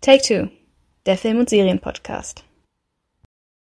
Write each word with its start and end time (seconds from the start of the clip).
Take 0.00 0.22
Two, 0.22 0.48
der 1.06 1.18
Film- 1.18 1.40
und 1.40 1.50
Serienpodcast. 1.50 2.44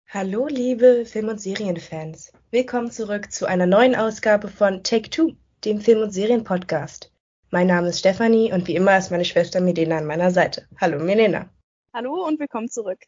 Hallo, 0.08 0.48
liebe 0.48 1.06
Film- 1.06 1.28
und 1.28 1.40
Serienfans. 1.40 2.32
Willkommen 2.50 2.90
zurück 2.90 3.30
zu 3.30 3.46
einer 3.46 3.66
neuen 3.66 3.94
Ausgabe 3.94 4.48
von 4.48 4.82
Take 4.82 5.10
Two, 5.10 5.34
dem 5.64 5.80
Film- 5.80 6.02
und 6.02 6.10
Serienpodcast. 6.10 7.12
Mein 7.50 7.68
Name 7.68 7.88
ist 7.88 8.00
Stefanie 8.00 8.52
und 8.52 8.66
wie 8.66 8.74
immer 8.74 8.98
ist 8.98 9.12
meine 9.12 9.24
Schwester 9.24 9.60
Milena 9.60 9.98
an 9.98 10.06
meiner 10.06 10.32
Seite. 10.32 10.66
Hallo, 10.80 10.98
Milena. 10.98 11.48
Hallo 11.92 12.26
und 12.26 12.40
willkommen 12.40 12.68
zurück. 12.68 12.98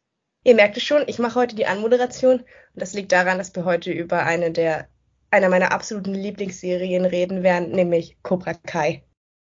Ihr 0.45 0.55
merkt 0.55 0.77
es 0.77 0.85
schon, 0.85 1.03
ich 1.09 1.19
mache 1.19 1.41
heute 1.41 1.57
die 1.57 1.67
Anmoderation 1.67 2.39
und 2.39 2.47
das 2.75 2.95
liegt 2.95 3.11
daran, 3.11 3.39
dass 3.39 3.53
wir 3.57 3.65
heute 3.65 3.91
über 3.91 4.23
eine 4.23 4.53
der 4.53 4.87
einer 5.33 5.49
meiner 5.49 5.73
absoluten 5.73 6.15
Lieblingsserien 6.15 7.05
reden 7.05 7.43
werden, 7.43 7.73
nämlich 7.73 8.17
Cobra 8.23 8.55
Kai. 8.55 9.03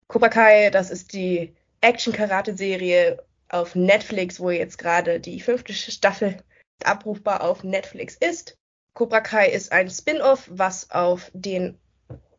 Cobra 0.08 0.30
Kai, 0.30 0.70
das 0.70 0.92
ist 0.92 1.14
die 1.14 1.56
Action-Karate-Serie 1.82 3.18
auf 3.52 3.76
Netflix, 3.76 4.40
wo 4.40 4.50
jetzt 4.50 4.78
gerade 4.78 5.20
die 5.20 5.42
fünfte 5.42 5.74
Staffel 5.74 6.38
abrufbar 6.84 7.44
auf 7.44 7.64
Netflix 7.64 8.16
ist. 8.16 8.58
Cobra 8.94 9.22
Kai 9.22 9.50
ist 9.50 9.72
ein 9.72 9.90
Spin-off, 9.90 10.50
was 10.52 10.90
auf 10.92 11.32
den 11.34 11.78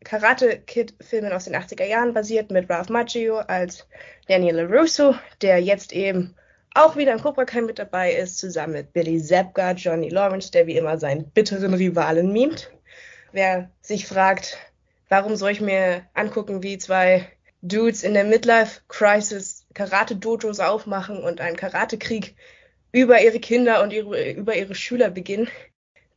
Karate 0.03 0.59
Kid-Filmen 0.59 1.31
aus 1.31 1.45
den 1.45 1.55
80er 1.55 1.85
Jahren 1.85 2.13
basiert, 2.13 2.51
mit 2.51 2.69
Ralph 2.69 2.89
Macchio 2.89 3.37
als 3.37 3.87
Daniel 4.27 4.57
LaRusso, 4.57 5.15
der 5.41 5.59
jetzt 5.59 5.93
eben 5.93 6.35
auch 6.75 6.95
wieder 6.95 7.13
in 7.13 7.21
Cobra 7.21 7.45
Kai 7.45 7.61
mit 7.61 7.79
dabei 7.79 8.13
ist, 8.13 8.37
zusammen 8.37 8.73
mit 8.73 8.93
Billy 8.93 9.21
Zabka, 9.21 9.71
Johnny 9.71 10.09
Lawrence, 10.09 10.51
der 10.51 10.67
wie 10.67 10.77
immer 10.77 10.97
seinen 10.97 11.29
bitteren 11.31 11.73
Rivalen 11.73 12.33
mimt. 12.33 12.71
Wer 13.31 13.69
sich 13.81 14.07
fragt, 14.07 14.57
warum 15.09 15.35
soll 15.35 15.51
ich 15.51 15.61
mir 15.61 16.03
angucken, 16.13 16.63
wie 16.63 16.77
zwei 16.77 17.27
Dudes 17.61 18.03
in 18.03 18.13
der 18.13 18.25
Midlife 18.25 18.81
Crisis 18.87 19.62
Karate-Dojos 19.73 20.59
aufmachen 20.59 21.23
und 21.23 21.41
einen 21.41 21.55
Karate-Krieg 21.55 22.35
über 22.91 23.21
ihre 23.21 23.39
Kinder 23.39 23.81
und 23.81 23.91
ihre, 23.91 24.31
über 24.31 24.55
ihre 24.55 24.75
Schüler 24.75 25.09
beginnen, 25.09 25.47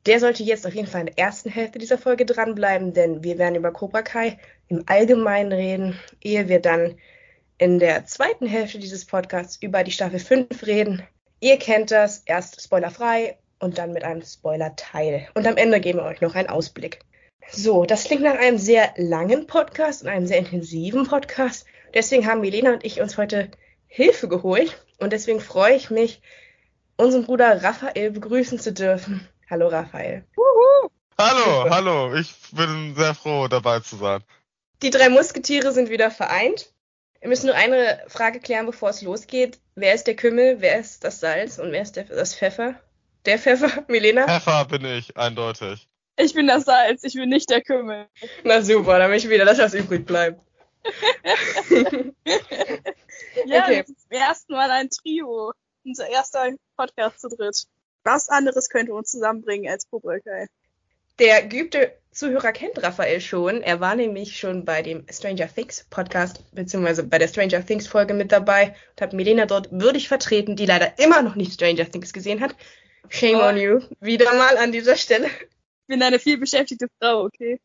der 0.06 0.20
sollte 0.20 0.44
jetzt 0.44 0.66
auf 0.66 0.74
jeden 0.74 0.86
Fall 0.86 1.00
in 1.00 1.06
der 1.06 1.18
ersten 1.18 1.50
Hälfte 1.50 1.78
dieser 1.78 1.98
Folge 1.98 2.24
dranbleiben, 2.26 2.92
denn 2.92 3.24
wir 3.24 3.38
werden 3.38 3.56
über 3.56 3.72
Cobra 3.72 4.02
Kai 4.02 4.38
im 4.68 4.84
Allgemeinen 4.86 5.52
reden, 5.52 6.00
ehe 6.22 6.48
wir 6.48 6.60
dann 6.60 6.96
in 7.58 7.78
der 7.78 8.04
zweiten 8.04 8.46
Hälfte 8.46 8.78
dieses 8.78 9.04
Podcasts 9.04 9.56
über 9.60 9.82
die 9.82 9.90
Staffel 9.90 10.20
5 10.20 10.66
reden. 10.66 11.02
Ihr 11.40 11.58
kennt 11.58 11.90
das, 11.90 12.22
erst 12.26 12.62
spoilerfrei 12.62 13.38
und 13.58 13.78
dann 13.78 13.92
mit 13.92 14.04
einem 14.04 14.22
Spoiler-Teil. 14.22 15.28
Und 15.34 15.46
am 15.46 15.56
Ende 15.56 15.80
geben 15.80 15.98
wir 15.98 16.04
euch 16.04 16.20
noch 16.20 16.34
einen 16.34 16.48
Ausblick. 16.48 17.00
So, 17.50 17.84
das 17.84 18.04
klingt 18.04 18.22
nach 18.22 18.38
einem 18.38 18.58
sehr 18.58 18.92
langen 18.96 19.46
Podcast 19.46 20.02
und 20.02 20.08
einem 20.08 20.26
sehr 20.26 20.38
intensiven 20.38 21.06
Podcast. 21.06 21.66
Deswegen 21.96 22.26
haben 22.26 22.42
Milena 22.42 22.74
und 22.74 22.84
ich 22.84 23.00
uns 23.00 23.16
heute 23.16 23.50
Hilfe 23.86 24.28
geholt 24.28 24.84
und 24.98 25.14
deswegen 25.14 25.40
freue 25.40 25.76
ich 25.76 25.88
mich, 25.88 26.20
unseren 26.98 27.24
Bruder 27.24 27.62
Raphael 27.62 28.10
begrüßen 28.10 28.58
zu 28.58 28.70
dürfen. 28.74 29.26
Hallo 29.48 29.68
Raphael. 29.68 30.22
Uhu. 30.36 30.90
Hallo, 31.16 31.70
hallo. 31.70 32.14
Ich 32.14 32.34
bin 32.52 32.94
sehr 32.94 33.14
froh, 33.14 33.48
dabei 33.48 33.80
zu 33.80 33.96
sein. 33.96 34.22
Die 34.82 34.90
drei 34.90 35.08
Musketiere 35.08 35.72
sind 35.72 35.88
wieder 35.88 36.10
vereint. 36.10 36.70
Wir 37.22 37.30
müssen 37.30 37.46
nur 37.46 37.54
eine 37.54 38.04
Frage 38.08 38.40
klären, 38.40 38.66
bevor 38.66 38.90
es 38.90 39.00
losgeht. 39.00 39.58
Wer 39.74 39.94
ist 39.94 40.06
der 40.06 40.16
Kümmel, 40.16 40.60
wer 40.60 40.78
ist 40.78 41.02
das 41.02 41.20
Salz 41.20 41.58
und 41.58 41.72
wer 41.72 41.80
ist 41.80 41.96
der, 41.96 42.04
das 42.04 42.34
Pfeffer? 42.34 42.74
Der 43.24 43.38
Pfeffer, 43.38 43.84
Milena? 43.88 44.26
Pfeffer 44.26 44.66
bin 44.66 44.84
ich, 44.84 45.16
eindeutig. 45.16 45.88
Ich 46.18 46.34
bin 46.34 46.46
das 46.46 46.66
Salz, 46.66 47.04
ich 47.04 47.14
bin 47.14 47.30
nicht 47.30 47.48
der 47.48 47.62
Kümmel. 47.62 48.06
Na 48.44 48.60
super, 48.60 48.98
dann 48.98 49.10
bin 49.10 49.16
ich 49.16 49.30
wieder 49.30 49.46
das, 49.46 49.56
was 49.56 49.72
übrig 49.72 50.04
bleibt. 50.04 50.45
ja, 53.46 53.62
okay. 53.62 53.80
das 53.80 53.90
ist 53.90 54.00
zum 54.08 54.10
ersten 54.10 54.52
Mal 54.52 54.70
ein 54.70 54.90
Trio. 54.90 55.52
Unser 55.84 56.08
erster 56.08 56.50
Podcast 56.76 57.20
zu 57.20 57.28
dritt. 57.28 57.66
Was 58.02 58.28
anderes 58.28 58.68
könnte 58.68 58.94
uns 58.94 59.10
zusammenbringen 59.10 59.70
als 59.70 59.88
Cobra 59.88 60.16
Der 61.18 61.42
geübte 61.46 61.92
Zuhörer 62.12 62.52
kennt 62.52 62.82
Raphael 62.82 63.20
schon. 63.20 63.62
Er 63.62 63.80
war 63.80 63.94
nämlich 63.94 64.38
schon 64.38 64.64
bei 64.64 64.82
dem 64.82 65.04
Stranger 65.10 65.52
Things 65.52 65.84
Podcast, 65.90 66.42
beziehungsweise 66.52 67.02
bei 67.02 67.18
der 67.18 67.28
Stranger 67.28 67.64
Things 67.64 67.86
Folge 67.86 68.14
mit 68.14 68.32
dabei 68.32 68.74
und 68.90 69.00
hat 69.02 69.12
Milena 69.12 69.46
dort 69.46 69.70
würdig 69.70 70.08
vertreten, 70.08 70.56
die 70.56 70.66
leider 70.66 70.98
immer 70.98 71.22
noch 71.22 71.34
nicht 71.34 71.52
Stranger 71.52 71.90
Things 71.90 72.12
gesehen 72.12 72.40
hat. 72.40 72.56
Shame 73.08 73.36
oh. 73.36 73.48
on 73.48 73.56
you. 73.56 73.80
Wieder 74.00 74.32
mal 74.34 74.56
an 74.56 74.72
dieser 74.72 74.96
Stelle. 74.96 75.26
Ich 75.26 75.88
bin 75.88 76.02
eine 76.02 76.18
vielbeschäftigte 76.18 76.88
Frau, 76.98 77.24
okay? 77.24 77.60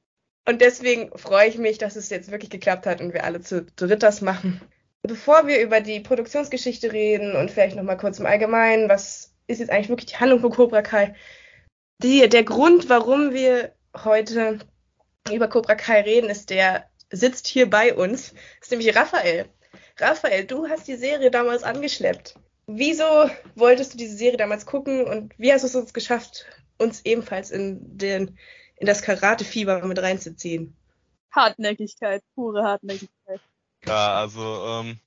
Und 0.46 0.62
deswegen 0.62 1.16
freue 1.18 1.48
ich 1.48 1.58
mich, 1.58 1.78
dass 1.78 1.96
es 1.96 2.10
jetzt 2.10 2.32
wirklich 2.32 2.50
geklappt 2.50 2.86
hat 2.86 3.02
und 3.02 3.14
wir 3.14 3.24
alle 3.24 3.42
zu 3.42 3.64
dritt 3.76 4.04
das 4.04 4.22
machen. 4.22 4.62
Bevor 5.04 5.48
wir 5.48 5.62
über 5.62 5.82
die 5.82 6.00
Produktionsgeschichte 6.00 6.92
reden 6.92 7.36
und 7.36 7.52
vielleicht 7.52 7.76
nochmal 7.76 7.98
kurz 7.98 8.20
im 8.20 8.26
Allgemeinen, 8.26 8.90
was 8.90 9.34
ist 9.48 9.60
jetzt 9.60 9.70
eigentlich 9.70 9.90
wirklich 9.90 10.12
die 10.12 10.18
Handlung 10.18 10.40
von 10.40 10.52
Cobra 10.52 10.82
Kai? 10.82 11.16
Die, 12.04 12.28
der 12.28 12.44
Grund, 12.44 12.90
warum 12.90 13.34
wir 13.34 13.74
heute 13.96 14.60
über 15.32 15.48
Cobra 15.48 15.76
Kai 15.76 16.02
reden, 16.02 16.30
ist 16.30 16.50
der 16.50 16.86
sitzt 17.12 17.48
hier 17.48 17.70
bei 17.70 17.94
uns, 17.94 18.34
ist 18.62 18.72
nämlich 18.72 18.96
Raphael. 18.96 19.46
Raphael, 20.00 20.46
du 20.46 20.68
hast 20.68 20.88
die 20.88 20.96
Serie 20.96 21.30
damals 21.30 21.64
angeschleppt. 21.64 22.36
Wieso 22.68 23.30
wolltest 23.56 23.94
du 23.94 23.98
diese 23.98 24.16
Serie 24.16 24.38
damals 24.38 24.66
gucken 24.66 25.06
und 25.06 25.34
wie 25.38 25.52
hast 25.52 25.64
du 25.64 25.68
es 25.68 25.76
uns 25.76 25.94
geschafft, 25.94 26.46
uns 26.78 27.02
ebenfalls 27.06 27.52
in, 27.52 27.98
den, 27.98 28.38
in 28.82 28.88
das 28.88 29.04
Karate-Fieber 29.04 29.86
mit 29.86 30.02
reinzuziehen. 30.02 30.76
Hartnäckigkeit, 31.30 32.24
pure 32.34 32.64
Hartnäckigkeit. 32.64 33.40
Ja, 33.86 34.16
also 34.16 34.66
ähm, 34.66 35.00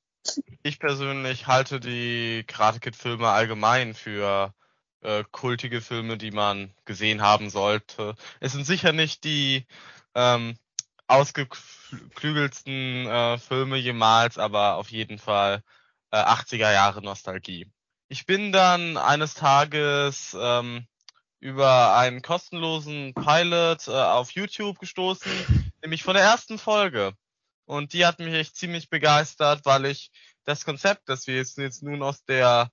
ich 0.62 0.78
persönlich 0.78 1.48
halte 1.48 1.80
die 1.80 2.44
Karate 2.46 2.78
Kid-Filme 2.78 3.28
allgemein 3.28 3.94
für 3.94 4.54
äh, 5.00 5.24
kultige 5.32 5.80
Filme, 5.80 6.16
die 6.16 6.30
man 6.30 6.72
gesehen 6.84 7.20
haben 7.20 7.50
sollte. 7.50 8.14
Es 8.38 8.52
sind 8.52 8.64
sicher 8.64 8.92
nicht 8.92 9.24
die 9.24 9.66
ähm, 10.14 10.56
ausgeklügelsten 11.08 13.06
äh, 13.08 13.38
Filme 13.38 13.76
jemals, 13.76 14.38
aber 14.38 14.76
auf 14.76 14.92
jeden 14.92 15.18
Fall 15.18 15.64
äh, 16.12 16.18
80er 16.18 16.72
Jahre 16.72 17.02
Nostalgie. 17.02 17.72
Ich 18.06 18.24
bin 18.24 18.52
dann 18.52 18.96
eines 18.96 19.34
Tages 19.34 20.36
ähm, 20.38 20.86
über 21.44 21.94
einen 21.94 22.22
kostenlosen 22.22 23.12
Pilot 23.12 23.88
äh, 23.88 23.90
auf 23.90 24.30
YouTube 24.30 24.78
gestoßen, 24.78 25.30
nämlich 25.82 26.02
von 26.02 26.14
der 26.14 26.24
ersten 26.24 26.58
Folge. 26.58 27.12
Und 27.66 27.92
die 27.92 28.06
hat 28.06 28.18
mich 28.18 28.32
echt 28.32 28.56
ziemlich 28.56 28.88
begeistert, 28.88 29.60
weil 29.64 29.84
ich 29.84 30.10
das 30.44 30.64
Konzept, 30.64 31.06
das 31.06 31.26
wir 31.26 31.36
jetzt, 31.36 31.58
jetzt 31.58 31.82
nun 31.82 32.02
aus 32.02 32.24
der 32.24 32.70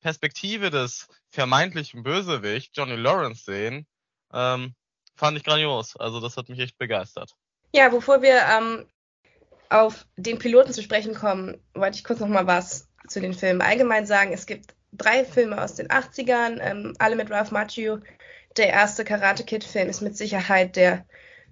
Perspektive 0.00 0.70
des 0.70 1.08
vermeintlichen 1.30 2.04
Bösewicht 2.04 2.76
Johnny 2.76 2.94
Lawrence 2.94 3.42
sehen, 3.44 3.88
ähm, 4.32 4.76
fand 5.16 5.36
ich 5.36 5.42
grandios. 5.42 5.96
Also 5.96 6.20
das 6.20 6.36
hat 6.36 6.48
mich 6.48 6.60
echt 6.60 6.78
begeistert. 6.78 7.34
Ja, 7.74 7.88
bevor 7.88 8.22
wir 8.22 8.40
ähm, 8.46 8.86
auf 9.68 10.06
den 10.16 10.38
Piloten 10.38 10.72
zu 10.72 10.82
sprechen 10.82 11.14
kommen, 11.16 11.60
wollte 11.74 11.96
ich 11.96 12.04
kurz 12.04 12.20
noch 12.20 12.28
mal 12.28 12.46
was 12.46 12.88
zu 13.08 13.20
den 13.20 13.34
Filmen 13.34 13.62
allgemein 13.62 14.06
sagen. 14.06 14.32
Es 14.32 14.46
gibt 14.46 14.76
drei 14.92 15.24
Filme 15.24 15.62
aus 15.62 15.74
den 15.74 15.88
80ern, 15.88 16.58
ähm, 16.60 16.94
alle 16.98 17.16
mit 17.16 17.30
Ralph 17.30 17.50
Macchio. 17.50 17.98
Der 18.56 18.68
erste 18.68 19.04
Karate 19.04 19.44
Kid-Film 19.44 19.88
ist 19.88 20.02
mit 20.02 20.16
Sicherheit 20.16 20.76
der 20.76 21.04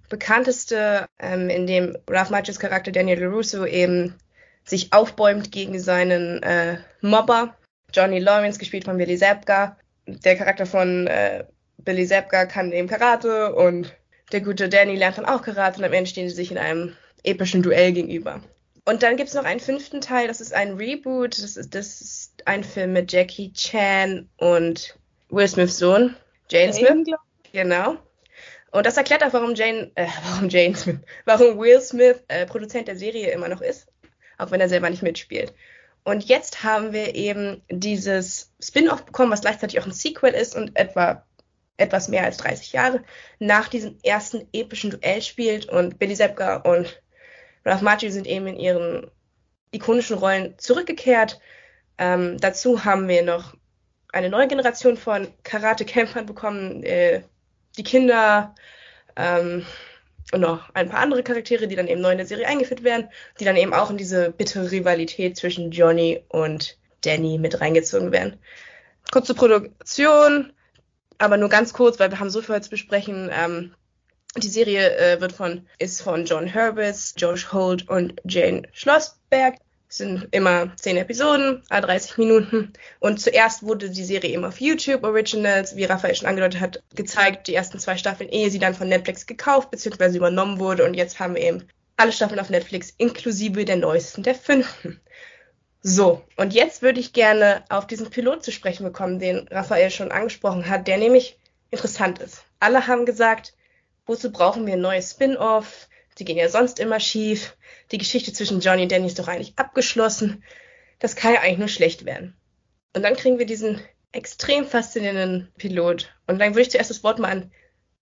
bekannteste, 0.09 1.07
ähm, 1.19 1.49
in 1.49 1.65
dem 1.67 1.97
Ralph 2.07 2.29
Macchios 2.29 2.59
Charakter 2.59 2.91
Daniel 2.91 3.19
LaRusso 3.19 3.65
eben 3.65 4.15
sich 4.63 4.93
aufbäumt 4.93 5.51
gegen 5.51 5.79
seinen 5.79 6.43
äh, 6.43 6.77
Mobber, 7.01 7.55
Johnny 7.93 8.19
Lawrence, 8.19 8.59
gespielt 8.59 8.85
von 8.85 8.97
Billy 8.97 9.17
Zabka. 9.17 9.77
Der 10.05 10.35
Charakter 10.35 10.65
von 10.65 11.07
äh, 11.07 11.45
Billy 11.77 12.05
Zabka 12.05 12.45
kann 12.45 12.71
eben 12.71 12.87
Karate 12.87 13.55
und 13.55 13.95
der 14.31 14.41
gute 14.41 14.69
Danny 14.69 14.95
lernt 14.95 15.17
dann 15.17 15.25
auch 15.25 15.41
Karate 15.41 15.79
und 15.79 15.85
am 15.85 15.93
Ende 15.93 16.09
stehen 16.09 16.29
sie 16.29 16.35
sich 16.35 16.51
in 16.51 16.57
einem 16.57 16.95
epischen 17.23 17.63
Duell 17.63 17.91
gegenüber. 17.91 18.41
Und 18.91 19.03
dann 19.03 19.15
gibt 19.15 19.29
es 19.29 19.35
noch 19.35 19.45
einen 19.45 19.61
fünften 19.61 20.01
Teil, 20.01 20.27
das 20.27 20.41
ist 20.41 20.53
ein 20.53 20.73
Reboot, 20.73 21.37
das 21.37 21.55
ist, 21.55 21.73
das 21.73 22.01
ist 22.01 22.33
ein 22.43 22.61
Film 22.61 22.91
mit 22.91 23.09
Jackie 23.13 23.53
Chan 23.53 24.27
und 24.35 24.99
Will 25.29 25.47
Smiths 25.47 25.77
Sohn, 25.77 26.13
Jane 26.49 26.73
Smith. 26.73 27.07
Genau. 27.53 27.95
Und 28.71 28.85
das 28.85 28.97
erklärt 28.97 29.23
auch, 29.23 29.31
warum 29.31 29.55
Jane, 29.55 29.91
äh, 29.95 30.07
warum 30.29 30.49
Jane 30.49 30.75
Smith, 30.75 30.99
warum 31.23 31.57
Will 31.57 31.79
Smith 31.79 32.21
äh, 32.27 32.45
Produzent 32.45 32.89
der 32.89 32.97
Serie 32.97 33.31
immer 33.31 33.47
noch 33.47 33.61
ist, 33.61 33.87
auch 34.37 34.51
wenn 34.51 34.59
er 34.59 34.67
selber 34.67 34.89
nicht 34.89 35.03
mitspielt. 35.03 35.53
Und 36.03 36.25
jetzt 36.25 36.65
haben 36.65 36.91
wir 36.91 37.15
eben 37.15 37.63
dieses 37.69 38.51
Spin-off 38.61 39.05
bekommen, 39.05 39.31
was 39.31 39.39
gleichzeitig 39.39 39.79
auch 39.79 39.85
ein 39.85 39.93
Sequel 39.93 40.33
ist 40.33 40.53
und 40.53 40.75
etwa 40.75 41.25
etwas 41.77 42.09
mehr 42.09 42.25
als 42.25 42.35
30 42.35 42.73
Jahre 42.73 43.01
nach 43.39 43.69
diesem 43.69 43.99
ersten 44.03 44.49
epischen 44.51 44.91
Duell 44.91 45.21
spielt 45.21 45.67
und 45.67 45.97
Billy 45.97 46.15
Zepka 46.15 46.57
und 46.57 47.01
Ralph 47.65 47.81
Macchio 47.81 48.09
sind 48.09 48.27
eben 48.27 48.47
in 48.47 48.57
ihren 48.57 49.11
ikonischen 49.71 50.17
Rollen 50.17 50.57
zurückgekehrt 50.57 51.39
ähm, 52.01 52.39
dazu 52.39 52.83
haben 52.83 53.07
wir 53.07 53.21
noch 53.21 53.53
eine 54.11 54.29
neue 54.29 54.47
Generation 54.47 54.97
von 54.97 55.27
Karate-Campern 55.43 56.25
bekommen, 56.25 56.83
äh, 56.83 57.21
die 57.77 57.83
Kinder 57.83 58.55
ähm, 59.15 59.63
und 60.33 60.41
noch 60.41 60.73
ein 60.73 60.89
paar 60.89 61.01
andere 61.01 61.21
Charaktere, 61.21 61.67
die 61.67 61.75
dann 61.75 61.87
eben 61.87 62.01
neu 62.01 62.11
in 62.11 62.17
der 62.17 62.25
Serie 62.25 62.47
eingeführt 62.47 62.83
werden, 62.83 63.07
die 63.39 63.45
dann 63.45 63.55
eben 63.55 63.71
auch 63.71 63.91
in 63.91 63.97
diese 63.97 64.31
bittere 64.31 64.71
Rivalität 64.71 65.37
zwischen 65.37 65.69
Johnny 65.69 66.23
und 66.29 66.75
Danny 67.01 67.37
mit 67.37 67.61
reingezogen 67.61 68.11
werden. 68.11 68.39
Kurze 69.11 69.35
Produktion, 69.35 70.53
aber 71.19 71.37
nur 71.37 71.49
ganz 71.49 71.71
kurz, 71.71 71.99
weil 71.99 72.09
wir 72.09 72.19
haben 72.19 72.31
so 72.31 72.41
viel 72.41 72.59
zu 72.61 72.71
besprechen. 72.71 73.29
Ähm, 73.31 73.75
die 74.37 74.47
Serie 74.47 74.95
äh, 74.97 75.19
wird 75.19 75.33
von, 75.33 75.67
ist 75.77 76.01
von 76.01 76.25
John 76.25 76.47
Herbis, 76.47 77.13
Josh 77.17 77.51
Holt 77.51 77.87
und 77.89 78.21
Jane 78.25 78.63
Schlossberg. 78.71 79.55
Es 79.89 79.97
sind 79.97 80.29
immer 80.31 80.71
zehn 80.77 80.95
Episoden, 80.95 81.63
a 81.69 81.81
30 81.81 82.17
Minuten. 82.17 82.71
Und 83.01 83.19
zuerst 83.19 83.63
wurde 83.63 83.89
die 83.89 84.05
Serie 84.05 84.29
eben 84.29 84.45
auf 84.45 84.61
YouTube 84.61 85.03
Originals, 85.03 85.75
wie 85.75 85.83
Raphael 85.83 86.15
schon 86.15 86.29
angedeutet 86.29 86.61
hat, 86.61 86.81
gezeigt, 86.95 87.47
die 87.47 87.55
ersten 87.55 87.77
zwei 87.77 87.97
Staffeln, 87.97 88.29
ehe 88.29 88.49
sie 88.49 88.59
dann 88.59 88.73
von 88.73 88.87
Netflix 88.87 89.25
gekauft 89.25 89.69
bzw. 89.69 90.15
übernommen 90.15 90.59
wurde. 90.59 90.85
Und 90.85 90.93
jetzt 90.93 91.19
haben 91.19 91.35
wir 91.35 91.41
eben 91.41 91.67
alle 91.97 92.13
Staffeln 92.13 92.39
auf 92.39 92.49
Netflix, 92.49 92.93
inklusive 92.97 93.65
der 93.65 93.75
neuesten, 93.75 94.23
der 94.23 94.35
fünften. 94.35 95.01
So, 95.83 96.21
und 96.37 96.53
jetzt 96.53 96.81
würde 96.83 96.99
ich 96.99 97.11
gerne 97.11 97.63
auf 97.67 97.85
diesen 97.85 98.09
Pilot 98.09 98.45
zu 98.45 98.51
sprechen 98.51 98.83
bekommen, 98.83 99.19
den 99.19 99.47
Raphael 99.49 99.89
schon 99.89 100.11
angesprochen 100.11 100.69
hat, 100.69 100.87
der 100.87 100.97
nämlich 100.97 101.37
interessant 101.69 102.19
ist. 102.19 102.43
Alle 102.59 102.87
haben 102.87 103.05
gesagt, 103.05 103.53
wozu 104.05 104.31
brauchen 104.31 104.65
wir 104.65 104.73
ein 104.73 104.81
neues 104.81 105.11
Spin-off? 105.11 105.87
Die 106.17 106.25
gehen 106.25 106.37
ja 106.37 106.49
sonst 106.49 106.79
immer 106.79 106.99
schief. 106.99 107.57
Die 107.91 107.97
Geschichte 107.97 108.33
zwischen 108.33 108.59
Johnny 108.59 108.83
und 108.83 108.91
Danny 108.91 109.07
ist 109.07 109.19
doch 109.19 109.27
eigentlich 109.27 109.57
abgeschlossen. 109.57 110.43
Das 110.99 111.15
kann 111.15 111.33
ja 111.33 111.41
eigentlich 111.41 111.59
nur 111.59 111.67
schlecht 111.67 112.05
werden. 112.05 112.35
Und 112.95 113.03
dann 113.03 113.15
kriegen 113.15 113.39
wir 113.39 113.45
diesen 113.45 113.81
extrem 114.11 114.65
faszinierenden 114.65 115.51
Pilot. 115.57 116.13
Und 116.27 116.39
dann 116.39 116.51
würde 116.51 116.61
ich 116.61 116.71
zuerst 116.71 116.89
das 116.89 117.03
Wort 117.03 117.19
mal 117.19 117.31
an 117.31 117.51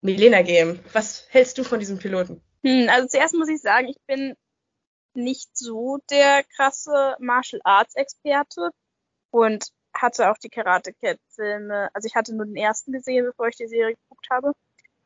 Milena 0.01 0.41
geben. 0.41 0.79
Was 0.91 1.27
hältst 1.29 1.57
du 1.57 1.63
von 1.63 1.79
diesem 1.79 1.99
Piloten? 1.99 2.41
Hm, 2.63 2.89
also 2.89 3.07
zuerst 3.07 3.35
muss 3.35 3.49
ich 3.49 3.61
sagen, 3.61 3.87
ich 3.87 3.99
bin 4.07 4.35
nicht 5.13 5.55
so 5.55 5.99
der 6.09 6.43
krasse 6.55 7.15
Martial 7.19 7.61
Arts 7.63 7.95
Experte 7.95 8.71
und 9.29 9.67
hatte 9.93 10.31
auch 10.31 10.37
die 10.39 10.49
Karate 10.49 10.91
Kid 10.91 11.19
Filme, 11.35 11.89
also 11.93 12.07
ich 12.07 12.15
hatte 12.15 12.35
nur 12.35 12.45
den 12.45 12.55
ersten 12.55 12.91
gesehen, 12.91 13.25
bevor 13.25 13.47
ich 13.47 13.55
die 13.55 13.67
Serie 13.67 13.95
geguckt 13.95 14.27
habe 14.31 14.53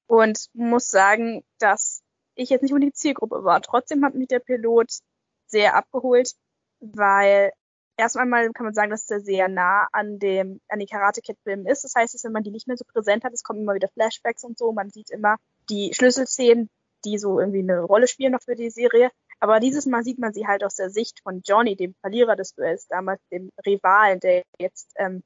und 0.07 0.49
muss 0.53 0.89
sagen, 0.89 1.43
dass 1.59 2.01
ich 2.35 2.49
jetzt 2.49 2.61
nicht 2.61 2.71
unbedingt 2.71 2.95
Zielgruppe 2.95 3.43
war. 3.43 3.61
Trotzdem 3.61 4.03
hat 4.03 4.15
mich 4.15 4.27
der 4.27 4.39
Pilot 4.39 4.99
sehr 5.47 5.75
abgeholt, 5.75 6.31
weil 6.79 7.51
erst 7.97 8.17
einmal 8.17 8.51
kann 8.51 8.65
man 8.65 8.73
sagen, 8.73 8.91
dass 8.91 9.09
er 9.09 9.19
sehr 9.19 9.47
nah 9.47 9.87
an 9.91 10.19
dem, 10.19 10.61
an 10.69 10.79
den 10.79 10.87
Karate 10.87 11.21
Kid 11.21 11.37
Filmen 11.43 11.65
ist. 11.65 11.83
Das 11.83 11.95
heißt, 11.95 12.13
dass 12.13 12.23
wenn 12.23 12.31
man 12.31 12.43
die 12.43 12.51
nicht 12.51 12.67
mehr 12.67 12.77
so 12.77 12.85
präsent 12.85 13.23
hat, 13.23 13.33
es 13.33 13.43
kommen 13.43 13.61
immer 13.61 13.73
wieder 13.73 13.89
Flashbacks 13.89 14.43
und 14.43 14.57
so, 14.57 14.71
man 14.71 14.89
sieht 14.89 15.09
immer 15.09 15.37
die 15.69 15.93
Schlüsselszenen, 15.93 16.69
die 17.05 17.17
so 17.17 17.39
irgendwie 17.39 17.59
eine 17.59 17.81
Rolle 17.81 18.07
spielen 18.07 18.31
noch 18.33 18.41
für 18.43 18.55
die 18.55 18.69
Serie. 18.69 19.09
Aber 19.39 19.59
dieses 19.59 19.85
Mal 19.85 20.03
sieht 20.03 20.19
man 20.19 20.33
sie 20.33 20.47
halt 20.47 20.63
aus 20.63 20.75
der 20.75 20.89
Sicht 20.89 21.21
von 21.21 21.41
Johnny, 21.43 21.75
dem 21.75 21.95
Verlierer 22.01 22.35
des 22.35 22.53
Duells, 22.53 22.87
damals 22.87 23.21
dem 23.31 23.51
Rivalen, 23.65 24.19
der 24.19 24.43
jetzt 24.57 24.93
ähm, 24.97 25.23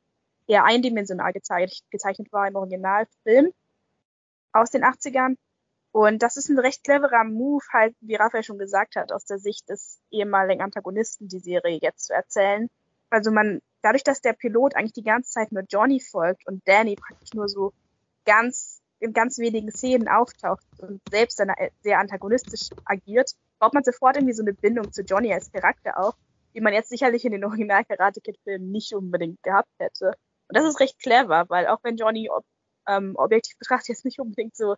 eher 0.47 0.65
eindimensional 0.65 1.31
gezeichnet, 1.33 1.81
gezeichnet 1.91 2.31
war 2.31 2.47
im 2.47 2.55
Originalfilm 2.55 3.53
aus 4.53 4.71
den 4.71 4.83
80ern. 4.83 5.35
Und 5.91 6.23
das 6.23 6.37
ist 6.37 6.49
ein 6.49 6.59
recht 6.59 6.83
cleverer 6.83 7.25
Move, 7.25 7.63
halt, 7.73 7.95
wie 7.99 8.15
Raphael 8.15 8.43
schon 8.43 8.57
gesagt 8.57 8.95
hat, 8.95 9.11
aus 9.11 9.25
der 9.25 9.39
Sicht 9.39 9.67
des 9.69 9.99
ehemaligen 10.09 10.61
Antagonisten 10.61 11.27
die 11.27 11.39
Serie 11.39 11.79
jetzt 11.81 12.05
zu 12.05 12.13
erzählen. 12.13 12.69
Also 13.09 13.29
man, 13.31 13.61
dadurch, 13.81 14.03
dass 14.03 14.21
der 14.21 14.33
Pilot 14.33 14.75
eigentlich 14.75 14.93
die 14.93 15.03
ganze 15.03 15.31
Zeit 15.31 15.51
nur 15.51 15.63
Johnny 15.67 15.99
folgt 15.99 16.47
und 16.47 16.65
Danny 16.65 16.95
praktisch 16.95 17.33
nur 17.33 17.49
so 17.49 17.73
ganz, 18.25 18.81
in 18.99 19.11
ganz 19.11 19.37
wenigen 19.37 19.69
Szenen 19.71 20.07
auftaucht 20.07 20.63
und 20.77 21.01
selbst 21.09 21.39
dann 21.39 21.51
sehr 21.81 21.99
antagonistisch 21.99 22.69
agiert, 22.85 23.33
baut 23.59 23.73
man 23.73 23.83
sofort 23.83 24.15
irgendwie 24.15 24.33
so 24.33 24.43
eine 24.43 24.53
Bindung 24.53 24.93
zu 24.93 25.01
Johnny 25.01 25.33
als 25.33 25.51
Charakter 25.51 25.97
auf, 25.97 26.15
die 26.53 26.61
man 26.61 26.73
jetzt 26.73 26.89
sicherlich 26.89 27.25
in 27.25 27.33
den 27.33 27.43
Original 27.43 27.83
Karate 27.83 28.21
Kid 28.21 28.37
Filmen 28.43 28.71
nicht 28.71 28.93
unbedingt 28.93 29.43
gehabt 29.43 29.71
hätte. 29.77 30.13
Und 30.47 30.57
das 30.57 30.65
ist 30.65 30.79
recht 30.79 30.99
clever, 30.99 31.45
weil 31.49 31.67
auch 31.67 31.79
wenn 31.83 31.97
Johnny 31.97 32.29
ähm, 32.87 33.15
objektiv 33.15 33.57
betrachtet 33.57 33.89
jetzt 33.89 34.05
nicht 34.05 34.19
unbedingt 34.19 34.55
so 34.55 34.75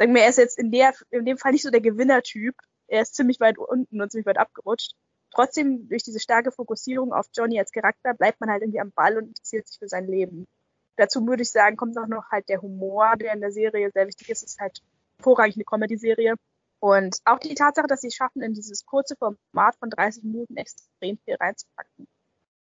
sagen 0.00 0.14
wir, 0.14 0.22
er 0.22 0.30
ist 0.30 0.38
jetzt 0.38 0.58
in 0.58 0.70
der, 0.70 0.94
in 1.10 1.26
dem 1.26 1.36
Fall 1.36 1.52
nicht 1.52 1.62
so 1.62 1.70
der 1.70 1.82
Gewinnertyp. 1.82 2.54
Er 2.88 3.02
ist 3.02 3.14
ziemlich 3.14 3.38
weit 3.38 3.58
unten 3.58 4.00
und 4.00 4.10
ziemlich 4.10 4.26
weit 4.26 4.38
abgerutscht. 4.38 4.94
Trotzdem, 5.30 5.88
durch 5.90 6.02
diese 6.02 6.18
starke 6.18 6.50
Fokussierung 6.50 7.12
auf 7.12 7.26
Johnny 7.36 7.58
als 7.58 7.70
Charakter, 7.70 8.14
bleibt 8.14 8.40
man 8.40 8.50
halt 8.50 8.62
irgendwie 8.62 8.80
am 8.80 8.92
Ball 8.92 9.18
und 9.18 9.28
interessiert 9.28 9.68
sich 9.68 9.78
für 9.78 9.88
sein 9.88 10.06
Leben. 10.06 10.48
Dazu 10.96 11.26
würde 11.26 11.42
ich 11.42 11.50
sagen, 11.50 11.76
kommt 11.76 11.98
auch 11.98 12.06
noch 12.06 12.30
halt 12.30 12.48
der 12.48 12.62
Humor, 12.62 13.14
der 13.16 13.34
in 13.34 13.40
der 13.40 13.52
Serie 13.52 13.90
sehr 13.92 14.06
wichtig 14.06 14.30
ist. 14.30 14.42
Es 14.42 14.52
ist 14.52 14.60
halt 14.60 14.80
vorrangig 15.20 15.56
eine 15.56 15.64
Comedy-Serie. 15.64 16.34
Und 16.80 17.18
auch 17.26 17.38
die 17.38 17.54
Tatsache, 17.54 17.86
dass 17.86 18.00
sie 18.00 18.08
es 18.08 18.14
schaffen, 18.14 18.40
in 18.40 18.54
dieses 18.54 18.86
kurze 18.86 19.16
Format 19.16 19.76
von 19.76 19.90
30 19.90 20.24
Minuten 20.24 20.56
extrem 20.56 21.18
viel 21.18 21.34
reinzupacken. 21.34 22.08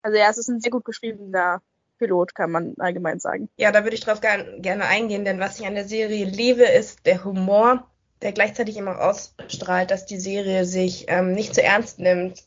Also 0.03 0.19
ja, 0.19 0.31
es 0.31 0.39
ist 0.39 0.49
ein 0.49 0.61
sehr 0.61 0.71
gut 0.71 0.85
geschriebener 0.85 1.61
Pilot, 1.99 2.35
kann 2.35 2.51
man 2.51 2.75
allgemein 2.79 3.19
sagen. 3.19 3.49
Ja, 3.57 3.73
da 3.73 3.85
würde 3.85 3.97
ich 3.97 4.03
drauf 4.03 4.21
gern, 4.21 4.63
gerne 4.63 4.87
eingehen, 4.87 5.25
denn 5.25 5.41
was 5.41 5.59
ich 5.59 5.67
an 5.67 5.75
der 5.75 5.85
Serie 5.85 6.25
liebe, 6.25 6.65
ist 6.65 7.07
der 7.07 7.25
Humor, 7.25 7.89
der 8.25 8.33
gleichzeitig 8.33 8.79
immer 8.79 9.01
ausstrahlt, 9.01 9.91
dass 9.91 10.07
die 10.07 10.19
Serie 10.19 10.65
sich 10.65 11.05
ähm, 11.09 11.33
nicht 11.33 11.55
zu 11.55 11.63
ernst 11.63 11.99
nimmt. 11.99 12.43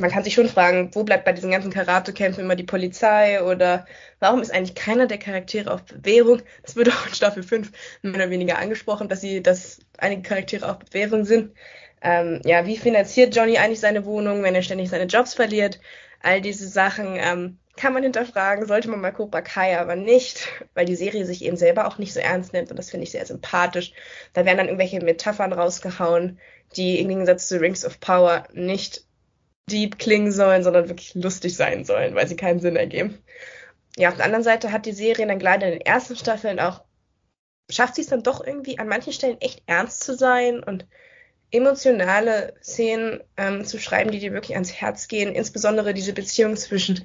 Man 0.00 0.10
kann 0.10 0.24
sich 0.24 0.34
schon 0.34 0.48
fragen, 0.48 0.90
wo 0.92 1.04
bleibt 1.04 1.24
bei 1.24 1.32
diesen 1.32 1.52
ganzen 1.52 1.70
Karatekämpfen 1.70 2.42
immer 2.42 2.56
die 2.56 2.64
Polizei 2.64 3.40
oder 3.40 3.86
warum 4.18 4.40
ist 4.40 4.52
eigentlich 4.52 4.74
keiner 4.74 5.06
der 5.06 5.18
Charaktere 5.18 5.72
auf 5.72 5.84
Bewährung? 5.84 6.42
Das 6.62 6.74
wird 6.74 6.88
auch 6.88 7.06
in 7.06 7.14
Staffel 7.14 7.44
5 7.44 7.70
mehr 8.02 8.14
oder 8.14 8.30
weniger 8.30 8.58
angesprochen, 8.58 9.08
dass 9.08 9.20
sie, 9.20 9.40
dass 9.40 9.78
einige 9.98 10.22
Charaktere 10.22 10.68
auf 10.68 10.78
Bewährung 10.80 11.24
sind. 11.24 11.54
Ähm, 12.02 12.40
ja, 12.44 12.66
wie 12.66 12.76
finanziert 12.76 13.36
Johnny 13.36 13.56
eigentlich 13.56 13.80
seine 13.80 14.04
Wohnung, 14.04 14.42
wenn 14.42 14.56
er 14.56 14.62
ständig 14.62 14.90
seine 14.90 15.04
Jobs 15.04 15.34
verliert? 15.34 15.80
All 16.22 16.40
diese 16.40 16.66
Sachen. 16.66 17.16
Ähm, 17.16 17.59
kann 17.80 17.94
man 17.94 18.02
hinterfragen, 18.02 18.66
sollte 18.66 18.90
man 18.90 19.00
mal 19.00 19.10
Cobra 19.10 19.40
Kai 19.40 19.78
aber 19.78 19.96
nicht, 19.96 20.48
weil 20.74 20.84
die 20.84 20.96
Serie 20.96 21.24
sich 21.24 21.42
eben 21.42 21.56
selber 21.56 21.88
auch 21.88 21.96
nicht 21.96 22.12
so 22.12 22.20
ernst 22.20 22.52
nimmt 22.52 22.70
und 22.70 22.76
das 22.76 22.90
finde 22.90 23.04
ich 23.04 23.10
sehr 23.10 23.24
sympathisch. 23.24 23.94
Da 24.34 24.44
werden 24.44 24.58
dann 24.58 24.66
irgendwelche 24.66 25.00
Metaphern 25.00 25.54
rausgehauen, 25.54 26.38
die 26.76 27.00
im 27.00 27.08
Gegensatz 27.08 27.48
zu 27.48 27.58
Rings 27.58 27.86
of 27.86 27.98
Power 27.98 28.46
nicht 28.52 29.06
deep 29.70 29.98
klingen 29.98 30.30
sollen, 30.30 30.62
sondern 30.62 30.88
wirklich 30.88 31.14
lustig 31.14 31.56
sein 31.56 31.84
sollen, 31.84 32.14
weil 32.14 32.28
sie 32.28 32.36
keinen 32.36 32.60
Sinn 32.60 32.76
ergeben. 32.76 33.18
Ja, 33.96 34.10
auf 34.10 34.16
der 34.16 34.26
anderen 34.26 34.44
Seite 34.44 34.72
hat 34.72 34.84
die 34.84 34.92
Serie 34.92 35.26
dann 35.26 35.38
gerade 35.38 35.64
in 35.64 35.72
den 35.72 35.80
ersten 35.80 36.16
Staffeln 36.16 36.60
auch, 36.60 36.84
schafft 37.70 37.94
sie 37.94 38.02
es 38.02 38.08
dann 38.08 38.22
doch 38.22 38.46
irgendwie 38.46 38.78
an 38.78 38.88
manchen 38.88 39.14
Stellen 39.14 39.40
echt 39.40 39.62
ernst 39.66 40.04
zu 40.04 40.14
sein 40.14 40.62
und 40.62 40.86
emotionale 41.50 42.54
Szenen 42.62 43.20
ähm, 43.36 43.64
zu 43.64 43.78
schreiben, 43.78 44.10
die 44.10 44.20
dir 44.20 44.32
wirklich 44.32 44.54
ans 44.54 44.72
Herz 44.72 45.08
gehen. 45.08 45.34
Insbesondere 45.34 45.94
diese 45.94 46.12
Beziehung 46.12 46.56
zwischen 46.56 47.04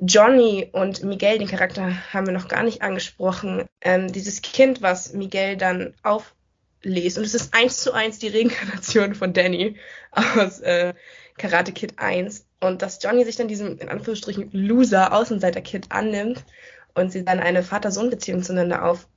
Johnny 0.00 0.68
und 0.72 1.02
Miguel, 1.04 1.38
den 1.38 1.48
Charakter 1.48 1.92
haben 2.12 2.26
wir 2.26 2.32
noch 2.32 2.48
gar 2.48 2.62
nicht 2.62 2.82
angesprochen. 2.82 3.66
Ähm, 3.80 4.10
dieses 4.12 4.42
Kind, 4.42 4.82
was 4.82 5.12
Miguel 5.12 5.56
dann 5.56 5.94
auflässt. 6.02 7.18
Und 7.18 7.24
es 7.24 7.34
ist 7.34 7.54
eins 7.54 7.82
zu 7.82 7.92
eins 7.92 8.18
die 8.18 8.28
Reinkarnation 8.28 9.14
von 9.14 9.32
Danny 9.32 9.76
aus 10.10 10.60
äh, 10.60 10.94
Karate 11.36 11.72
Kid 11.72 11.94
1. 11.98 12.46
Und 12.60 12.82
dass 12.82 13.02
Johnny 13.02 13.24
sich 13.24 13.36
dann 13.36 13.48
diesem, 13.48 13.78
in 13.78 13.88
Anführungsstrichen, 13.88 14.50
Loser, 14.52 15.12
Außenseiter-Kid 15.12 15.86
annimmt 15.90 16.44
und 16.94 17.12
sie 17.12 17.24
dann 17.24 17.40
eine 17.40 17.62
Vater-Sohn-Beziehung 17.62 18.42
zueinander 18.42 18.84
auf, 18.84 19.08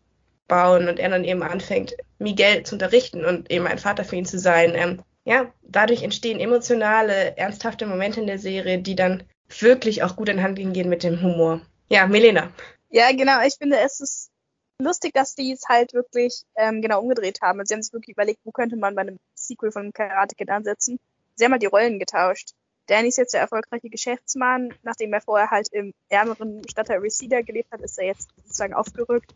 bauen 0.48 0.88
und 0.88 1.00
er 1.00 1.10
dann 1.10 1.24
eben 1.24 1.44
anfängt, 1.44 1.96
Miguel 2.20 2.64
zu 2.64 2.75
unterrichten 2.75 3.25
und 3.25 3.52
eben 3.52 3.68
ein 3.68 3.80
Vater 3.80 4.04
für 4.04 4.16
ihn 4.16 4.25
zu 4.25 4.40
sein. 4.40 4.74
Ähm, 4.75 5.02
ja, 5.24 5.52
dadurch 5.64 6.04
entstehen 6.04 6.40
emotionale, 6.40 7.36
ernsthafte 7.38 7.88
Momente 7.88 8.22
in 8.22 8.28
der 8.28 8.38
Serie, 8.38 8.80
die 8.80 8.96
dann 8.96 9.24
wirklich 9.60 10.04
auch 10.04 10.16
gut 10.16 10.30
in 10.30 10.42
Hand 10.42 10.58
gehen 10.58 10.90
mit 10.90 11.04
dem 11.04 11.22
Humor. 11.22 11.62
Ja, 11.90 12.08
Melena. 12.08 12.52
Ja, 12.90 13.12
genau. 13.12 13.42
Ich 13.46 13.56
finde, 13.56 13.78
es 13.80 14.00
ist 14.00 14.32
lustig, 14.80 15.14
dass 15.14 15.36
die 15.36 15.52
es 15.52 15.64
halt 15.68 15.94
wirklich 15.94 16.44
ähm, 16.56 16.82
genau 16.82 17.02
umgedreht 17.02 17.42
haben. 17.42 17.60
Also 17.60 17.70
sie 17.70 17.74
haben 17.75 17.82
sich 17.82 17.94
wirklich 17.94 18.16
überlegt, 18.16 18.40
wo 18.44 18.52
könnte 18.52 18.75
man 18.75 18.96
bei 18.96 19.02
einem 19.02 19.20
Sequel 19.34 19.72
von 19.72 19.92
Karate 19.94 20.36
Kid 20.36 20.50
ansetzen. 20.50 21.00
Sie 21.36 21.44
haben 21.44 21.52
halt 21.52 21.64
die 21.64 21.68
Rollen 21.68 22.00
getauscht. 22.00 22.52
Danny 22.88 23.08
ist 23.08 23.18
jetzt 23.18 23.34
der 23.34 23.42
erfolgreiche 23.42 23.90
Geschäftsmann. 23.90 24.74
Nachdem 24.84 25.12
er 25.14 25.22
vorher 25.22 25.50
halt 25.50 25.70
im 25.72 25.94
ärmeren 26.10 26.62
Stadtteil 26.70 27.00
Reseda 27.00 27.42
gelebt 27.42 27.72
hat, 27.72 27.82
ist 27.82 27.98
er 27.98 28.06
jetzt 28.06 28.30
sozusagen 28.44 28.75
aufgerückt 28.75 29.34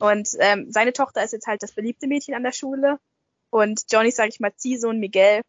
und 0.00 0.28
ähm, 0.38 0.70
seine 0.70 0.92
Tochter 0.92 1.22
ist 1.22 1.32
jetzt 1.32 1.46
halt 1.46 1.62
das 1.62 1.72
beliebte 1.72 2.06
Mädchen 2.06 2.34
an 2.34 2.42
der 2.42 2.52
Schule. 2.52 2.98
Und 3.50 3.84
Johnny, 3.90 4.10
sag 4.10 4.28
ich 4.28 4.40
mal, 4.40 4.54
Ziehsohn 4.56 4.98
Miguel 4.98 5.42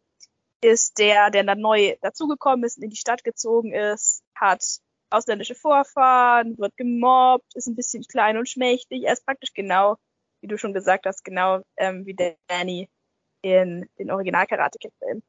ist 0.60 0.98
der, 0.98 1.30
der 1.30 1.42
dann 1.44 1.60
neu 1.60 1.96
dazugekommen 2.02 2.64
ist 2.64 2.76
und 2.76 2.84
in 2.84 2.90
die 2.90 2.96
Stadt 2.96 3.24
gezogen 3.24 3.72
ist, 3.72 4.22
hat 4.34 4.62
ausländische 5.10 5.54
Vorfahren, 5.54 6.58
wird 6.58 6.76
gemobbt, 6.76 7.54
ist 7.54 7.66
ein 7.66 7.76
bisschen 7.76 8.04
klein 8.04 8.36
und 8.36 8.48
schmächtig. 8.48 9.04
Er 9.04 9.14
ist 9.14 9.24
praktisch 9.24 9.54
genau, 9.54 9.96
wie 10.40 10.48
du 10.48 10.58
schon 10.58 10.74
gesagt 10.74 11.06
hast, 11.06 11.24
genau 11.24 11.62
ähm, 11.76 12.04
wie 12.06 12.36
Danny 12.46 12.88
in 13.42 13.88
den 13.98 14.10
Original 14.10 14.46
Karate 14.46 14.78
Kid 14.78 14.92
Film. 14.98 15.22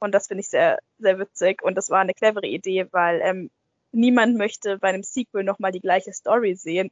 Und 0.00 0.12
das 0.12 0.26
finde 0.26 0.40
ich 0.40 0.48
sehr, 0.48 0.80
sehr 0.98 1.18
witzig. 1.18 1.62
Und 1.62 1.76
das 1.76 1.90
war 1.90 2.00
eine 2.00 2.14
clevere 2.14 2.46
Idee, 2.46 2.86
weil 2.92 3.20
ähm, 3.22 3.50
niemand 3.96 4.36
möchte 4.36 4.78
bei 4.78 4.88
einem 4.88 5.02
Sequel 5.02 5.42
nochmal 5.42 5.72
die 5.72 5.80
gleiche 5.80 6.12
Story 6.12 6.54
sehen. 6.54 6.90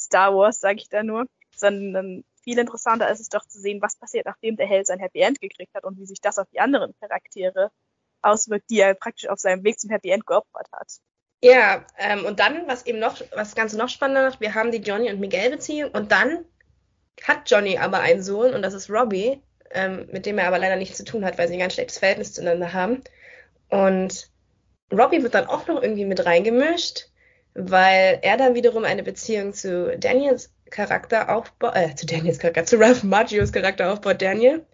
Star 0.00 0.34
Wars, 0.34 0.60
sage 0.60 0.78
ich 0.78 0.88
da 0.88 1.02
nur. 1.02 1.26
Sondern 1.56 2.24
viel 2.42 2.58
interessanter 2.58 3.10
ist 3.10 3.20
es 3.20 3.28
doch 3.28 3.46
zu 3.46 3.60
sehen, 3.60 3.80
was 3.82 3.96
passiert, 3.96 4.26
nachdem 4.26 4.56
der 4.56 4.66
Held 4.66 4.86
sein 4.86 4.98
Happy 4.98 5.20
End 5.20 5.40
gekriegt 5.40 5.74
hat 5.74 5.84
und 5.84 5.98
wie 5.98 6.06
sich 6.06 6.20
das 6.20 6.38
auf 6.38 6.48
die 6.50 6.60
anderen 6.60 6.94
Charaktere 7.00 7.70
auswirkt, 8.22 8.70
die 8.70 8.80
er 8.80 8.94
praktisch 8.94 9.28
auf 9.28 9.38
seinem 9.38 9.64
Weg 9.64 9.78
zum 9.78 9.90
Happy 9.90 10.10
End 10.10 10.26
geopfert 10.26 10.68
hat. 10.72 10.88
Ja, 11.42 11.84
ähm, 11.98 12.24
und 12.24 12.40
dann, 12.40 12.66
was 12.66 12.86
eben 12.86 12.98
noch, 12.98 13.20
was 13.20 13.48
das 13.48 13.54
Ganze 13.54 13.76
noch 13.76 13.88
spannender 13.88 14.28
macht, 14.28 14.40
wir 14.40 14.54
haben 14.54 14.72
die 14.72 14.78
Johnny 14.78 15.10
und 15.10 15.20
Miguel 15.20 15.50
Beziehung 15.50 15.90
und 15.90 16.10
dann 16.10 16.44
hat 17.22 17.50
Johnny 17.50 17.78
aber 17.78 18.00
einen 18.00 18.22
Sohn 18.22 18.54
und 18.54 18.62
das 18.62 18.74
ist 18.74 18.90
Robbie, 18.90 19.42
ähm, 19.70 20.08
mit 20.10 20.26
dem 20.26 20.38
er 20.38 20.48
aber 20.48 20.58
leider 20.58 20.76
nichts 20.76 20.96
zu 20.96 21.04
tun 21.04 21.24
hat, 21.24 21.38
weil 21.38 21.48
sie 21.48 21.54
ein 21.54 21.60
ganz 21.60 21.74
schlechtes 21.74 21.98
Verhältnis 21.98 22.32
zueinander 22.32 22.72
haben. 22.72 23.02
Und 23.68 24.30
Robbie 24.92 25.22
wird 25.22 25.34
dann 25.34 25.46
auch 25.46 25.66
noch 25.66 25.82
irgendwie 25.82 26.04
mit 26.04 26.24
reingemischt, 26.24 27.08
weil 27.54 28.18
er 28.22 28.36
dann 28.36 28.54
wiederum 28.54 28.84
eine 28.84 29.02
Beziehung 29.02 29.52
zu 29.52 29.96
Daniels 29.98 30.52
Charakter 30.70 31.34
aufbaut, 31.34 31.76
äh, 31.76 31.94
zu 31.94 32.06
Daniels 32.06 32.38
Charakter, 32.38 32.64
zu 32.64 32.76
Ralph 32.78 33.04
Macchios 33.04 33.52
Charakter 33.52 33.92
aufbaut, 33.92 34.20
Daniel. 34.20 34.66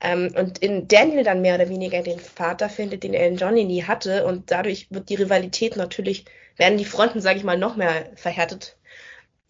Ähm, 0.00 0.34
und 0.36 0.58
in 0.58 0.88
Daniel 0.88 1.24
dann 1.24 1.40
mehr 1.40 1.54
oder 1.54 1.68
weniger 1.68 2.02
den 2.02 2.18
Vater 2.18 2.68
findet, 2.68 3.02
den 3.02 3.14
er 3.14 3.28
in 3.28 3.36
Johnny 3.36 3.64
nie 3.64 3.84
hatte. 3.84 4.26
Und 4.26 4.50
dadurch 4.50 4.88
wird 4.90 5.08
die 5.08 5.14
Rivalität 5.14 5.76
natürlich, 5.76 6.26
werden 6.56 6.78
die 6.78 6.84
Fronten, 6.84 7.20
sage 7.20 7.38
ich 7.38 7.44
mal, 7.44 7.58
noch 7.58 7.76
mehr 7.76 8.10
verhärtet. 8.14 8.76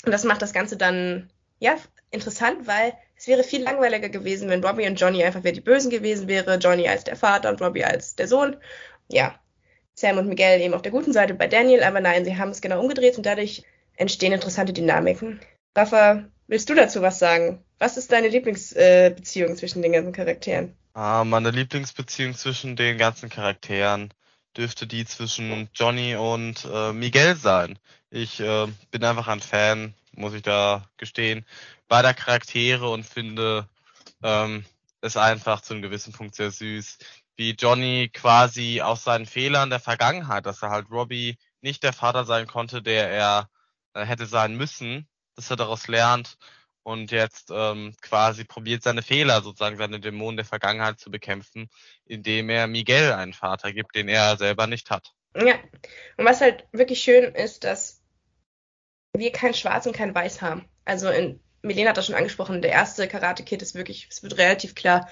Und 0.05 0.13
das 0.13 0.25
macht 0.25 0.43
das 0.43 0.53
Ganze 0.53 0.77
dann, 0.77 1.31
ja, 1.59 1.77
interessant, 2.11 2.67
weil 2.67 2.93
es 3.17 3.27
wäre 3.27 3.43
viel 3.43 3.63
langweiliger 3.63 4.09
gewesen, 4.09 4.49
wenn 4.49 4.65
Robbie 4.65 4.87
und 4.87 5.01
Johnny 5.01 5.25
einfach 5.25 5.43
wer 5.43 5.53
die 5.53 5.61
Bösen 5.61 5.91
gewesen 5.91 6.29
wäre. 6.29 6.57
Johnny 6.57 6.89
als 6.89 7.05
der 7.05 7.17
Vater 7.17 7.49
und 7.49 7.61
Robbie 7.61 7.85
als 7.85 8.15
der 8.15 8.29
Sohn. 8.29 8.57
Ja, 9.09 9.39
Sam 9.99 10.19
und 10.19 10.29
Miguel 10.29 10.61
eben 10.61 10.75
auf 10.75 10.83
der 10.83 10.93
guten 10.93 11.15
Seite 11.15 11.33
bei 11.33 11.49
Daniel, 11.49 11.83
aber 11.83 12.01
nein, 12.01 12.25
sie 12.25 12.37
haben 12.37 12.51
es 12.51 12.61
genau 12.61 12.81
umgedreht 12.81 13.17
und 13.17 13.25
dadurch 13.25 13.63
entstehen 13.97 14.33
interessante 14.33 14.75
Dynamiken. 14.75 15.41
Rafa, 15.75 16.25
willst 16.47 16.69
du 16.69 16.75
dazu 16.75 17.01
was 17.01 17.19
sagen? 17.19 17.65
Was 17.79 17.97
ist 17.97 18.13
deine 18.13 18.29
Lieblingsbeziehung 18.29 19.53
äh, 19.53 19.57
zwischen 19.57 19.81
den 19.81 19.93
ganzen 19.93 20.13
Charakteren? 20.13 20.77
Ah, 20.93 21.25
meine 21.25 21.51
Lieblingsbeziehung 21.51 22.35
zwischen 22.35 22.77
den 22.77 22.99
ganzen 22.99 23.31
Charakteren 23.31 24.13
dürfte 24.57 24.87
die 24.87 25.07
zwischen 25.07 25.69
Johnny 25.75 26.15
und 26.15 26.67
äh, 26.71 26.93
Miguel 26.93 27.37
sein. 27.37 27.79
Ich 28.11 28.41
äh, 28.41 28.67
bin 28.91 29.05
einfach 29.05 29.29
ein 29.29 29.41
Fan, 29.41 29.95
muss 30.13 30.35
ich 30.35 30.43
da 30.43 30.89
gestehen, 30.99 31.45
beider 31.89 32.13
Charaktere 32.13 32.91
und 32.91 33.05
finde 33.05 33.67
ähm, 34.23 34.65
es 35.01 35.17
einfach 35.17 35.61
zu 35.63 35.75
einem 35.75 35.83
gewissen 35.83 36.13
Punkt 36.13 36.35
sehr 36.35 36.51
süß, 36.51 36.99
wie 37.37 37.53
Johnny 37.53 38.11
quasi 38.13 38.81
aus 38.81 39.05
seinen 39.05 39.27
Fehlern 39.27 39.71
der 39.71 39.81
Vergangenheit, 39.81 40.47
dass 40.47 40.63
er 40.63 40.71
halt 40.71 40.91
Robbie 40.91 41.37
nicht 41.61 41.83
der 41.83 41.93
Vater 41.93 42.25
sein 42.25 42.47
konnte, 42.47 42.83
der 42.83 43.11
er 43.11 43.51
äh, 43.95 44.05
hätte 44.05 44.27
sein 44.27 44.57
müssen, 44.57 45.09
dass 45.35 45.51
er 45.51 45.57
daraus 45.57 45.89
lernt 45.89 46.37
und 46.83 47.11
jetzt 47.11 47.51
ähm, 47.53 47.95
quasi 48.01 48.45
probiert, 48.45 48.83
seine 48.83 49.03
Fehler, 49.03 49.43
sozusagen 49.43 49.77
seine 49.77 49.99
Dämonen 49.99 50.37
der 50.37 50.47
Vergangenheit 50.47 51.01
zu 51.01 51.11
bekämpfen, 51.11 51.69
indem 52.05 52.49
er 52.49 52.69
Miguel 52.69 53.13
einen 53.13 53.33
Vater 53.33 53.73
gibt, 53.73 53.97
den 53.97 54.09
er 54.09 54.37
selber 54.37 54.67
nicht 54.67 54.91
hat. 54.91 55.13
Ja, 55.35 55.57
und 56.17 56.25
was 56.25 56.41
halt 56.41 56.65
wirklich 56.73 57.03
schön 57.03 57.35
ist, 57.35 57.65
dass 57.65 58.03
wir 59.13 59.33
kein 59.33 59.53
Schwarz 59.53 59.87
und 59.87 59.97
kein 59.97 60.15
Weiß 60.15 60.41
haben. 60.43 60.69
Also 60.85 61.09
in, 61.09 61.41
Milena 61.63 61.91
hat 61.91 61.97
das 61.97 62.07
schon 62.07 62.15
angesprochen, 62.15 62.63
der 62.63 62.71
erste 62.71 63.09
Karate 63.09 63.43
Kid 63.43 63.63
ist 63.63 63.75
wirklich, 63.75 64.07
es 64.09 64.23
wird 64.23 64.39
relativ 64.39 64.75
klar, 64.75 65.09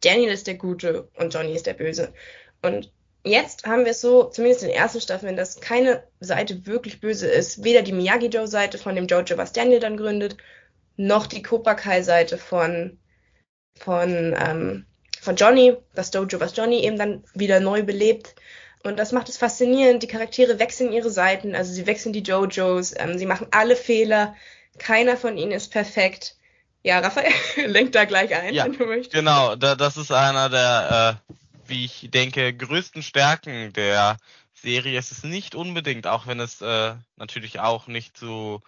Daniel 0.00 0.32
ist 0.32 0.46
der 0.46 0.54
Gute 0.54 1.08
und 1.16 1.34
Johnny 1.34 1.54
ist 1.54 1.66
der 1.66 1.74
Böse. 1.74 2.12
Und 2.62 2.92
jetzt 3.24 3.66
haben 3.66 3.84
wir 3.84 3.92
es 3.92 4.00
so, 4.00 4.24
zumindest 4.24 4.62
in 4.62 4.68
den 4.68 4.76
ersten 4.76 5.00
Staffeln, 5.00 5.36
dass 5.36 5.60
keine 5.60 6.04
Seite 6.20 6.66
wirklich 6.66 7.00
böse 7.00 7.28
ist. 7.28 7.64
Weder 7.64 7.82
die 7.82 7.92
Miyagi-Do-Seite 7.92 8.78
von 8.78 8.94
dem 8.94 9.06
Jojo, 9.06 9.36
was 9.36 9.52
Daniel 9.52 9.80
dann 9.80 9.96
gründet, 9.96 10.36
noch 10.96 11.26
die 11.26 11.42
Cobra 11.42 11.74
Kai-Seite 11.74 12.38
von, 12.38 12.98
von, 13.78 14.36
ähm, 14.38 14.86
von 15.20 15.36
Johnny, 15.36 15.76
das 15.94 16.10
Dojo, 16.10 16.40
was 16.40 16.56
Johnny 16.56 16.80
eben 16.84 16.98
dann 16.98 17.24
wieder 17.34 17.60
neu 17.60 17.82
belebt. 17.82 18.34
Und 18.84 18.98
das 18.98 19.12
macht 19.12 19.28
es 19.28 19.36
faszinierend. 19.36 20.02
Die 20.02 20.08
Charaktere 20.08 20.58
wechseln 20.58 20.92
ihre 20.92 21.10
Seiten, 21.10 21.54
also 21.54 21.72
sie 21.72 21.86
wechseln 21.86 22.12
die 22.12 22.22
Jojos, 22.22 22.94
ähm, 22.96 23.18
sie 23.18 23.26
machen 23.26 23.48
alle 23.50 23.76
Fehler. 23.76 24.34
Keiner 24.78 25.16
von 25.16 25.36
ihnen 25.36 25.52
ist 25.52 25.72
perfekt. 25.72 26.37
Ja, 26.84 27.00
Raphael, 27.00 27.32
lenkt 27.66 27.94
da 27.94 28.04
gleich 28.04 28.34
ein, 28.34 28.54
ja, 28.54 28.64
wenn 28.64 28.72
du 28.72 28.86
möchtest. 28.86 29.12
Genau, 29.12 29.56
da, 29.56 29.74
das 29.74 29.96
ist 29.96 30.12
einer 30.12 30.48
der 30.48 31.20
äh, 31.28 31.34
wie 31.68 31.84
ich 31.84 32.10
denke, 32.10 32.54
größten 32.54 33.02
Stärken 33.02 33.72
der 33.72 34.16
Serie. 34.54 34.98
Es 34.98 35.12
ist 35.12 35.24
nicht 35.24 35.54
unbedingt, 35.54 36.06
auch 36.06 36.26
wenn 36.26 36.40
es 36.40 36.60
äh, 36.60 36.94
natürlich 37.16 37.60
auch 37.60 37.86
nicht 37.86 38.16
zu 38.16 38.60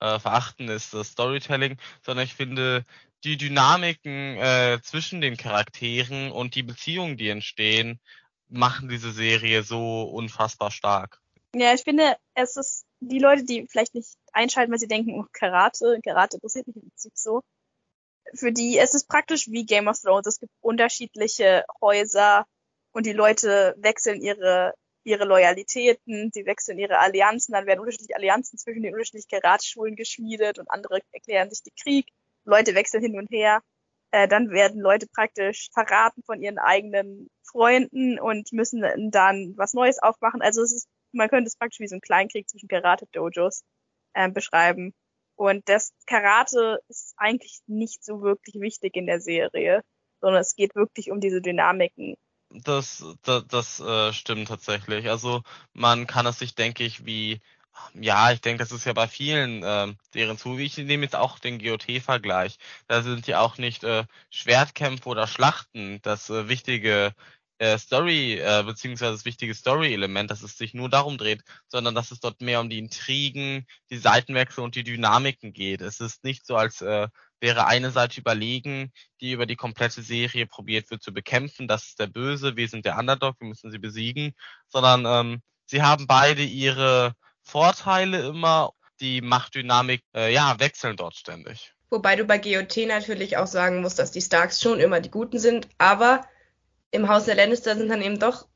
äh, 0.00 0.18
verachten 0.18 0.68
ist, 0.68 0.94
das 0.94 1.08
Storytelling, 1.08 1.78
sondern 2.04 2.24
ich 2.24 2.34
finde, 2.34 2.84
die 3.24 3.36
Dynamiken 3.36 4.36
äh, 4.36 4.78
zwischen 4.82 5.20
den 5.20 5.36
Charakteren 5.36 6.30
und 6.30 6.54
die 6.54 6.62
Beziehungen, 6.62 7.16
die 7.16 7.28
entstehen, 7.28 8.00
machen 8.48 8.88
diese 8.88 9.12
Serie 9.12 9.62
so 9.62 10.02
unfassbar 10.02 10.70
stark. 10.70 11.20
Ja, 11.54 11.74
ich 11.74 11.82
finde, 11.82 12.16
es 12.34 12.56
ist 12.56 12.84
die 13.00 13.18
Leute, 13.18 13.44
die 13.44 13.66
vielleicht 13.68 13.94
nicht 13.94 14.16
einschalten, 14.32 14.70
weil 14.70 14.78
sie 14.78 14.88
denken, 14.88 15.18
oh, 15.18 15.26
Karate, 15.32 15.98
Karate 16.04 16.36
interessiert 16.36 16.66
mich 16.66 16.76
im 16.76 16.82
Prinzip 16.82 17.12
so, 17.14 17.42
für 18.34 18.52
die 18.52 18.78
es 18.78 18.94
ist 18.94 19.08
praktisch 19.08 19.48
wie 19.48 19.64
Game 19.66 19.88
of 19.88 20.00
Thrones. 20.00 20.26
Es 20.26 20.40
gibt 20.40 20.52
unterschiedliche 20.60 21.64
Häuser 21.80 22.46
und 22.92 23.06
die 23.06 23.12
Leute 23.12 23.74
wechseln 23.78 24.20
ihre 24.20 24.74
ihre 25.04 25.24
Loyalitäten, 25.24 26.30
sie 26.32 26.46
wechseln 26.46 26.78
ihre 26.78 26.98
Allianzen, 26.98 27.52
dann 27.52 27.66
werden 27.66 27.80
unterschiedliche 27.80 28.16
Allianzen 28.16 28.58
zwischen 28.58 28.82
den 28.82 28.92
unterschiedlichen 28.92 29.40
Karatschulen 29.40 29.96
geschmiedet 29.96 30.58
und 30.58 30.70
andere 30.70 31.00
erklären 31.12 31.50
sich 31.50 31.62
den 31.62 31.74
Krieg. 31.80 32.08
Leute 32.44 32.74
wechseln 32.74 33.02
hin 33.02 33.18
und 33.18 33.30
her. 33.30 33.60
Äh, 34.10 34.28
dann 34.28 34.50
werden 34.50 34.80
Leute 34.80 35.06
praktisch 35.06 35.68
verraten 35.72 36.22
von 36.24 36.40
ihren 36.40 36.58
eigenen 36.58 37.28
Freunden 37.42 38.18
und 38.18 38.52
müssen 38.52 39.10
dann 39.10 39.54
was 39.56 39.74
Neues 39.74 39.98
aufmachen. 39.98 40.40
Also 40.42 40.62
es 40.62 40.72
ist, 40.72 40.88
man 41.12 41.28
könnte 41.28 41.48
es 41.48 41.56
praktisch 41.56 41.80
wie 41.80 41.88
so 41.88 41.96
ein 41.96 42.00
Kleinkrieg 42.00 42.48
zwischen 42.48 42.68
Karate-Dojos 42.68 43.64
äh, 44.14 44.30
beschreiben. 44.30 44.94
Und 45.38 45.68
das 45.68 45.92
Karate 46.06 46.80
ist 46.88 47.14
eigentlich 47.16 47.60
nicht 47.68 48.04
so 48.04 48.22
wirklich 48.22 48.60
wichtig 48.60 48.96
in 48.96 49.06
der 49.06 49.20
Serie, 49.20 49.82
sondern 50.20 50.40
es 50.40 50.56
geht 50.56 50.74
wirklich 50.74 51.12
um 51.12 51.20
diese 51.20 51.40
Dynamiken. 51.40 52.16
Das, 52.50 53.04
das, 53.22 53.46
das 53.46 53.78
äh, 53.78 54.12
stimmt 54.12 54.48
tatsächlich. 54.48 55.08
Also 55.08 55.42
man 55.74 56.08
kann 56.08 56.26
es 56.26 56.40
sich, 56.40 56.56
denke 56.56 56.82
ich, 56.82 57.06
wie 57.06 57.40
ja, 57.94 58.32
ich 58.32 58.40
denke, 58.40 58.58
das 58.58 58.72
ist 58.72 58.84
ja 58.84 58.92
bei 58.92 59.06
vielen 59.06 59.62
äh, 59.62 59.94
deren 60.12 60.36
zu. 60.36 60.58
Ich 60.58 60.76
nehme 60.76 61.04
jetzt 61.04 61.14
auch 61.14 61.38
den 61.38 61.60
GOT-Vergleich. 61.60 62.58
Da 62.88 63.02
sind 63.02 63.28
ja 63.28 63.40
auch 63.40 63.58
nicht 63.58 63.84
äh, 63.84 64.06
Schwertkämpfe 64.30 65.08
oder 65.08 65.28
Schlachten 65.28 66.00
das 66.02 66.30
äh, 66.30 66.48
wichtige 66.48 67.14
äh, 67.58 67.78
Story, 67.78 68.34
äh, 68.34 68.62
beziehungsweise 68.64 69.12
das 69.12 69.24
wichtige 69.24 69.54
Story-Element, 69.54 70.30
dass 70.30 70.42
es 70.42 70.56
sich 70.56 70.74
nur 70.74 70.88
darum 70.88 71.18
dreht, 71.18 71.42
sondern 71.68 71.94
dass 71.94 72.10
es 72.10 72.20
dort 72.20 72.40
mehr 72.40 72.60
um 72.60 72.70
die 72.70 72.78
Intrigen, 72.78 73.66
die 73.90 73.98
Seitenwechsel 73.98 74.64
und 74.64 74.74
die 74.74 74.84
Dynamiken 74.84 75.52
geht. 75.52 75.80
Es 75.80 76.00
ist 76.00 76.24
nicht 76.24 76.46
so, 76.46 76.56
als 76.56 76.80
äh, 76.80 77.08
wäre 77.40 77.66
eine 77.66 77.90
Seite 77.90 78.20
überlegen, 78.20 78.92
die 79.20 79.32
über 79.32 79.46
die 79.46 79.56
komplette 79.56 80.02
Serie 80.02 80.46
probiert 80.46 80.90
wird 80.90 81.02
zu 81.02 81.12
bekämpfen. 81.12 81.68
Das 81.68 81.88
ist 81.88 82.00
der 82.00 82.06
Böse, 82.06 82.56
wir 82.56 82.68
sind 82.68 82.84
der 82.84 82.98
Underdog, 82.98 83.36
wir 83.40 83.48
müssen 83.48 83.70
sie 83.70 83.78
besiegen, 83.78 84.34
sondern 84.68 85.04
ähm, 85.06 85.42
sie 85.66 85.82
haben 85.82 86.06
beide 86.06 86.42
ihre 86.42 87.12
Vorteile 87.42 88.26
immer. 88.26 88.72
Die 89.00 89.20
Machtdynamik, 89.20 90.02
äh, 90.12 90.34
ja, 90.34 90.58
wechseln 90.58 90.96
dort 90.96 91.14
ständig. 91.14 91.72
Wobei 91.88 92.16
du 92.16 92.24
bei 92.24 92.38
GOT 92.38 92.78
natürlich 92.88 93.36
auch 93.36 93.46
sagen 93.46 93.80
musst, 93.80 94.00
dass 94.00 94.10
die 94.10 94.20
Starks 94.20 94.60
schon 94.60 94.80
immer 94.80 95.00
die 95.00 95.10
Guten 95.10 95.38
sind, 95.38 95.68
aber 95.78 96.26
im 96.90 97.08
Haus 97.08 97.24
der 97.24 97.34
Lannister 97.34 97.76
sind 97.76 97.88
dann 97.88 98.02
eben 98.02 98.18
doch 98.18 98.46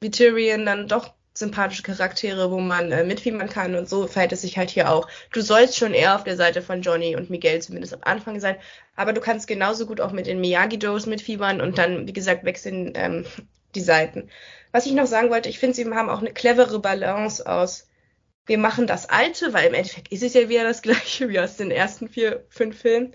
wie 0.00 0.10
Tyrion 0.10 0.66
dann 0.66 0.88
doch 0.88 1.14
sympathische 1.36 1.82
Charaktere, 1.82 2.50
wo 2.50 2.60
man 2.60 2.92
äh, 2.92 3.02
mitfiebern 3.02 3.48
kann 3.48 3.74
und 3.74 3.88
so 3.88 4.06
verhält 4.06 4.32
es 4.32 4.42
sich 4.42 4.56
halt 4.56 4.70
hier 4.70 4.90
auch. 4.90 5.08
Du 5.32 5.40
sollst 5.40 5.76
schon 5.76 5.92
eher 5.92 6.14
auf 6.14 6.22
der 6.22 6.36
Seite 6.36 6.62
von 6.62 6.82
Johnny 6.82 7.16
und 7.16 7.28
Miguel 7.28 7.60
zumindest 7.60 7.94
am 7.94 8.02
Anfang 8.04 8.38
sein, 8.38 8.56
aber 8.94 9.12
du 9.12 9.20
kannst 9.20 9.48
genauso 9.48 9.86
gut 9.86 10.00
auch 10.00 10.12
mit 10.12 10.26
den 10.26 10.40
Miyagi-Dos 10.40 11.06
mitfiebern 11.06 11.60
und 11.60 11.76
dann, 11.76 12.06
wie 12.06 12.12
gesagt, 12.12 12.44
wechseln 12.44 12.92
ähm, 12.94 13.26
die 13.74 13.80
Seiten. 13.80 14.30
Was 14.70 14.86
ich 14.86 14.92
noch 14.92 15.06
sagen 15.06 15.30
wollte, 15.30 15.48
ich 15.48 15.58
finde, 15.58 15.74
sie 15.74 15.90
haben 15.90 16.08
auch 16.08 16.20
eine 16.20 16.32
clevere 16.32 16.78
Balance 16.78 17.44
aus, 17.44 17.88
wir 18.46 18.58
machen 18.58 18.86
das 18.86 19.08
Alte, 19.08 19.52
weil 19.54 19.68
im 19.68 19.74
Endeffekt 19.74 20.12
ist 20.12 20.22
es 20.22 20.34
ja 20.34 20.48
wieder 20.48 20.62
das 20.62 20.82
gleiche 20.82 21.28
wie 21.28 21.40
aus 21.40 21.56
den 21.56 21.72
ersten 21.72 22.08
vier, 22.08 22.44
fünf 22.48 22.78
Filmen, 22.80 23.12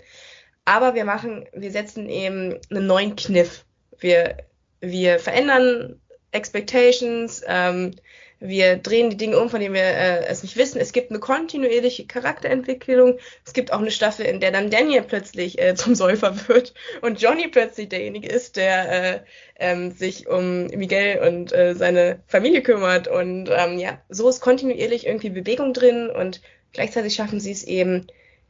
aber 0.66 0.94
wir 0.94 1.06
machen, 1.06 1.46
wir 1.54 1.70
setzen 1.70 2.10
eben 2.10 2.58
einen 2.70 2.86
neuen 2.86 3.16
Kniff. 3.16 3.64
Wir 3.98 4.49
wir 4.80 5.18
verändern 5.18 6.00
Expectations, 6.32 7.42
ähm, 7.46 7.94
wir 8.42 8.78
drehen 8.78 9.10
die 9.10 9.18
Dinge 9.18 9.38
um, 9.38 9.50
von 9.50 9.60
denen 9.60 9.74
wir 9.74 9.82
äh, 9.82 10.24
es 10.24 10.42
nicht 10.42 10.56
wissen. 10.56 10.80
Es 10.80 10.92
gibt 10.92 11.10
eine 11.10 11.20
kontinuierliche 11.20 12.06
Charakterentwicklung. 12.06 13.18
Es 13.44 13.52
gibt 13.52 13.70
auch 13.70 13.80
eine 13.80 13.90
Staffel, 13.90 14.24
in 14.24 14.40
der 14.40 14.50
dann 14.50 14.70
Daniel 14.70 15.02
plötzlich 15.02 15.60
äh, 15.60 15.74
zum 15.74 15.94
Säufer 15.94 16.48
wird 16.48 16.72
und 17.02 17.20
Johnny 17.20 17.48
plötzlich 17.48 17.90
derjenige 17.90 18.28
ist, 18.28 18.56
der 18.56 19.16
äh, 19.16 19.20
ähm, 19.56 19.90
sich 19.92 20.26
um 20.26 20.68
Miguel 20.68 21.20
und 21.20 21.52
äh, 21.52 21.74
seine 21.74 22.20
Familie 22.26 22.62
kümmert. 22.62 23.08
Und 23.08 23.50
ähm, 23.54 23.78
ja, 23.78 24.00
so 24.08 24.28
ist 24.30 24.40
kontinuierlich 24.40 25.06
irgendwie 25.06 25.30
Bewegung 25.30 25.74
drin 25.74 26.08
und 26.08 26.40
gleichzeitig 26.72 27.14
schaffen 27.14 27.40
sie 27.40 27.52
es 27.52 27.64
eben, 27.64 28.06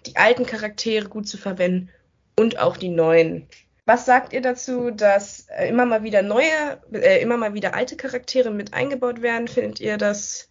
die 0.07 0.17
alten 0.17 0.47
Charaktere 0.47 1.09
gut 1.09 1.29
zu 1.29 1.37
verwenden 1.37 1.91
und 2.37 2.61
auch 2.61 2.77
die 2.77 2.89
neuen. 2.89 3.49
Was 3.91 4.05
sagt 4.05 4.33
ihr 4.33 4.41
dazu, 4.41 4.93
dass 4.93 5.49
äh, 5.49 5.69
immer 5.69 5.85
mal 5.85 6.05
wieder 6.05 6.23
neue, 6.23 6.81
äh, 6.93 7.21
immer 7.21 7.37
mal 7.37 7.55
wieder 7.55 7.75
alte 7.75 7.97
Charaktere 7.97 8.53
mit 8.53 8.73
eingebaut 8.73 9.21
werden? 9.21 9.49
Findet 9.49 9.81
ihr 9.81 9.97
das 9.97 10.49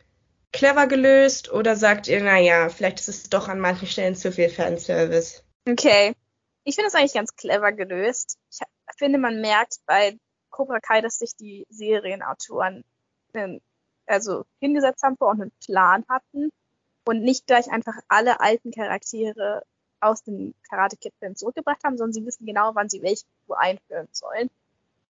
clever 0.52 0.88
gelöst 0.88 1.50
oder 1.50 1.78
sagt 1.78 2.10
ihr, 2.10 2.22
naja, 2.22 2.68
vielleicht 2.68 3.00
ist 3.00 3.08
es 3.08 3.30
doch 3.30 3.48
an 3.48 3.62
manchen 3.62 3.88
Stellen 3.88 4.16
zu 4.16 4.34
viel 4.34 4.50
Fanservice? 4.50 5.42
Okay. 5.66 6.14
Ich 6.66 6.76
finde 6.76 6.90
es 6.90 6.96
eigentlich 6.96 7.14
ganz 7.14 7.34
clever 7.38 7.72
gelöst. 7.72 8.38
Ich 8.52 8.60
finde, 8.98 9.20
man 9.20 9.40
merkt 9.40 9.78
bei 9.86 10.18
Cobra 10.50 10.82
Kai, 10.82 11.00
dass 11.00 11.20
sich 11.20 11.34
die 11.38 11.66
Serienautoren 11.70 12.84
einen, 13.32 13.62
also 14.06 14.44
hingesetzt 14.60 15.02
haben 15.02 15.16
und 15.18 15.42
einen 15.42 15.52
Plan 15.64 16.04
hatten 16.10 16.50
und 17.06 17.22
nicht 17.24 17.48
gleich 17.48 17.72
einfach 17.72 17.96
alle 18.10 18.42
alten 18.42 18.72
Charaktere 18.72 19.64
aus 20.02 20.24
dem 20.24 20.54
Karate 20.70 20.98
Kid 20.98 21.14
Film 21.20 21.36
zurückgebracht 21.36 21.84
haben, 21.84 21.98
sondern 21.98 22.14
sie 22.14 22.26
wissen 22.26 22.46
genau, 22.46 22.72
wann 22.74 22.90
sie 22.90 23.02
welche 23.02 23.26
Figur 23.42 23.60
einführen 23.60 24.08
sollen, 24.12 24.50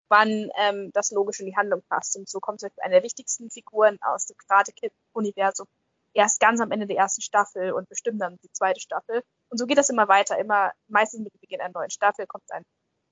wann 0.09 0.51
ähm, 0.59 0.91
das 0.93 1.11
logisch 1.11 1.41
in 1.41 1.47
die 1.47 1.57
Handlung 1.57 1.83
passt. 1.89 2.17
Und 2.17 2.29
so 2.29 2.41
kommt 2.41 2.61
zum 2.61 2.69
Beispiel 2.69 2.85
eine 2.85 2.95
der 2.95 3.03
wichtigsten 3.03 3.51
Figuren 3.51 3.99
aus 4.03 4.27
dem 4.27 4.37
Karate 4.37 4.73
Kid 4.73 4.93
Universum 5.13 5.67
erst 6.15 6.41
ganz 6.41 6.61
am 6.61 6.73
Ende 6.73 6.87
der 6.87 6.97
ersten 6.97 7.23
Staffel 7.23 7.73
und 7.73 7.89
bestimmt 7.89 8.21
dann 8.21 8.39
die 8.43 8.53
zweite 8.53 8.81
Staffel. 8.81 9.23
Und 9.51 9.59
so 9.59 9.67
geht 9.67 9.79
das 9.79 9.91
immer 9.91 10.09
weiter. 10.09 10.39
Immer 10.39 10.73
meistens 10.89 11.21
mit 11.21 11.33
dem 11.33 11.41
Beginn 11.41 11.61
einer 11.61 11.73
neuen 11.73 11.91
Staffel 11.91 12.27
kommt 12.27 12.51
ein, 12.51 12.65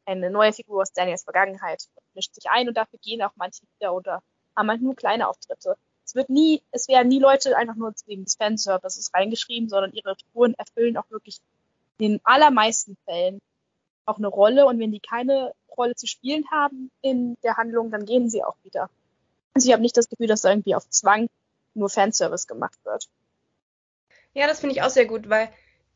eine 0.06 0.30
neue 0.30 0.52
Figur 0.52 0.82
aus 0.82 0.92
Daniels 0.92 1.24
Vergangenheit 1.24 1.84
und 1.94 2.04
mischt 2.14 2.34
sich 2.34 2.50
ein 2.50 2.68
und 2.68 2.76
dafür 2.76 2.98
gehen 3.00 3.22
auch 3.22 3.32
manche 3.36 3.62
wieder 3.78 3.94
oder 3.94 4.22
haben 4.56 4.70
halt 4.70 4.82
nur 4.82 4.96
kleine 4.96 5.28
Auftritte. 5.28 5.76
Es 6.04 6.14
wird 6.14 6.30
nie, 6.30 6.62
es 6.70 6.88
werden 6.88 7.08
nie 7.08 7.18
Leute 7.18 7.56
einfach 7.56 7.74
nur 7.74 7.92
wegen 8.06 8.24
des 8.24 8.36
Fanservices 8.36 9.12
reingeschrieben, 9.12 9.68
sondern 9.68 9.92
ihre 9.92 10.14
Figuren 10.16 10.54
erfüllen 10.54 10.96
auch 10.96 11.10
wirklich 11.10 11.40
den 12.00 12.20
allermeisten 12.24 12.96
Fällen 13.04 13.40
auch 14.04 14.18
eine 14.18 14.28
Rolle 14.28 14.66
und 14.66 14.78
wenn 14.78 14.92
die 14.92 15.00
keine 15.00 15.52
Rolle 15.76 15.94
zu 15.94 16.06
spielen 16.06 16.44
haben 16.50 16.90
in 17.02 17.36
der 17.42 17.56
Handlung, 17.56 17.90
dann 17.90 18.06
gehen 18.06 18.30
sie 18.30 18.42
auch 18.44 18.56
wieder. 18.62 18.88
Also 19.54 19.68
ich 19.68 19.72
habe 19.72 19.82
nicht 19.82 19.96
das 19.96 20.08
Gefühl, 20.08 20.26
dass 20.26 20.42
da 20.42 20.50
irgendwie 20.50 20.74
auf 20.74 20.88
Zwang 20.88 21.28
nur 21.74 21.90
Fanservice 21.90 22.46
gemacht 22.46 22.78
wird. 22.84 23.08
Ja, 24.34 24.46
das 24.46 24.60
finde 24.60 24.74
ich 24.74 24.82
auch 24.82 24.90
sehr 24.90 25.06
gut, 25.06 25.28
weil 25.28 25.50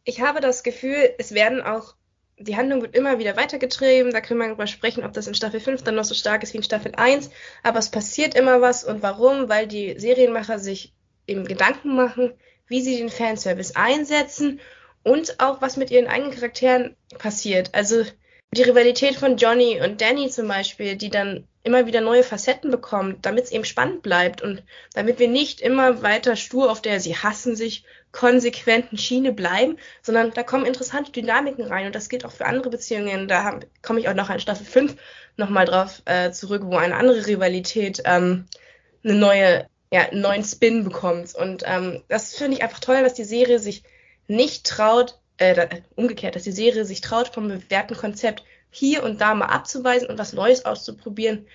ich 0.04 0.20
habe 0.20 0.40
das 0.40 0.62
Gefühl, 0.62 1.14
es 1.18 1.32
werden 1.34 1.60
auch, 1.62 1.94
die 2.38 2.56
Handlung 2.56 2.80
wird 2.80 2.96
immer 2.96 3.18
wieder 3.18 3.36
weitergetrieben, 3.36 4.12
da 4.12 4.20
können 4.20 4.40
wir 4.40 4.46
darüber 4.46 4.66
sprechen, 4.66 5.04
ob 5.04 5.12
das 5.12 5.26
in 5.26 5.34
Staffel 5.34 5.60
5 5.60 5.82
dann 5.82 5.94
noch 5.94 6.04
so 6.04 6.14
stark 6.14 6.42
ist 6.42 6.54
wie 6.54 6.58
in 6.58 6.62
Staffel 6.62 6.94
1, 6.94 7.30
aber 7.62 7.78
es 7.78 7.90
passiert 7.90 8.34
immer 8.34 8.60
was 8.62 8.82
und 8.82 9.02
warum? 9.02 9.48
Weil 9.48 9.66
die 9.66 9.98
Serienmacher 9.98 10.58
sich 10.58 10.94
eben 11.26 11.44
Gedanken 11.44 11.94
machen, 11.94 12.32
wie 12.66 12.80
sie 12.80 12.96
den 12.96 13.10
Fanservice 13.10 13.76
einsetzen 13.76 14.60
und 15.02 15.40
auch 15.40 15.60
was 15.60 15.76
mit 15.76 15.90
ihren 15.90 16.06
eigenen 16.06 16.32
Charakteren 16.32 16.96
passiert. 17.18 17.74
Also 17.74 18.04
die 18.52 18.62
Rivalität 18.62 19.14
von 19.14 19.36
Johnny 19.36 19.80
und 19.80 20.00
Danny 20.00 20.28
zum 20.28 20.48
Beispiel, 20.48 20.96
die 20.96 21.10
dann 21.10 21.46
immer 21.62 21.86
wieder 21.86 22.00
neue 22.00 22.22
Facetten 22.22 22.70
bekommt, 22.70 23.26
damit 23.26 23.44
es 23.44 23.52
eben 23.52 23.64
spannend 23.64 24.02
bleibt 24.02 24.42
und 24.42 24.62
damit 24.94 25.18
wir 25.18 25.28
nicht 25.28 25.60
immer 25.60 26.02
weiter 26.02 26.34
stur 26.34 26.70
auf 26.70 26.80
der 26.80 27.00
sie 27.00 27.16
hassen 27.16 27.54
sich 27.54 27.84
konsequenten 28.12 28.98
Schiene 28.98 29.32
bleiben, 29.32 29.76
sondern 30.02 30.32
da 30.32 30.42
kommen 30.42 30.66
interessante 30.66 31.12
Dynamiken 31.12 31.64
rein 31.64 31.86
und 31.86 31.94
das 31.94 32.08
gilt 32.08 32.24
auch 32.24 32.32
für 32.32 32.46
andere 32.46 32.70
Beziehungen. 32.70 33.28
Da 33.28 33.60
komme 33.82 34.00
ich 34.00 34.08
auch 34.08 34.14
noch 34.14 34.30
in 34.30 34.40
Staffel 34.40 34.66
5 34.66 34.96
nochmal 35.36 35.66
drauf 35.66 36.02
äh, 36.06 36.32
zurück, 36.32 36.62
wo 36.64 36.76
eine 36.76 36.96
andere 36.96 37.26
Rivalität 37.26 38.02
ähm, 38.04 38.46
eine 39.04 39.14
neue, 39.14 39.66
ja, 39.92 40.08
einen 40.08 40.22
neuen 40.22 40.42
Spin 40.42 40.82
bekommt. 40.82 41.34
Und 41.34 41.62
ähm, 41.66 42.02
das 42.08 42.34
finde 42.34 42.56
ich 42.56 42.62
einfach 42.62 42.80
toll, 42.80 43.02
dass 43.02 43.14
die 43.14 43.24
Serie 43.24 43.60
sich 43.60 43.84
nicht 44.30 44.64
traut, 44.64 45.18
äh, 45.38 45.80
umgekehrt, 45.96 46.36
dass 46.36 46.44
die 46.44 46.52
Serie 46.52 46.84
sich 46.84 47.00
traut, 47.00 47.28
vom 47.28 47.48
bewährten 47.48 47.96
Konzept 47.96 48.44
hier 48.70 49.02
und 49.02 49.20
da 49.20 49.34
mal 49.34 49.46
abzuweisen 49.46 50.08
und 50.08 50.18
was 50.18 50.32
Neues 50.32 50.64
auszuprobieren. 50.64 51.46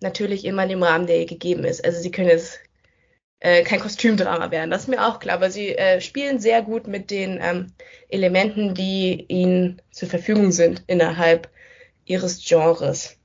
Natürlich 0.00 0.44
immer 0.44 0.64
in 0.64 0.70
dem 0.70 0.82
Rahmen, 0.82 1.06
der 1.06 1.20
ihr 1.20 1.26
gegeben 1.26 1.64
ist. 1.64 1.84
Also 1.84 2.00
sie 2.00 2.10
können 2.10 2.28
jetzt 2.28 2.58
äh, 3.40 3.62
kein 3.62 3.80
Kostümdrama 3.80 4.50
werden, 4.50 4.70
das 4.70 4.82
ist 4.82 4.88
mir 4.88 5.06
auch 5.06 5.20
klar, 5.20 5.36
aber 5.36 5.50
sie 5.50 5.76
äh, 5.76 6.00
spielen 6.00 6.40
sehr 6.40 6.62
gut 6.62 6.86
mit 6.86 7.10
den 7.10 7.38
ähm, 7.40 7.72
Elementen, 8.08 8.74
die 8.74 9.24
ihnen 9.28 9.80
zur 9.90 10.08
Verfügung 10.08 10.52
sind 10.52 10.82
innerhalb 10.86 11.48
ihres 12.06 12.44
Genres. 12.44 13.16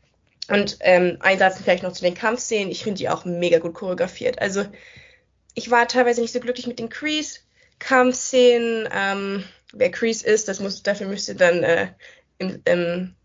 Und 0.49 0.78
ähm, 0.82 1.17
ein 1.21 1.39
Satz 1.39 1.60
vielleicht 1.62 1.84
noch 1.84 1.93
zu 1.93 2.04
den 2.04 2.13
Kampfszenen. 2.13 2.71
Ich 2.71 2.84
finde 2.84 2.97
die 2.97 3.10
auch 3.10 3.23
mega 3.23 3.60
gut 3.60 3.73
choreografiert. 3.73 4.41
Also 4.41 4.65
ich 5.54 5.71
war 5.71 5.88
teilweise 5.88 6.21
nicht 6.21 6.34
so 6.34 6.41
glücklich 6.41 6.67
mit 6.67 6.80
den 6.80 6.89
Crease-Kampfszenen. 7.82 8.89
Ähm, 8.91 9.44
wer 9.74 9.91
Crease 9.91 10.26
ist, 10.26 10.48
das 10.48 10.60
muss, 10.60 10.84
dafür 10.84 11.08
müsste 11.08 11.36
dann 11.36 11.63
äh, 11.63 11.94
im, 12.38 12.62
im 12.65 13.15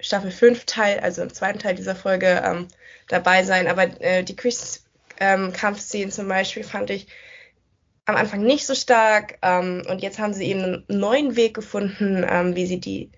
Staffel 0.00 0.30
5 0.30 0.64
Teil, 0.66 1.00
also 1.00 1.22
im 1.22 1.32
zweiten 1.32 1.58
Teil 1.58 1.74
dieser 1.74 1.96
Folge, 1.96 2.42
ähm, 2.44 2.68
dabei 3.08 3.44
sein. 3.44 3.66
Aber 3.66 3.84
äh, 4.00 4.22
die 4.22 4.36
Chris-Kampfszenen 4.36 6.08
ähm, 6.08 6.12
zum 6.12 6.28
Beispiel 6.28 6.64
fand 6.64 6.90
ich 6.90 7.08
am 8.04 8.16
Anfang 8.16 8.42
nicht 8.42 8.66
so 8.66 8.74
stark. 8.74 9.38
Ähm, 9.42 9.84
und 9.88 10.02
jetzt 10.02 10.18
haben 10.18 10.34
sie 10.34 10.46
eben 10.46 10.62
einen 10.62 10.84
neuen 10.88 11.36
Weg 11.36 11.54
gefunden, 11.54 12.24
ähm, 12.28 12.54
wie 12.54 12.66
sie 12.66 12.80
die 12.80 13.10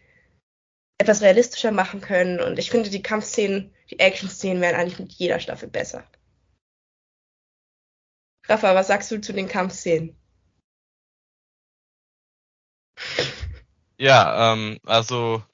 etwas 0.98 1.22
realistischer 1.22 1.70
machen 1.72 2.00
können. 2.00 2.40
Und 2.40 2.58
ich 2.58 2.70
finde, 2.70 2.90
die 2.90 3.02
Kampfszenen, 3.02 3.72
die 3.90 3.98
Action-Szenen 3.98 4.60
werden 4.60 4.76
eigentlich 4.76 4.98
mit 4.98 5.12
jeder 5.12 5.40
Staffel 5.40 5.68
besser. 5.68 6.04
Rafa, 8.46 8.74
was 8.74 8.88
sagst 8.88 9.10
du 9.10 9.20
zu 9.20 9.32
den 9.32 9.48
Kampfszenen? 9.48 10.19
Ja, 14.00 14.54
ähm, 14.54 14.80
also 14.86 15.44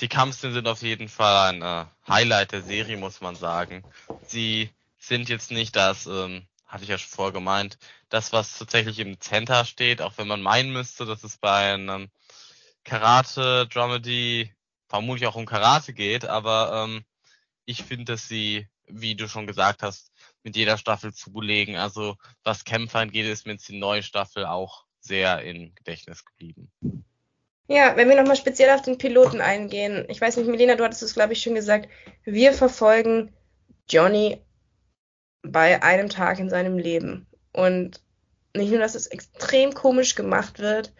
die 0.00 0.06
Kampfszenen 0.06 0.54
sind 0.54 0.68
auf 0.68 0.82
jeden 0.82 1.08
Fall 1.08 1.52
ein 1.52 1.62
äh, 1.62 1.86
Highlight 2.06 2.52
der 2.52 2.62
Serie, 2.62 2.96
muss 2.96 3.20
man 3.20 3.34
sagen. 3.34 3.82
Sie 4.28 4.70
sind 4.96 5.28
jetzt 5.28 5.50
nicht 5.50 5.74
das, 5.74 6.06
ähm, 6.06 6.46
hatte 6.66 6.84
ich 6.84 6.90
ja 6.90 6.98
schon 6.98 7.10
vorher 7.10 7.32
gemeint, 7.32 7.78
das, 8.08 8.32
was 8.32 8.58
tatsächlich 8.58 9.00
im 9.00 9.20
Center 9.20 9.64
steht, 9.64 10.00
auch 10.02 10.18
wenn 10.18 10.28
man 10.28 10.40
meinen 10.40 10.72
müsste, 10.72 11.04
dass 11.04 11.24
es 11.24 11.36
bei 11.38 11.74
einem 11.74 12.08
Karate, 12.84 13.66
Dramedy, 13.66 14.54
vermutlich 14.88 15.26
auch 15.26 15.34
um 15.34 15.46
Karate 15.46 15.92
geht, 15.92 16.26
aber 16.26 16.84
ähm, 16.84 17.04
ich 17.64 17.82
finde, 17.82 18.04
dass 18.04 18.28
sie, 18.28 18.68
wie 18.86 19.16
du 19.16 19.28
schon 19.28 19.48
gesagt 19.48 19.82
hast, 19.82 20.12
mit 20.44 20.54
jeder 20.54 20.78
Staffel 20.78 21.12
zulegen. 21.12 21.74
Also 21.74 22.16
was 22.44 22.64
Kämpfer 22.64 23.00
angeht, 23.00 23.26
ist 23.26 23.46
mir 23.46 23.54
jetzt 23.54 23.68
die 23.68 23.80
neue 23.80 24.04
Staffel 24.04 24.46
auch 24.46 24.84
sehr 25.00 25.42
im 25.42 25.74
Gedächtnis 25.74 26.24
geblieben. 26.24 26.70
Ja, 27.68 27.96
wenn 27.96 28.08
wir 28.08 28.16
nochmal 28.16 28.36
speziell 28.36 28.70
auf 28.70 28.82
den 28.82 28.98
Piloten 28.98 29.40
eingehen. 29.40 30.04
Ich 30.08 30.20
weiß 30.20 30.36
nicht, 30.36 30.48
Melina, 30.48 30.76
du 30.76 30.84
hattest 30.84 31.02
es, 31.02 31.14
glaube 31.14 31.32
ich, 31.32 31.42
schon 31.42 31.54
gesagt. 31.54 31.88
Wir 32.24 32.52
verfolgen 32.52 33.32
Johnny 33.88 34.40
bei 35.42 35.82
einem 35.82 36.08
Tag 36.08 36.38
in 36.38 36.48
seinem 36.48 36.78
Leben. 36.78 37.26
Und 37.52 38.00
nicht 38.54 38.70
nur, 38.70 38.78
dass 38.78 38.94
es 38.94 39.08
extrem 39.08 39.74
komisch 39.74 40.14
gemacht 40.14 40.60
wird. 40.60 40.92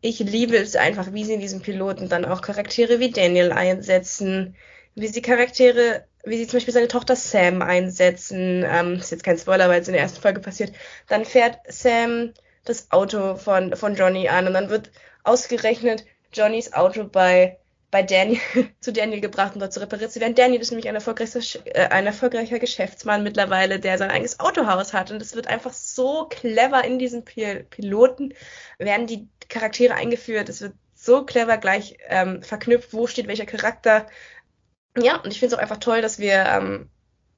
Ich 0.00 0.20
liebe 0.20 0.56
es 0.56 0.76
einfach, 0.76 1.12
wie 1.12 1.24
sie 1.24 1.34
in 1.34 1.40
diesem 1.40 1.60
Piloten 1.60 2.08
dann 2.08 2.24
auch 2.24 2.40
Charaktere 2.40 3.00
wie 3.00 3.10
Daniel 3.10 3.52
einsetzen, 3.52 4.56
wie 4.94 5.08
sie 5.08 5.22
Charaktere, 5.22 6.06
wie 6.24 6.38
sie 6.38 6.46
zum 6.46 6.58
Beispiel 6.58 6.74
seine 6.74 6.88
Tochter 6.88 7.16
Sam 7.16 7.62
einsetzen. 7.62 8.64
Ähm, 8.66 8.94
ist 8.94 9.10
jetzt 9.10 9.24
kein 9.24 9.38
Spoiler, 9.38 9.68
weil 9.68 9.80
es 9.80 9.88
in 9.88 9.94
der 9.94 10.02
ersten 10.02 10.20
Folge 10.20 10.40
passiert. 10.40 10.72
Dann 11.08 11.24
fährt 11.24 11.58
Sam 11.68 12.32
das 12.64 12.90
Auto 12.92 13.36
von, 13.36 13.74
von 13.76 13.94
Johnny 13.96 14.28
an 14.28 14.46
und 14.46 14.54
dann 14.54 14.70
wird 14.70 14.90
ausgerechnet 15.24 16.04
Johnnys 16.32 16.72
Auto 16.72 17.04
bei, 17.04 17.58
bei 17.90 18.02
Daniel, 18.02 18.40
zu 18.80 18.92
Daniel 18.92 19.20
gebracht, 19.20 19.54
um 19.54 19.60
dort 19.60 19.72
zu 19.72 19.80
repariert 19.80 20.12
zu 20.12 20.20
werden. 20.20 20.34
Daniel 20.34 20.60
ist 20.60 20.70
nämlich 20.70 20.88
ein 20.88 20.94
erfolgreicher, 20.94 21.40
äh, 21.64 21.88
ein 21.88 22.06
erfolgreicher 22.06 22.58
Geschäftsmann 22.58 23.22
mittlerweile, 23.22 23.78
der 23.78 23.98
sein 23.98 24.10
eigenes 24.10 24.40
Autohaus 24.40 24.92
hat. 24.92 25.10
Und 25.10 25.20
es 25.22 25.34
wird 25.34 25.46
einfach 25.46 25.72
so 25.72 26.26
clever 26.28 26.84
in 26.84 26.98
diesen 26.98 27.24
Pil 27.24 27.64
Piloten, 27.70 28.34
werden 28.78 29.06
die 29.06 29.28
Charaktere 29.48 29.94
eingeführt. 29.94 30.48
Es 30.48 30.60
wird 30.60 30.74
so 30.94 31.24
clever 31.24 31.58
gleich 31.58 31.96
ähm, 32.08 32.42
verknüpft, 32.42 32.92
wo 32.92 33.06
steht 33.06 33.26
welcher 33.26 33.46
Charakter. 33.46 34.06
Ja, 34.96 35.16
und 35.16 35.30
ich 35.32 35.40
finde 35.40 35.54
es 35.54 35.58
auch 35.58 35.62
einfach 35.62 35.78
toll, 35.78 36.02
dass 36.02 36.18
wir 36.18 36.44
ähm, 36.46 36.90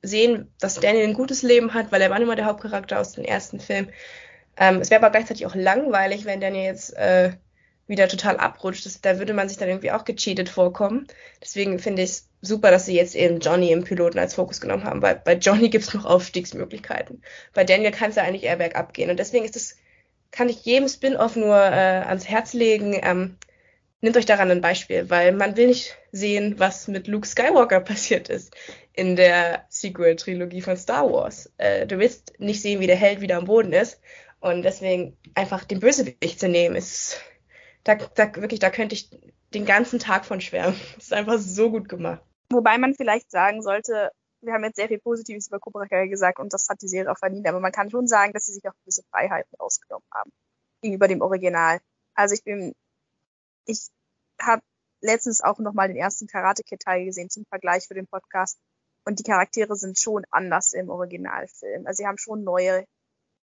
sehen, 0.02 0.52
dass 0.60 0.80
Daniel 0.80 1.04
ein 1.04 1.14
gutes 1.14 1.42
Leben 1.42 1.72
hat, 1.74 1.90
weil 1.92 2.02
er 2.02 2.10
war 2.10 2.20
immer 2.20 2.36
der 2.36 2.46
Hauptcharakter 2.46 3.00
aus 3.00 3.12
dem 3.12 3.24
ersten 3.24 3.60
Film. 3.60 3.88
Ähm, 4.56 4.80
es 4.80 4.90
wäre 4.90 5.00
aber 5.00 5.10
gleichzeitig 5.10 5.46
auch 5.46 5.54
langweilig, 5.54 6.24
wenn 6.24 6.40
Daniel 6.40 6.64
jetzt 6.64 6.96
äh, 6.96 7.32
wieder 7.86 8.08
total 8.08 8.36
abrutscht. 8.38 8.86
Das, 8.86 9.00
da 9.00 9.18
würde 9.18 9.34
man 9.34 9.48
sich 9.48 9.58
dann 9.58 9.68
irgendwie 9.68 9.92
auch 9.92 10.04
gecheatet 10.04 10.48
vorkommen. 10.48 11.06
Deswegen 11.42 11.78
finde 11.78 12.02
ich 12.02 12.10
es 12.10 12.28
super, 12.40 12.70
dass 12.70 12.86
sie 12.86 12.96
jetzt 12.96 13.14
eben 13.14 13.40
Johnny 13.40 13.72
im 13.72 13.84
Piloten 13.84 14.18
als 14.18 14.34
Fokus 14.34 14.60
genommen 14.60 14.84
haben, 14.84 15.02
weil 15.02 15.20
bei 15.22 15.34
Johnny 15.34 15.68
gibt 15.70 15.84
es 15.84 15.94
noch 15.94 16.04
Aufstiegsmöglichkeiten. 16.04 17.22
Bei 17.52 17.64
Daniel 17.64 17.90
kann 17.90 18.10
es 18.10 18.16
ja 18.16 18.22
eigentlich 18.22 18.44
eher 18.44 18.56
bergab 18.56 18.94
gehen. 18.94 19.10
Und 19.10 19.18
deswegen 19.18 19.44
ist 19.44 19.56
es, 19.56 19.76
kann 20.30 20.48
ich 20.48 20.64
jedem 20.64 20.88
Spin-off 20.88 21.36
nur 21.36 21.56
äh, 21.56 22.02
ans 22.06 22.28
Herz 22.28 22.52
legen. 22.54 22.98
Ähm, 23.02 23.36
nehmt 24.00 24.16
euch 24.16 24.26
daran 24.26 24.50
ein 24.50 24.60
Beispiel, 24.60 25.10
weil 25.10 25.32
man 25.32 25.56
will 25.56 25.68
nicht 25.68 25.96
sehen, 26.12 26.54
was 26.58 26.88
mit 26.88 27.06
Luke 27.06 27.26
Skywalker 27.26 27.80
passiert 27.80 28.28
ist 28.28 28.54
in 28.94 29.16
der 29.16 29.64
Sequel-Trilogie 29.68 30.60
von 30.60 30.76
Star 30.76 31.10
Wars. 31.10 31.52
Äh, 31.58 31.86
du 31.86 31.98
willst 31.98 32.38
nicht 32.38 32.62
sehen, 32.62 32.80
wie 32.80 32.86
der 32.86 32.96
Held 32.96 33.20
wieder 33.20 33.36
am 33.36 33.44
Boden 33.44 33.72
ist. 33.72 34.00
Und 34.40 34.62
deswegen 34.62 35.16
einfach 35.34 35.64
den 35.64 35.80
Bösewicht 35.80 36.38
zu 36.38 36.48
nehmen, 36.48 36.76
ist 36.76 37.20
da, 37.84 37.94
da 37.94 38.34
wirklich, 38.36 38.60
da 38.60 38.70
könnte 38.70 38.94
ich 38.94 39.10
den 39.52 39.66
ganzen 39.66 39.98
Tag 39.98 40.24
von 40.24 40.40
schwärmen. 40.40 40.78
Das 40.96 41.04
ist 41.04 41.12
einfach 41.12 41.38
so 41.38 41.70
gut 41.70 41.88
gemacht. 41.88 42.22
Wobei 42.50 42.78
man 42.78 42.94
vielleicht 42.94 43.30
sagen 43.30 43.62
sollte, 43.62 44.10
wir 44.42 44.52
haben 44.52 44.64
jetzt 44.64 44.76
sehr 44.76 44.88
viel 44.88 44.98
Positives 44.98 45.48
über 45.48 45.58
Cobra 45.58 45.86
Kai 45.86 46.08
gesagt 46.08 46.38
und 46.38 46.52
das 46.52 46.68
hat 46.68 46.82
die 46.82 46.88
Serie 46.88 47.10
auch 47.10 47.18
verdient, 47.18 47.46
aber 47.48 47.60
man 47.60 47.72
kann 47.72 47.90
schon 47.90 48.06
sagen, 48.06 48.32
dass 48.32 48.46
sie 48.46 48.52
sich 48.52 48.68
auch 48.68 48.74
gewisse 48.82 49.02
Freiheiten 49.10 49.58
ausgenommen 49.58 50.06
haben 50.12 50.30
gegenüber 50.82 51.08
dem 51.08 51.22
Original. 51.22 51.80
Also 52.14 52.34
ich 52.34 52.44
bin, 52.44 52.74
ich 53.66 53.88
habe 54.40 54.62
letztens 55.00 55.40
auch 55.40 55.58
nochmal 55.58 55.88
den 55.88 55.96
ersten 55.96 56.26
Karate 56.26 56.62
Kid 56.62 56.80
Teil 56.80 57.04
gesehen 57.04 57.30
zum 57.30 57.44
Vergleich 57.46 57.86
für 57.86 57.94
den 57.94 58.06
Podcast 58.06 58.58
und 59.06 59.18
die 59.18 59.24
Charaktere 59.24 59.76
sind 59.76 59.98
schon 59.98 60.24
anders 60.30 60.72
im 60.72 60.90
Originalfilm. 60.90 61.86
Also 61.86 62.02
sie 62.02 62.06
haben 62.06 62.18
schon 62.18 62.44
neue 62.44 62.84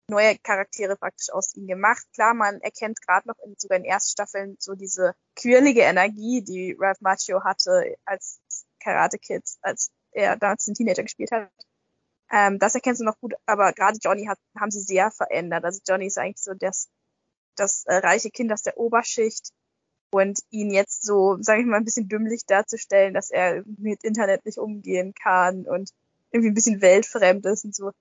neue 0.08 0.38
Charaktere 0.38 0.96
praktisch 0.96 1.30
aus 1.30 1.54
ihnen 1.54 1.66
gemacht. 1.66 2.04
Klar, 2.14 2.34
man 2.34 2.60
erkennt 2.60 3.00
gerade 3.02 3.28
noch 3.28 3.38
in, 3.44 3.54
sogar 3.58 3.78
in 3.78 3.84
Erststaffeln 3.84 4.56
so 4.58 4.74
diese 4.74 5.14
quirlige 5.34 5.82
Energie, 5.82 6.42
die 6.42 6.76
Ralph 6.78 7.00
Macchio 7.00 7.42
hatte 7.44 7.96
als 8.04 8.40
Karate 8.80 9.18
Kid, 9.18 9.42
als 9.62 9.90
er 10.12 10.36
damals 10.36 10.64
den 10.64 10.74
Teenager 10.74 11.02
gespielt 11.02 11.30
hat. 11.32 11.50
Ähm, 12.30 12.58
das 12.58 12.74
erkennst 12.74 13.00
du 13.00 13.04
noch 13.04 13.18
gut, 13.20 13.34
aber 13.46 13.72
gerade 13.72 13.98
Johnny 14.00 14.26
hat, 14.26 14.38
haben 14.58 14.70
sie 14.70 14.80
sehr 14.80 15.10
verändert. 15.10 15.64
Also 15.64 15.80
Johnny 15.86 16.06
ist 16.06 16.18
eigentlich 16.18 16.42
so 16.42 16.54
das, 16.54 16.88
das 17.56 17.84
äh, 17.86 17.96
reiche 17.96 18.30
Kind 18.30 18.52
aus 18.52 18.62
der 18.62 18.78
Oberschicht 18.78 19.50
und 20.10 20.40
ihn 20.50 20.70
jetzt 20.72 21.04
so, 21.04 21.36
sage 21.40 21.60
ich 21.60 21.66
mal, 21.66 21.76
ein 21.76 21.84
bisschen 21.84 22.08
dümmlich 22.08 22.46
darzustellen, 22.46 23.14
dass 23.14 23.30
er 23.30 23.62
mit 23.66 24.04
Internet 24.04 24.44
nicht 24.44 24.58
umgehen 24.58 25.14
kann 25.14 25.66
und 25.66 25.90
irgendwie 26.30 26.50
ein 26.50 26.54
bisschen 26.54 26.80
weltfremd 26.80 27.44
ist 27.46 27.64
und 27.64 27.74
so. 27.74 27.92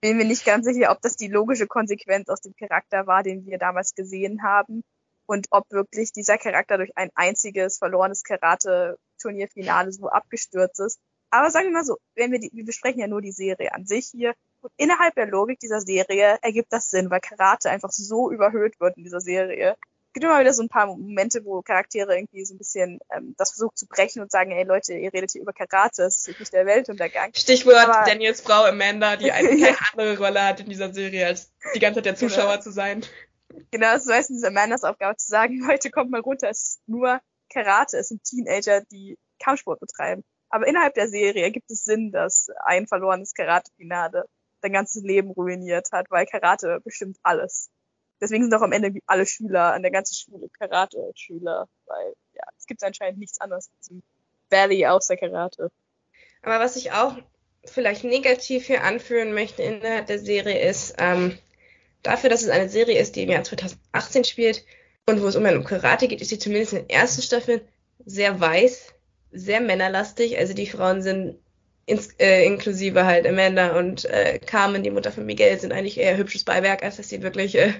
Bin 0.00 0.16
mir 0.16 0.24
nicht 0.24 0.46
ganz 0.46 0.64
sicher, 0.66 0.90
ob 0.90 1.02
das 1.02 1.16
die 1.16 1.28
logische 1.28 1.66
Konsequenz 1.66 2.28
aus 2.28 2.40
dem 2.40 2.54
Charakter 2.54 3.06
war, 3.06 3.22
den 3.22 3.44
wir 3.46 3.58
damals 3.58 3.94
gesehen 3.94 4.42
haben 4.42 4.82
und 5.26 5.46
ob 5.50 5.70
wirklich 5.70 6.12
dieser 6.12 6.38
Charakter 6.38 6.78
durch 6.78 6.90
ein 6.96 7.10
einziges 7.14 7.78
verlorenes 7.78 8.24
Karate-Turnierfinale 8.24 9.92
so 9.92 10.08
abgestürzt 10.08 10.80
ist. 10.80 10.98
Aber 11.30 11.50
sagen 11.50 11.66
wir 11.66 11.72
mal 11.72 11.84
so, 11.84 11.98
wenn 12.16 12.32
wir 12.32 12.40
die, 12.40 12.50
wir 12.52 12.64
besprechen 12.64 13.00
ja 13.00 13.06
nur 13.06 13.20
die 13.20 13.30
Serie 13.30 13.72
an 13.72 13.86
sich 13.86 14.06
hier. 14.06 14.34
Und 14.60 14.72
innerhalb 14.76 15.14
der 15.14 15.26
Logik 15.26 15.60
dieser 15.60 15.80
Serie 15.80 16.38
ergibt 16.42 16.72
das 16.72 16.90
Sinn, 16.90 17.10
weil 17.10 17.20
Karate 17.20 17.70
einfach 17.70 17.92
so 17.92 18.32
überhöht 18.32 18.80
wird 18.80 18.96
in 18.96 19.04
dieser 19.04 19.20
Serie. 19.20 19.76
Gibt 20.12 20.24
immer 20.24 20.40
wieder 20.40 20.52
so 20.52 20.62
ein 20.62 20.68
paar 20.68 20.86
Momente, 20.86 21.44
wo 21.44 21.62
Charaktere 21.62 22.16
irgendwie 22.16 22.44
so 22.44 22.54
ein 22.54 22.58
bisschen 22.58 22.98
ähm, 23.16 23.34
das 23.38 23.50
versucht 23.50 23.78
zu 23.78 23.86
brechen 23.86 24.20
und 24.20 24.30
sagen, 24.30 24.50
ey 24.50 24.64
Leute, 24.64 24.94
ihr 24.94 25.12
redet 25.12 25.30
hier 25.30 25.42
über 25.42 25.52
Karate, 25.52 26.02
das 26.02 26.26
ist 26.26 26.40
nicht 26.40 26.52
der 26.52 26.66
Weltuntergang. 26.66 27.30
Stichwort 27.34 27.76
Aber, 27.76 28.04
Daniels 28.04 28.40
Frau 28.40 28.64
Amanda, 28.64 29.16
die 29.16 29.30
eine 29.32 29.48
keine 29.48 29.76
andere 29.92 30.18
Rolle 30.18 30.42
hat 30.42 30.60
in 30.60 30.68
dieser 30.68 30.92
Serie, 30.92 31.26
als 31.26 31.52
die 31.74 31.78
ganze 31.78 31.98
Zeit 31.98 32.06
der 32.06 32.14
genau. 32.14 32.28
Zuschauer 32.28 32.52
genau. 32.52 32.62
zu 32.62 32.70
sein. 32.72 33.04
Genau, 33.70 33.92
das 33.92 34.02
ist 34.02 34.08
meistens 34.08 34.44
Amandas 34.44 34.84
Aufgabe 34.84 35.16
zu 35.16 35.28
sagen, 35.28 35.60
Leute, 35.68 35.90
kommt 35.90 36.10
mal 36.10 36.20
runter, 36.20 36.48
es 36.50 36.62
ist 36.62 36.88
nur 36.88 37.20
Karate, 37.52 37.98
es 37.98 38.08
sind 38.08 38.24
Teenager, 38.24 38.82
die 38.90 39.18
Kampfsport 39.42 39.80
betreiben. 39.80 40.24
Aber 40.48 40.66
innerhalb 40.66 40.94
der 40.94 41.08
Serie 41.08 41.44
ergibt 41.44 41.70
es 41.70 41.84
Sinn, 41.84 42.10
dass 42.10 42.48
ein 42.64 42.86
verlorenes 42.86 43.34
Karate-Finale 43.34 44.24
sein 44.62 44.72
ganzes 44.72 45.02
Leben 45.02 45.30
ruiniert 45.30 45.88
hat, 45.92 46.10
weil 46.10 46.26
Karate 46.26 46.80
bestimmt 46.84 47.16
alles. 47.22 47.70
Deswegen 48.20 48.44
sind 48.44 48.54
auch 48.54 48.62
am 48.62 48.72
Ende 48.72 48.92
alle 49.06 49.26
Schüler 49.26 49.72
an 49.72 49.82
der 49.82 49.90
ganzen 49.90 50.14
Schule 50.14 50.48
Karate-Schüler, 50.58 51.68
weil 51.86 52.14
ja, 52.34 52.42
es 52.58 52.66
gibt 52.66 52.82
anscheinend 52.82 53.18
nichts 53.18 53.40
anderes 53.40 53.70
diesem 53.80 54.02
Valley 54.50 54.86
außer 54.86 55.16
Karate. 55.16 55.70
Aber 56.42 56.60
was 56.60 56.76
ich 56.76 56.92
auch 56.92 57.16
vielleicht 57.64 58.04
negativ 58.04 58.66
hier 58.66 58.84
anführen 58.84 59.32
möchte 59.32 59.62
innerhalb 59.62 60.06
der 60.06 60.18
Serie 60.18 60.68
ist, 60.68 60.94
ähm, 60.98 61.38
dafür, 62.02 62.30
dass 62.30 62.42
es 62.42 62.48
eine 62.48 62.68
Serie 62.68 62.98
ist, 62.98 63.16
die 63.16 63.22
im 63.22 63.30
Jahr 63.30 63.44
2018 63.44 64.24
spielt 64.24 64.64
und 65.06 65.22
wo 65.22 65.26
es 65.26 65.36
um 65.36 65.64
Karate 65.64 66.08
geht, 66.08 66.20
ist 66.20 66.28
sie 66.28 66.38
zumindest 66.38 66.72
in 66.74 66.86
der 66.86 66.96
ersten 66.96 67.22
Staffel 67.22 67.66
sehr 68.04 68.38
weiß, 68.40 68.94
sehr 69.32 69.60
männerlastig. 69.60 70.38
Also 70.38 70.54
die 70.54 70.66
Frauen 70.66 71.02
sind 71.02 71.38
ins, 71.90 72.14
äh, 72.18 72.44
inklusive 72.44 73.04
halt 73.04 73.26
Amanda 73.26 73.78
und 73.78 74.04
äh, 74.04 74.38
Carmen, 74.38 74.82
die 74.82 74.90
Mutter 74.90 75.12
von 75.12 75.26
Miguel, 75.26 75.58
sind 75.58 75.72
eigentlich 75.72 75.98
eher 75.98 76.16
hübsches 76.16 76.44
Beiwerk, 76.44 76.82
als 76.82 76.96
dass 76.96 77.08
sie 77.08 77.22
wirklich 77.22 77.56
äh, 77.56 77.74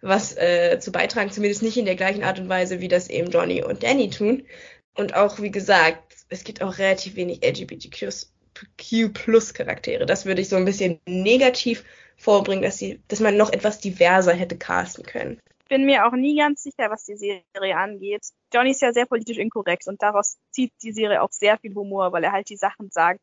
was 0.00 0.36
äh, 0.36 0.78
zu 0.78 0.92
beitragen, 0.92 1.30
zumindest 1.30 1.62
nicht 1.62 1.76
in 1.76 1.86
der 1.86 1.96
gleichen 1.96 2.22
Art 2.22 2.38
und 2.38 2.48
Weise, 2.48 2.80
wie 2.80 2.88
das 2.88 3.08
eben 3.08 3.30
Johnny 3.30 3.62
und 3.62 3.82
Danny 3.82 4.10
tun. 4.10 4.46
Und 4.94 5.14
auch, 5.14 5.40
wie 5.40 5.50
gesagt, 5.50 6.14
es 6.28 6.44
gibt 6.44 6.62
auch 6.62 6.78
relativ 6.78 7.16
wenig 7.16 7.44
LGBTQ 7.44 9.12
plus 9.12 9.54
Charaktere. 9.54 10.06
Das 10.06 10.24
würde 10.24 10.40
ich 10.40 10.48
so 10.48 10.56
ein 10.56 10.64
bisschen 10.64 11.00
negativ 11.06 11.84
vorbringen, 12.16 12.62
dass 12.62 12.78
sie, 12.78 13.00
dass 13.08 13.20
man 13.20 13.36
noch 13.36 13.52
etwas 13.52 13.80
diverser 13.80 14.32
hätte 14.32 14.56
casten 14.56 15.04
können 15.04 15.40
bin 15.68 15.84
mir 15.84 16.06
auch 16.06 16.12
nie 16.12 16.36
ganz 16.36 16.62
sicher, 16.62 16.90
was 16.90 17.04
die 17.04 17.16
Serie 17.16 17.76
angeht. 17.76 18.26
Johnny 18.52 18.70
ist 18.70 18.82
ja 18.82 18.92
sehr 18.92 19.06
politisch 19.06 19.38
inkorrekt 19.38 19.86
und 19.88 20.02
daraus 20.02 20.38
zieht 20.50 20.72
die 20.82 20.92
Serie 20.92 21.22
auch 21.22 21.32
sehr 21.32 21.58
viel 21.58 21.74
Humor, 21.74 22.12
weil 22.12 22.24
er 22.24 22.32
halt 22.32 22.48
die 22.48 22.56
Sachen 22.56 22.90
sagt, 22.90 23.20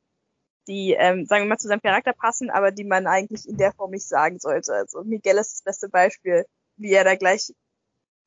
die, 0.67 0.93
ähm, 0.97 1.26
sagen 1.26 1.45
wir 1.45 1.49
mal, 1.49 1.58
zu 1.58 1.67
seinem 1.67 1.82
Charakter 1.82 2.13
passen, 2.13 2.49
aber 2.49 2.71
die 2.71 2.84
man 2.84 3.08
eigentlich 3.08 3.47
in 3.47 3.58
der 3.58 3.73
Form 3.73 3.91
nicht 3.91 4.08
sagen 4.08 4.39
sollte. 4.39 4.73
Also 4.73 5.04
Miguel 5.04 5.38
ist 5.38 5.54
das 5.54 5.62
beste 5.63 5.89
Beispiel, 5.89 6.45
wie 6.78 6.91
er 6.91 7.04
da 7.04 7.15
gleich, 7.15 7.54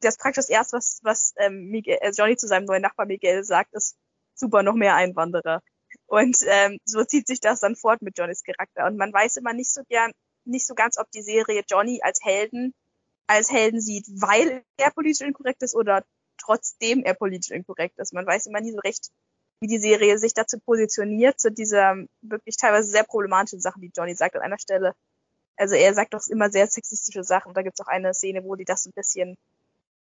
das 0.01 0.18
praktisch 0.18 0.44
das 0.44 0.51
erste, 0.51 0.77
was, 0.77 1.01
was 1.03 1.35
ähm, 1.38 1.68
Miguel, 1.68 1.99
äh, 2.01 2.12
Johnny 2.14 2.37
zu 2.37 2.46
seinem 2.46 2.66
neuen 2.66 2.83
Nachbar 2.83 3.07
Miguel 3.07 3.44
sagt, 3.44 3.75
ist 3.75 3.96
super, 4.35 4.62
noch 4.62 4.75
mehr 4.75 4.94
Einwanderer. 4.94 5.62
Und 6.07 6.38
ähm, 6.46 6.79
so 6.85 7.05
zieht 7.05 7.27
sich 7.27 7.40
das 7.40 7.61
dann 7.61 7.77
fort 7.77 8.03
mit 8.03 8.18
Johnnys 8.18 8.44
Charakter. 8.44 8.87
Und 8.87 8.96
man 8.96 9.12
weiß 9.12 9.38
immer 9.38 9.53
nicht 9.53 9.72
so 9.72 9.83
gern, 9.88 10.12
nicht 10.44 10.66
so 10.66 10.75
ganz, 10.75 10.99
ob 10.99 11.11
die 11.11 11.22
Serie 11.22 11.64
Johnny 11.68 12.01
als 12.03 12.20
Helden 12.22 12.75
als 13.27 13.51
Helden 13.51 13.81
sieht, 13.81 14.07
weil 14.09 14.62
er 14.77 14.90
politisch 14.90 15.27
inkorrekt 15.27 15.62
ist 15.62 15.75
oder 15.75 16.05
trotzdem 16.38 17.03
er 17.03 17.14
politisch 17.14 17.51
inkorrekt 17.51 17.99
ist. 17.99 18.12
Man 18.12 18.27
weiß 18.27 18.46
immer 18.46 18.61
nie 18.61 18.72
so 18.72 18.79
recht, 18.79 19.11
wie 19.61 19.69
die 19.69 19.79
Serie 19.79 20.19
sich 20.19 20.35
dazu 20.35 20.59
positioniert, 20.59 21.40
zu 21.40 21.51
dieser 21.51 21.97
wirklich 22.23 22.57
teilweise 22.57 22.88
sehr 22.88 23.05
problematischen 23.05 23.61
Sachen, 23.61 23.83
die 23.83 23.92
Johnny 23.97 24.14
sagt 24.14 24.37
an 24.37 24.42
einer 24.42 24.59
Stelle. 24.59 24.95
Also 25.57 25.75
er 25.75 25.95
sagt 25.95 26.12
doch 26.14 26.21
immer 26.29 26.51
sehr 26.51 26.66
sexistische 26.66 27.25
Sachen. 27.25 27.55
Da 27.55 27.62
gibt 27.62 27.79
es 27.79 27.87
auch 27.87 27.90
eine 27.90 28.12
Szene, 28.12 28.45
wo 28.45 28.57
die 28.57 28.66
das 28.66 28.85
ein 28.85 28.92
bisschen 28.92 29.37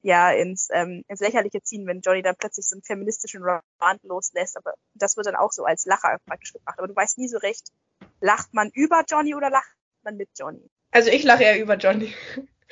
ja 0.02 0.32
ins, 0.32 0.70
ähm, 0.72 1.04
ins 1.08 1.20
Lächerliche 1.20 1.62
ziehen, 1.62 1.86
wenn 1.86 2.02
Johnny 2.02 2.22
dann 2.22 2.36
plötzlich 2.38 2.68
so 2.68 2.76
einen 2.76 2.84
feministischen 2.84 3.44
Rant 3.44 4.04
loslässt. 4.04 4.58
Aber 4.58 4.74
das 4.94 5.18
wird 5.18 5.28
dann 5.28 5.36
auch 5.36 5.52
so 5.52 5.66
als 5.66 5.86
Lacher 5.86 6.18
praktisch 6.26 6.54
gemacht. 6.54 6.80
Aber 6.80 6.88
du 6.88 6.96
weißt 6.96 7.18
nie 7.18 7.28
so 7.28 7.38
recht, 7.38 7.68
lacht 8.22 8.54
man 8.54 8.70
über 8.74 9.04
Johnny 9.08 9.36
oder 9.36 9.50
lacht 9.50 9.76
man 10.04 10.16
mit 10.16 10.30
Johnny? 10.40 10.70
Also 10.92 11.10
ich 11.10 11.24
lache 11.24 11.44
eher 11.44 11.60
über 11.60 11.76
Johnny. 11.76 12.14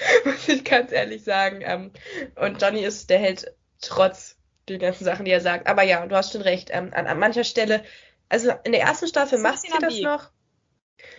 muss 0.25 0.47
ich 0.47 0.63
ganz 0.63 0.91
ehrlich 0.91 1.23
sagen. 1.23 1.61
Ähm, 1.61 1.91
und 2.35 2.61
Johnny 2.61 2.83
ist 2.83 3.09
der 3.09 3.19
Held 3.19 3.53
trotz 3.81 4.37
den 4.73 4.79
ganzen 4.79 5.05
Sachen, 5.05 5.25
die 5.25 5.31
er 5.31 5.41
sagt. 5.41 5.67
Aber 5.67 5.83
ja, 5.83 6.05
du 6.05 6.15
hast 6.15 6.33
schon 6.33 6.41
recht. 6.41 6.69
Ähm, 6.71 6.91
an, 6.93 7.07
an 7.07 7.19
mancher 7.19 7.43
Stelle, 7.43 7.83
also 8.29 8.51
in 8.63 8.71
der 8.71 8.81
ersten 8.81 9.07
Staffel 9.07 9.39
macht 9.39 9.61
sie 9.61 9.69
das 9.79 9.99
noch. 9.99 10.31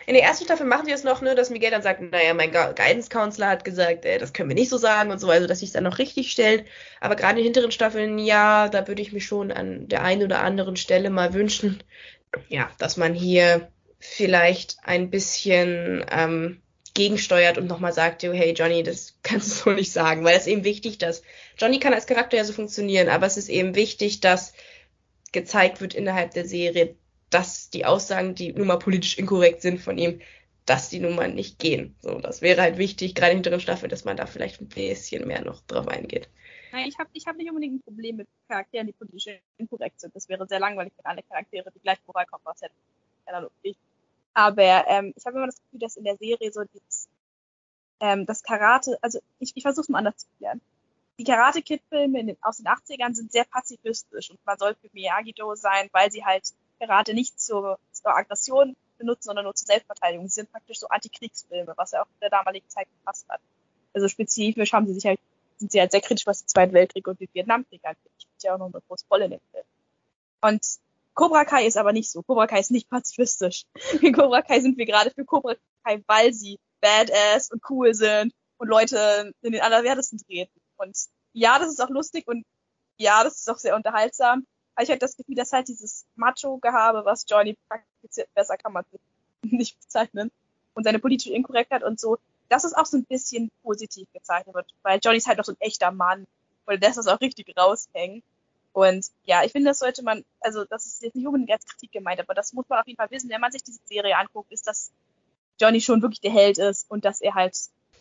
In 0.06 0.14
der 0.14 0.24
ersten 0.24 0.44
Staffel 0.44 0.66
machen 0.66 0.86
sie 0.86 0.92
es 0.92 1.04
noch, 1.04 1.22
ne, 1.22 1.34
dass 1.34 1.50
Miguel 1.50 1.70
dann 1.70 1.82
sagt, 1.82 2.00
naja, 2.00 2.34
mein 2.34 2.50
Guidance 2.50 3.08
Counselor 3.08 3.48
hat 3.48 3.64
gesagt, 3.64 4.04
äh, 4.04 4.18
das 4.18 4.32
können 4.32 4.48
wir 4.48 4.56
nicht 4.56 4.68
so 4.68 4.76
sagen 4.76 5.10
und 5.10 5.18
so, 5.18 5.30
also 5.30 5.46
dass 5.46 5.60
sie 5.60 5.66
es 5.66 5.72
dann 5.72 5.84
noch 5.84 5.98
richtig 5.98 6.32
stellen. 6.32 6.66
Aber 7.00 7.16
gerade 7.16 7.32
in 7.32 7.36
den 7.38 7.44
hinteren 7.44 7.72
Staffeln, 7.72 8.18
ja, 8.18 8.68
da 8.68 8.86
würde 8.88 9.02
ich 9.02 9.12
mir 9.12 9.20
schon 9.20 9.50
an 9.50 9.88
der 9.88 10.02
einen 10.02 10.24
oder 10.24 10.40
anderen 10.40 10.76
Stelle 10.76 11.10
mal 11.10 11.32
wünschen, 11.32 11.82
ja, 12.48 12.70
dass 12.78 12.96
man 12.96 13.14
hier 13.14 13.70
vielleicht 13.98 14.78
ein 14.82 15.10
bisschen 15.10 16.04
ähm, 16.10 16.60
gegensteuert 17.00 17.56
und 17.56 17.66
nochmal 17.66 17.94
sagt, 17.94 18.22
hey 18.22 18.52
Johnny, 18.52 18.82
das 18.82 19.16
kannst 19.22 19.50
du 19.50 19.54
so 19.54 19.70
nicht 19.70 19.90
sagen, 19.90 20.22
weil 20.22 20.36
es 20.36 20.46
eben 20.46 20.64
wichtig, 20.64 20.98
dass 20.98 21.22
Johnny 21.56 21.80
kann 21.80 21.94
als 21.94 22.06
Charakter 22.06 22.36
ja 22.36 22.44
so 22.44 22.52
funktionieren, 22.52 23.08
aber 23.08 23.26
es 23.26 23.38
ist 23.38 23.48
eben 23.48 23.74
wichtig, 23.74 24.20
dass 24.20 24.52
gezeigt 25.32 25.80
wird 25.80 25.94
innerhalb 25.94 26.32
der 26.32 26.44
Serie, 26.44 26.96
dass 27.30 27.70
die 27.70 27.86
Aussagen, 27.86 28.34
die 28.34 28.52
nun 28.52 28.66
mal 28.66 28.78
politisch 28.78 29.16
inkorrekt 29.16 29.62
sind 29.62 29.80
von 29.80 29.96
ihm, 29.96 30.20
dass 30.66 30.90
die 30.90 30.98
nun 30.98 31.14
mal 31.14 31.32
nicht 31.32 31.58
gehen. 31.58 31.96
So, 32.00 32.18
das 32.18 32.42
wäre 32.42 32.60
halt 32.60 32.76
wichtig, 32.76 33.14
gerade 33.14 33.32
in 33.32 33.38
hinteren 33.38 33.60
Staffel, 33.60 33.88
dass 33.88 34.04
man 34.04 34.16
da 34.16 34.26
vielleicht 34.26 34.60
ein 34.60 34.68
bisschen 34.68 35.26
mehr 35.26 35.42
noch 35.42 35.62
drauf 35.62 35.88
eingeht. 35.88 36.28
Nein, 36.72 36.86
ich 36.86 36.98
habe 36.98 37.08
ich 37.14 37.26
hab 37.26 37.36
nicht 37.36 37.48
unbedingt 37.48 37.76
ein 37.76 37.82
Problem 37.82 38.16
mit 38.16 38.28
Charakteren, 38.46 38.86
die 38.88 38.92
politisch 38.92 39.40
inkorrekt 39.56 40.00
sind. 40.00 40.14
Das 40.14 40.28
wäre 40.28 40.46
sehr 40.46 40.60
langweilig, 40.60 40.92
wenn 40.96 41.06
alle 41.06 41.22
Charaktere 41.22 41.70
die 41.74 41.80
gleiche 41.80 42.02
Moralkompass 42.06 42.60
hätten. 42.60 42.74
Ja, 43.26 43.48
ich 43.62 43.76
aber 44.34 44.86
ähm, 44.88 45.12
ich 45.16 45.26
habe 45.26 45.36
immer 45.36 45.46
das 45.46 45.60
Gefühl, 45.60 45.80
dass 45.80 45.96
in 45.96 46.04
der 46.04 46.16
Serie 46.16 46.52
so 46.52 46.62
dieses, 46.64 47.08
ähm, 48.00 48.26
das 48.26 48.42
Karate, 48.42 48.98
also 49.02 49.20
ich, 49.38 49.52
ich 49.54 49.62
versuche 49.62 49.82
es 49.82 49.88
mal 49.88 49.98
anders 49.98 50.16
zu 50.18 50.26
klären. 50.38 50.60
Die 51.18 51.24
Karate-Kid-Filme 51.24 52.36
aus 52.40 52.58
den 52.58 52.66
80ern 52.66 53.14
sind 53.14 53.30
sehr 53.30 53.44
pazifistisch 53.44 54.30
und 54.30 54.38
man 54.46 54.58
soll 54.58 54.74
für 54.74 54.88
Miyagi-Do 54.92 55.54
sein, 55.54 55.88
weil 55.92 56.10
sie 56.10 56.24
halt 56.24 56.44
Karate 56.78 57.12
nicht 57.12 57.38
zur, 57.38 57.78
zur 57.92 58.16
Aggression 58.16 58.74
benutzen, 58.96 59.24
sondern 59.24 59.44
nur 59.44 59.54
zur 59.54 59.66
Selbstverteidigung. 59.66 60.28
Sie 60.28 60.34
sind 60.34 60.50
praktisch 60.50 60.78
so 60.78 60.88
Antikriegsfilme, 60.88 61.74
was 61.76 61.90
ja 61.90 62.02
auch 62.02 62.06
in 62.06 62.20
der 62.22 62.30
damaligen 62.30 62.68
Zeit 62.68 62.86
gepasst 62.98 63.26
hat. 63.28 63.40
Also 63.92 64.08
spezifisch 64.08 64.72
haben 64.72 64.86
sie 64.86 64.94
sich 64.94 65.04
halt, 65.04 65.20
sind 65.58 65.72
sie 65.72 65.80
halt 65.80 65.90
sehr 65.90 66.00
kritisch, 66.00 66.26
was 66.26 66.44
den 66.44 66.48
Zweiten 66.48 66.72
Weltkrieg 66.72 67.06
und 67.06 67.20
den 67.20 67.28
Vietnamkrieg 67.32 67.84
angeht. 67.84 68.12
Spielt 68.18 68.42
ja 68.42 68.54
auch 68.54 68.58
noch 68.58 68.72
eine 68.72 68.80
große 68.88 69.04
Rolle 69.10 69.24
in 69.26 69.30
dem 69.32 69.40
Film. 69.50 69.64
Und 70.42 70.64
Cobra 71.14 71.44
Kai 71.44 71.66
ist 71.66 71.76
aber 71.76 71.92
nicht 71.92 72.10
so. 72.10 72.22
Cobra 72.22 72.46
Kai 72.46 72.60
ist 72.60 72.70
nicht 72.70 72.88
pazifistisch. 72.88 73.64
In 74.02 74.12
Cobra 74.12 74.42
Kai 74.42 74.60
sind 74.60 74.78
wir 74.78 74.86
gerade 74.86 75.10
für 75.10 75.24
Cobra 75.24 75.54
Kai, 75.84 76.02
weil 76.06 76.32
sie 76.32 76.58
badass 76.80 77.50
und 77.50 77.62
cool 77.68 77.94
sind 77.94 78.32
und 78.58 78.68
Leute 78.68 79.32
in 79.42 79.52
den 79.52 79.60
Allerwertesten 79.60 80.18
treten. 80.18 80.58
Und 80.76 80.96
ja, 81.32 81.58
das 81.58 81.68
ist 81.68 81.80
auch 81.80 81.90
lustig 81.90 82.26
und 82.26 82.44
ja, 82.96 83.24
das 83.24 83.38
ist 83.38 83.50
auch 83.50 83.58
sehr 83.58 83.76
unterhaltsam. 83.76 84.46
Aber 84.74 84.84
ich 84.84 84.90
hatte 84.90 85.00
das 85.00 85.16
Gefühl, 85.16 85.34
dass 85.34 85.52
halt 85.52 85.68
dieses 85.68 86.06
Macho-Gehabe, 86.14 87.04
was 87.04 87.26
Johnny 87.28 87.56
praktiziert, 87.68 88.28
besser 88.34 88.56
kann 88.56 88.72
man 88.72 88.84
nicht 89.42 89.78
bezeichnen, 89.80 90.30
und 90.74 90.84
seine 90.84 90.98
politische 90.98 91.32
Inkorrektheit 91.32 91.82
und 91.82 92.00
so, 92.00 92.18
dass 92.48 92.64
es 92.64 92.74
auch 92.74 92.86
so 92.86 92.96
ein 92.96 93.04
bisschen 93.04 93.50
positiv 93.62 94.08
gezeichnet 94.12 94.54
wird, 94.54 94.66
weil 94.82 95.00
Johnny 95.02 95.18
ist 95.18 95.26
halt 95.26 95.38
noch 95.38 95.44
so 95.44 95.52
ein 95.52 95.60
echter 95.60 95.90
Mann 95.90 96.26
und 96.66 96.80
lässt 96.80 96.98
das 96.98 97.06
auch 97.06 97.20
richtig 97.20 97.54
raushängen. 97.56 98.22
Und 98.72 99.06
ja, 99.24 99.42
ich 99.44 99.52
finde, 99.52 99.70
das 99.70 99.80
sollte 99.80 100.02
man, 100.02 100.24
also 100.40 100.64
das 100.64 100.86
ist 100.86 101.02
jetzt 101.02 101.16
nicht 101.16 101.26
unbedingt 101.26 101.50
als 101.50 101.66
Kritik 101.66 101.92
gemeint, 101.92 102.20
aber 102.20 102.34
das 102.34 102.52
muss 102.52 102.68
man 102.68 102.78
auf 102.78 102.86
jeden 102.86 102.96
Fall 102.96 103.10
wissen, 103.10 103.30
wenn 103.30 103.40
man 103.40 103.52
sich 103.52 103.62
diese 103.62 103.80
Serie 103.84 104.16
anguckt, 104.16 104.52
ist, 104.52 104.66
dass 104.66 104.92
Johnny 105.60 105.80
schon 105.80 106.02
wirklich 106.02 106.20
der 106.20 106.32
Held 106.32 106.58
ist 106.58 106.90
und 106.90 107.04
dass 107.04 107.20
er 107.20 107.34
halt 107.34 107.56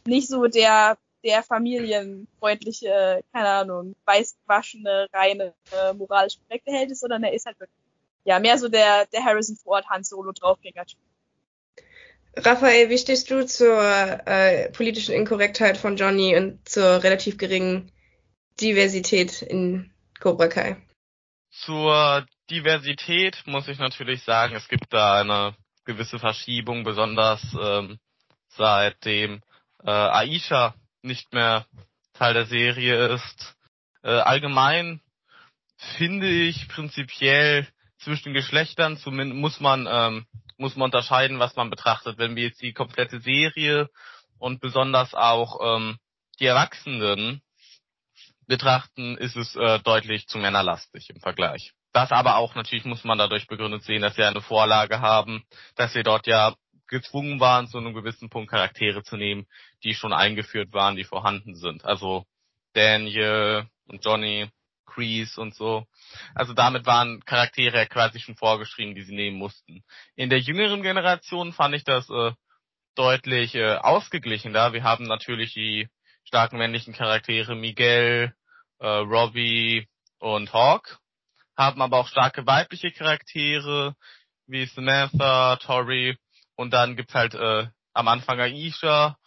nicht 0.05 0.27
so 0.27 0.45
der, 0.47 0.97
der 1.23 1.43
familienfreundliche, 1.43 3.23
keine 3.33 3.49
Ahnung, 3.49 3.95
weißwaschene, 4.05 5.07
reine, 5.11 5.53
äh, 5.71 5.93
moralisch 5.93 6.37
korrekte 6.47 6.71
Held 6.71 6.91
ist, 6.91 7.01
sondern 7.01 7.23
er 7.23 7.33
ist 7.33 7.45
halt 7.45 7.59
wirklich, 7.59 7.79
ja, 8.23 8.39
mehr 8.39 8.57
so 8.57 8.69
der, 8.69 9.07
der 9.07 9.25
Harrison 9.25 9.57
Ford, 9.57 9.89
Han 9.89 10.03
Solo 10.03 10.31
Draufgänger. 10.31 10.85
Raphael, 12.37 12.89
wie 12.89 12.97
stehst 12.97 13.31
du 13.31 13.45
zur 13.45 13.81
äh, 13.81 14.69
politischen 14.71 15.15
Inkorrektheit 15.15 15.77
von 15.77 15.97
Johnny 15.97 16.37
und 16.37 16.67
zur 16.69 17.03
relativ 17.03 17.37
geringen 17.37 17.91
Diversität 18.61 19.41
in 19.41 19.91
Cobra 20.19 20.47
Kai? 20.47 20.77
Zur 21.51 22.25
Diversität 22.49 23.41
muss 23.45 23.67
ich 23.67 23.79
natürlich 23.79 24.23
sagen, 24.23 24.55
es 24.55 24.67
gibt 24.67 24.93
da 24.93 25.21
eine 25.21 25.55
gewisse 25.85 26.19
Verschiebung, 26.19 26.83
besonders 26.83 27.41
ähm, 27.59 27.99
seitdem 28.49 29.41
äh, 29.83 29.89
Aisha 29.89 30.75
nicht 31.01 31.33
mehr 31.33 31.65
Teil 32.13 32.33
der 32.33 32.45
Serie 32.45 33.07
ist. 33.07 33.55
Äh, 34.03 34.09
allgemein 34.09 35.01
finde 35.97 36.29
ich 36.29 36.67
prinzipiell 36.67 37.67
zwischen 37.99 38.33
Geschlechtern 38.33 38.97
zumindest 38.97 39.39
muss 39.39 39.59
man 39.59 39.87
ähm, 39.89 40.25
muss 40.57 40.75
man 40.75 40.85
unterscheiden, 40.85 41.39
was 41.39 41.55
man 41.55 41.69
betrachtet. 41.69 42.17
Wenn 42.17 42.35
wir 42.35 42.43
jetzt 42.43 42.61
die 42.61 42.73
komplette 42.73 43.21
Serie 43.21 43.89
und 44.37 44.59
besonders 44.59 45.13
auch 45.13 45.59
ähm, 45.63 45.97
die 46.39 46.45
Erwachsenen 46.45 47.41
betrachten, 48.49 49.15
ist 49.15 49.37
es 49.37 49.55
äh, 49.55 49.79
deutlich 49.79 50.27
zu 50.27 50.39
männerlastig 50.39 51.09
im 51.11 51.21
Vergleich. 51.21 51.71
Das 51.93 52.11
aber 52.11 52.37
auch 52.37 52.55
natürlich 52.55 52.83
muss 52.83 53.03
man 53.03 53.17
dadurch 53.17 53.47
begründet 53.47 53.83
sehen, 53.83 54.01
dass 54.01 54.17
wir 54.17 54.27
eine 54.27 54.41
Vorlage 54.41 54.99
haben, 54.99 55.43
dass 55.75 55.93
wir 55.95 56.03
dort 56.03 56.27
ja 56.27 56.55
gezwungen 56.87 57.39
waren, 57.39 57.67
zu 57.67 57.77
einem 57.77 57.93
gewissen 57.93 58.29
Punkt 58.29 58.49
Charaktere 58.49 59.03
zu 59.03 59.17
nehmen, 59.17 59.45
die 59.83 59.93
schon 59.93 60.13
eingeführt 60.13 60.73
waren, 60.73 60.95
die 60.95 61.03
vorhanden 61.03 61.55
sind. 61.55 61.85
Also 61.85 62.25
Daniel 62.73 63.67
und 63.85 64.03
Johnny, 64.03 64.49
Crease 64.87 65.39
und 65.39 65.53
so. 65.53 65.85
Also 66.33 66.53
damit 66.53 66.87
waren 66.87 67.23
Charaktere 67.25 67.85
quasi 67.85 68.19
schon 68.19 68.35
vorgeschrieben, 68.35 68.95
die 68.95 69.03
sie 69.03 69.15
nehmen 69.15 69.37
mussten. 69.37 69.83
In 70.15 70.31
der 70.31 70.39
jüngeren 70.39 70.81
Generation 70.81 71.53
fand 71.53 71.75
ich 71.75 71.83
das 71.83 72.09
äh, 72.09 72.31
deutlich 72.95 73.53
äh, 73.53 73.75
ausgeglichener. 73.75 74.73
Wir 74.73 74.83
haben 74.83 75.05
natürlich 75.05 75.53
die 75.53 75.87
starken 76.23 76.57
männlichen 76.57 76.93
Charaktere 76.93 77.55
Miguel, 77.55 78.33
äh, 78.79 78.87
Robbie 78.87 79.87
und 80.19 80.53
Hawk, 80.53 80.99
haben 81.57 81.81
aber 81.81 81.97
auch 81.97 82.07
starke 82.07 82.45
weibliche 82.45 82.91
Charaktere 82.91 83.95
wie 84.47 84.65
Samantha, 84.65 85.57
Tori 85.57 86.17
und 86.55 86.71
dann 86.71 86.95
gibt's 86.95 87.13
halt 87.13 87.35
äh, 87.35 87.67
am 87.93 88.07
Anfang 88.07 88.39
Aisha 88.39 89.17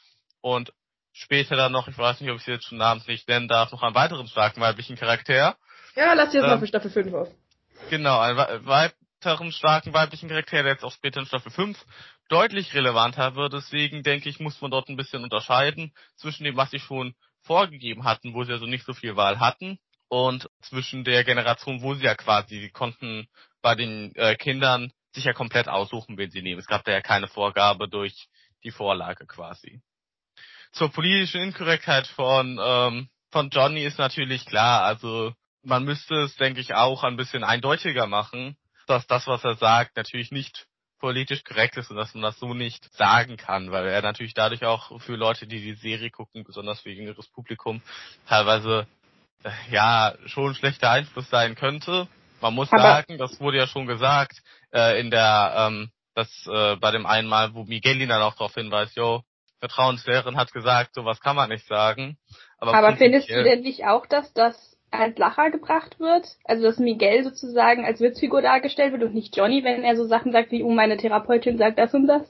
und 0.40 0.72
später 1.12 1.56
dann 1.56 1.72
noch, 1.72 1.88
ich 1.88 1.96
weiß 1.96 2.20
nicht, 2.20 2.30
ob 2.30 2.38
ich 2.38 2.44
sie 2.44 2.52
jetzt 2.52 2.66
schon 2.66 2.78
namens 2.78 3.06
nicht 3.06 3.28
nennen 3.28 3.48
darf, 3.48 3.70
noch 3.72 3.82
einen 3.82 3.94
weiteren 3.94 4.26
starken 4.26 4.60
weiblichen 4.60 4.96
Charakter. 4.96 5.56
Ja, 5.94 6.14
lass 6.14 6.30
dir 6.30 6.38
jetzt 6.38 6.44
ähm, 6.44 6.50
mal 6.50 6.58
für 6.58 6.66
Staffel 6.66 6.90
5 6.90 7.14
auf. 7.14 7.28
Genau, 7.90 8.18
einen 8.20 8.66
weiteren 8.66 9.52
starken 9.52 9.92
weiblichen 9.92 10.28
Charakter, 10.28 10.62
der 10.62 10.72
jetzt 10.72 10.84
auch 10.84 10.92
später 10.92 11.20
in 11.20 11.26
Staffel 11.26 11.52
5 11.52 11.78
deutlich 12.28 12.74
relevanter 12.74 13.34
wird. 13.34 13.52
Deswegen 13.52 14.02
denke 14.02 14.28
ich, 14.28 14.40
muss 14.40 14.60
man 14.60 14.70
dort 14.70 14.88
ein 14.88 14.96
bisschen 14.96 15.22
unterscheiden 15.22 15.92
zwischen 16.16 16.44
dem, 16.44 16.56
was 16.56 16.70
sie 16.70 16.78
schon 16.78 17.14
vorgegeben 17.42 18.04
hatten, 18.04 18.34
wo 18.34 18.44
sie 18.44 18.52
also 18.52 18.66
nicht 18.66 18.84
so 18.84 18.94
viel 18.94 19.16
Wahl 19.16 19.40
hatten, 19.40 19.78
und 20.12 20.50
zwischen 20.60 21.04
der 21.04 21.24
Generation, 21.24 21.80
wo 21.80 21.94
sie 21.94 22.04
ja 22.04 22.14
quasi, 22.14 22.60
sie 22.60 22.68
konnten 22.68 23.28
bei 23.62 23.74
den 23.74 24.14
äh, 24.16 24.36
Kindern 24.36 24.92
sich 25.14 25.24
ja 25.24 25.32
komplett 25.32 25.68
aussuchen, 25.68 26.18
wen 26.18 26.30
sie 26.30 26.42
nehmen. 26.42 26.60
Es 26.60 26.66
gab 26.66 26.84
da 26.84 26.92
ja 26.92 27.00
keine 27.00 27.28
Vorgabe 27.28 27.88
durch 27.88 28.28
die 28.62 28.72
Vorlage 28.72 29.24
quasi. 29.26 29.80
Zur 30.72 30.90
politischen 30.90 31.40
Inkorrektheit 31.40 32.06
von, 32.08 32.60
ähm, 32.62 33.08
von 33.30 33.48
Johnny 33.48 33.84
ist 33.84 33.98
natürlich 33.98 34.44
klar, 34.44 34.84
also 34.84 35.32
man 35.62 35.84
müsste 35.84 36.14
es, 36.24 36.36
denke 36.36 36.60
ich, 36.60 36.74
auch 36.74 37.04
ein 37.04 37.16
bisschen 37.16 37.42
eindeutiger 37.42 38.06
machen, 38.06 38.58
dass 38.86 39.06
das, 39.06 39.26
was 39.26 39.42
er 39.44 39.56
sagt, 39.56 39.96
natürlich 39.96 40.30
nicht 40.30 40.66
politisch 41.02 41.42
korrekt 41.42 41.76
ist 41.76 41.90
und 41.90 41.96
dass 41.96 42.14
man 42.14 42.22
das 42.22 42.38
so 42.38 42.54
nicht 42.54 42.90
sagen 42.94 43.36
kann, 43.36 43.72
weil 43.72 43.88
er 43.88 44.02
natürlich 44.02 44.34
dadurch 44.34 44.64
auch 44.64 45.00
für 45.00 45.16
Leute, 45.16 45.48
die 45.48 45.60
die 45.60 45.74
Serie 45.74 46.10
gucken, 46.10 46.44
besonders 46.44 46.80
für 46.80 46.90
jüngeres 46.90 47.26
Publikum, 47.28 47.82
teilweise 48.28 48.86
äh, 49.42 49.50
ja 49.70 50.14
schon 50.26 50.54
schlechter 50.54 50.90
Einfluss 50.90 51.28
sein 51.28 51.56
könnte. 51.56 52.06
Man 52.40 52.54
muss 52.54 52.72
Aber 52.72 52.82
sagen, 52.82 53.18
das 53.18 53.40
wurde 53.40 53.58
ja 53.58 53.66
schon 53.66 53.86
gesagt 53.86 54.42
äh, 54.72 55.00
in 55.00 55.10
der 55.10 55.54
ähm, 55.56 55.90
das 56.14 56.30
äh, 56.46 56.76
bei 56.76 56.92
dem 56.92 57.04
einen 57.04 57.28
Mal, 57.28 57.52
wo 57.52 57.64
Miguel 57.64 58.00
ihn 58.00 58.08
dann 58.08 58.22
auch 58.22 58.34
darauf 58.34 58.54
hinweist, 58.54 58.96
jo, 58.96 59.22
Vertrauenslehrerin 59.58 60.36
hat 60.36 60.52
gesagt, 60.52 60.94
sowas 60.94 61.20
kann 61.20 61.34
man 61.34 61.48
nicht 61.48 61.66
sagen. 61.66 62.16
Aber, 62.58 62.74
Aber 62.74 62.96
findest 62.96 63.28
du 63.28 63.42
denn 63.42 63.62
nicht 63.62 63.86
auch, 63.86 64.06
dass 64.06 64.32
das 64.34 64.71
als 64.92 65.18
Lacher 65.18 65.50
gebracht 65.50 65.98
wird? 65.98 66.26
Also 66.44 66.64
dass 66.64 66.78
Miguel 66.78 67.24
sozusagen 67.24 67.84
als 67.84 68.00
Witzfigur 68.00 68.42
dargestellt 68.42 68.92
wird 68.92 69.02
und 69.02 69.14
nicht 69.14 69.36
Johnny, 69.36 69.64
wenn 69.64 69.82
er 69.82 69.96
so 69.96 70.04
Sachen 70.04 70.32
sagt 70.32 70.52
wie, 70.52 70.62
oh, 70.62 70.70
meine 70.70 70.96
Therapeutin 70.96 71.58
sagt 71.58 71.78
das 71.78 71.94
und 71.94 72.06
das? 72.06 72.22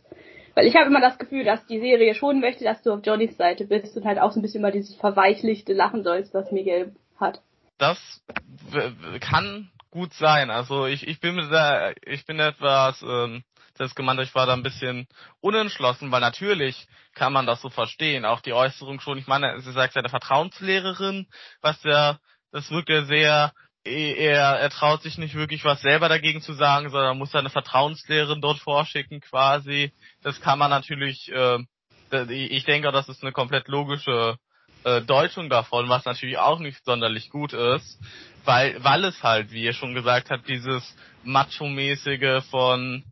Weil 0.54 0.66
ich 0.66 0.76
habe 0.76 0.86
immer 0.86 1.00
das 1.00 1.18
Gefühl, 1.18 1.44
dass 1.44 1.66
die 1.66 1.80
Serie 1.80 2.14
schon 2.14 2.40
möchte, 2.40 2.64
dass 2.64 2.82
du 2.82 2.92
auf 2.92 3.00
Johnnys 3.04 3.36
Seite 3.36 3.64
bist 3.64 3.96
und 3.96 4.04
halt 4.04 4.18
auch 4.18 4.32
so 4.32 4.38
ein 4.38 4.42
bisschen 4.42 4.60
über 4.60 4.70
dieses 4.70 4.94
verweichlichte 4.96 5.72
Lachen 5.72 6.04
sollst, 6.04 6.34
was 6.34 6.52
Miguel 6.52 6.94
hat. 7.18 7.40
Das 7.78 7.98
kann 9.20 9.70
gut 9.90 10.12
sein. 10.14 10.50
Also 10.50 10.86
ich, 10.86 11.06
ich 11.06 11.20
bin 11.20 11.36
da, 11.50 11.92
ich 12.04 12.26
bin 12.26 12.38
etwas 12.38 13.02
ähm, 13.02 13.44
selbst 13.74 13.96
gemeint, 13.96 14.20
ich 14.20 14.34
war 14.34 14.46
da 14.46 14.52
ein 14.52 14.62
bisschen 14.62 15.06
unentschlossen, 15.40 16.10
weil 16.12 16.20
natürlich 16.20 16.86
kann 17.14 17.32
man 17.32 17.46
das 17.46 17.60
so 17.62 17.70
verstehen. 17.70 18.24
Auch 18.24 18.40
die 18.40 18.52
Äußerung 18.52 19.00
schon, 19.00 19.18
ich 19.18 19.26
meine, 19.26 19.60
sie 19.60 19.72
sagt 19.72 19.94
seine 19.94 20.08
Vertrauenslehrerin, 20.08 21.26
was 21.60 21.82
ja, 21.82 22.18
das 22.52 22.70
wirkt 22.70 22.88
ja 22.88 23.04
sehr, 23.04 23.52
er, 23.84 24.60
er 24.60 24.70
traut 24.70 25.02
sich 25.02 25.18
nicht 25.18 25.34
wirklich 25.34 25.64
was 25.64 25.80
selber 25.80 26.08
dagegen 26.08 26.40
zu 26.40 26.52
sagen, 26.52 26.90
sondern 26.90 27.18
muss 27.18 27.32
seine 27.32 27.50
Vertrauenslehrerin 27.50 28.40
dort 28.40 28.58
vorschicken 28.58 29.20
quasi. 29.20 29.92
Das 30.22 30.40
kann 30.40 30.58
man 30.58 30.70
natürlich, 30.70 31.32
äh, 31.32 31.58
ich 32.28 32.64
denke, 32.64 32.92
das 32.92 33.08
ist 33.08 33.22
eine 33.22 33.32
komplett 33.32 33.68
logische 33.68 34.36
äh, 34.84 35.00
Deutung 35.00 35.48
davon, 35.48 35.88
was 35.88 36.04
natürlich 36.04 36.38
auch 36.38 36.60
nicht 36.60 36.84
sonderlich 36.84 37.30
gut 37.30 37.52
ist, 37.52 37.98
weil, 38.44 38.82
weil 38.84 39.04
es 39.04 39.22
halt, 39.22 39.50
wie 39.50 39.62
ihr 39.62 39.72
schon 39.72 39.94
gesagt 39.94 40.30
habt, 40.30 40.48
dieses 40.48 40.96
Macho-mäßige 41.24 42.44
von 42.50 43.04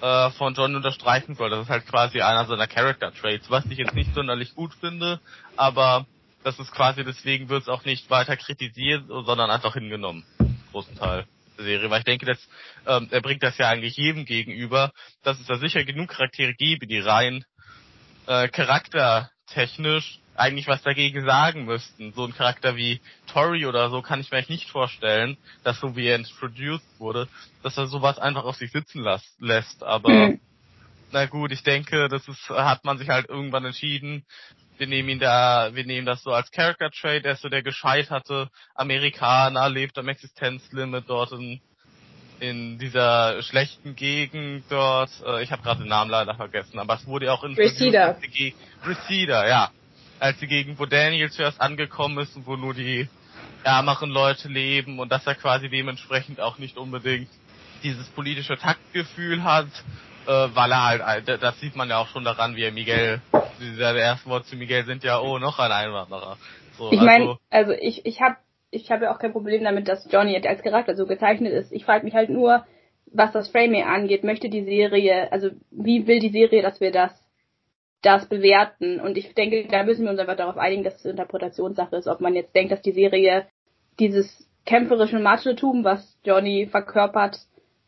äh, 0.00 0.30
von 0.32 0.54
John 0.54 0.76
unterstreichen 0.76 1.34
soll. 1.34 1.50
Das 1.50 1.62
ist 1.62 1.70
halt 1.70 1.86
quasi 1.86 2.20
einer 2.20 2.44
seiner 2.44 2.66
Character 2.66 3.12
Traits, 3.12 3.50
was 3.50 3.64
ich 3.66 3.78
jetzt 3.78 3.94
nicht 3.94 4.14
sonderlich 4.14 4.54
gut 4.54 4.74
finde, 4.74 5.20
aber 5.56 6.06
das 6.46 6.60
ist 6.60 6.70
quasi 6.70 7.02
deswegen 7.02 7.48
wird 7.48 7.62
es 7.62 7.68
auch 7.68 7.84
nicht 7.84 8.08
weiter 8.08 8.36
kritisiert, 8.36 9.02
sondern 9.08 9.50
einfach 9.50 9.74
hingenommen, 9.74 10.24
großen 10.70 10.94
Teil 10.96 11.26
der 11.58 11.64
Serie, 11.64 11.90
weil 11.90 11.98
ich 11.98 12.04
denke, 12.04 12.24
dass 12.24 12.38
ähm, 12.86 13.08
er 13.10 13.20
bringt 13.20 13.42
das 13.42 13.58
ja 13.58 13.68
eigentlich 13.68 13.96
jedem 13.96 14.24
gegenüber, 14.24 14.92
dass 15.24 15.40
es 15.40 15.46
da 15.46 15.56
sicher 15.56 15.82
genug 15.82 16.10
Charaktere 16.10 16.54
gäbe, 16.54 16.86
die 16.86 17.00
rein 17.00 17.44
äh, 18.28 18.46
charaktertechnisch 18.46 20.20
eigentlich 20.36 20.68
was 20.68 20.82
dagegen 20.82 21.24
sagen 21.24 21.64
müssten. 21.64 22.12
So 22.12 22.24
ein 22.24 22.34
Charakter 22.34 22.76
wie 22.76 23.00
Tori 23.26 23.66
oder 23.66 23.90
so 23.90 24.00
kann 24.00 24.20
ich 24.20 24.30
mir 24.30 24.36
eigentlich 24.36 24.60
nicht 24.60 24.70
vorstellen, 24.70 25.38
dass 25.64 25.80
so 25.80 25.96
wie 25.96 26.06
er 26.06 26.14
introduced 26.14 26.86
wurde, 27.00 27.26
dass 27.64 27.76
er 27.76 27.88
sowas 27.88 28.20
einfach 28.20 28.44
auf 28.44 28.54
sich 28.54 28.70
sitzen 28.70 29.02
las 29.02 29.34
lässt. 29.40 29.82
Aber 29.82 30.10
mhm. 30.10 30.40
na 31.10 31.26
gut, 31.26 31.50
ich 31.50 31.64
denke, 31.64 32.08
das 32.08 32.28
ist, 32.28 32.48
hat 32.50 32.84
man 32.84 32.98
sich 32.98 33.08
halt 33.08 33.28
irgendwann 33.28 33.64
entschieden. 33.64 34.24
Wir 34.78 34.86
nehmen 34.86 35.08
ihn 35.08 35.18
da, 35.18 35.70
wir 35.72 35.86
nehmen 35.86 36.06
das 36.06 36.22
so 36.22 36.32
als 36.32 36.50
Character 36.50 36.90
Trade, 36.90 37.22
er 37.24 37.32
ist 37.32 37.42
so 37.42 37.48
der 37.48 37.62
gescheiterte 37.62 38.48
Amerikaner, 38.74 39.68
lebt 39.68 39.98
am 39.98 40.08
Existenzlimit 40.08 41.04
dort 41.08 41.32
in, 41.32 41.60
in 42.40 42.78
dieser 42.78 43.42
schlechten 43.42 43.96
Gegend 43.96 44.64
dort. 44.68 45.10
Äh, 45.26 45.42
ich 45.42 45.52
habe 45.52 45.62
gerade 45.62 45.80
den 45.80 45.88
Namen 45.88 46.10
leider 46.10 46.34
vergessen, 46.34 46.78
aber 46.78 46.94
es 46.94 47.06
wurde 47.06 47.32
auch 47.32 47.44
in 47.44 47.54
Reseda. 47.54 48.16
Reseda, 48.84 49.48
ja 49.48 49.70
als 50.18 50.38
sie 50.40 50.46
gegen 50.46 50.78
wo 50.78 50.86
Daniel 50.86 51.30
zuerst 51.30 51.60
angekommen 51.60 52.18
ist 52.18 52.36
und 52.36 52.46
wo 52.46 52.56
nur 52.56 52.74
die 52.74 53.08
ärmeren 53.64 54.10
Leute 54.10 54.48
leben 54.48 54.98
und 54.98 55.10
dass 55.10 55.26
er 55.26 55.34
quasi 55.34 55.68
dementsprechend 55.68 56.40
auch 56.40 56.58
nicht 56.58 56.76
unbedingt 56.76 57.28
dieses 57.82 58.06
politische 58.08 58.56
Taktgefühl 58.56 59.42
hat, 59.42 59.66
äh, 60.26 60.30
weil 60.30 60.72
er 60.72 60.84
halt, 60.84 61.28
das 61.28 61.60
sieht 61.60 61.76
man 61.76 61.88
ja 61.88 61.98
auch 61.98 62.08
schon 62.08 62.24
daran, 62.24 62.56
wie 62.56 62.62
er 62.62 62.72
Miguel, 62.72 63.20
diese 63.60 63.82
ersten 63.82 64.30
Worte 64.30 64.46
zu 64.46 64.56
Miguel 64.56 64.84
sind 64.84 65.04
ja, 65.04 65.20
oh, 65.20 65.38
noch 65.38 65.58
ein 65.58 65.72
Einwanderer. 65.72 66.36
So, 66.78 66.92
ich 66.92 67.00
meine, 67.00 67.24
also, 67.24 67.38
also 67.50 67.72
ich, 67.72 68.04
ich 68.04 68.20
habe 68.20 68.36
ich 68.70 68.90
habe 68.90 69.04
ja 69.04 69.14
auch 69.14 69.18
kein 69.18 69.32
Problem 69.32 69.64
damit, 69.64 69.88
dass 69.88 70.10
Johnny 70.10 70.36
als 70.46 70.62
Charakter 70.62 70.94
so 70.94 71.06
gezeichnet 71.06 71.52
ist. 71.52 71.72
Ich 71.72 71.84
frage 71.84 72.04
mich 72.04 72.14
halt 72.14 72.30
nur, 72.30 72.64
was 73.06 73.32
das 73.32 73.48
Framing 73.48 73.84
angeht, 73.84 74.24
möchte 74.24 74.48
die 74.48 74.64
Serie, 74.64 75.30
also 75.32 75.50
wie 75.70 76.06
will 76.06 76.18
die 76.18 76.30
Serie, 76.30 76.62
dass 76.62 76.80
wir 76.80 76.92
das 76.92 77.12
das 78.02 78.28
bewerten? 78.28 79.00
Und 79.00 79.16
ich 79.16 79.34
denke, 79.34 79.66
da 79.68 79.82
müssen 79.82 80.04
wir 80.04 80.10
uns 80.10 80.20
einfach 80.20 80.36
darauf 80.36 80.58
einigen, 80.58 80.84
dass 80.84 80.96
es 80.96 81.04
Interpretationssache 81.04 81.96
ist, 81.96 82.06
ob 82.06 82.20
man 82.20 82.34
jetzt 82.34 82.54
denkt, 82.54 82.72
dass 82.72 82.82
die 82.82 82.92
Serie 82.92 83.46
dieses 83.98 84.48
kämpferische 84.64 85.18
Machotum, 85.18 85.84
was 85.84 86.18
Johnny 86.24 86.66
verkörpert, 86.66 87.38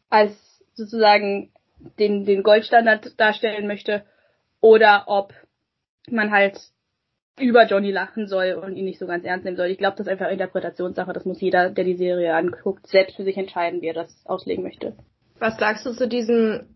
als 0.09 0.33
sozusagen 0.75 1.53
den, 1.99 2.25
den 2.25 2.43
Goldstandard 2.43 3.19
darstellen 3.21 3.67
möchte, 3.67 4.05
oder 4.61 5.05
ob 5.07 5.35
man 6.13 6.31
halt 6.31 6.59
über 7.41 7.67
Johnny 7.67 7.91
lachen 7.91 8.27
soll 8.27 8.53
und 8.53 8.77
ihn 8.77 8.85
nicht 8.85 8.99
so 8.99 9.07
ganz 9.07 9.25
ernst 9.25 9.45
nehmen 9.45 9.57
soll. 9.57 9.69
Ich 9.69 9.79
glaube, 9.79 9.97
das 9.97 10.07
ist 10.07 10.13
einfach 10.13 10.31
Interpretationssache. 10.31 11.13
Das 11.13 11.25
muss 11.25 11.41
jeder, 11.41 11.71
der 11.71 11.85
die 11.85 11.97
Serie 11.97 12.35
anguckt, 12.35 12.87
selbst 12.87 13.17
für 13.17 13.25
sich 13.25 13.37
entscheiden, 13.37 13.81
wie 13.81 13.87
er 13.87 13.95
das 13.95 14.25
auslegen 14.25 14.65
möchte. 14.65 14.95
Was 15.39 15.57
sagst 15.57 15.87
du 15.87 15.93
zu 15.93 16.09
diesem 16.09 16.75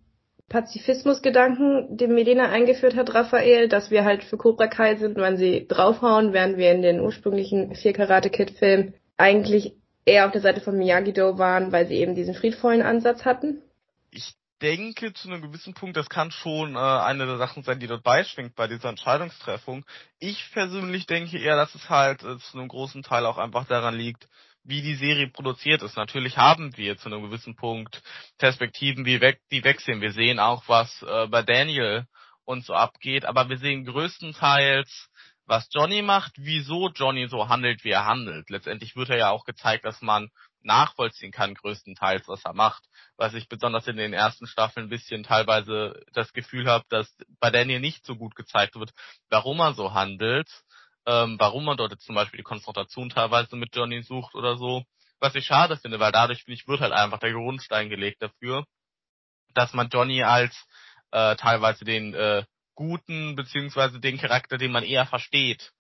Pazifismus-Gedanken, 0.49 1.97
den 1.97 2.15
Medina 2.15 2.51
eingeführt 2.51 2.95
hat, 2.95 3.15
Raphael, 3.15 3.69
dass 3.69 3.91
wir 3.91 4.05
halt 4.05 4.23
für 4.23 4.37
Cobra 4.37 4.67
Kai 4.67 4.97
sind, 4.97 5.17
wenn 5.17 5.37
sie 5.37 5.67
draufhauen, 5.67 6.33
während 6.33 6.59
wir 6.59 6.73
in 6.73 6.83
den 6.83 7.01
ursprünglichen 7.01 7.75
vier 7.75 7.93
Karate 7.93 8.31
Kid 8.31 8.51
Filmen 8.53 8.95
eigentlich 9.17 9.75
eher 10.05 10.27
auf 10.27 10.33
der 10.33 10.41
Seite 10.41 10.61
von 10.61 10.77
Miyagi-Do 10.77 11.39
waren, 11.39 11.73
weil 11.73 11.87
sie 11.87 11.97
eben 11.97 12.15
diesen 12.15 12.35
friedvollen 12.35 12.83
Ansatz 12.83 13.25
hatten? 13.25 13.63
Ich 14.11 14.35
denke 14.63 15.13
zu 15.13 15.29
einem 15.29 15.43
gewissen 15.43 15.75
Punkt, 15.75 15.97
das 15.97 16.09
kann 16.09 16.31
schon 16.31 16.77
äh, 16.77 16.79
eine 16.79 17.27
der 17.27 17.37
Sachen 17.37 17.63
sein, 17.65 17.81
die 17.81 17.89
dort 17.89 18.05
beischwingt 18.05 18.55
bei 18.55 18.69
dieser 18.69 18.89
Entscheidungstreffung. 18.91 19.85
Ich 20.21 20.51
persönlich 20.53 21.07
denke 21.07 21.39
eher, 21.39 21.57
dass 21.57 21.75
es 21.75 21.91
halt 21.91 22.23
äh, 22.23 22.39
zu 22.39 22.59
einem 22.59 22.69
großen 22.69 23.03
Teil 23.03 23.27
auch 23.27 23.39
einfach 23.39 23.67
daran 23.67 23.97
liegt, 23.97 24.29
wie 24.65 24.81
die 24.81 24.95
Serie 24.95 25.29
produziert 25.29 25.83
ist. 25.83 25.97
Natürlich 25.97 26.37
haben 26.37 26.77
wir 26.77 26.97
zu 26.97 27.09
einem 27.09 27.23
gewissen 27.23 27.57
Punkt 27.57 28.03
Perspektiven, 28.39 29.05
wie 29.05 29.21
weg, 29.21 29.41
die 29.51 29.65
wechseln. 29.65 30.01
Wir 30.01 30.13
sehen 30.13 30.39
auch, 30.39 30.63
was 30.69 31.03
äh, 31.03 31.27
bei 31.27 31.43
Daniel 31.43 32.07
und 32.45 32.65
so 32.65 32.75
abgeht, 32.75 33.25
aber 33.25 33.49
wir 33.49 33.59
sehen 33.59 33.85
größtenteils, 33.85 35.09
was 35.47 35.69
Johnny 35.73 36.03
macht, 36.03 36.33
wieso 36.37 36.89
Johnny 36.91 37.27
so 37.29 37.49
handelt, 37.49 37.85
wie 37.85 37.91
er 37.91 38.07
handelt. 38.07 38.49
Letztendlich 38.49 38.95
wird 38.95 39.11
er 39.11 39.19
ja 39.19 39.31
auch 39.31 39.45
gezeigt, 39.45 39.85
dass 39.85 40.01
man 40.01 40.31
nachvollziehen 40.65 41.33
kann, 41.33 41.55
größtenteils, 41.55 42.29
was 42.29 42.45
er 42.45 42.55
macht. 42.55 42.85
Was 43.17 43.35
ich 43.35 43.49
besonders 43.49 43.87
in 43.87 43.97
den 43.97 44.13
ersten 44.13 44.47
Staffeln 44.47 44.87
ein 44.87 44.91
bisschen 44.91 45.23
teilweise 45.23 46.03
das 46.13 46.33
Gefühl 46.33 46.67
habe, 46.69 46.85
dass 46.89 47.15
bei 47.41 47.51
Daniel 47.51 47.81
nicht 47.81 48.05
so 48.05 48.17
gut 48.17 48.35
gezeigt 48.35 48.75
wird, 48.77 48.93
warum 49.29 49.61
er 49.61 49.75
so 49.75 49.93
handelt, 49.95 50.49
ähm, 51.07 51.37
warum 51.39 51.65
man 51.65 51.77
dort 51.77 52.01
zum 52.01 52.15
Beispiel 52.15 52.39
die 52.39 52.45
Konfrontation 52.45 53.11
teilweise 53.11 53.57
mit 53.57 53.75
Johnny 53.75 54.03
sucht 54.03 54.35
oder 54.35 54.57
so. 54.57 54.85
Was 55.21 55.35
ich 55.35 55.47
schade 55.47 55.77
finde, 55.77 56.01
weil 56.01 56.13
dadurch, 56.13 56.45
finde 56.45 56.55
ich, 56.55 56.67
wird 56.67 56.81
halt 56.81 56.93
einfach 56.93 57.19
der 57.19 57.33
Grundstein 57.33 57.89
gelegt 57.89 58.23
dafür, 58.23 58.65
dass 59.55 59.73
man 59.73 59.89
Johnny 59.89 60.23
als 60.23 60.67
äh, 61.13 61.37
teilweise 61.37 61.85
den 61.85 62.15
äh, 62.15 62.45
guten, 62.75 63.37
beziehungsweise 63.37 64.01
den 64.01 64.19
Charakter, 64.19 64.59
den 64.59 64.73
man 64.73 64.85
eher 64.85 65.07
versteht, 65.07 65.73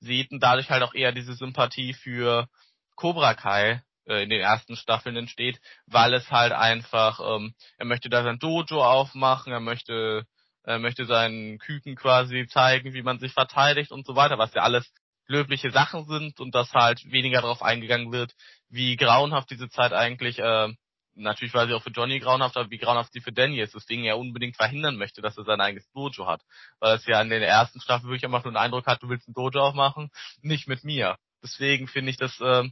sieht 0.00 0.30
und 0.30 0.40
dadurch 0.40 0.70
halt 0.70 0.82
auch 0.82 0.94
eher 0.94 1.12
diese 1.12 1.34
Sympathie 1.34 1.92
für 1.92 2.48
Cobra 2.96 3.34
Kai 3.34 3.82
äh, 4.08 4.22
in 4.22 4.30
den 4.30 4.40
ersten 4.40 4.76
Staffeln 4.76 5.16
entsteht, 5.16 5.60
weil 5.86 6.14
es 6.14 6.30
halt 6.30 6.52
einfach, 6.52 7.20
ähm, 7.20 7.54
er 7.76 7.86
möchte 7.86 8.08
da 8.08 8.22
sein 8.22 8.38
Dojo 8.38 8.82
aufmachen, 8.82 9.52
er 9.52 9.60
möchte, 9.60 10.24
er 10.64 10.78
möchte 10.78 11.04
seinen 11.04 11.58
Küken 11.58 11.94
quasi 11.94 12.46
zeigen, 12.48 12.94
wie 12.94 13.02
man 13.02 13.18
sich 13.18 13.32
verteidigt 13.32 13.92
und 13.92 14.06
so 14.06 14.16
weiter, 14.16 14.38
was 14.38 14.54
ja 14.54 14.62
alles 14.62 14.90
löbliche 15.26 15.70
Sachen 15.70 16.06
sind 16.06 16.40
und 16.40 16.54
dass 16.54 16.72
halt 16.72 17.04
weniger 17.04 17.42
darauf 17.42 17.62
eingegangen 17.62 18.10
wird, 18.10 18.32
wie 18.70 18.96
grauenhaft 18.96 19.50
diese 19.50 19.68
Zeit 19.68 19.92
eigentlich, 19.92 20.38
äh, 20.38 20.68
natürlich 21.14 21.52
war 21.52 21.66
sie 21.66 21.74
auch 21.74 21.82
für 21.82 21.90
Johnny 21.90 22.18
grauenhaft, 22.18 22.56
aber 22.56 22.70
wie 22.70 22.78
grauenhaft 22.78 23.12
sie 23.12 23.20
für 23.20 23.32
Danny 23.32 23.60
ist, 23.60 23.74
deswegen 23.74 24.04
er 24.04 24.18
unbedingt 24.18 24.56
verhindern 24.56 24.96
möchte, 24.96 25.20
dass 25.20 25.36
er 25.36 25.44
sein 25.44 25.60
eigenes 25.60 25.90
Dojo 25.92 26.26
hat. 26.26 26.40
Weil 26.80 26.96
es 26.96 27.06
ja 27.06 27.20
in 27.20 27.28
der 27.28 27.46
ersten 27.46 27.80
Staffel 27.80 28.08
wirklich 28.08 28.24
einfach 28.24 28.44
nur 28.44 28.52
den 28.52 28.58
Eindruck 28.58 28.86
hat, 28.86 29.02
du 29.02 29.08
willst 29.08 29.28
ein 29.28 29.34
Dojo 29.34 29.60
aufmachen, 29.60 30.10
nicht 30.40 30.66
mit 30.66 30.84
mir. 30.84 31.16
Deswegen 31.42 31.88
finde 31.88 32.10
ich 32.10 32.16
das 32.16 32.40
äh, 32.40 32.68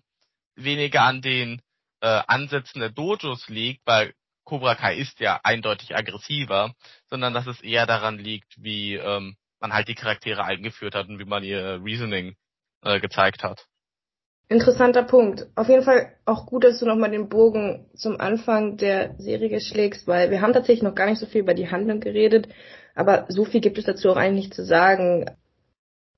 weniger 0.56 1.02
an 1.02 1.22
den 1.22 1.62
äh, 2.00 2.22
Ansätzen 2.26 2.80
der 2.80 2.90
Dojos 2.90 3.48
liegt, 3.48 3.86
weil 3.86 4.12
Cobra 4.44 4.74
Kai 4.74 4.96
ist 4.96 5.20
ja 5.20 5.40
eindeutig 5.42 5.94
aggressiver, 5.96 6.72
sondern 7.08 7.34
dass 7.34 7.46
es 7.46 7.60
eher 7.62 7.86
daran 7.86 8.18
liegt, 8.18 8.54
wie 8.56 8.94
ähm, 8.94 9.36
man 9.60 9.72
halt 9.72 9.88
die 9.88 9.94
Charaktere 9.94 10.44
eingeführt 10.44 10.94
hat 10.94 11.08
und 11.08 11.18
wie 11.18 11.24
man 11.24 11.42
ihr 11.42 11.80
Reasoning 11.82 12.36
äh, 12.82 13.00
gezeigt 13.00 13.42
hat. 13.42 13.66
Interessanter 14.48 15.02
Punkt. 15.02 15.48
Auf 15.56 15.68
jeden 15.68 15.82
Fall 15.82 16.12
auch 16.24 16.46
gut, 16.46 16.62
dass 16.62 16.78
du 16.78 16.86
nochmal 16.86 17.10
den 17.10 17.28
Bogen 17.28 17.90
zum 17.96 18.20
Anfang 18.20 18.76
der 18.76 19.16
Serie 19.18 19.60
schlägst, 19.60 20.06
weil 20.06 20.30
wir 20.30 20.40
haben 20.40 20.52
tatsächlich 20.52 20.84
noch 20.84 20.94
gar 20.94 21.06
nicht 21.06 21.18
so 21.18 21.26
viel 21.26 21.40
über 21.40 21.54
die 21.54 21.68
Handlung 21.68 21.98
geredet, 21.98 22.48
aber 22.94 23.26
so 23.28 23.44
viel 23.44 23.60
gibt 23.60 23.78
es 23.78 23.84
dazu 23.84 24.10
auch 24.10 24.16
eigentlich 24.16 24.44
nicht 24.44 24.54
zu 24.54 24.64
sagen. 24.64 25.26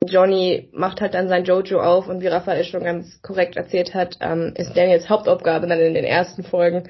Johnny 0.06 0.68
macht 0.72 1.00
halt 1.00 1.14
dann 1.14 1.28
sein 1.28 1.44
Jojo 1.44 1.80
auf 1.80 2.08
und 2.08 2.20
wie 2.22 2.28
Raphael 2.28 2.64
schon 2.64 2.84
ganz 2.84 3.20
korrekt 3.22 3.56
erzählt 3.56 3.94
hat, 3.94 4.18
ähm, 4.20 4.54
ist 4.56 4.76
Daniels 4.76 5.08
Hauptaufgabe 5.08 5.66
dann 5.66 5.80
in 5.80 5.94
den 5.94 6.04
ersten 6.04 6.44
Folgen 6.44 6.88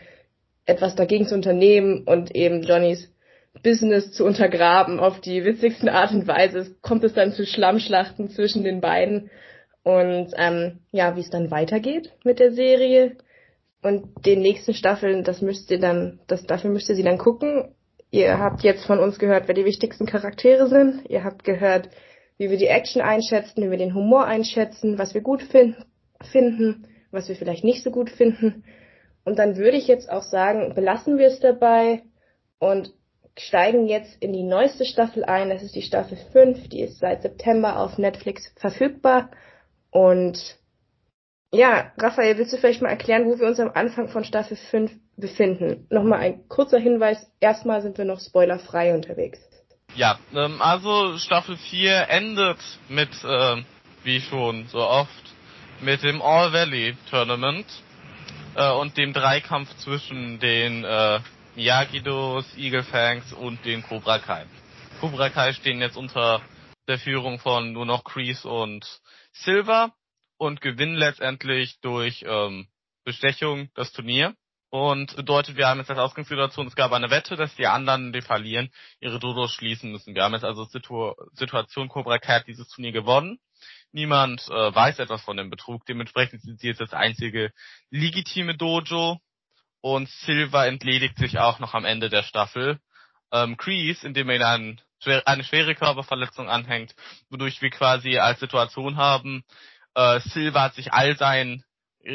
etwas 0.67 0.95
dagegen 0.95 1.27
zu 1.27 1.35
unternehmen 1.35 2.05
und 2.05 2.35
eben 2.35 2.63
Johnnys 2.63 3.11
Business 3.63 4.13
zu 4.13 4.25
untergraben 4.25 5.01
auf 5.01 5.21
die 5.21 5.45
witzigsten 5.45 5.89
Art 5.89 6.13
und 6.13 6.29
Weise. 6.29 6.59
Es 6.59 6.83
kommt 6.83 7.03
es 7.03 7.15
dann 7.15 7.33
zu 7.33 7.47
Schlammschlachten 7.47 8.29
zwischen 8.29 8.63
den 8.63 8.81
beiden 8.81 9.31
und 9.83 10.33
ähm, 10.37 10.81
ja, 10.93 11.17
wie 11.17 11.21
es 11.21 11.31
dann 11.31 11.51
weitergeht 11.51 12.13
mit 12.25 12.39
der 12.39 12.53
Serie 12.53 13.17
und 13.83 14.27
den 14.27 14.41
nächsten 14.41 14.75
Staffeln, 14.75 15.25
das 15.25 15.41
müsst 15.41 15.71
ihr 15.71 15.81
dann, 15.81 16.21
das 16.27 16.45
dafür 16.45 16.71
müsst 16.71 16.89
ihr 16.89 16.95
sie 16.95 17.03
dann 17.03 17.19
gucken. 17.19 17.75
Ihr 18.11 18.39
habt 18.39 18.63
jetzt 18.63 18.85
von 18.85 18.99
uns 18.99 19.19
gehört, 19.19 19.49
wer 19.49 19.55
die 19.55 19.65
wichtigsten 19.65 20.07
Charaktere 20.07 20.67
sind. 20.69 21.09
Ihr 21.09 21.25
habt 21.25 21.45
gehört, 21.45 21.89
wie 22.39 22.51
wir 22.51 22.57
die 22.57 22.69
Action 22.69 23.03
einschätzen, 23.03 23.63
wie 23.63 23.71
wir 23.71 23.79
den 23.79 23.95
Humor 23.95 24.25
einschätzen, 24.25 24.99
was 24.99 25.15
wir 25.15 25.21
gut 25.21 25.43
fin 25.43 25.77
finden, 26.23 26.87
was 27.11 27.29
wir 27.29 27.37
vielleicht 27.37 27.65
nicht 27.65 27.83
so 27.83 27.91
gut 27.91 28.11
finden. 28.11 28.65
Und 29.25 29.39
dann 29.39 29.57
würde 29.57 29.77
ich 29.77 29.87
jetzt 29.87 30.11
auch 30.11 30.23
sagen, 30.23 30.75
belassen 30.75 31.19
wir 31.19 31.27
es 31.27 31.41
dabei 31.41 32.03
und 32.59 32.95
steigen 33.37 33.87
jetzt 33.87 34.21
in 34.21 34.33
die 34.33 34.43
neueste 34.43 34.85
Staffel 34.85 35.25
ein. 35.25 35.51
Das 35.51 35.63
ist 35.63 35.75
die 35.75 35.83
Staffel 35.83 36.19
5, 36.33 36.69
die 36.69 36.81
ist 36.81 36.99
seit 36.99 37.23
September 37.23 37.79
auf 37.79 37.99
Netflix 37.99 38.53
verfügbar. 38.57 39.31
Und 39.91 40.59
ja, 41.53 41.93
Raphael, 41.97 42.37
willst 42.37 42.53
du 42.53 42.57
vielleicht 42.57 42.83
mal 42.83 42.91
erklären, 42.91 43.27
wo 43.27 43.39
wir 43.39 43.47
uns 43.47 43.61
am 43.61 43.71
Anfang 43.75 44.09
von 44.09 44.25
Staffel 44.25 44.57
5 44.57 44.93
befinden? 45.17 45.87
Nochmal 45.91 46.21
ein 46.21 46.49
kurzer 46.49 46.79
Hinweis. 46.79 47.31
Erstmal 47.41 47.81
sind 47.81 47.97
wir 47.97 48.05
noch 48.05 48.21
spoilerfrei 48.21 48.95
unterwegs. 48.95 49.41
Ja, 49.95 50.19
ähm, 50.33 50.63
also 50.63 51.19
Staffel 51.19 51.57
4 51.57 52.09
endet 52.09 52.59
mit, 52.89 53.11
äh, 53.25 53.63
wie 54.05 54.21
schon 54.21 54.67
so 54.69 54.79
oft, 54.79 55.11
mit 55.81 56.03
dem 56.03 56.23
All 56.23 56.53
Valley 56.53 56.97
Tournament 57.11 57.67
äh, 58.55 58.71
und 58.71 58.97
dem 58.97 59.13
Dreikampf 59.13 59.75
zwischen 59.79 60.39
den 60.39 60.85
äh, 60.85 61.21
Miyagi-Dos, 61.57 62.57
Eagle 62.57 62.85
Fangs 62.85 63.33
und 63.33 63.65
den 63.65 63.83
Cobra 63.83 64.19
Kai. 64.19 64.47
Cobra 65.01 65.31
Kai 65.31 65.53
stehen 65.53 65.81
jetzt 65.81 65.97
unter 65.97 66.43
der 66.87 66.99
Führung 66.99 67.39
von 67.39 67.73
nur 67.73 67.87
noch 67.87 68.05
Kreese 68.05 68.49
und 68.49 69.01
Silver 69.33 69.93
und 70.39 70.61
gewinnen 70.61 70.97
letztendlich 70.97 71.81
durch 71.81 72.25
ähm, 72.27 72.69
Bestechung 73.05 73.71
das 73.75 73.93
Turnier. 73.93 74.35
Und 74.71 75.17
bedeutet, 75.17 75.57
wir 75.57 75.67
haben 75.67 75.79
jetzt 75.79 75.89
als 75.91 75.99
Ausgangssituation, 75.99 76.67
es 76.67 76.77
gab 76.77 76.93
eine 76.93 77.11
Wette, 77.11 77.37
dass 77.37 77.55
die 77.57 77.67
anderen, 77.67 78.13
die 78.13 78.21
verlieren, 78.21 78.71
ihre 79.01 79.19
Dodos 79.19 79.53
schließen 79.53 79.91
müssen. 79.91 80.15
Wir 80.15 80.25
haben 80.25 80.35
jetzt 80.35 80.45
also 80.45 80.65
Situ 80.65 81.15
Situation, 81.33 81.89
Cobra 81.89 82.19
Kai 82.19 82.41
hat 82.41 82.47
dieses 82.47 82.69
Turnier 82.69 82.93
gewonnen. 82.93 83.39
Niemand 83.93 84.47
äh, 84.49 84.75
weiß 84.75 84.99
etwas 84.99 85.23
von 85.23 85.39
dem 85.39 85.49
Betrug. 85.49 85.87
Dementsprechend 85.87 86.43
sind 86.43 86.61
sie 86.61 86.69
jetzt 86.69 86.83
das 86.83 86.93
einzige 86.93 87.51
legitime 87.91 88.57
Dojo. 88.57 89.19
Und 89.81 90.09
Silver 90.09 90.67
entledigt 90.67 91.17
sich 91.17 91.39
auch 91.39 91.61
noch 91.61 91.73
am 91.73 91.87
Ende 91.87 92.11
der 92.11 92.23
Staffel. 92.23 92.79
Ähm, 93.33 93.57
Kreese, 93.57 94.07
indem 94.07 94.29
er 94.29 94.37
ihn 94.37 94.43
an, 94.43 94.81
eine 95.25 95.45
schwere 95.45 95.75
Körperverletzung 95.75 96.49
anhängt, 96.51 96.95
wodurch 97.31 97.63
wir 97.63 97.71
quasi 97.71 98.19
als 98.19 98.41
Situation 98.41 98.97
haben, 98.97 99.45
äh, 99.95 100.21
Silver 100.21 100.63
hat 100.63 100.75
sich 100.75 100.93
all 100.93 101.17
seinen 101.17 101.65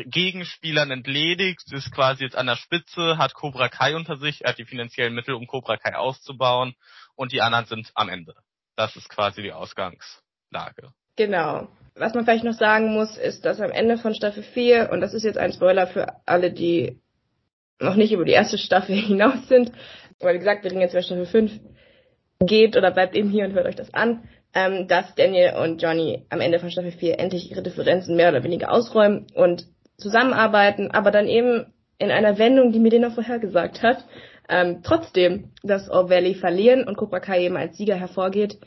Gegenspielern 0.05 0.89
entledigt, 0.89 1.71
ist 1.71 1.91
quasi 1.91 2.23
jetzt 2.23 2.35
an 2.35 2.47
der 2.47 2.55
Spitze, 2.55 3.17
hat 3.17 3.33
Cobra 3.33 3.69
Kai 3.69 3.95
unter 3.95 4.17
sich, 4.17 4.43
er 4.43 4.51
hat 4.51 4.57
die 4.57 4.65
finanziellen 4.65 5.13
Mittel, 5.13 5.35
um 5.35 5.45
Cobra 5.45 5.77
Kai 5.77 5.95
auszubauen 5.95 6.75
und 7.15 7.31
die 7.31 7.41
anderen 7.41 7.65
sind 7.65 7.91
am 7.93 8.09
Ende. 8.09 8.33
Das 8.75 8.95
ist 8.95 9.09
quasi 9.09 9.43
die 9.43 9.53
Ausgangslage. 9.53 10.93
Genau. 11.15 11.67
Was 11.95 12.15
man 12.15 12.25
vielleicht 12.25 12.43
noch 12.43 12.53
sagen 12.53 12.93
muss, 12.93 13.17
ist, 13.17 13.45
dass 13.45 13.61
am 13.61 13.69
Ende 13.69 13.97
von 13.97 14.15
Staffel 14.15 14.41
4, 14.41 14.89
und 14.91 15.01
das 15.01 15.13
ist 15.13 15.23
jetzt 15.23 15.37
ein 15.37 15.53
Spoiler 15.53 15.85
für 15.85 16.07
alle, 16.25 16.51
die 16.51 16.99
noch 17.79 17.95
nicht 17.95 18.11
über 18.11 18.25
die 18.25 18.31
erste 18.31 18.57
Staffel 18.57 18.95
hinaus 18.99 19.47
sind, 19.47 19.71
weil 20.19 20.35
wie 20.35 20.39
gesagt, 20.39 20.63
wir 20.63 20.71
reden 20.71 20.81
jetzt 20.81 20.93
über 20.93 21.03
Staffel 21.03 21.27
5, 21.27 21.51
geht 22.39 22.75
oder 22.75 22.89
bleibt 22.91 23.15
eben 23.15 23.29
hier 23.29 23.45
und 23.45 23.53
hört 23.53 23.67
euch 23.67 23.75
das 23.75 23.93
an, 23.93 24.27
ähm, 24.55 24.87
dass 24.87 25.13
Daniel 25.15 25.53
und 25.55 25.81
Johnny 25.81 26.25
am 26.29 26.41
Ende 26.41 26.59
von 26.59 26.71
Staffel 26.71 26.91
4 26.91 27.19
endlich 27.19 27.51
ihre 27.51 27.61
Differenzen 27.61 28.15
mehr 28.15 28.29
oder 28.29 28.43
weniger 28.43 28.71
ausräumen 28.71 29.27
und 29.35 29.67
zusammenarbeiten, 29.97 30.91
aber 30.91 31.11
dann 31.11 31.27
eben 31.27 31.73
in 31.97 32.11
einer 32.11 32.37
Wendung, 32.37 32.71
die 32.71 32.79
mir 32.79 32.89
den 32.89 33.03
noch 33.03 33.13
vorhergesagt 33.13 33.81
hat, 33.81 34.05
ähm, 34.49 34.81
trotzdem 34.83 35.51
das 35.63 35.89
All 35.89 36.09
Valley 36.09 36.35
verlieren 36.35 36.87
und 36.87 36.97
Cobra 36.97 37.19
Kai 37.19 37.45
eben 37.45 37.57
als 37.57 37.77
Sieger 37.77 37.95
hervorgeht. 37.95 38.57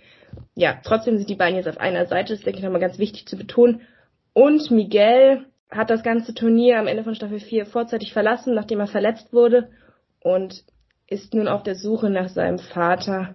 Ja, 0.54 0.80
trotzdem 0.82 1.18
sind 1.18 1.28
die 1.28 1.34
beiden 1.34 1.56
jetzt 1.56 1.68
auf 1.68 1.78
einer 1.78 2.06
Seite, 2.06 2.34
das 2.34 2.42
denke 2.42 2.58
ich 2.58 2.64
nochmal 2.64 2.80
ganz 2.80 2.98
wichtig 2.98 3.26
zu 3.26 3.36
betonen. 3.36 3.82
Und 4.32 4.70
Miguel 4.70 5.46
hat 5.70 5.90
das 5.90 6.02
ganze 6.02 6.34
Turnier 6.34 6.78
am 6.78 6.86
Ende 6.86 7.04
von 7.04 7.14
Staffel 7.14 7.40
4 7.40 7.66
vorzeitig 7.66 8.12
verlassen, 8.12 8.54
nachdem 8.54 8.80
er 8.80 8.86
verletzt 8.86 9.32
wurde 9.32 9.68
und 10.20 10.64
ist 11.08 11.34
nun 11.34 11.48
auf 11.48 11.62
der 11.62 11.74
Suche 11.74 12.10
nach 12.10 12.28
seinem 12.28 12.58
Vater, 12.58 13.34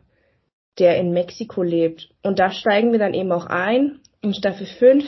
der 0.80 0.98
in 0.98 1.12
Mexiko 1.12 1.64
lebt. 1.64 2.10
Und 2.24 2.40
da 2.40 2.52
steigen 2.52 2.92
wir 2.92 3.00
dann 3.00 3.14
eben 3.14 3.32
auch 3.32 3.46
ein 3.46 4.00
in 4.22 4.34
Staffel 4.34 4.66
5. 4.66 5.06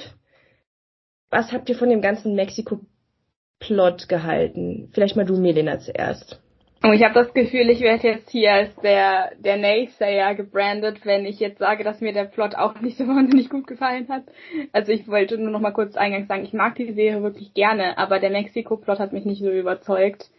Was 1.33 1.51
habt 1.51 1.67
ihr 1.67 1.75
von 1.75 1.89
dem 1.89 2.01
ganzen 2.01 2.35
Mexiko-Plot 2.35 4.07
gehalten? 4.07 4.91
Vielleicht 4.93 5.15
mal 5.15 5.25
du, 5.25 5.35
Melina, 5.35 5.79
zuerst. 5.79 6.39
Oh, 6.83 6.91
ich 6.91 7.03
habe 7.03 7.15
das 7.15 7.33
Gefühl, 7.33 7.71
ich 7.71 7.81
werde 7.81 8.07
jetzt 8.07 8.29
hier 8.29 8.53
als 8.53 8.75
der, 8.83 9.31
der 9.39 9.57
Naysayer 9.57 10.35
gebrandet, 10.35 10.99
wenn 11.05 11.25
ich 11.25 11.39
jetzt 11.39 11.57
sage, 11.57 11.83
dass 11.83 12.01
mir 12.01 12.13
der 12.13 12.25
Plot 12.25 12.53
auch 12.53 12.79
nicht 12.81 12.97
so 12.97 13.07
wahnsinnig 13.07 13.49
gut 13.49 13.65
gefallen 13.65 14.09
hat. 14.09 14.25
Also 14.73 14.91
ich 14.91 15.07
wollte 15.07 15.39
nur 15.39 15.49
noch 15.49 15.59
mal 15.59 15.71
kurz 15.71 15.95
eingangs 15.95 16.27
sagen, 16.27 16.43
ich 16.43 16.53
mag 16.53 16.75
die 16.75 16.93
Serie 16.93 17.23
wirklich 17.23 17.55
gerne, 17.55 17.97
aber 17.97 18.19
der 18.19 18.29
Mexiko-Plot 18.29 18.99
hat 18.99 19.11
mich 19.11 19.25
nicht 19.25 19.41
so 19.41 19.49
überzeugt. 19.49 20.29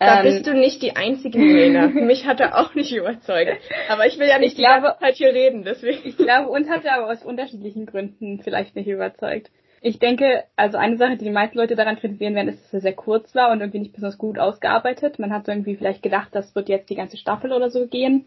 Da 0.00 0.24
ähm, 0.24 0.24
bist 0.24 0.46
du 0.48 0.54
nicht 0.54 0.82
die 0.82 0.96
einzige 0.96 1.38
Lena. 1.38 1.86
Mich 1.94 2.26
hat 2.26 2.40
er 2.40 2.58
auch 2.58 2.74
nicht 2.74 2.92
überzeugt. 2.92 3.60
Aber 3.88 4.06
ich 4.06 4.18
will 4.18 4.26
ja 4.26 4.38
nicht 4.38 4.52
ich 4.52 4.54
die 4.56 4.62
glaube, 4.62 4.96
Zeit 4.98 5.14
hier 5.14 5.32
reden, 5.32 5.62
deswegen. 5.62 6.00
Ich 6.04 6.16
glaube, 6.16 6.48
uns 6.48 6.68
hat 6.68 6.84
er 6.84 6.96
aber 6.96 7.12
aus 7.12 7.22
unterschiedlichen 7.22 7.86
Gründen 7.86 8.40
vielleicht 8.42 8.74
nicht 8.74 8.88
überzeugt. 8.88 9.50
Ich 9.82 9.98
denke, 9.98 10.44
also 10.56 10.76
eine 10.76 10.98
Sache, 10.98 11.16
die 11.16 11.24
die 11.24 11.30
meisten 11.30 11.56
Leute 11.56 11.74
daran 11.74 11.96
kritisieren 11.96 12.34
werden, 12.34 12.48
ist, 12.48 12.62
dass 12.64 12.74
er 12.74 12.80
sehr 12.80 12.92
kurz 12.92 13.34
war 13.34 13.50
und 13.50 13.60
irgendwie 13.60 13.78
nicht 13.78 13.94
besonders 13.94 14.18
gut 14.18 14.38
ausgearbeitet. 14.38 15.18
Man 15.18 15.32
hat 15.32 15.48
irgendwie 15.48 15.76
vielleicht 15.76 16.02
gedacht, 16.02 16.28
das 16.32 16.54
wird 16.54 16.68
jetzt 16.68 16.90
die 16.90 16.96
ganze 16.96 17.16
Staffel 17.16 17.52
oder 17.52 17.70
so 17.70 17.86
gehen. 17.86 18.26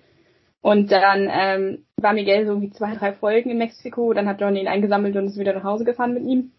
Und 0.61 0.91
dann 0.91 1.29
ähm, 1.31 1.85
war 1.97 2.13
Miguel 2.13 2.45
so 2.45 2.53
irgendwie 2.53 2.71
zwei, 2.71 2.95
drei 2.95 3.13
Folgen 3.13 3.51
in 3.51 3.57
Mexiko, 3.57 4.13
dann 4.13 4.27
hat 4.27 4.41
Johnny 4.41 4.61
ihn 4.61 4.67
eingesammelt 4.67 5.15
und 5.15 5.25
ist 5.25 5.37
wieder 5.37 5.53
nach 5.53 5.63
Hause 5.63 5.83
gefahren 5.83 6.13
mit 6.13 6.23
ihm. 6.23 6.51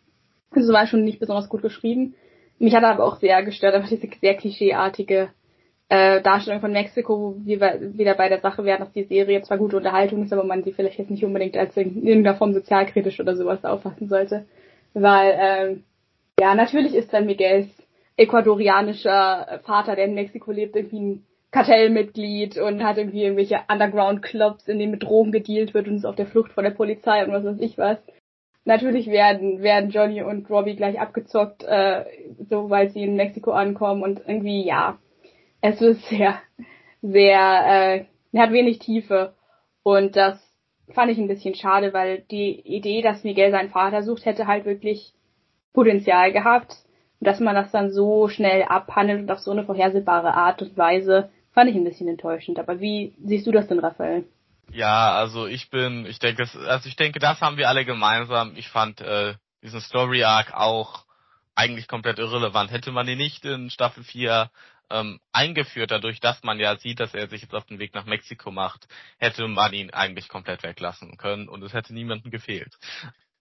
Also 0.51 0.73
war 0.73 0.87
schon 0.87 1.05
nicht 1.05 1.19
besonders 1.19 1.49
gut 1.49 1.63
geschrieben. 1.63 2.15
Mich 2.59 2.75
hat 2.75 2.85
aber 2.85 3.03
auch 3.03 3.17
sehr 3.17 3.43
gestört, 3.43 3.75
aber 3.75 3.87
diese 3.87 4.09
sehr 4.21 4.35
klischeeartige 4.37 5.31
äh, 5.89 6.23
Darstellung 6.23 6.61
von 6.61 6.73
Mexiko, 6.73 7.37
wie 7.45 7.61
wir 7.61 7.97
wieder 7.99 8.15
bei 8.15 8.29
der 8.29 8.41
Sache 8.41 8.65
wären, 8.65 8.81
dass 8.81 8.93
die 8.93 9.05
Serie 9.05 9.43
zwar 9.43 9.59
gute 9.59 9.77
Unterhaltung 9.77 10.23
ist, 10.23 10.33
aber 10.33 10.45
man 10.45 10.63
sie 10.63 10.73
vielleicht 10.73 10.99
jetzt 10.99 11.11
nicht 11.11 11.25
unbedingt 11.25 11.57
als 11.57 11.77
in 11.77 12.07
irgendeiner 12.07 12.37
Form 12.37 12.53
sozialkritisch 12.53 13.19
oder 13.19 13.35
sowas 13.35 13.65
auffassen 13.65 14.09
sollte. 14.09 14.45
Weil, 14.95 15.37
ähm, 15.39 15.85
ja, 16.41 16.55
natürlich 16.55 16.95
ist 16.95 17.13
dann 17.13 17.27
Miguels 17.27 17.69
ecuadorianischer 18.17 19.61
Vater, 19.65 19.97
der 19.97 20.07
in 20.07 20.15
Mexiko 20.15 20.53
lebt, 20.53 20.77
irgendwie 20.77 21.01
ein 21.01 21.27
Kartellmitglied 21.51 22.59
und 22.59 22.83
hat 22.83 22.99
irgendwie 22.99 23.23
irgendwelche 23.23 23.61
Underground-Clubs, 23.69 24.67
in 24.69 24.79
denen 24.79 24.93
mit 24.93 25.03
Drogen 25.03 25.33
gedealt 25.33 25.75
wird 25.75 25.89
und 25.89 25.97
ist 25.97 26.05
auf 26.05 26.17
der 26.17 26.27
Flucht 26.27 26.53
vor 26.53 26.63
der 26.63 26.71
Polizei 26.71 27.25
und 27.25 27.33
was 27.33 27.45
weiß 27.45 27.61
ich 27.61 27.79
was. 27.79 27.99
Natürlich 28.65 29.09
werden, 29.09 29.63
werden 29.63 29.91
Johnny 29.91 30.23
und 30.23 30.49
Robbie 30.49 30.75
gleich 30.75 30.99
abgezockt, 30.99 31.65
äh, 31.65 32.05
so 32.49 32.71
weil 32.71 32.91
sie 32.91 33.03
in 33.03 33.17
Mexiko 33.17 33.51
ankommen 33.51 34.03
und 34.03 34.23
irgendwie, 34.27 34.65
ja, 34.65 34.99
es 35.61 35.81
ist 35.81 36.05
sehr, 36.09 36.41
sehr, 37.03 38.07
äh, 38.33 38.39
hat 38.39 38.53
wenig 38.53 38.79
Tiefe 38.79 39.35
und 39.83 40.17
das 40.17 40.41
fand 40.93 41.11
ich 41.11 41.18
ein 41.18 41.28
bisschen 41.28 41.55
schade, 41.55 41.93
weil 41.93 42.22
die 42.30 42.61
Idee, 42.61 43.03
dass 43.03 43.24
Miguel 43.24 43.51
seinen 43.51 43.70
Vater 43.70 44.03
sucht, 44.03 44.24
hätte 44.24 44.47
halt 44.47 44.64
wirklich 44.64 45.12
Potenzial 45.72 46.32
gehabt. 46.32 46.74
Und 47.20 47.26
dass 47.26 47.41
man 47.41 47.55
das 47.55 47.70
dann 47.70 47.91
so 47.91 48.28
schnell 48.28 48.64
abhandelt 48.64 49.20
und 49.20 49.30
auf 49.30 49.39
so 49.39 49.51
eine 49.51 49.64
vorhersehbare 49.64 50.35
Art 50.35 50.61
und 50.62 50.76
Weise, 50.76 51.30
fand 51.53 51.70
ich 51.70 51.76
ein 51.76 51.85
bisschen 51.85 52.09
enttäuschend. 52.09 52.59
Aber 52.59 52.80
wie 52.80 53.14
siehst 53.24 53.47
du 53.47 53.53
das 53.53 53.68
denn, 53.68 53.78
Raphael? 53.78 54.24
Ja, 54.70 55.14
also 55.14 55.47
ich 55.47 55.70
bin, 55.70 56.07
ich 56.07 56.18
denke, 56.18 56.45
also 56.66 56.89
ich 56.89 56.97
denke, 56.97 57.18
das 57.18 57.41
haben 57.41 57.57
wir 57.57 57.68
alle 57.68 57.85
gemeinsam. 57.85 58.55
Ich 58.57 58.68
fand 58.68 59.01
äh, 59.01 59.35
diesen 59.62 59.80
Story 59.80 60.24
Arc 60.24 60.53
auch 60.55 61.05
eigentlich 61.55 61.87
komplett 61.87 62.18
irrelevant. 62.18 62.70
Hätte 62.72 62.91
man 62.91 63.07
ihn 63.09 63.18
nicht 63.18 63.45
in 63.45 63.70
Staffel 63.70 64.03
4 64.03 64.51
ähm, 64.91 65.20
eingeführt, 65.32 65.91
dadurch, 65.91 66.20
dass 66.20 66.43
man 66.43 66.59
ja 66.59 66.76
sieht, 66.76 67.01
dass 67.01 67.14
er 67.14 67.28
sich 67.28 67.43
jetzt 67.43 67.55
auf 67.55 67.66
den 67.66 67.78
Weg 67.78 67.95
nach 67.95 68.07
Mexiko 68.07 68.51
macht, 68.51 68.87
hätte 69.18 69.49
man 69.49 69.72
ihn 69.72 69.91
eigentlich 69.91 70.28
komplett 70.28 70.62
weglassen 70.62 71.16
können 71.16 71.49
und 71.49 71.62
es 71.62 71.72
hätte 71.72 71.95
niemandem 71.95 72.30
gefehlt. 72.30 72.74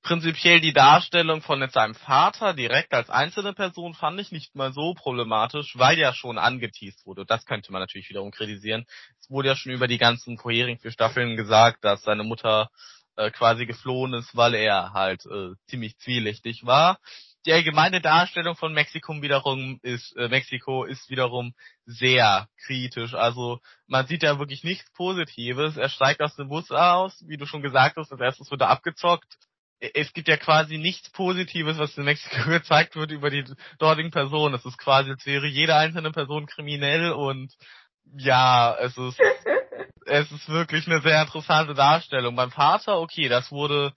Prinzipiell 0.03 0.59
die 0.59 0.73
Darstellung 0.73 1.41
von 1.41 1.65
seinem 1.69 1.95
Vater 1.95 2.53
direkt 2.53 2.93
als 2.93 3.09
einzelne 3.09 3.53
Person 3.53 3.93
fand 3.93 4.19
ich 4.19 4.33
nicht 4.33 4.53
mal 4.53 4.73
so 4.73 4.93
problematisch, 4.93 5.77
weil 5.77 5.97
ja 5.97 6.13
schon 6.13 6.37
angeteased 6.37 7.05
wurde. 7.05 7.25
Das 7.25 7.45
könnte 7.45 7.71
man 7.71 7.81
natürlich 7.81 8.09
wiederum 8.09 8.31
kritisieren. 8.31 8.85
Es 9.21 9.29
wurde 9.29 9.47
ja 9.47 9.55
schon 9.55 9.71
über 9.71 9.87
die 9.87 9.97
ganzen 9.97 10.37
vorherigen 10.37 10.77
vier 10.79 10.91
Staffeln 10.91 11.37
gesagt, 11.37 11.85
dass 11.85 12.01
seine 12.01 12.25
Mutter 12.25 12.69
äh, 13.15 13.31
quasi 13.31 13.65
geflohen 13.65 14.13
ist, 14.13 14.35
weil 14.35 14.55
er 14.55 14.91
halt 14.91 15.25
äh, 15.25 15.51
ziemlich 15.67 15.97
zwielichtig 15.99 16.65
war 16.65 16.99
die 17.45 17.53
allgemeine 17.53 17.99
Darstellung 18.01 18.55
von 18.55 18.73
Mexiko 18.73 19.21
wiederum 19.21 19.79
ist, 19.81 20.15
äh, 20.15 20.29
Mexiko 20.29 20.85
ist 20.85 21.09
wiederum 21.09 21.53
sehr 21.85 22.47
kritisch. 22.65 23.13
Also 23.13 23.59
man 23.87 24.07
sieht 24.07 24.23
ja 24.23 24.39
wirklich 24.39 24.63
nichts 24.63 24.91
Positives. 24.93 25.75
Er 25.77 25.89
steigt 25.89 26.21
aus 26.21 26.35
dem 26.35 26.49
Bus 26.49 26.71
aus, 26.71 27.21
wie 27.27 27.37
du 27.37 27.45
schon 27.45 27.61
gesagt 27.61 27.97
hast, 27.97 28.11
als 28.11 28.21
erstes 28.21 28.49
wird 28.49 28.61
er 28.61 28.69
abgezockt. 28.69 29.37
Es 29.79 30.13
gibt 30.13 30.29
ja 30.29 30.37
quasi 30.37 30.77
nichts 30.77 31.09
Positives, 31.11 31.77
was 31.77 31.97
in 31.97 32.05
Mexiko 32.05 32.49
gezeigt 32.49 32.95
wird 32.95 33.11
über 33.11 33.29
die 33.29 33.43
dortigen 33.77 34.11
Personen. 34.11 34.55
Es 34.55 34.65
ist 34.65 34.77
quasi, 34.77 35.11
als 35.11 35.25
wäre 35.25 35.47
jede 35.47 35.75
einzelne 35.75 36.11
Person 36.11 36.45
kriminell 36.45 37.11
und 37.11 37.53
ja, 38.17 38.75
es 38.75 38.97
ist, 38.97 39.19
es 40.05 40.31
ist 40.31 40.47
wirklich 40.47 40.87
eine 40.87 41.01
sehr 41.01 41.21
interessante 41.21 41.73
Darstellung. 41.73 42.37
Beim 42.37 42.51
Vater, 42.51 42.99
okay, 42.99 43.27
das 43.27 43.51
wurde 43.51 43.93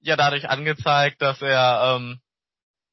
ja 0.00 0.16
dadurch 0.16 0.48
angezeigt, 0.48 1.20
dass 1.20 1.42
er 1.42 1.96
ähm, 1.96 2.20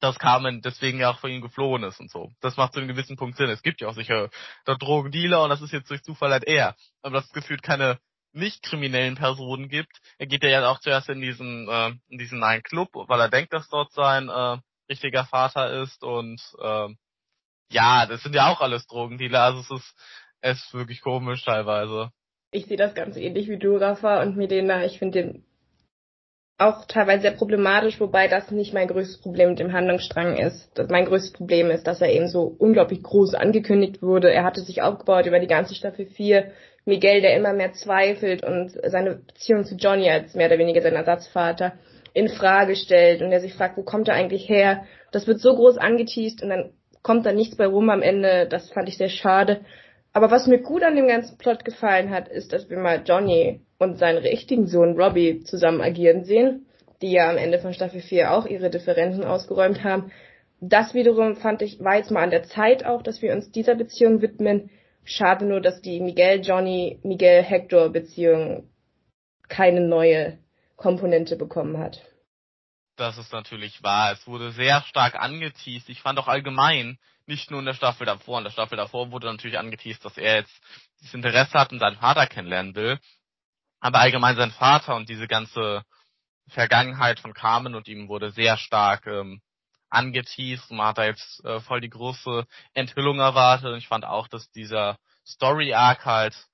dass 0.02 0.18
Carmen 0.18 0.62
deswegen 0.62 0.98
ja 0.98 1.10
auch 1.10 1.20
von 1.20 1.30
ihm 1.30 1.40
geflohen 1.40 1.84
ist 1.84 2.00
und 2.00 2.10
so. 2.10 2.32
Das 2.40 2.56
macht 2.56 2.72
zu 2.72 2.80
einem 2.80 2.88
gewissen 2.88 3.16
Punkt 3.16 3.36
Sinn. 3.36 3.48
Es 3.50 3.62
gibt 3.62 3.80
ja 3.80 3.88
auch 3.88 3.94
sicher 3.94 4.30
dort 4.64 4.82
Drogendealer 4.82 5.44
und 5.44 5.50
das 5.50 5.62
ist 5.62 5.72
jetzt 5.72 5.88
durch 5.90 6.02
Zufall 6.02 6.32
halt 6.32 6.44
er. 6.44 6.74
Aber 7.02 7.14
dass 7.14 7.26
es 7.26 7.32
gefühlt 7.32 7.62
keine 7.62 7.98
nicht 8.32 8.62
kriminellen 8.62 9.14
Personen 9.14 9.68
gibt. 9.68 10.00
Er 10.18 10.26
geht 10.26 10.42
ja 10.42 10.68
auch 10.68 10.80
zuerst 10.80 11.08
in 11.08 11.20
diesen, 11.20 11.68
äh, 11.68 11.92
in 12.08 12.18
diesen 12.18 12.42
einen 12.42 12.62
Club, 12.64 12.88
weil 12.94 13.20
er 13.20 13.28
denkt, 13.28 13.52
dass 13.52 13.68
dort 13.68 13.92
sein 13.92 14.28
äh, 14.28 14.58
richtiger 14.90 15.24
Vater 15.24 15.82
ist 15.82 16.02
und 16.02 16.40
äh, 16.60 16.88
ja, 17.70 18.06
das 18.06 18.22
sind 18.22 18.34
ja 18.34 18.48
auch 18.48 18.60
alles 18.60 18.86
Drogendealer, 18.86 19.42
also 19.42 19.60
es 19.60 19.70
ist, 19.70 19.94
es 20.40 20.64
ist 20.64 20.74
wirklich 20.74 21.00
komisch 21.00 21.44
teilweise. 21.44 22.10
Ich 22.50 22.66
sehe 22.66 22.76
das 22.76 22.94
ganz 22.94 23.16
ähnlich 23.16 23.48
wie 23.48 23.58
du, 23.58 23.76
Rafa, 23.76 24.20
und 24.22 24.36
Medina. 24.36 24.84
Ich 24.84 24.98
finde 24.98 25.22
den 25.22 25.44
auch 26.58 26.84
teilweise 26.86 27.22
sehr 27.22 27.32
problematisch, 27.32 28.00
wobei 28.00 28.28
das 28.28 28.50
nicht 28.50 28.72
mein 28.72 28.88
größtes 28.88 29.20
Problem 29.20 29.50
mit 29.50 29.58
dem 29.58 29.72
Handlungsstrang 29.72 30.36
ist. 30.36 30.70
Das 30.74 30.88
mein 30.88 31.06
größtes 31.06 31.32
Problem 31.32 31.70
ist, 31.70 31.86
dass 31.86 32.00
er 32.00 32.12
eben 32.12 32.28
so 32.28 32.54
unglaublich 32.58 33.02
groß 33.02 33.34
angekündigt 33.34 34.02
wurde. 34.02 34.30
Er 34.30 34.44
hatte 34.44 34.60
sich 34.60 34.82
aufgebaut 34.82 35.26
über 35.26 35.40
die 35.40 35.46
ganze 35.46 35.74
Staffel 35.74 36.06
4. 36.06 36.52
Miguel, 36.84 37.20
der 37.20 37.36
immer 37.36 37.52
mehr 37.52 37.72
zweifelt 37.72 38.44
und 38.44 38.72
seine 38.84 39.16
Beziehung 39.16 39.64
zu 39.64 39.76
Johnny 39.76 40.10
als 40.10 40.34
mehr 40.34 40.48
oder 40.48 40.58
weniger 40.58 40.82
sein 40.82 40.94
Ersatzvater 40.94 41.74
in 42.14 42.28
Frage 42.28 42.76
stellt 42.76 43.22
und 43.22 43.30
der 43.30 43.40
sich 43.40 43.54
fragt, 43.54 43.76
wo 43.76 43.82
kommt 43.82 44.08
er 44.08 44.14
eigentlich 44.14 44.48
her? 44.48 44.84
Das 45.12 45.26
wird 45.26 45.40
so 45.40 45.54
groß 45.54 45.78
angeteased 45.78 46.42
und 46.42 46.50
dann 46.50 46.72
kommt 47.02 47.26
da 47.26 47.32
nichts 47.32 47.56
bei 47.56 47.66
rum 47.66 47.88
am 47.90 48.02
Ende. 48.02 48.46
Das 48.48 48.70
fand 48.70 48.88
ich 48.88 48.98
sehr 48.98 49.08
schade. 49.08 49.60
Aber 50.12 50.30
was 50.30 50.46
mir 50.46 50.58
gut 50.58 50.82
an 50.82 50.96
dem 50.96 51.08
ganzen 51.08 51.38
Plot 51.38 51.64
gefallen 51.64 52.10
hat, 52.10 52.28
ist, 52.28 52.52
dass 52.52 52.68
wir 52.68 52.78
mal 52.78 53.02
Johnny 53.04 53.62
und 53.82 53.98
seinen 53.98 54.18
richtigen 54.18 54.66
Sohn 54.66 54.98
Robbie 54.98 55.42
zusammen 55.44 55.80
agieren 55.80 56.24
sehen, 56.24 56.66
die 57.02 57.10
ja 57.10 57.28
am 57.28 57.36
Ende 57.36 57.58
von 57.58 57.74
Staffel 57.74 58.00
4 58.00 58.32
auch 58.32 58.46
ihre 58.46 58.70
Differenzen 58.70 59.24
ausgeräumt 59.24 59.82
haben. 59.82 60.12
Das 60.60 60.94
wiederum 60.94 61.36
fand 61.36 61.60
ich, 61.62 61.80
war 61.80 61.96
jetzt 61.96 62.12
mal 62.12 62.22
an 62.22 62.30
der 62.30 62.44
Zeit 62.44 62.86
auch, 62.86 63.02
dass 63.02 63.20
wir 63.20 63.32
uns 63.32 63.50
dieser 63.50 63.74
Beziehung 63.74 64.22
widmen. 64.22 64.70
Schade 65.04 65.44
nur, 65.44 65.60
dass 65.60 65.82
die 65.82 66.00
Miguel-Johnny, 66.00 67.00
Miguel-Hector-Beziehung 67.02 68.68
keine 69.48 69.80
neue 69.80 70.38
Komponente 70.76 71.36
bekommen 71.36 71.78
hat. 71.78 72.00
Das 72.96 73.18
ist 73.18 73.32
natürlich 73.32 73.82
wahr. 73.82 74.12
Es 74.12 74.26
wurde 74.28 74.52
sehr 74.52 74.82
stark 74.82 75.16
angeteased. 75.16 75.88
Ich 75.88 76.02
fand 76.02 76.20
auch 76.20 76.28
allgemein, 76.28 76.98
nicht 77.26 77.50
nur 77.50 77.60
in 77.60 77.66
der 77.66 77.74
Staffel 77.74 78.06
davor. 78.06 78.38
In 78.38 78.44
der 78.44 78.50
Staffel 78.52 78.76
davor 78.76 79.10
wurde 79.10 79.26
natürlich 79.26 79.58
angeteased, 79.58 80.04
dass 80.04 80.16
er 80.16 80.36
jetzt 80.36 80.60
das 81.00 81.14
Interesse 81.14 81.58
hat 81.58 81.72
und 81.72 81.80
seinen 81.80 81.96
Vater 81.96 82.26
kennenlernen 82.26 82.76
will. 82.76 82.98
Aber 83.82 83.98
allgemein 83.98 84.36
sein 84.36 84.52
Vater 84.52 84.94
und 84.94 85.08
diese 85.08 85.26
ganze 85.26 85.82
Vergangenheit 86.48 87.18
von 87.18 87.34
Carmen 87.34 87.74
und 87.74 87.88
ihm 87.88 88.08
wurde 88.08 88.30
sehr 88.30 88.56
stark 88.56 89.06
ähm, 89.08 89.42
angeteased. 89.90 90.70
Man 90.70 90.86
hat 90.86 90.98
da 90.98 91.04
jetzt 91.04 91.44
äh, 91.44 91.60
voll 91.60 91.80
die 91.80 91.90
große 91.90 92.46
Enthüllung 92.74 93.18
erwartet. 93.18 93.66
Und 93.66 93.78
ich 93.78 93.88
fand 93.88 94.04
auch, 94.04 94.28
dass 94.28 94.50
dieser 94.52 94.98
Story 95.26 95.74
Arc 95.74 96.04
halt 96.04 96.46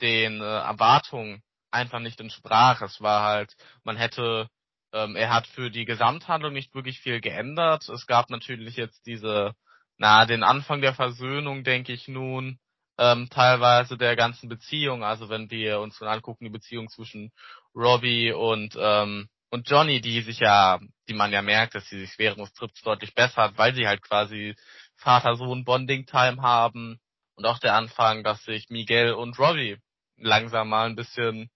den 0.00 0.40
äh, 0.40 0.44
Erwartungen 0.44 1.42
einfach 1.70 2.00
nicht 2.00 2.20
entsprach. 2.20 2.82
Es 2.82 3.00
war 3.00 3.22
halt, 3.22 3.54
man 3.84 3.96
hätte 3.96 4.48
ähm, 4.92 5.14
er 5.14 5.32
hat 5.32 5.46
für 5.46 5.70
die 5.70 5.84
Gesamthandlung 5.84 6.52
nicht 6.52 6.74
wirklich 6.74 6.98
viel 6.98 7.20
geändert. 7.20 7.88
Es 7.88 8.06
gab 8.08 8.30
natürlich 8.30 8.76
jetzt 8.76 9.06
diese, 9.06 9.54
na, 9.96 10.26
den 10.26 10.42
Anfang 10.42 10.80
der 10.80 10.94
Versöhnung, 10.94 11.62
denke 11.62 11.92
ich 11.92 12.08
nun, 12.08 12.58
ähm, 12.98 13.28
teilweise 13.30 13.96
der 13.96 14.16
ganzen 14.16 14.48
Beziehung. 14.48 15.04
Also 15.04 15.28
wenn 15.28 15.50
wir 15.50 15.80
uns 15.80 15.98
dann 15.98 16.08
angucken, 16.08 16.44
die 16.44 16.50
Beziehung 16.50 16.88
zwischen 16.88 17.32
Robbie 17.74 18.32
und 18.32 18.76
ähm, 18.78 19.28
und 19.54 19.70
Johnny, 19.70 20.00
die 20.00 20.20
sich 20.22 20.40
ja, 20.40 20.80
die 21.08 21.14
man 21.14 21.30
ja 21.30 21.40
merkt, 21.40 21.76
dass 21.76 21.88
sie 21.88 22.00
sich 22.00 22.18
während 22.18 22.40
des 22.40 22.52
Trips 22.54 22.82
deutlich 22.82 23.14
besser 23.14 23.42
hat, 23.42 23.56
weil 23.56 23.72
sie 23.72 23.86
halt 23.86 24.02
quasi 24.02 24.56
Vater-Sohn-Bonding-Time 24.96 26.42
haben. 26.42 26.98
Und 27.36 27.46
auch 27.46 27.60
der 27.60 27.74
Anfang, 27.74 28.24
dass 28.24 28.42
sich 28.42 28.68
Miguel 28.68 29.12
und 29.12 29.38
Robbie 29.38 29.78
langsam 30.16 30.70
mal 30.70 30.86
ein 30.86 30.96
bisschen 30.96 31.50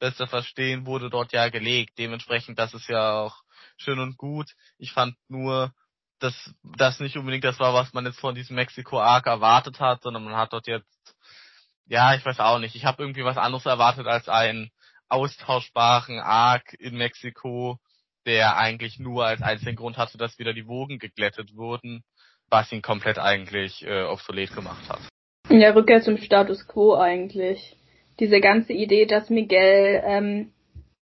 besser 0.00 0.26
verstehen, 0.26 0.86
wurde 0.86 1.08
dort 1.08 1.32
ja 1.32 1.48
gelegt. 1.48 1.96
Dementsprechend, 1.98 2.58
das 2.58 2.74
ist 2.74 2.88
ja 2.88 3.20
auch 3.20 3.36
schön 3.76 4.00
und 4.00 4.16
gut. 4.16 4.50
Ich 4.78 4.90
fand 4.90 5.14
nur, 5.28 5.72
dass 6.18 6.54
das 6.76 7.00
nicht 7.00 7.16
unbedingt 7.16 7.44
das 7.44 7.60
war, 7.60 7.74
was 7.74 7.92
man 7.92 8.06
jetzt 8.06 8.20
von 8.20 8.34
diesem 8.34 8.56
Mexiko-Arc 8.56 9.26
erwartet 9.26 9.80
hat, 9.80 10.02
sondern 10.02 10.24
man 10.24 10.36
hat 10.36 10.52
dort 10.52 10.66
jetzt, 10.66 11.14
ja, 11.86 12.14
ich 12.14 12.24
weiß 12.24 12.40
auch 12.40 12.58
nicht, 12.58 12.74
ich 12.74 12.84
habe 12.84 13.02
irgendwie 13.02 13.24
was 13.24 13.36
anderes 13.36 13.66
erwartet 13.66 14.06
als 14.06 14.28
einen 14.28 14.70
austauschbaren 15.08 16.18
Arc 16.18 16.74
in 16.78 16.96
Mexiko, 16.96 17.78
der 18.24 18.56
eigentlich 18.56 18.98
nur 18.98 19.24
als 19.24 19.42
einzigen 19.42 19.76
Grund 19.76 19.98
hatte, 19.98 20.18
dass 20.18 20.38
wieder 20.38 20.52
die 20.52 20.66
Wogen 20.66 20.98
geglättet 20.98 21.54
wurden, 21.54 22.02
was 22.50 22.72
ihn 22.72 22.82
komplett 22.82 23.18
eigentlich 23.18 23.84
äh, 23.86 24.02
obsolet 24.02 24.52
gemacht 24.54 24.88
hat. 24.88 25.00
Ja, 25.48 25.70
Rückkehr 25.70 26.02
zum 26.02 26.18
Status 26.18 26.66
quo 26.66 26.96
eigentlich. 26.96 27.76
Diese 28.18 28.40
ganze 28.40 28.72
Idee, 28.72 29.06
dass 29.06 29.30
Miguel 29.30 30.02
ähm, 30.04 30.52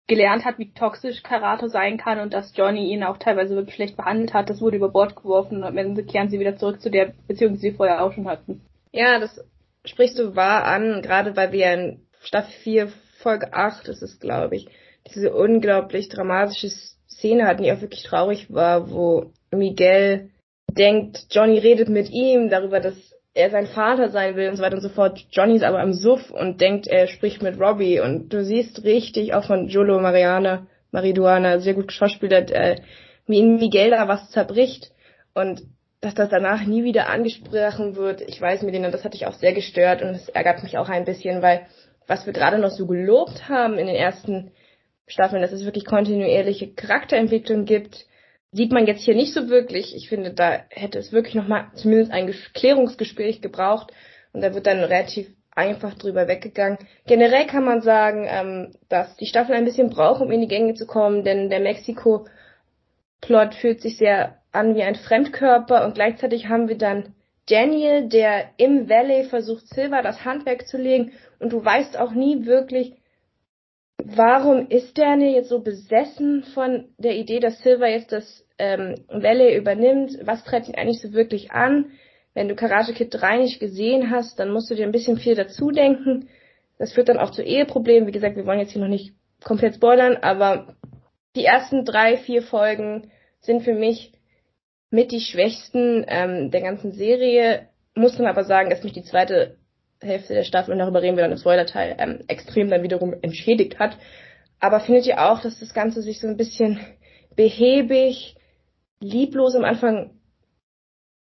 gelernt 0.08 0.44
hat, 0.44 0.58
wie 0.58 0.72
toxisch 0.72 1.22
Karate 1.22 1.68
sein 1.68 1.98
kann 1.98 2.18
und 2.18 2.32
dass 2.32 2.56
Johnny 2.56 2.90
ihn 2.90 3.04
auch 3.04 3.18
teilweise 3.18 3.54
wirklich 3.54 3.76
schlecht 3.76 3.96
behandelt 3.96 4.34
hat, 4.34 4.50
das 4.50 4.60
wurde 4.60 4.78
über 4.78 4.88
Bord 4.88 5.14
geworfen 5.14 5.62
und 5.62 5.64
am 5.64 6.06
kehren 6.06 6.30
sie 6.30 6.40
wieder 6.40 6.56
zurück 6.56 6.80
zu 6.80 6.90
der 6.90 7.12
Beziehung, 7.28 7.52
die 7.54 7.60
sie 7.60 7.72
vorher 7.72 8.02
auch 8.02 8.12
schon 8.12 8.26
hatten. 8.26 8.62
Ja, 8.90 9.20
das 9.20 9.44
sprichst 9.84 10.18
du 10.18 10.34
wahr 10.34 10.64
an, 10.64 11.02
gerade 11.02 11.36
weil 11.36 11.52
wir 11.52 11.72
in 11.72 12.00
Staffel 12.22 12.52
4 12.62 12.88
Folge 13.18 13.52
8 13.52 13.88
ist 13.88 14.02
es, 14.02 14.18
glaube 14.18 14.56
ich, 14.56 14.68
diese 15.14 15.32
unglaublich 15.32 16.08
dramatische 16.08 16.70
Szene 17.08 17.46
hatten, 17.46 17.62
die 17.62 17.72
auch 17.72 17.80
wirklich 17.80 18.02
traurig 18.02 18.52
war, 18.52 18.90
wo 18.90 19.32
Miguel 19.50 20.30
denkt, 20.70 21.26
Johnny 21.30 21.58
redet 21.58 21.88
mit 21.88 22.10
ihm 22.10 22.48
darüber, 22.48 22.80
dass 22.80 23.14
er 23.38 23.50
sein 23.50 23.66
Vater 23.66 24.08
sein 24.08 24.34
will 24.34 24.48
und 24.48 24.56
so 24.56 24.62
weiter 24.64 24.74
und 24.74 24.82
so 24.82 24.88
fort. 24.88 25.24
Johnny 25.30 25.54
ist 25.54 25.62
aber 25.62 25.80
im 25.80 25.92
Suff 25.92 26.30
und 26.32 26.60
denkt, 26.60 26.88
er 26.88 27.06
spricht 27.06 27.40
mit 27.40 27.60
Robbie 27.60 28.00
und 28.00 28.32
du 28.32 28.42
siehst 28.44 28.82
richtig 28.82 29.32
auch 29.32 29.44
von 29.44 29.68
Jolo 29.68 30.00
Mariana, 30.00 30.66
Mariduana, 30.90 31.60
sehr 31.60 31.74
gut 31.74 31.86
geschauspielert, 31.86 32.50
äh, 32.50 32.76
wie 33.26 33.38
in 33.38 33.56
Miguel 33.56 33.90
da 33.90 34.08
was 34.08 34.28
zerbricht 34.30 34.90
und 35.34 35.62
dass 36.00 36.14
das 36.14 36.30
danach 36.30 36.64
nie 36.64 36.82
wieder 36.82 37.08
angesprochen 37.08 37.94
wird. 37.94 38.22
Ich 38.22 38.40
weiß 38.40 38.62
mit 38.62 38.74
denen, 38.74 38.90
das 38.90 39.04
hat 39.04 39.14
dich 39.14 39.26
auch 39.26 39.34
sehr 39.34 39.52
gestört 39.52 40.02
und 40.02 40.08
es 40.08 40.28
ärgert 40.28 40.64
mich 40.64 40.76
auch 40.76 40.88
ein 40.88 41.04
bisschen, 41.04 41.40
weil 41.40 41.66
was 42.08 42.26
wir 42.26 42.32
gerade 42.32 42.58
noch 42.58 42.70
so 42.70 42.86
gelobt 42.86 43.48
haben 43.48 43.78
in 43.78 43.86
den 43.86 43.96
ersten 43.96 44.50
Staffeln, 45.06 45.42
dass 45.42 45.52
es 45.52 45.64
wirklich 45.64 45.84
kontinuierliche 45.84 46.72
Charakterentwicklung 46.74 47.66
gibt, 47.66 48.04
sieht 48.52 48.72
man 48.72 48.86
jetzt 48.86 49.02
hier 49.02 49.14
nicht 49.14 49.34
so 49.34 49.48
wirklich. 49.48 49.94
Ich 49.94 50.08
finde, 50.08 50.32
da 50.32 50.60
hätte 50.70 50.98
es 50.98 51.12
wirklich 51.12 51.34
nochmal 51.34 51.66
zumindest 51.74 52.12
ein 52.12 52.34
Klärungsgespräch 52.54 53.40
gebraucht 53.40 53.92
und 54.32 54.40
da 54.40 54.54
wird 54.54 54.66
dann 54.66 54.80
relativ 54.80 55.28
einfach 55.58 55.94
drüber 55.94 56.28
weggegangen. 56.28 56.78
Generell 57.06 57.46
kann 57.46 57.64
man 57.64 57.82
sagen, 57.82 58.26
ähm, 58.28 58.72
dass 58.88 59.16
die 59.16 59.26
Staffel 59.26 59.54
ein 59.54 59.64
bisschen 59.64 59.90
braucht, 59.90 60.22
um 60.22 60.30
in 60.30 60.40
die 60.40 60.48
Gänge 60.48 60.74
zu 60.74 60.86
kommen, 60.86 61.24
denn 61.24 61.50
der 61.50 61.60
Mexiko-Plot 61.60 63.54
fühlt 63.56 63.82
sich 63.82 63.98
sehr 63.98 64.36
an 64.52 64.76
wie 64.76 64.82
ein 64.82 64.94
Fremdkörper 64.94 65.84
und 65.84 65.94
gleichzeitig 65.94 66.48
haben 66.48 66.68
wir 66.68 66.78
dann 66.78 67.14
Daniel, 67.50 68.08
der 68.08 68.50
im 68.56 68.88
Valley 68.88 69.24
versucht, 69.24 69.66
Silver 69.68 70.02
das 70.02 70.24
Handwerk 70.24 70.68
zu 70.68 70.76
legen 70.76 71.12
und 71.38 71.52
du 71.52 71.64
weißt 71.64 71.98
auch 71.98 72.12
nie 72.12 72.46
wirklich, 72.46 72.94
warum 74.04 74.68
ist 74.68 74.96
Daniel 74.96 75.34
jetzt 75.34 75.48
so 75.48 75.60
besessen 75.60 76.44
von 76.54 76.88
der 76.98 77.16
Idee, 77.16 77.40
dass 77.40 77.58
Silver 77.60 77.88
jetzt 77.88 78.12
das 78.12 78.46
ähm, 78.58 78.94
Valley 79.08 79.56
übernimmt? 79.56 80.18
Was 80.22 80.44
treibt 80.44 80.68
ihn 80.68 80.74
eigentlich 80.74 81.00
so 81.00 81.12
wirklich 81.12 81.52
an? 81.52 81.92
Wenn 82.34 82.48
du 82.48 82.54
Karate 82.54 82.92
Kid 82.92 83.08
3 83.10 83.38
nicht 83.38 83.60
gesehen 83.60 84.10
hast, 84.10 84.38
dann 84.38 84.50
musst 84.50 84.70
du 84.70 84.74
dir 84.74 84.86
ein 84.86 84.92
bisschen 84.92 85.18
viel 85.18 85.34
dazu 85.34 85.70
denken. 85.70 86.28
Das 86.78 86.92
führt 86.92 87.08
dann 87.08 87.18
auch 87.18 87.30
zu 87.30 87.42
Eheproblemen. 87.42 88.06
Wie 88.06 88.12
gesagt, 88.12 88.36
wir 88.36 88.46
wollen 88.46 88.60
jetzt 88.60 88.72
hier 88.72 88.80
noch 88.80 88.88
nicht 88.88 89.14
komplett 89.42 89.74
spoilern, 89.74 90.16
aber 90.16 90.76
die 91.36 91.44
ersten 91.44 91.84
drei, 91.84 92.16
vier 92.16 92.42
Folgen 92.42 93.10
sind 93.40 93.62
für 93.62 93.74
mich 93.74 94.12
mit 94.90 95.12
die 95.12 95.20
schwächsten 95.20 96.04
ähm, 96.08 96.50
der 96.50 96.62
ganzen 96.62 96.92
Serie. 96.92 97.68
Muss 97.94 98.18
man 98.18 98.28
aber 98.28 98.44
sagen, 98.44 98.70
dass 98.70 98.84
mich 98.84 98.92
die 98.92 99.02
zweite 99.02 99.57
Hälfte 100.00 100.34
der 100.34 100.44
Staffel, 100.44 100.72
und 100.72 100.78
darüber 100.78 101.02
reden 101.02 101.16
wir 101.16 101.22
dann 101.22 101.32
im 101.32 101.38
Spoiler-Teil, 101.38 101.96
ähm, 101.98 102.24
extrem 102.28 102.70
dann 102.70 102.82
wiederum 102.82 103.14
entschädigt 103.22 103.78
hat. 103.78 103.96
Aber 104.60 104.80
findet 104.80 105.06
ihr 105.06 105.24
auch, 105.24 105.40
dass 105.40 105.58
das 105.58 105.74
Ganze 105.74 106.02
sich 106.02 106.20
so 106.20 106.26
ein 106.26 106.36
bisschen 106.36 106.80
behäbig, 107.36 108.36
lieblos 109.00 109.54
am 109.54 109.64
Anfang 109.64 110.18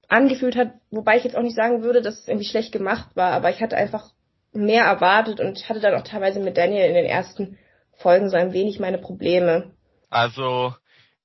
angefühlt 0.08 0.56
hat, 0.56 0.74
wobei 0.92 1.18
ich 1.18 1.24
jetzt 1.24 1.36
auch 1.36 1.42
nicht 1.42 1.56
sagen 1.56 1.82
würde, 1.82 2.02
dass 2.02 2.20
es 2.20 2.28
irgendwie 2.28 2.48
schlecht 2.48 2.72
gemacht 2.72 3.16
war, 3.16 3.32
aber 3.32 3.50
ich 3.50 3.62
hatte 3.62 3.76
einfach 3.76 4.12
mehr 4.52 4.84
erwartet 4.84 5.40
und 5.40 5.68
hatte 5.68 5.80
dann 5.80 5.96
auch 5.96 6.04
teilweise 6.04 6.40
mit 6.40 6.58
Daniel 6.58 6.86
in 6.86 6.94
den 6.94 7.06
ersten 7.06 7.58
Folgen 7.98 8.30
so 8.30 8.38
ein 8.38 8.54
wenig 8.54 8.80
meine 8.80 9.00
Probleme. 9.00 9.72
Also, 10.10 10.76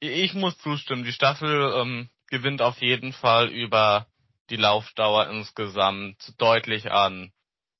ich 0.01 0.33
muss 0.35 0.57
zustimmen, 0.59 1.05
die 1.05 1.13
Staffel 1.13 1.73
ähm, 1.77 2.09
gewinnt 2.31 2.63
auf 2.63 2.81
jeden 2.81 3.13
Fall 3.13 3.49
über 3.49 4.07
die 4.49 4.57
Laufdauer 4.57 5.29
insgesamt 5.29 6.33
deutlich 6.39 6.91
an 6.91 7.33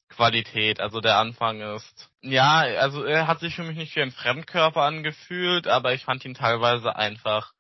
Qualität. 0.09 0.81
Also 0.81 1.01
der 1.01 1.17
Anfang 1.17 1.61
ist, 1.61 2.11
ja, 2.23 2.61
also 2.61 3.05
er 3.05 3.27
hat 3.27 3.41
sich 3.41 3.55
für 3.55 3.65
mich 3.65 3.77
nicht 3.77 3.95
wie 3.97 4.03
ein 4.03 4.13
Fremdkörper 4.13 4.83
angefühlt, 4.83 5.67
aber 5.67 5.95
ich 5.95 6.05
fand 6.05 6.25
ihn 6.25 6.35
teilweise 6.35 6.97
einfach 6.97 7.53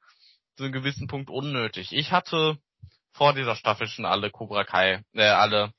zu 0.57 0.65
einem 0.65 0.73
gewissen 0.73 1.07
Punkt 1.07 1.31
unnötig. 1.31 1.93
Ich 1.93 2.13
hatte 2.13 2.59
vor 3.13 3.35
dieser 3.35 3.57
Staffel 3.57 3.87
schon 3.87 4.05
alle 4.05 4.31
Cobra 4.31 4.65
Kai, 4.65 5.03
äh, 5.15 5.23
alle 5.23 5.73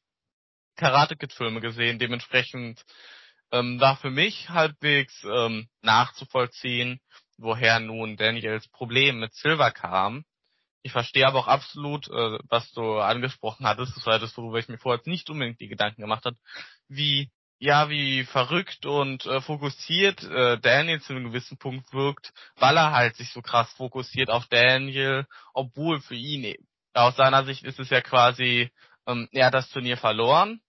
Karate 0.76 1.16
Kid 1.18 1.34
Filme 1.34 1.60
gesehen, 1.60 2.00
dementsprechend 2.00 2.84
ähm, 3.52 3.80
war 3.80 3.98
für 3.98 4.12
mich 4.12 4.50
halbwegs 4.50 5.24
ähm, 5.24 5.68
nachzuvollziehen, 5.82 7.02
woher 7.38 7.80
nun 7.80 8.16
Daniels 8.16 8.68
Problem 8.70 9.20
mit 9.20 9.34
Silver 9.34 9.72
kam. 9.72 10.24
Ich 10.82 10.92
verstehe 10.92 11.28
aber 11.28 11.40
auch 11.40 11.48
absolut, 11.48 12.08
äh, 12.08 12.40
was 12.50 12.72
du 12.72 13.00
angesprochen 13.00 13.66
hattest, 13.66 13.96
das 13.96 14.06
war 14.06 14.20
das, 14.20 14.36
worüber 14.38 14.60
ich 14.60 14.70
mir 14.70 14.78
vorher 14.78 15.02
nicht 15.06 15.30
unbedingt 15.30 15.60
die 15.60 15.68
Gedanken 15.68 16.02
gemacht 16.02 16.26
habe, 16.26 16.38
wie 16.88 17.30
ja, 17.62 17.90
wie 17.90 18.24
verrückt 18.24 18.86
und 18.86 19.26
äh, 19.26 19.42
fokussiert 19.42 20.24
äh, 20.24 20.58
Daniel 20.60 21.02
zu 21.02 21.12
einem 21.12 21.26
gewissen 21.26 21.58
Punkt 21.58 21.92
wirkt, 21.92 22.32
weil 22.56 22.78
er 22.78 22.94
halt 22.94 23.18
sich 23.18 23.34
so 23.34 23.42
krass 23.42 23.70
fokussiert 23.74 24.30
auf 24.30 24.48
Daniel, 24.48 25.26
obwohl 25.54 26.00
für 26.00 26.16
ihn, 26.16 26.56
aus 26.94 27.18
seiner 27.18 27.44
Sicht 27.44 27.64
ist 27.66 27.80
es 27.80 27.90
ja 27.90 28.00
quasi, 28.00 28.72
ähm, 29.06 29.28
er 29.34 29.48
hat 29.48 29.54
das 29.54 29.70
Turnier 29.70 29.98
verloren, 29.98 30.62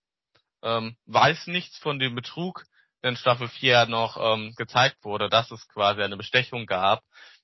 ähm, 0.63 0.97
weiß 1.07 1.47
nichts 1.47 1.79
von 1.79 2.01
dem 2.01 2.17
Betrug, 2.17 2.65
in 3.03 3.17
Staffel 3.17 3.49
4 3.49 3.87
noch 3.87 4.17
ähm, 4.21 4.53
gezeigt 4.57 5.05
wurde, 5.05 5.31
dass 5.31 5.51
es 5.51 5.67
quasi 5.69 6.03
eine 6.03 6.17
Bestechung 6.17 6.67
gab. 6.67 7.03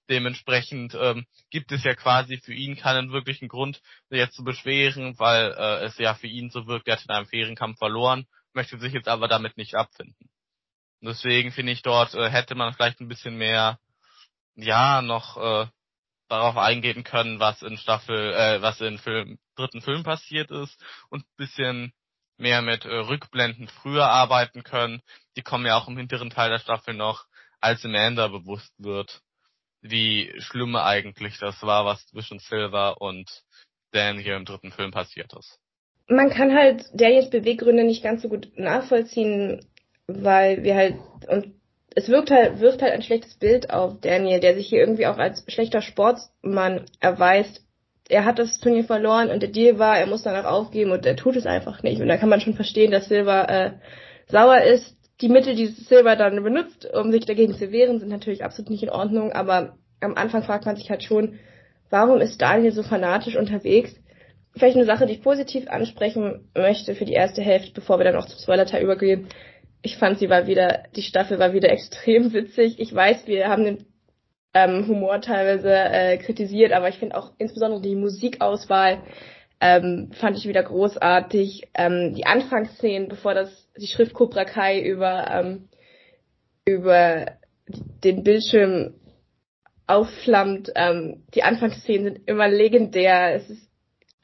Dementsprechend 0.09 0.95
ähm, 0.95 1.27
gibt 1.51 1.73
es 1.73 1.83
ja 1.85 1.95
quasi 1.95 2.39
für 2.39 2.55
ihn 2.55 2.77
keinen 2.77 3.13
wirklichen 3.13 3.49
Grund, 3.49 3.81
sich 4.09 4.19
jetzt 4.19 4.37
zu 4.37 4.45
beschweren, 4.45 5.19
weil 5.19 5.53
äh, 5.53 5.85
es 5.85 5.99
ja 5.99 6.15
für 6.15 6.29
ihn 6.29 6.51
so 6.51 6.67
wirkt, 6.67 6.87
er 6.87 6.97
hat 6.97 7.05
in 7.05 7.11
einem 7.11 7.27
fairen 7.27 7.57
Kampf 7.57 7.79
verloren, 7.79 8.27
möchte 8.53 8.79
sich 8.79 8.93
jetzt 8.93 9.09
aber 9.09 9.29
damit 9.29 9.57
nicht 9.57 9.75
abfinden. 9.75 10.31
Und 11.01 11.09
deswegen 11.09 11.53
finde 11.53 11.73
ich, 11.73 11.83
dort 11.83 12.15
äh, 12.15 12.31
hätte 12.31 12.55
man 12.55 12.73
vielleicht 12.73 13.01
ein 13.01 13.09
bisschen 13.09 13.37
mehr, 13.37 13.79
ja, 14.55 15.03
noch 15.03 15.37
äh, 15.37 15.67
darauf 16.29 16.57
eingehen 16.57 17.05
können, 17.05 17.41
was 17.41 17.63
in 17.63 17.77
Staffel, 17.77 18.33
äh, 18.33 18.63
was 18.63 18.81
in 18.81 18.99
Film, 18.99 19.39
dritten 19.57 19.83
Film 19.83 20.03
passiert 20.03 20.51
ist 20.51 20.83
und 21.11 21.23
ein 21.23 21.37
bisschen 21.37 21.93
mehr 22.39 22.63
mit 22.63 22.85
äh, 22.85 22.95
Rückblenden 22.95 23.69
früher 23.69 24.09
arbeiten 24.09 24.63
können. 24.63 25.03
Die 25.37 25.43
kommen 25.43 25.67
ja 25.67 25.77
auch 25.77 25.89
im 25.89 25.97
hinteren 25.97 26.31
Teil 26.31 26.51
der 26.51 26.59
Staffel 26.59 26.95
noch, 26.95 27.27
als 27.61 27.85
Amanda 27.85 28.29
bewusst 28.29 28.73
wird, 28.79 29.23
wie 29.91 30.32
schlimm 30.39 30.76
eigentlich 30.76 31.39
das 31.39 31.62
war, 31.62 31.84
was 31.84 32.07
zwischen 32.07 32.39
Silver 32.39 33.01
und 33.01 33.43
Dan 33.93 34.18
hier 34.18 34.37
im 34.37 34.45
dritten 34.45 34.72
Film 34.72 34.91
passiert 34.91 35.32
ist. 35.39 35.59
Man 36.09 36.30
kann 36.30 36.55
halt 36.55 36.84
Daniels 36.95 37.30
Beweggründe 37.30 37.84
nicht 37.84 38.03
ganz 38.03 38.22
so 38.22 38.28
gut 38.28 38.49
nachvollziehen, 38.57 39.66
weil 40.07 40.62
wir 40.62 40.76
halt 40.76 40.95
und 41.28 41.55
es 41.95 42.09
wirkt 42.09 42.30
halt, 42.30 42.61
wirft 42.61 42.82
halt 42.82 42.93
ein 42.93 43.03
schlechtes 43.03 43.34
Bild 43.34 43.70
auf 43.70 44.01
Daniel, 44.01 44.39
der 44.39 44.55
sich 44.55 44.68
hier 44.68 44.80
irgendwie 44.80 45.07
auch 45.07 45.16
als 45.16 45.45
schlechter 45.49 45.80
Sportsmann 45.80 46.84
erweist, 47.01 47.66
er 48.09 48.24
hat 48.24 48.39
das 48.39 48.61
Turnier 48.61 48.84
verloren 48.84 49.30
und 49.30 49.43
der 49.43 49.51
Deal 49.51 49.78
war, 49.78 49.99
er 49.99 50.07
muss 50.07 50.22
danach 50.22 50.45
aufgeben 50.45 50.93
und 50.93 51.05
er 51.07 51.16
tut 51.16 51.37
es 51.37 51.47
einfach 51.47 51.82
nicht. 51.82 52.01
Und 52.01 52.09
da 52.09 52.16
kann 52.16 52.28
man 52.28 52.41
schon 52.41 52.55
verstehen, 52.55 52.91
dass 52.91 53.09
Silver 53.09 53.49
äh, 53.49 53.72
sauer 54.28 54.61
ist. 54.62 54.95
Die 55.21 55.29
Mittel, 55.29 55.55
die 55.55 55.67
Silver 55.67 56.14
dann 56.14 56.43
benutzt, 56.43 56.87
um 56.93 57.11
sich 57.11 57.25
dagegen 57.25 57.55
zu 57.55 57.73
wehren, 57.73 57.99
sind 57.99 58.11
natürlich 58.11 58.45
absolut 58.45 58.71
nicht 58.71 58.83
in 58.83 58.91
Ordnung, 58.91 59.33
aber 59.33 59.79
am 60.01 60.14
Anfang 60.14 60.43
fragt 60.43 60.67
man 60.67 60.77
sich 60.77 60.91
halt 60.91 61.03
schon, 61.03 61.39
warum 61.89 62.21
ist 62.21 62.43
Daniel 62.43 62.73
so 62.73 62.83
fanatisch 62.83 63.37
unterwegs? 63.37 63.95
Vielleicht 64.55 64.77
eine 64.77 64.85
Sache, 64.85 65.07
die 65.07 65.14
ich 65.14 65.23
positiv 65.23 65.69
ansprechen 65.69 66.51
möchte 66.55 66.95
für 66.95 67.05
die 67.07 67.14
erste 67.14 67.43
Hälfte, 67.43 67.73
bevor 67.73 67.99
wir 67.99 68.05
dann 68.05 68.17
auch 68.17 68.27
zum 68.27 68.39
Spoiler-Teil 68.39 68.83
übergehen. 68.83 69.29
Ich 69.83 69.97
fand, 69.97 70.19
sie 70.19 70.29
war 70.29 70.47
wieder, 70.47 70.85
die 70.95 71.03
Staffel 71.03 71.39
war 71.39 71.53
wieder 71.53 71.71
extrem 71.73 72.33
witzig. 72.33 72.79
Ich 72.79 72.95
weiß, 72.95 73.27
wir 73.27 73.49
haben 73.49 73.64
den 73.64 73.87
ähm, 74.55 74.87
Humor 74.87 75.21
teilweise 75.21 75.71
äh, 75.71 76.19
kritisiert, 76.19 76.73
aber 76.73 76.89
ich 76.89 76.97
finde 76.97 77.17
auch 77.17 77.33
insbesondere 77.39 77.81
die 77.81 77.95
Musikauswahl 77.95 79.03
ähm, 79.61 80.11
fand 80.12 80.37
ich 80.37 80.47
wieder 80.47 80.62
großartig. 80.62 81.69
Ähm, 81.75 82.14
die 82.14 82.27
Anfangsszenen, 82.27 83.09
bevor 83.09 83.35
das 83.35 83.66
die 83.79 83.87
Schrift 83.87 84.14
Cobra 84.14 84.45
Kai 84.45 84.81
über 84.81 85.31
ähm, 85.31 85.68
über 86.64 87.33
den 88.05 88.22
Bildschirm 88.22 88.95
aufflammt, 89.87 90.72
ähm, 90.74 91.24
die 91.35 91.43
Anfangsszenen 91.43 92.14
sind 92.14 92.29
immer 92.29 92.49
legendär. 92.49 93.35
Es 93.35 93.49
ist 93.51 93.66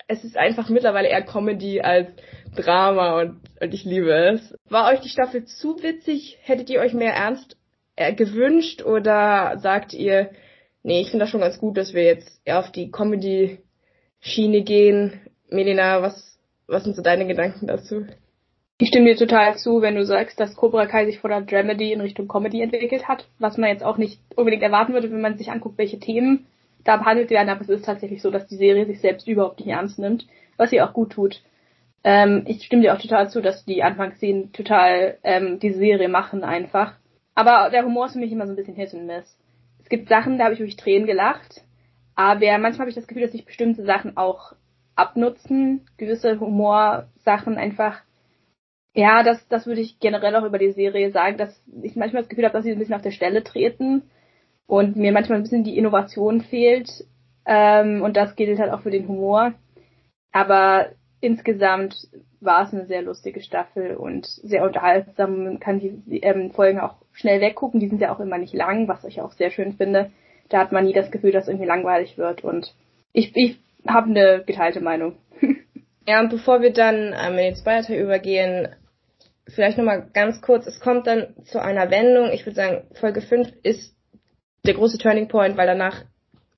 es 0.08 0.24
ist 0.24 0.36
einfach 0.36 0.68
mittlerweile 0.68 1.08
eher 1.08 1.22
Comedy 1.22 1.80
als 1.80 2.10
Drama 2.54 3.20
und, 3.20 3.40
und 3.60 3.72
ich 3.74 3.84
liebe 3.84 4.12
es. 4.12 4.54
War 4.68 4.92
euch 4.92 5.00
die 5.00 5.08
Staffel 5.08 5.44
zu 5.44 5.82
witzig? 5.82 6.38
Hättet 6.42 6.68
ihr 6.68 6.80
euch 6.80 6.92
mehr 6.92 7.14
ernst 7.14 7.56
äh, 7.96 8.12
gewünscht 8.12 8.82
oder 8.82 9.58
sagt 9.58 9.94
ihr, 9.94 10.30
nee, 10.82 11.00
ich 11.00 11.10
finde 11.10 11.24
das 11.24 11.30
schon 11.30 11.40
ganz 11.40 11.58
gut, 11.58 11.76
dass 11.76 11.94
wir 11.94 12.04
jetzt 12.04 12.40
eher 12.44 12.58
auf 12.58 12.70
die 12.72 12.90
Comedy-Schiene 12.90 14.62
gehen? 14.62 15.20
Melina, 15.48 16.02
was, 16.02 16.38
was 16.66 16.84
sind 16.84 16.94
so 16.96 17.02
deine 17.02 17.26
Gedanken 17.26 17.66
dazu? 17.66 18.06
Ich 18.78 18.88
stimme 18.88 19.10
dir 19.10 19.16
total 19.16 19.56
zu, 19.56 19.80
wenn 19.80 19.94
du 19.94 20.04
sagst, 20.04 20.40
dass 20.40 20.56
Cobra 20.56 20.86
Kai 20.86 21.06
sich 21.06 21.20
von 21.20 21.30
der 21.30 21.42
Dramedy 21.42 21.92
in 21.92 22.00
Richtung 22.00 22.26
Comedy 22.26 22.62
entwickelt 22.62 23.06
hat, 23.06 23.28
was 23.38 23.56
man 23.56 23.70
jetzt 23.70 23.84
auch 23.84 23.96
nicht 23.96 24.20
unbedingt 24.34 24.62
erwarten 24.62 24.92
würde, 24.92 25.10
wenn 25.10 25.20
man 25.20 25.38
sich 25.38 25.50
anguckt, 25.50 25.78
welche 25.78 26.00
Themen 26.00 26.46
da 26.84 26.96
behandelt 26.96 27.30
werden, 27.30 27.48
aber 27.48 27.60
es 27.60 27.68
ist 27.68 27.84
tatsächlich 27.84 28.22
so, 28.22 28.30
dass 28.30 28.48
die 28.48 28.56
Serie 28.56 28.86
sich 28.86 29.00
selbst 29.00 29.28
überhaupt 29.28 29.60
nicht 29.60 29.68
ernst 29.68 29.98
nimmt, 29.98 30.26
was 30.56 30.70
sie 30.70 30.80
auch 30.80 30.92
gut 30.92 31.12
tut. 31.12 31.42
Ähm, 32.04 32.42
ich 32.46 32.64
stimme 32.64 32.82
dir 32.82 32.94
auch 32.94 33.00
total 33.00 33.30
zu, 33.30 33.40
dass 33.40 33.64
die 33.64 33.82
Anfangsszenen 33.82 34.52
total 34.52 35.18
ähm, 35.22 35.60
die 35.60 35.72
Serie 35.72 36.08
machen 36.08 36.42
einfach. 36.42 36.94
Aber 37.34 37.70
der 37.70 37.84
Humor 37.84 38.06
ist 38.06 38.14
für 38.14 38.18
mich 38.18 38.32
immer 38.32 38.46
so 38.46 38.52
ein 38.52 38.56
bisschen 38.56 38.74
Hit 38.74 38.92
and 38.94 39.06
Miss. 39.06 39.38
Es 39.80 39.88
gibt 39.88 40.08
Sachen, 40.08 40.38
da 40.38 40.44
habe 40.44 40.54
ich 40.54 40.60
wirklich 40.60 40.76
Tränen 40.76 41.06
gelacht, 41.06 41.62
aber 42.14 42.58
manchmal 42.58 42.80
habe 42.80 42.90
ich 42.90 42.96
das 42.96 43.06
Gefühl, 43.06 43.22
dass 43.22 43.32
sich 43.32 43.44
bestimmte 43.44 43.84
Sachen 43.84 44.16
auch 44.16 44.52
abnutzen, 44.96 45.86
gewisse 45.96 46.38
Humorsachen 46.40 47.56
einfach. 47.56 48.02
Ja, 48.94 49.22
das, 49.22 49.46
das 49.48 49.66
würde 49.66 49.80
ich 49.80 50.00
generell 50.00 50.36
auch 50.36 50.44
über 50.44 50.58
die 50.58 50.72
Serie 50.72 51.10
sagen, 51.12 51.38
dass 51.38 51.62
ich 51.82 51.96
manchmal 51.96 52.22
das 52.22 52.28
Gefühl 52.28 52.44
habe, 52.44 52.52
dass 52.52 52.64
sie 52.64 52.72
ein 52.72 52.78
bisschen 52.78 52.94
auf 52.94 53.02
der 53.02 53.10
Stelle 53.10 53.42
treten 53.42 54.02
und 54.66 54.96
mir 54.96 55.12
manchmal 55.12 55.38
ein 55.38 55.42
bisschen 55.42 55.64
die 55.64 55.78
Innovation 55.78 56.42
fehlt. 56.42 56.88
Ähm, 57.46 58.02
und 58.02 58.16
das 58.16 58.36
gilt 58.36 58.58
halt 58.58 58.70
auch 58.70 58.82
für 58.82 58.90
den 58.90 59.08
Humor. 59.08 59.54
Aber 60.30 60.90
insgesamt 61.20 62.08
war 62.40 62.64
es 62.64 62.72
eine 62.72 62.86
sehr 62.86 63.02
lustige 63.02 63.40
Staffel 63.40 63.96
und 63.96 64.26
sehr 64.26 64.64
unterhaltsam. 64.64 65.44
Man 65.44 65.60
kann 65.60 65.80
die 65.80 66.22
ähm, 66.22 66.50
Folgen 66.50 66.80
auch 66.80 66.96
schnell 67.12 67.40
weggucken. 67.40 67.80
Die 67.80 67.88
sind 67.88 68.00
ja 68.00 68.14
auch 68.14 68.20
immer 68.20 68.38
nicht 68.38 68.54
lang, 68.54 68.88
was 68.88 69.04
ich 69.04 69.20
auch 69.20 69.32
sehr 69.32 69.50
schön 69.50 69.74
finde. 69.74 70.10
Da 70.48 70.58
hat 70.58 70.72
man 70.72 70.84
nie 70.84 70.92
das 70.92 71.10
Gefühl, 71.10 71.32
dass 71.32 71.48
irgendwie 71.48 71.66
langweilig 71.66 72.18
wird. 72.18 72.44
Und 72.44 72.74
ich, 73.12 73.34
ich 73.36 73.58
habe 73.86 74.10
eine 74.10 74.42
geteilte 74.44 74.80
Meinung. 74.80 75.16
ja, 76.06 76.20
und 76.20 76.30
bevor 76.30 76.60
wir 76.60 76.72
dann 76.72 77.14
ähm, 77.18 77.38
in 77.38 77.54
den 77.54 77.56
Spoiler 77.56 77.96
übergehen, 77.96 78.68
vielleicht 79.54 79.78
nochmal 79.78 80.08
ganz 80.12 80.40
kurz, 80.40 80.66
es 80.66 80.80
kommt 80.80 81.06
dann 81.06 81.34
zu 81.44 81.60
einer 81.60 81.90
Wendung. 81.90 82.30
Ich 82.32 82.44
würde 82.46 82.56
sagen, 82.56 82.84
Folge 82.94 83.20
5 83.20 83.48
ist 83.62 83.94
der 84.64 84.74
große 84.74 84.98
Turning 84.98 85.28
Point, 85.28 85.56
weil 85.56 85.66
danach 85.66 86.04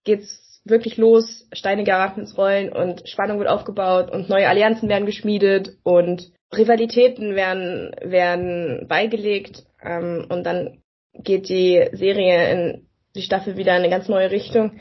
geht's 0.05 0.63
wirklich 0.65 0.97
los, 0.97 1.47
Steine 1.53 1.85
geraten 1.85 2.21
ins 2.21 2.39
Rollen 2.39 2.73
und 2.73 3.09
Spannung 3.09 3.39
wird 3.39 3.49
aufgebaut 3.49 4.11
und 4.11 4.29
neue 4.29 4.49
Allianzen 4.49 4.89
werden 4.89 5.07
geschmiedet 5.07 5.77
und 5.83 6.33
Rivalitäten 6.57 7.35
werden, 7.35 7.95
werden 8.01 8.87
beigelegt 8.89 9.65
ähm, 9.83 10.27
und 10.31 10.45
dann 10.45 10.83
geht 11.15 11.49
die 11.49 11.89
Serie 11.93 12.51
in 12.51 12.89
die 13.15 13.23
Staffel 13.23 13.57
wieder 13.57 13.73
in 13.73 13.83
eine 13.83 13.91
ganz 13.91 14.09
neue 14.09 14.31
Richtung. 14.31 14.81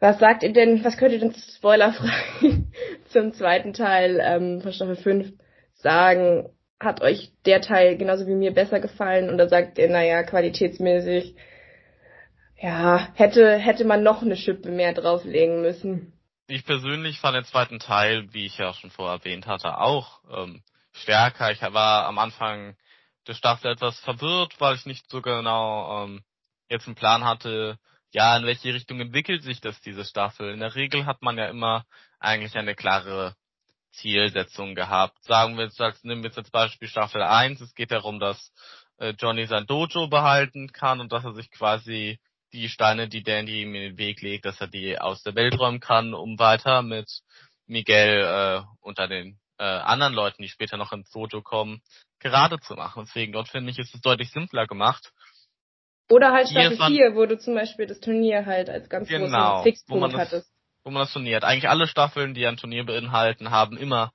Was 0.00 0.18
sagt 0.18 0.42
ihr 0.42 0.52
denn, 0.52 0.84
was 0.84 0.96
könnt 0.96 1.12
ihr 1.12 1.20
denn 1.20 1.34
spoilerfrei 1.34 2.10
zum 3.08 3.32
zweiten 3.32 3.72
Teil 3.72 4.20
ähm, 4.22 4.60
von 4.60 4.72
Staffel 4.72 4.96
5 4.96 5.32
sagen? 5.74 6.48
Hat 6.80 7.02
euch 7.02 7.32
der 7.44 7.60
Teil 7.60 7.96
genauso 7.96 8.26
wie 8.26 8.34
mir 8.34 8.52
besser 8.52 8.80
gefallen 8.80 9.32
oder 9.32 9.48
sagt 9.48 9.78
ihr, 9.78 9.88
naja, 9.88 10.22
qualitätsmäßig 10.22 11.34
ja, 12.60 13.08
hätte, 13.14 13.56
hätte 13.56 13.84
man 13.84 14.02
noch 14.02 14.22
eine 14.22 14.36
Schippe 14.36 14.70
mehr 14.70 14.92
drauflegen 14.92 15.62
müssen. 15.62 16.12
Ich 16.48 16.64
persönlich 16.64 17.20
fand 17.20 17.36
den 17.36 17.44
zweiten 17.44 17.78
Teil, 17.78 18.32
wie 18.32 18.46
ich 18.46 18.58
ja 18.58 18.72
schon 18.72 18.90
vorher 18.90 19.18
erwähnt 19.18 19.46
hatte, 19.46 19.78
auch 19.78 20.20
ähm, 20.30 20.62
stärker. 20.92 21.52
Ich 21.52 21.60
war 21.62 22.06
am 22.06 22.18
Anfang 22.18 22.76
der 23.26 23.34
Staffel 23.34 23.72
etwas 23.72 24.00
verwirrt, 24.00 24.60
weil 24.60 24.74
ich 24.74 24.86
nicht 24.86 25.08
so 25.10 25.20
genau 25.20 26.04
ähm, 26.04 26.22
jetzt 26.68 26.86
einen 26.86 26.96
Plan 26.96 27.24
hatte, 27.24 27.78
ja, 28.12 28.36
in 28.36 28.46
welche 28.46 28.72
Richtung 28.72 29.00
entwickelt 29.00 29.42
sich 29.42 29.60
das, 29.60 29.80
diese 29.82 30.04
Staffel. 30.04 30.52
In 30.52 30.60
der 30.60 30.74
Regel 30.74 31.04
hat 31.06 31.22
man 31.22 31.36
ja 31.36 31.48
immer 31.48 31.84
eigentlich 32.18 32.56
eine 32.56 32.74
klare 32.74 33.34
Zielsetzung 34.00 34.74
gehabt. 34.74 35.22
Sagen 35.24 35.56
wir 35.56 35.64
jetzt, 35.64 35.80
nehmen 36.04 36.22
wir 36.22 36.30
jetzt 36.30 36.38
als 36.38 36.50
Beispiel 36.50 36.88
Staffel 36.88 37.22
1, 37.22 37.60
es 37.60 37.74
geht 37.74 37.90
darum, 37.90 38.18
dass 38.20 38.52
äh, 38.98 39.14
Johnny 39.18 39.46
sein 39.46 39.66
Dojo 39.66 40.08
behalten 40.08 40.72
kann 40.72 41.00
und 41.00 41.12
dass 41.12 41.24
er 41.24 41.34
sich 41.34 41.50
quasi 41.50 42.18
die 42.52 42.68
Steine, 42.68 43.08
die 43.08 43.22
Dandy 43.22 43.62
ihm 43.62 43.74
in 43.74 43.82
den 43.82 43.98
Weg 43.98 44.22
legt, 44.22 44.44
dass 44.44 44.60
er 44.60 44.68
die 44.68 44.98
aus 44.98 45.22
der 45.22 45.34
Welt 45.34 45.58
räumen 45.58 45.80
kann, 45.80 46.14
um 46.14 46.38
weiter 46.38 46.82
mit 46.82 47.08
Miguel 47.66 48.22
äh, 48.22 48.62
unter 48.80 49.06
den 49.06 49.38
äh, 49.58 49.64
anderen 49.64 50.14
Leuten, 50.14 50.42
die 50.42 50.48
später 50.48 50.76
noch 50.76 50.92
ins 50.92 51.10
Foto 51.10 51.42
kommen, 51.42 51.82
gerade 52.20 52.58
zu 52.60 52.74
machen. 52.74 53.04
Deswegen 53.06 53.32
dort 53.32 53.48
finde 53.48 53.70
ich, 53.70 53.78
ist 53.78 53.94
es 53.94 54.00
deutlich 54.00 54.30
simpler 54.30 54.66
gemacht. 54.66 55.12
Oder 56.10 56.32
halt 56.32 56.48
Staffel 56.48 56.76
4, 56.76 57.14
wo 57.14 57.26
du 57.26 57.38
zum 57.38 57.54
Beispiel 57.54 57.86
das 57.86 58.00
Turnier 58.00 58.46
halt 58.46 58.70
als 58.70 58.88
ganz 58.88 59.08
genau, 59.08 59.26
großen 59.26 59.64
Fixpunkt 59.64 60.16
hattest. 60.16 60.50
Wo 60.88 60.92
man 60.92 61.02
das 61.02 61.12
Turnier 61.12 61.36
hat. 61.36 61.44
Eigentlich 61.44 61.68
alle 61.68 61.86
Staffeln, 61.86 62.32
die 62.32 62.46
ein 62.46 62.56
Turnier 62.56 62.82
beinhalten, 62.86 63.50
haben 63.50 63.76
immer 63.76 64.10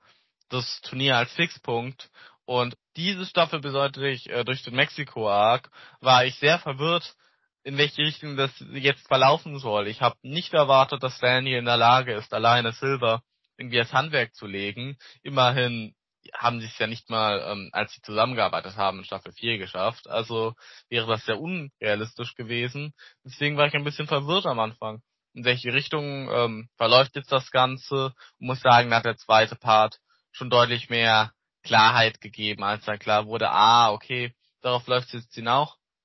das 0.48 0.80
Turnier 0.80 1.16
als 1.16 1.32
Fixpunkt. 1.32 2.10
Und 2.46 2.76
diese 2.96 3.26
Staffel 3.26 3.60
besonders 3.60 3.96
äh, 4.26 4.44
durch 4.44 4.64
den 4.64 4.74
Mexiko-Arc 4.74 5.70
war 6.00 6.24
ich 6.24 6.34
sehr 6.40 6.58
verwirrt, 6.58 7.14
in 7.62 7.78
welche 7.78 8.02
Richtung 8.02 8.36
das 8.36 8.50
jetzt 8.72 9.06
verlaufen 9.06 9.60
soll. 9.60 9.86
Ich 9.86 10.00
habe 10.00 10.16
nicht 10.22 10.52
erwartet, 10.52 11.00
dass 11.04 11.20
Daniel 11.20 11.60
in 11.60 11.64
der 11.64 11.76
Lage 11.76 12.12
ist, 12.14 12.34
alleine 12.34 12.72
Silver 12.72 13.22
irgendwie 13.56 13.78
das 13.78 13.92
Handwerk 13.92 14.34
zu 14.34 14.48
legen. 14.48 14.98
Immerhin 15.22 15.94
haben 16.32 16.58
sie 16.58 16.66
es 16.66 16.78
ja 16.80 16.88
nicht 16.88 17.08
mal, 17.08 17.40
ähm, 17.52 17.70
als 17.70 17.92
sie 17.92 18.02
zusammengearbeitet 18.02 18.74
haben, 18.74 18.98
in 18.98 19.04
Staffel 19.04 19.30
4 19.30 19.58
geschafft. 19.58 20.10
Also 20.10 20.54
wäre 20.88 21.06
das 21.06 21.24
sehr 21.24 21.38
unrealistisch 21.38 22.34
gewesen. 22.34 22.94
Deswegen 23.22 23.56
war 23.56 23.68
ich 23.68 23.74
ein 23.74 23.84
bisschen 23.84 24.08
verwirrt 24.08 24.46
am 24.46 24.58
Anfang. 24.58 25.02
In 25.34 25.44
welche 25.44 25.72
Richtung 25.72 26.30
ähm, 26.30 26.68
verläuft 26.76 27.16
jetzt 27.16 27.32
das 27.32 27.50
Ganze? 27.50 28.14
Und 28.38 28.46
muss 28.46 28.60
sagen, 28.60 28.90
da 28.90 28.96
hat 28.96 29.04
der 29.04 29.16
zweite 29.16 29.56
Part 29.56 29.98
schon 30.32 30.48
deutlich 30.48 30.88
mehr 30.88 31.32
Klarheit 31.62 32.20
gegeben, 32.20 32.62
als 32.62 32.84
dann 32.84 32.98
klar 32.98 33.26
wurde, 33.26 33.50
ah, 33.50 33.90
okay, 33.92 34.34
darauf 34.60 34.86
läuft 34.86 35.12
es 35.14 35.24
jetzt 35.24 35.34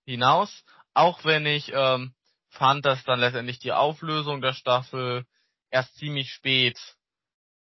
hinaus. 0.06 0.64
Auch 0.94 1.24
wenn 1.26 1.46
ich 1.46 1.72
ähm, 1.74 2.14
fand, 2.50 2.86
dass 2.86 3.04
dann 3.04 3.20
letztendlich 3.20 3.60
die 3.60 3.74
Auflösung 3.74 4.42
der 4.42 4.54
Staffel 4.54 5.26
erst 5.70 5.96
ziemlich 5.96 6.32
spät 6.32 6.80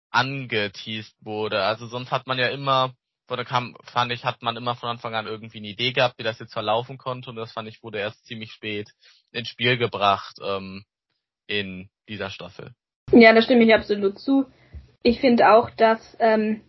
angeteased 0.09 1.15
wurde. 1.21 1.63
Also 1.63 1.87
sonst 1.87 2.11
hat 2.11 2.25
man 2.25 2.39
ja 2.39 2.47
immer, 2.47 2.93
oder 3.29 3.45
kam, 3.45 3.77
fand 3.83 4.11
ich, 4.11 4.25
hat 4.25 4.41
man 4.41 4.57
immer 4.57 4.75
von 4.75 4.89
Anfang 4.89 5.13
an 5.13 5.27
irgendwie 5.27 5.59
eine 5.59 5.67
Idee 5.67 5.91
gehabt, 5.91 6.17
wie 6.17 6.23
das 6.23 6.39
jetzt 6.39 6.53
verlaufen 6.53 6.97
konnte 6.97 7.29
und 7.29 7.35
das 7.35 7.51
fand 7.51 7.67
ich 7.67 7.83
wurde 7.83 7.99
erst 7.99 8.25
ziemlich 8.25 8.51
spät 8.51 8.89
ins 9.31 9.49
Spiel 9.49 9.77
gebracht 9.77 10.37
ähm, 10.41 10.83
in 11.49 11.89
dieser 12.07 12.29
Staffel. 12.29 12.71
Ja, 13.11 13.33
da 13.33 13.41
stimme 13.41 13.63
ich 13.63 13.73
absolut 13.73 14.19
zu. 14.19 14.45
Ich 15.01 15.19
finde 15.19 15.51
auch, 15.51 15.69
dass 15.71 16.17
ähm, 16.19 16.61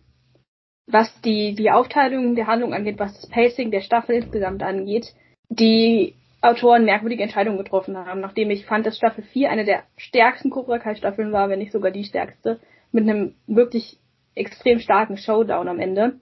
was 0.87 1.21
die, 1.21 1.53
die 1.55 1.71
Aufteilung 1.71 2.35
der 2.35 2.47
Handlung 2.47 2.73
angeht, 2.73 2.99
was 2.99 3.13
das 3.13 3.29
Pacing 3.29 3.71
der 3.71 3.81
Staffel 3.81 4.15
insgesamt 4.15 4.63
angeht, 4.63 5.13
die 5.49 6.15
Autoren 6.41 6.85
merkwürdige 6.85 7.23
Entscheidungen 7.23 7.59
getroffen 7.59 7.95
haben, 7.95 8.19
nachdem 8.19 8.49
ich 8.49 8.65
fand, 8.65 8.85
dass 8.85 8.97
Staffel 8.97 9.23
4 9.23 9.51
eine 9.51 9.63
der 9.63 9.83
stärksten 9.95 10.49
Cobra 10.49 10.79
Kai 10.79 10.95
Staffeln 10.95 11.31
war, 11.31 11.49
wenn 11.49 11.59
nicht 11.59 11.71
sogar 11.71 11.91
die 11.91 12.03
stärkste, 12.03 12.59
mit 12.91 13.03
einem 13.03 13.35
wirklich 13.45 13.97
extrem 14.33 14.79
starken 14.79 15.17
Showdown 15.17 15.67
am 15.67 15.79
Ende, 15.79 16.19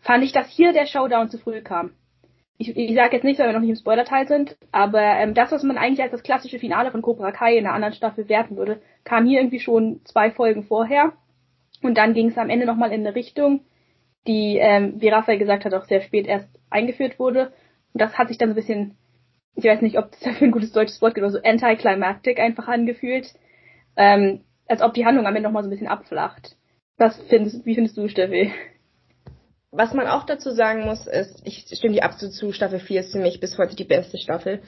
fand 0.00 0.24
ich, 0.24 0.32
dass 0.32 0.48
hier 0.48 0.72
der 0.72 0.86
Showdown 0.86 1.30
zu 1.30 1.38
früh 1.38 1.62
kam. 1.62 1.92
Ich, 2.56 2.76
ich 2.76 2.94
sage 2.94 3.16
jetzt 3.16 3.24
nicht, 3.24 3.38
weil 3.38 3.48
wir 3.48 3.52
noch 3.52 3.60
nicht 3.60 3.70
im 3.70 3.76
Spoiler-Teil 3.76 4.28
sind, 4.28 4.56
aber 4.70 5.02
ähm, 5.02 5.34
das, 5.34 5.50
was 5.50 5.64
man 5.64 5.76
eigentlich 5.76 6.02
als 6.02 6.12
das 6.12 6.22
klassische 6.22 6.60
Finale 6.60 6.92
von 6.92 7.02
Cobra 7.02 7.32
Kai 7.32 7.56
in 7.56 7.66
einer 7.66 7.74
anderen 7.74 7.94
Staffel 7.94 8.28
werten 8.28 8.56
würde, 8.56 8.80
kam 9.02 9.26
hier 9.26 9.40
irgendwie 9.40 9.60
schon 9.60 10.00
zwei 10.04 10.30
Folgen 10.30 10.62
vorher. 10.62 11.12
Und 11.82 11.98
dann 11.98 12.14
ging 12.14 12.28
es 12.28 12.38
am 12.38 12.50
Ende 12.50 12.64
nochmal 12.64 12.92
in 12.92 13.00
eine 13.00 13.14
Richtung, 13.14 13.64
die, 14.26 14.58
ähm, 14.58 14.94
wie 14.98 15.08
Raphael 15.08 15.38
gesagt 15.38 15.64
hat, 15.64 15.74
auch 15.74 15.84
sehr 15.84 16.00
spät 16.00 16.26
erst 16.26 16.48
eingeführt 16.70 17.18
wurde. 17.18 17.52
Und 17.92 18.00
das 18.00 18.16
hat 18.16 18.28
sich 18.28 18.38
dann 18.38 18.50
so 18.50 18.52
ein 18.52 18.56
bisschen 18.56 18.96
ich 19.56 19.64
weiß 19.64 19.82
nicht, 19.82 19.98
ob 19.98 20.10
das 20.10 20.20
dafür 20.24 20.48
ein 20.48 20.52
gutes 20.52 20.72
deutsches 20.72 21.00
Wort 21.00 21.14
gibt, 21.14 21.24
aber 21.24 21.32
so 21.32 21.42
anticlimactic 21.42 22.38
einfach 22.38 22.68
angefühlt. 22.68 23.34
Ähm, 23.96 24.44
als 24.66 24.82
ob 24.82 24.94
die 24.94 25.04
Handlung 25.04 25.26
am 25.26 25.36
Ende 25.36 25.48
nochmal 25.48 25.62
so 25.62 25.68
ein 25.68 25.70
bisschen 25.70 25.88
abflacht. 25.88 26.56
Was 26.96 27.20
findest, 27.28 27.66
wie 27.66 27.74
findest 27.74 27.96
du, 27.96 28.08
Steffi? 28.08 28.52
Was 29.76 29.92
man 29.92 30.06
auch 30.06 30.24
dazu 30.24 30.50
sagen 30.50 30.84
muss, 30.84 31.06
ist, 31.06 31.40
ich 31.44 31.66
stimme 31.76 31.94
dir 31.94 32.04
absolut 32.04 32.34
zu, 32.34 32.52
Staffel 32.52 32.78
4 32.78 33.00
ist 33.00 33.12
für 33.12 33.18
mich 33.18 33.40
bis 33.40 33.58
heute 33.58 33.74
die 33.74 33.84
beste 33.84 34.18
Staffel. 34.18 34.62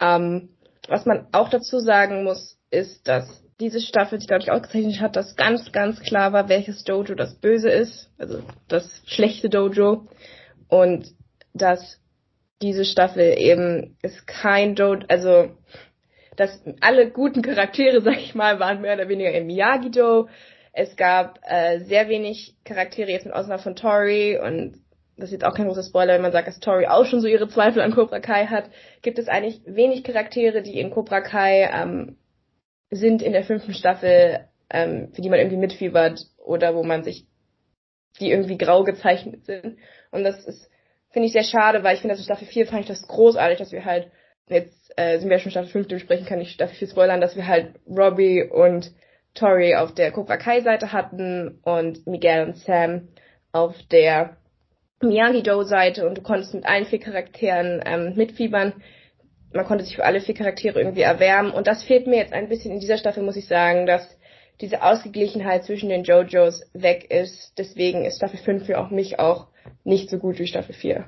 Ähm, 0.00 0.50
was 0.88 1.04
man 1.04 1.26
auch 1.32 1.48
dazu 1.48 1.80
sagen 1.80 2.22
muss, 2.22 2.58
ist, 2.70 3.06
dass 3.08 3.42
diese 3.58 3.80
Staffel 3.80 4.18
sich 4.18 4.28
dadurch 4.28 4.50
ausgezeichnet 4.50 5.00
hat, 5.00 5.16
dass 5.16 5.36
ganz, 5.36 5.72
ganz 5.72 6.00
klar 6.00 6.32
war, 6.32 6.48
welches 6.48 6.84
Dojo 6.84 7.14
das 7.14 7.34
Böse 7.34 7.70
ist, 7.70 8.10
also 8.18 8.42
das 8.68 9.02
schlechte 9.06 9.50
Dojo. 9.50 10.06
Und 10.68 11.06
dass 11.54 12.00
diese 12.60 12.84
Staffel 12.84 13.34
eben 13.38 13.96
ist 14.02 14.26
kein 14.26 14.74
Dojo, 14.76 15.04
also 15.08 15.50
dass 16.36 16.62
alle 16.80 17.10
guten 17.10 17.42
Charaktere, 17.42 18.00
sag 18.02 18.18
ich 18.18 18.34
mal, 18.34 18.60
waren 18.60 18.80
mehr 18.80 18.94
oder 18.94 19.08
weniger 19.08 19.32
im 19.32 19.46
Miyagi-Do. 19.46 20.28
Es 20.72 20.96
gab 20.96 21.38
äh, 21.42 21.80
sehr 21.80 22.08
wenig 22.08 22.56
Charaktere, 22.64 23.10
jetzt 23.10 23.26
mit 23.26 23.34
Ausnahme 23.34 23.62
von 23.62 23.76
Tori 23.76 24.38
und 24.38 24.82
das 25.16 25.28
ist 25.28 25.32
jetzt 25.32 25.44
auch 25.44 25.54
kein 25.54 25.66
großer 25.66 25.82
Spoiler, 25.82 26.14
wenn 26.14 26.22
man 26.22 26.32
sagt, 26.32 26.48
dass 26.48 26.58
Tori 26.58 26.86
auch 26.86 27.04
schon 27.04 27.20
so 27.20 27.28
ihre 27.28 27.48
Zweifel 27.48 27.82
an 27.82 27.92
Cobra 27.92 28.20
Kai 28.20 28.46
hat, 28.46 28.70
gibt 29.02 29.18
es 29.18 29.28
eigentlich 29.28 29.60
wenig 29.66 30.04
Charaktere, 30.04 30.62
die 30.62 30.80
in 30.80 30.90
Cobra 30.90 31.20
Kai 31.20 31.70
ähm, 31.72 32.16
sind 32.90 33.22
in 33.22 33.32
der 33.32 33.44
fünften 33.44 33.74
Staffel, 33.74 34.48
ähm, 34.70 35.12
für 35.12 35.20
die 35.20 35.28
man 35.28 35.38
irgendwie 35.38 35.58
mitfiebert 35.58 36.26
oder 36.38 36.74
wo 36.74 36.82
man 36.82 37.04
sich, 37.04 37.26
die 38.20 38.30
irgendwie 38.30 38.58
grau 38.58 38.84
gezeichnet 38.84 39.44
sind. 39.44 39.76
Und 40.10 40.24
das 40.24 40.44
ist, 40.44 40.70
finde 41.10 41.26
ich 41.26 41.32
sehr 41.32 41.44
schade, 41.44 41.84
weil 41.84 41.94
ich 41.94 42.00
finde, 42.00 42.14
dass 42.14 42.20
in 42.20 42.24
Staffel 42.24 42.48
4 42.48 42.66
fand 42.66 42.80
ich 42.80 42.88
das 42.88 43.06
großartig, 43.06 43.58
dass 43.58 43.72
wir 43.72 43.84
halt, 43.84 44.10
jetzt 44.48 44.92
äh, 44.96 45.18
sind 45.18 45.28
wir 45.28 45.36
ja 45.36 45.42
schon 45.42 45.52
Staffel 45.52 45.70
5 45.70 45.88
besprechen, 45.88 46.26
kann 46.26 46.40
ich 46.40 46.52
Staffel 46.52 46.74
4 46.74 46.88
spoilern, 46.88 47.20
dass 47.20 47.36
wir 47.36 47.46
halt 47.46 47.74
Robbie 47.86 48.42
und 48.42 48.92
Tori 49.34 49.74
auf 49.74 49.94
der 49.94 50.12
Cobra 50.12 50.36
Kai 50.36 50.60
Seite 50.60 50.92
hatten 50.92 51.60
und 51.62 52.06
Miguel 52.06 52.44
und 52.44 52.56
Sam 52.58 53.08
auf 53.52 53.74
der 53.90 54.36
Miyagi-Do 55.02 55.62
Seite 55.64 56.06
und 56.06 56.18
du 56.18 56.22
konntest 56.22 56.54
mit 56.54 56.64
allen 56.64 56.86
vier 56.86 57.00
Charakteren 57.00 57.82
ähm, 57.84 58.14
mitfiebern. 58.14 58.74
Man 59.52 59.66
konnte 59.66 59.84
sich 59.84 59.96
für 59.96 60.04
alle 60.04 60.20
vier 60.20 60.34
Charaktere 60.34 60.80
irgendwie 60.80 61.02
erwärmen 61.02 61.52
und 61.52 61.66
das 61.66 61.82
fehlt 61.82 62.06
mir 62.06 62.16
jetzt 62.16 62.32
ein 62.32 62.48
bisschen 62.48 62.72
in 62.72 62.80
dieser 62.80 62.98
Staffel, 62.98 63.22
muss 63.22 63.36
ich 63.36 63.46
sagen, 63.46 63.86
dass 63.86 64.18
diese 64.60 64.82
Ausgeglichenheit 64.82 65.64
zwischen 65.64 65.88
den 65.88 66.04
JoJos 66.04 66.62
weg 66.72 67.10
ist. 67.10 67.52
Deswegen 67.58 68.04
ist 68.04 68.16
Staffel 68.16 68.38
5 68.38 68.66
für 68.66 68.78
auch 68.78 68.90
mich 68.90 69.18
auch 69.18 69.48
nicht 69.84 70.08
so 70.08 70.18
gut 70.18 70.38
wie 70.38 70.46
Staffel 70.46 70.74
4. 70.74 71.04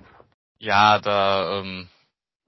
Ja, 0.58 0.98
da 0.98 1.60
ähm, 1.60 1.88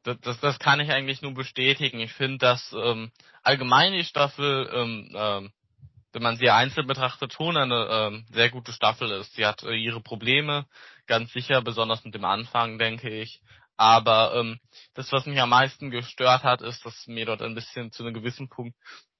das, 0.02 0.18
das, 0.20 0.40
das 0.40 0.58
kann 0.58 0.80
ich 0.80 0.90
eigentlich 0.90 1.22
nur 1.22 1.34
bestätigen. 1.34 2.00
Ich 2.00 2.12
finde, 2.12 2.38
dass 2.38 2.72
ähm, 2.72 3.10
allgemein 3.42 3.92
die 3.92 4.04
Staffel 4.04 4.70
ähm, 4.72 5.10
ähm, 5.16 5.50
wenn 6.16 6.22
man 6.22 6.38
sie 6.38 6.48
einzeln 6.48 6.86
betrachtet, 6.86 7.34
schon 7.34 7.58
eine 7.58 7.88
ähm, 7.90 8.24
sehr 8.30 8.48
gute 8.48 8.72
Staffel 8.72 9.10
ist. 9.10 9.34
Sie 9.34 9.44
hat 9.44 9.62
äh, 9.64 9.74
ihre 9.74 10.00
Probleme, 10.00 10.64
ganz 11.06 11.30
sicher, 11.30 11.60
besonders 11.60 12.06
mit 12.06 12.14
dem 12.14 12.24
Anfang, 12.24 12.78
denke 12.78 13.10
ich. 13.10 13.42
Aber 13.76 14.34
ähm, 14.34 14.58
das, 14.94 15.12
was 15.12 15.26
mich 15.26 15.38
am 15.38 15.50
meisten 15.50 15.90
gestört 15.90 16.42
hat, 16.42 16.62
ist, 16.62 16.86
dass 16.86 17.06
mir 17.06 17.26
dort 17.26 17.42
ein 17.42 17.54
bisschen 17.54 17.92
zu 17.92 18.02
einem 18.02 18.14
gewissen 18.14 18.48
Punkt 18.48 18.74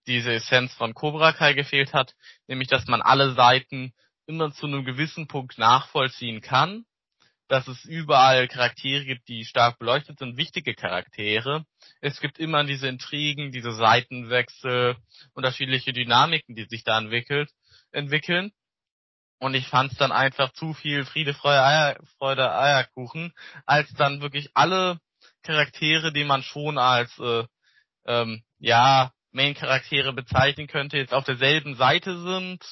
diese 0.07 0.33
Essenz 0.33 0.73
von 0.73 0.95
Cobra 0.95 1.33
Kai 1.33 1.53
gefehlt 1.53 1.93
hat, 1.93 2.15
nämlich 2.47 2.69
dass 2.69 2.87
man 2.87 3.03
alle 3.03 3.35
Seiten 3.35 3.93
immer 4.25 4.51
zu 4.53 4.65
einem 4.65 4.87
gewissen 4.87 5.29
Punkt 5.29 5.59
nachvollziehen 5.59 6.41
kann 6.41 6.87
dass 7.49 7.69
es 7.69 7.85
überall 7.85 8.49
Charaktere 8.49 9.05
gibt, 9.05 9.29
die 9.29 9.45
stark 9.45 9.79
beleuchtet 9.79 10.19
sind, 10.19 10.37
wichtige 10.37 10.75
Charaktere. 10.75 11.65
Es 12.01 12.21
gibt 12.21 12.39
immer 12.39 12.65
diese 12.65 12.89
Intrigen, 12.89 13.53
diese 13.53 13.73
Seitenwechsel, 13.73 14.97
unterschiedliche 15.35 15.93
Dynamiken, 15.93 16.55
die 16.55 16.65
sich 16.65 16.85
da 16.85 16.99
entwickelt, 16.99 17.51
entwickeln. 17.93 18.53
Und 19.39 19.55
ich 19.55 19.69
fand 19.69 19.93
es 19.93 19.99
dann 19.99 20.13
einfach 20.13 20.53
zu 20.53 20.73
viel 20.73 21.05
Friede, 21.05 21.35
Freude, 21.35 21.63
Eier, 21.63 21.99
Freude, 22.19 22.55
Eierkuchen, 22.55 23.33
als 23.67 23.93
dann 23.93 24.23
wirklich 24.23 24.51
alle 24.55 24.99
Charaktere, 25.43 26.13
die 26.13 26.25
man 26.25 26.43
schon 26.43 26.79
als 26.79 27.17
äh, 27.19 27.45
ähm, 28.07 28.43
ja 28.59 29.13
Main-Charaktere 29.33 30.15
bezeichnen 30.15 30.67
könnte, 30.67 30.97
jetzt 30.97 31.13
auf 31.13 31.25
derselben 31.25 31.77
Seite 31.77 32.19
sind 32.23 32.65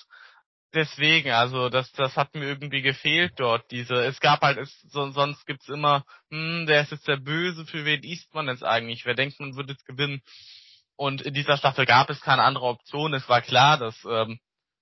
deswegen, 0.75 1.31
also 1.31 1.69
das, 1.69 1.91
das 1.93 2.17
hat 2.17 2.35
mir 2.35 2.45
irgendwie 2.45 2.83
gefehlt 2.83 3.35
dort. 3.37 3.71
Diese, 3.71 3.95
es 4.05 4.21
gab 4.21 4.43
halt, 4.43 4.59
es, 4.59 4.81
so, 4.83 5.11
sonst 5.11 5.47
gibt's 5.47 5.69
immer, 5.69 6.05
hm, 6.31 6.67
der 6.67 6.83
ist 6.83 6.93
jetzt 6.93 7.09
der 7.09 7.17
Böse, 7.17 7.67
für 7.67 7.85
wen 7.85 8.03
ist 8.03 8.35
man 8.35 8.49
jetzt 8.49 8.65
eigentlich? 8.65 9.05
Wer 9.07 9.15
denkt, 9.15 9.41
man 9.41 9.57
würde 9.57 9.73
jetzt 9.73 9.87
gewinnen? 9.87 10.23
Und 10.97 11.23
in 11.23 11.35
dieser 11.35 11.57
Staffel 11.57 11.87
gab 11.87 12.11
es 12.11 12.21
keine 12.21 12.43
andere 12.43 12.67
Option. 12.67 13.15
Es 13.15 13.29
war 13.29 13.43
klar, 13.43 13.79
dass 13.79 13.97
ähm, 14.05 14.39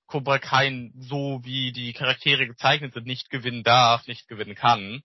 Cobra 0.06 0.38
Kai 0.38 0.90
so 0.98 1.40
wie 1.42 1.72
die 1.72 1.92
Charaktere 1.92 2.46
gezeichnet 2.46 2.94
sind, 2.94 3.06
nicht 3.06 3.30
gewinnen 3.30 3.62
darf, 3.62 4.06
nicht 4.06 4.28
gewinnen 4.28 4.54
kann. 4.54 5.02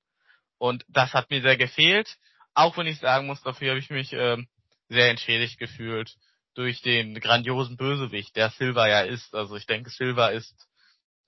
Und 0.58 0.84
das 0.90 1.14
hat 1.14 1.30
mir 1.30 1.42
sehr 1.42 1.58
gefehlt. 1.58 2.18
Auch 2.54 2.78
wenn 2.78 2.88
ich 2.88 3.00
sagen 3.00 3.28
muss, 3.28 3.42
dafür 3.42 3.70
habe 3.70 3.80
ich 3.80 3.90
mich 3.90 4.12
ähm, 4.14 4.48
sehr 4.90 5.10
entschädigt 5.10 5.60
gefühlt 5.60 6.16
durch 6.56 6.82
den 6.82 7.20
grandiosen 7.20 7.78
Bösewicht, 7.78 8.36
der 8.36 8.50
Silva 8.50 8.88
ja 8.88 9.02
ist. 9.02 9.36
Also 9.36 9.56
ich 9.56 9.68
denke, 9.68 9.92
Silva 9.92 10.30
ist 10.30 10.67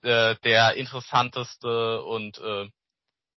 äh, 0.02 0.34
der 0.44 0.74
interessanteste 0.76 2.02
und 2.02 2.38
äh, 2.38 2.68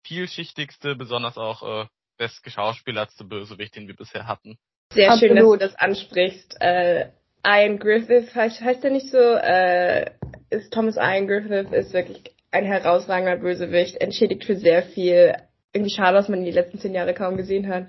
vielschichtigste, 0.04 0.96
besonders 0.96 1.36
auch 1.36 1.82
äh, 1.82 1.86
bestgeschauspielertste 2.18 3.24
Bösewicht, 3.24 3.76
den 3.76 3.88
wir 3.88 3.96
bisher 3.96 4.26
hatten. 4.26 4.58
Sehr 4.92 5.10
Absolut. 5.10 5.28
schön, 5.28 5.36
dass 5.36 5.44
du 5.44 5.56
das 5.56 5.76
ansprichst. 5.76 6.56
Äh, 6.60 7.10
Ian 7.44 7.78
Griffith, 7.78 8.34
heißt, 8.34 8.60
heißt 8.60 8.84
er 8.84 8.90
nicht 8.90 9.10
so? 9.10 9.18
Äh, 9.18 10.10
ist 10.50 10.72
Thomas 10.72 10.96
Ian 10.96 11.26
Griffith 11.26 11.72
ist 11.72 11.92
wirklich 11.92 12.22
ein 12.50 12.64
herausragender 12.64 13.36
Bösewicht, 13.36 13.96
entschädigt 13.96 14.44
für 14.44 14.56
sehr 14.56 14.82
viel. 14.82 15.34
Irgendwie 15.72 15.94
schade, 15.94 16.16
dass 16.16 16.28
man 16.28 16.40
ihn 16.40 16.44
die 16.44 16.52
letzten 16.52 16.78
zehn 16.78 16.94
Jahre 16.94 17.14
kaum 17.14 17.36
gesehen 17.36 17.68
hat. 17.68 17.86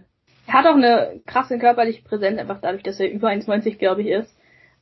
Er 0.47 0.53
hat 0.53 0.65
auch 0.65 0.75
eine 0.75 1.21
krasse 1.25 1.59
körperliche 1.59 2.03
Präsenz, 2.03 2.39
einfach 2.39 2.59
dadurch, 2.61 2.83
dass 2.83 2.99
er 2.99 3.09
über 3.09 3.29
1,90 3.29 3.77
glaube 3.77 4.01
ich 4.01 4.07
ist 4.07 4.35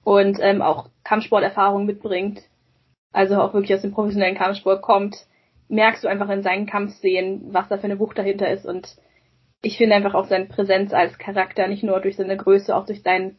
und 0.04 0.40
ähm, 0.42 0.62
auch 0.62 0.90
Kampfsporterfahrung 1.04 1.86
mitbringt 1.86 2.42
also 3.14 3.40
auch 3.40 3.54
wirklich 3.54 3.74
aus 3.74 3.82
dem 3.82 3.94
professionellen 3.94 4.38
Kampfsport 4.38 4.82
kommt, 4.82 5.16
merkst 5.70 6.04
du 6.04 6.08
einfach 6.08 6.30
in 6.30 6.44
seinen 6.44 6.66
Kampfszenen, 6.66 7.54
was 7.54 7.70
da 7.70 7.78
für 7.78 7.86
eine 7.86 8.00
Wucht 8.00 8.18
dahinter 8.18 8.50
ist. 8.50 8.66
Und 8.66 8.98
ich 9.62 9.78
finde 9.78 9.96
einfach 9.96 10.14
auch 10.14 10.26
seine 10.26 10.46
Präsenz 10.46 10.94
als 10.94 11.18
Charakter, 11.18 11.68
nicht 11.68 11.84
nur 11.84 12.00
durch 12.02 12.18
seine 12.18 12.36
Größe, 12.36 12.76
auch 12.76 12.86
durch 12.86 13.02
sein 13.02 13.38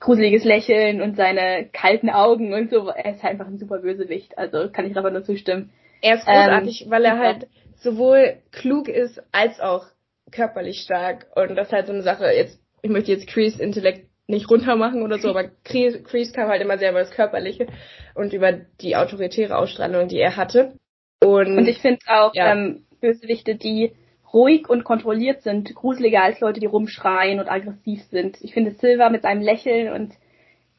gruseliges 0.00 0.44
Lächeln 0.44 1.00
und 1.00 1.16
seine 1.16 1.68
kalten 1.72 2.10
Augen 2.10 2.52
und 2.52 2.70
so, 2.70 2.88
er 2.88 3.14
ist 3.14 3.22
halt 3.22 3.34
einfach 3.34 3.46
ein 3.46 3.58
super 3.58 3.78
Bösewicht. 3.78 4.36
Also 4.36 4.68
kann 4.70 4.90
ich 4.90 4.96
aber 4.96 5.12
nur 5.12 5.22
zustimmen. 5.22 5.70
Er 6.00 6.16
ist 6.16 6.24
großartig, 6.24 6.84
ähm, 6.84 6.90
weil 6.90 7.04
er 7.04 7.18
halt 7.18 7.46
sowohl 7.76 8.38
klug 8.50 8.88
ist 8.88 9.22
als 9.30 9.60
auch 9.60 9.86
körperlich 10.32 10.80
stark. 10.80 11.26
Und 11.36 11.54
das 11.54 11.68
ist 11.68 11.72
halt 11.72 11.86
so 11.86 11.92
eine 11.92 12.02
Sache, 12.02 12.26
jetzt, 12.26 12.58
ich 12.82 12.90
möchte 12.90 13.12
jetzt 13.12 13.28
Chris 13.28 13.60
Intellekt 13.60 14.08
nicht 14.32 14.50
runter 14.50 14.74
machen 14.74 15.02
oder 15.02 15.18
so, 15.18 15.30
aber 15.30 15.44
Chris 15.64 16.32
kam 16.32 16.48
halt 16.48 16.62
immer 16.62 16.78
sehr 16.78 16.90
über 16.90 17.00
das 17.00 17.12
Körperliche 17.12 17.68
und 18.14 18.32
über 18.32 18.52
die 18.80 18.96
autoritäre 18.96 19.56
Ausstrahlung, 19.56 20.08
die 20.08 20.18
er 20.18 20.36
hatte. 20.36 20.74
Und, 21.20 21.56
und 21.56 21.68
ich 21.68 21.78
finde 21.78 22.00
auch 22.08 22.34
ja. 22.34 22.52
ähm, 22.52 22.86
Bösewichte, 23.00 23.54
die 23.54 23.92
ruhig 24.32 24.68
und 24.68 24.84
kontrolliert 24.84 25.42
sind, 25.42 25.74
gruseliger 25.74 26.22
als 26.22 26.40
Leute, 26.40 26.58
die 26.58 26.66
rumschreien 26.66 27.38
und 27.38 27.48
aggressiv 27.48 28.02
sind. 28.10 28.38
Ich 28.40 28.54
finde 28.54 28.72
Silver 28.72 29.10
mit 29.10 29.22
seinem 29.22 29.42
Lächeln 29.42 29.92
und 29.92 30.14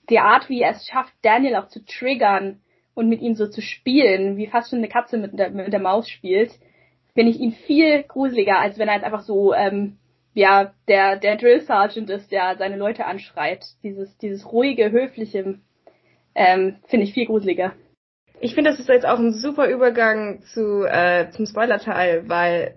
der 0.10 0.26
Art, 0.26 0.50
wie 0.50 0.62
er 0.62 0.72
es 0.72 0.86
schafft, 0.86 1.14
Daniel 1.22 1.56
auch 1.56 1.68
zu 1.68 1.86
triggern 1.86 2.60
und 2.94 3.08
mit 3.08 3.22
ihm 3.22 3.36
so 3.36 3.48
zu 3.48 3.62
spielen, 3.62 4.38
wie 4.38 4.48
fast 4.48 4.70
schon 4.70 4.80
eine 4.80 4.90
Katze 4.90 5.18
mit 5.18 5.38
der, 5.38 5.52
mit 5.52 5.72
der 5.72 5.80
Maus 5.80 6.10
spielt, 6.10 6.52
finde 7.14 7.32
ich 7.32 7.40
ihn 7.40 7.54
viel 7.54 8.04
gruseliger, 8.04 8.60
als 8.60 8.78
wenn 8.78 8.88
er 8.88 8.96
jetzt 8.96 9.06
einfach 9.06 9.22
so 9.22 9.54
ähm, 9.54 9.98
ja, 10.34 10.74
der, 10.88 11.18
der 11.18 11.38
Drill 11.38 11.62
Sergeant 11.62 12.10
ist, 12.10 12.32
der 12.32 12.56
seine 12.58 12.78
Leute 12.78 13.06
anschreit. 13.06 13.64
Dieses, 13.84 14.18
dieses 14.18 14.52
ruhige, 14.52 14.92
höfliche, 14.92 15.60
ähm, 16.36 16.76
finde 16.88 17.06
ich 17.06 17.14
viel 17.14 17.28
gruseliger. 17.28 17.74
Ich 18.40 18.56
finde, 18.56 18.72
das 18.72 18.80
ist 18.80 18.90
jetzt 18.90 19.06
auch 19.06 19.20
ein 19.20 19.34
super 19.34 19.68
Übergang 19.68 20.42
zu, 20.54 20.84
äh, 20.86 21.30
zum 21.30 21.46
Spoiler-Teil, 21.46 22.28
weil 22.28 22.76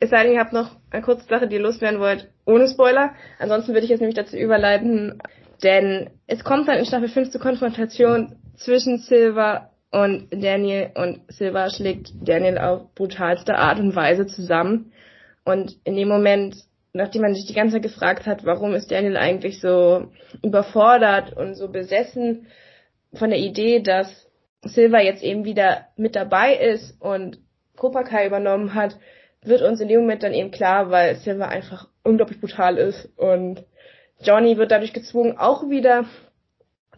es 0.00 0.10
sei 0.10 0.24
denn, 0.24 0.32
ihr 0.32 0.40
habt 0.40 0.52
noch 0.52 0.76
eine 0.90 1.02
kurze 1.02 1.26
Sache, 1.28 1.46
die 1.46 1.56
ihr 1.56 1.62
loswerden 1.62 2.00
wollt, 2.00 2.28
ohne 2.44 2.68
Spoiler. 2.68 3.14
Ansonsten 3.38 3.72
würde 3.72 3.84
ich 3.84 3.90
jetzt 3.90 4.00
nämlich 4.00 4.16
dazu 4.16 4.36
überleiten, 4.36 5.22
denn 5.62 6.10
es 6.26 6.42
kommt 6.42 6.66
dann 6.66 6.78
in 6.78 6.84
Staffel 6.84 7.08
5 7.08 7.30
zur 7.30 7.40
Konfrontation 7.40 8.36
zwischen 8.56 8.98
Silver 8.98 9.70
und 9.92 10.28
Daniel 10.30 10.90
und 10.94 11.20
Silver 11.28 11.70
schlägt 11.70 12.12
Daniel 12.20 12.58
auf 12.58 12.92
brutalste 12.94 13.56
Art 13.56 13.78
und 13.78 13.94
Weise 13.94 14.26
zusammen. 14.26 14.92
Und 15.44 15.76
in 15.84 15.96
dem 15.96 16.08
Moment 16.08 16.56
nachdem 16.92 17.22
man 17.22 17.34
sich 17.34 17.46
die 17.46 17.54
ganze 17.54 17.74
Zeit 17.76 17.82
gefragt 17.82 18.26
hat, 18.26 18.44
warum 18.44 18.74
ist 18.74 18.90
Daniel 18.90 19.16
eigentlich 19.16 19.60
so 19.60 20.10
überfordert 20.42 21.36
und 21.36 21.54
so 21.54 21.68
besessen 21.68 22.46
von 23.14 23.30
der 23.30 23.38
Idee, 23.38 23.80
dass 23.80 24.28
Silva 24.64 25.00
jetzt 25.00 25.22
eben 25.22 25.44
wieder 25.44 25.88
mit 25.96 26.14
dabei 26.16 26.54
ist 26.54 27.00
und 27.00 27.38
Cobra 27.76 28.02
Kai 28.02 28.26
übernommen 28.26 28.74
hat, 28.74 28.96
wird 29.42 29.62
uns 29.62 29.80
in 29.80 29.88
dem 29.88 30.02
Moment 30.02 30.22
dann 30.22 30.34
eben 30.34 30.50
klar, 30.50 30.90
weil 30.90 31.16
Silva 31.16 31.48
einfach 31.48 31.88
unglaublich 32.04 32.40
brutal 32.40 32.76
ist. 32.78 33.06
Und 33.16 33.64
Johnny 34.20 34.56
wird 34.56 34.70
dadurch 34.70 34.92
gezwungen, 34.92 35.36
auch 35.36 35.68
wieder 35.68 36.04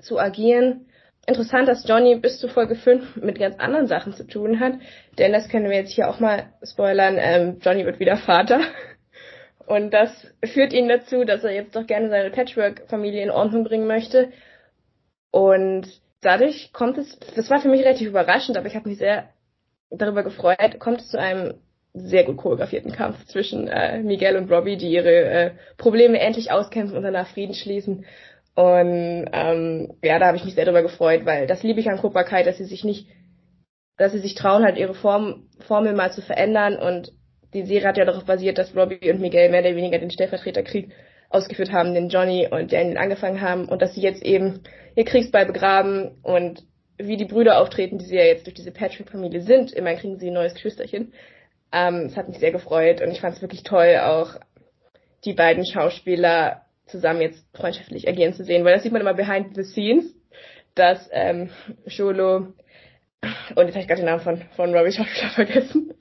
zu 0.00 0.18
agieren. 0.18 0.86
Interessant, 1.26 1.68
dass 1.68 1.88
Johnny 1.88 2.16
bis 2.16 2.38
zu 2.38 2.48
Folge 2.48 2.74
5 2.74 3.16
mit 3.16 3.38
ganz 3.38 3.58
anderen 3.58 3.86
Sachen 3.86 4.12
zu 4.12 4.26
tun 4.26 4.60
hat, 4.60 4.74
denn 5.18 5.32
das 5.32 5.48
können 5.48 5.70
wir 5.70 5.76
jetzt 5.76 5.92
hier 5.92 6.10
auch 6.10 6.20
mal 6.20 6.52
spoilern. 6.62 7.16
Ähm, 7.18 7.60
Johnny 7.62 7.86
wird 7.86 7.98
wieder 7.98 8.18
Vater. 8.18 8.60
Und 9.66 9.92
das 9.92 10.10
führt 10.44 10.72
ihn 10.72 10.88
dazu, 10.88 11.24
dass 11.24 11.44
er 11.44 11.52
jetzt 11.52 11.74
doch 11.74 11.86
gerne 11.86 12.10
seine 12.10 12.30
Patchwork-Familie 12.30 13.22
in 13.22 13.30
Ordnung 13.30 13.64
bringen 13.64 13.86
möchte. 13.86 14.30
Und 15.30 15.88
dadurch 16.20 16.72
kommt 16.72 16.98
es, 16.98 17.18
das 17.34 17.50
war 17.50 17.60
für 17.60 17.68
mich 17.68 17.82
relativ 17.82 18.08
überraschend, 18.08 18.56
aber 18.56 18.66
ich 18.66 18.76
habe 18.76 18.88
mich 18.88 18.98
sehr 18.98 19.28
darüber 19.90 20.22
gefreut, 20.22 20.78
kommt 20.78 21.00
es 21.00 21.08
zu 21.08 21.18
einem 21.18 21.54
sehr 21.94 22.24
gut 22.24 22.38
choreografierten 22.38 22.92
Kampf 22.92 23.24
zwischen 23.26 23.68
äh, 23.68 24.02
Miguel 24.02 24.36
und 24.36 24.50
Robbie, 24.50 24.76
die 24.76 24.90
ihre 24.90 25.14
äh, 25.14 25.50
Probleme 25.78 26.18
endlich 26.18 26.50
auskämpfen 26.50 26.96
und 26.96 27.04
danach 27.04 27.28
Frieden 27.28 27.54
schließen. 27.54 28.04
Und 28.56 29.26
ähm, 29.32 29.94
ja, 30.02 30.18
da 30.18 30.26
habe 30.26 30.36
ich 30.36 30.44
mich 30.44 30.54
sehr 30.54 30.64
darüber 30.64 30.82
gefreut, 30.82 31.24
weil 31.24 31.46
das 31.46 31.62
liebe 31.62 31.80
ich 31.80 31.88
an 31.88 31.98
Cobra 31.98 32.24
dass 32.42 32.58
sie 32.58 32.64
sich 32.64 32.84
nicht, 32.84 33.08
dass 33.96 34.12
sie 34.12 34.18
sich 34.18 34.34
trauen, 34.34 34.64
halt 34.64 34.76
ihre 34.76 34.94
Form, 34.94 35.48
Formel 35.66 35.92
mal 35.92 36.12
zu 36.12 36.20
verändern. 36.20 36.76
Und 36.76 37.12
die 37.54 37.62
Serie 37.62 37.88
hat 37.88 37.96
ja 37.96 38.04
darauf 38.04 38.24
basiert, 38.24 38.58
dass 38.58 38.76
Robbie 38.76 39.10
und 39.10 39.20
Miguel 39.20 39.48
mehr 39.48 39.60
oder 39.60 39.76
weniger 39.76 39.98
den 39.98 40.10
Stellvertreterkrieg 40.10 40.90
ausgeführt 41.30 41.72
haben, 41.72 41.94
den 41.94 42.08
Johnny 42.08 42.48
und 42.50 42.72
Daniel 42.72 42.98
angefangen 42.98 43.40
haben 43.40 43.68
und 43.68 43.80
dass 43.80 43.94
sie 43.94 44.02
jetzt 44.02 44.22
eben 44.22 44.60
ihr 44.96 45.04
Kriegsball 45.04 45.46
begraben 45.46 46.18
und 46.22 46.64
wie 46.98 47.16
die 47.16 47.24
Brüder 47.24 47.60
auftreten, 47.60 47.98
die 47.98 48.04
sie 48.04 48.16
ja 48.16 48.24
jetzt 48.24 48.46
durch 48.46 48.54
diese 48.54 48.70
Patrick-Familie 48.70 49.40
sind. 49.40 49.72
Immerhin 49.72 49.98
kriegen 49.98 50.18
sie 50.18 50.28
ein 50.28 50.34
neues 50.34 50.54
Geschwisterchen. 50.54 51.12
Ähm, 51.72 52.06
es 52.06 52.16
hat 52.16 52.28
mich 52.28 52.38
sehr 52.38 52.52
gefreut 52.52 53.00
und 53.00 53.10
ich 53.10 53.20
fand 53.20 53.36
es 53.36 53.42
wirklich 53.42 53.64
toll, 53.64 53.98
auch 54.00 54.36
die 55.24 55.32
beiden 55.32 55.64
Schauspieler 55.64 56.62
zusammen 56.86 57.22
jetzt 57.22 57.44
freundschaftlich 57.54 58.06
agieren 58.08 58.34
zu 58.34 58.44
sehen, 58.44 58.64
weil 58.64 58.74
das 58.74 58.82
sieht 58.82 58.92
man 58.92 59.00
immer 59.00 59.14
behind 59.14 59.56
the 59.56 59.64
scenes, 59.64 60.04
dass 60.74 61.08
ähm, 61.12 61.50
Sholo 61.86 62.52
und 63.54 63.66
jetzt 63.66 63.74
habe 63.74 63.80
ich 63.80 63.88
gerade 63.88 64.00
den 64.00 64.06
Namen 64.06 64.22
von, 64.22 64.42
von 64.56 64.74
Robbie 64.74 64.92
Schauspieler 64.92 65.30
vergessen, 65.34 65.94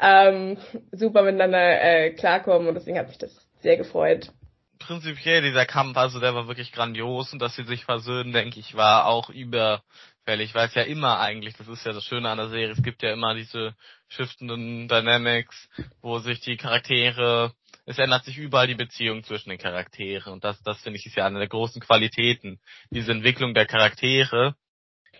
ähm, 0.00 0.58
super 0.92 1.22
miteinander 1.22 1.80
äh, 1.82 2.10
klarkommen 2.10 2.68
und 2.68 2.74
deswegen 2.74 2.98
hat 2.98 3.08
mich 3.08 3.18
das 3.18 3.48
sehr 3.60 3.76
gefreut. 3.76 4.30
Prinzipiell 4.78 5.42
dieser 5.42 5.66
Kampf, 5.66 5.96
also 5.96 6.20
der 6.20 6.34
war 6.34 6.46
wirklich 6.46 6.72
grandios 6.72 7.32
und 7.32 7.40
dass 7.40 7.56
sie 7.56 7.64
sich 7.64 7.84
versöhnen, 7.84 8.32
denke 8.32 8.60
ich, 8.60 8.76
war 8.76 9.06
auch 9.06 9.28
überfällig, 9.28 10.54
weil 10.54 10.68
es 10.68 10.74
ja 10.74 10.82
immer 10.82 11.18
eigentlich, 11.18 11.56
das 11.56 11.66
ist 11.66 11.84
ja 11.84 11.92
das 11.92 12.04
Schöne 12.04 12.28
an 12.28 12.38
der 12.38 12.48
Serie, 12.48 12.70
es 12.70 12.82
gibt 12.82 13.02
ja 13.02 13.12
immer 13.12 13.34
diese 13.34 13.74
shiftenden 14.08 14.86
Dynamics, 14.86 15.68
wo 16.00 16.18
sich 16.20 16.40
die 16.40 16.56
Charaktere 16.56 17.52
es 17.88 17.98
ändert 17.98 18.24
sich 18.26 18.36
überall 18.36 18.66
die 18.66 18.74
Beziehung 18.74 19.24
zwischen 19.24 19.48
den 19.48 19.58
Charakteren. 19.58 20.34
Und 20.34 20.44
das, 20.44 20.62
das 20.62 20.78
finde 20.82 20.98
ich 20.98 21.06
ist 21.06 21.16
ja 21.16 21.24
eine 21.24 21.38
der 21.38 21.48
großen 21.48 21.80
Qualitäten, 21.80 22.60
diese 22.90 23.12
Entwicklung 23.12 23.54
der 23.54 23.64
Charaktere. 23.64 24.54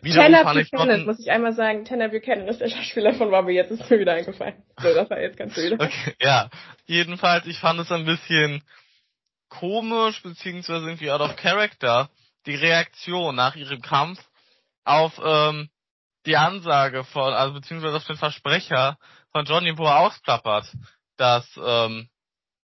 Wiederum 0.03 0.33
Tanner 0.33 0.55
Buchanan, 0.55 1.05
muss 1.07 1.21
ich 1.21 1.31
einmal 1.31 1.53
sagen, 1.53 1.85
Tanner 1.85 2.09
Buchanan 2.09 2.49
ist 2.49 2.61
der 2.61 2.69
Schauspieler 2.69 3.15
von 3.15 3.31
Bobby, 3.31 3.53
jetzt 3.55 3.71
ist 3.71 3.91
mir 3.91 3.99
wieder 3.99 4.15
eingefallen. 4.15 4.63
So, 4.81 4.95
das 4.95 5.11
war 5.11 5.21
jetzt 5.21 5.37
ganz 5.37 5.57
wieder. 5.57 5.77
Okay, 5.85 6.15
ja. 6.21 6.51
Jedenfalls, 6.87 7.47
ich 7.47 7.59
fand 7.59 7.81
es 7.81 7.91
ein 7.91 8.05
bisschen 8.05 8.63
komisch, 9.49 10.23
beziehungsweise 10.23 10.87
irgendwie 10.87 11.11
out 11.11 11.21
of 11.21 11.37
character, 11.37 12.11
die 12.47 12.55
Reaktion 12.55 13.35
nach 13.35 13.57
ihrem 13.57 13.83
Kampf 13.83 14.21
auf 14.85 15.21
ähm, 15.25 15.69
die 16.27 16.37
Ansage 16.37 17.05
von, 17.05 17.33
also 17.33 17.55
beziehungsweise 17.55 17.97
auf 17.97 18.07
den 18.07 18.17
Versprecher 18.17 18.99
von 19.33 19.45
Johnny, 19.45 19.77
wo 19.77 19.85
er 19.85 20.01
ausklappert, 20.01 20.73
dass 21.17 21.47
ähm, 21.63 22.09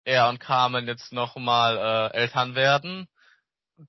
er 0.05 0.29
und 0.29 0.41
Carmen 0.41 0.87
jetzt 0.87 1.13
nochmal 1.13 2.11
äh, 2.13 2.17
Eltern 2.17 2.55
werden. 2.55 3.09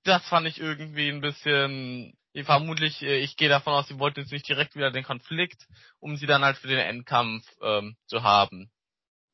Das 0.03 0.23
fand 0.27 0.47
ich 0.47 0.59
irgendwie 0.59 1.09
ein 1.09 1.21
bisschen, 1.21 2.13
vermutlich, 2.41 3.01
äh, 3.03 3.17
ich 3.17 3.37
gehe 3.37 3.49
davon 3.49 3.73
aus, 3.73 3.87
sie 3.87 3.99
wollten 3.99 4.21
jetzt 4.21 4.31
nicht 4.31 4.47
direkt 4.47 4.75
wieder 4.75 4.91
den 4.91 5.03
Konflikt, 5.03 5.67
um 5.99 6.15
sie 6.15 6.25
dann 6.25 6.43
halt 6.43 6.57
für 6.57 6.67
den 6.67 6.79
Endkampf 6.79 7.45
ähm, 7.61 7.95
zu 8.07 8.23
haben. 8.23 8.71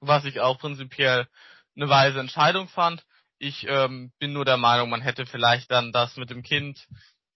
Was 0.02 0.26
ich 0.26 0.40
auch 0.42 0.60
prinzipiell 0.60 1.28
eine 1.76 1.90
weise 1.90 2.20
Entscheidung 2.20 2.68
fand. 2.68 3.06
Ich 3.38 3.66
ähm, 3.68 4.12
bin 4.20 4.34
nur 4.34 4.44
der 4.44 4.58
Meinung, 4.58 4.90
man 4.90 5.02
hätte 5.02 5.26
vielleicht 5.26 5.72
dann 5.72 5.94
das 5.94 6.18
mit 6.18 6.30
dem 6.30 6.44
Kind 6.44 6.88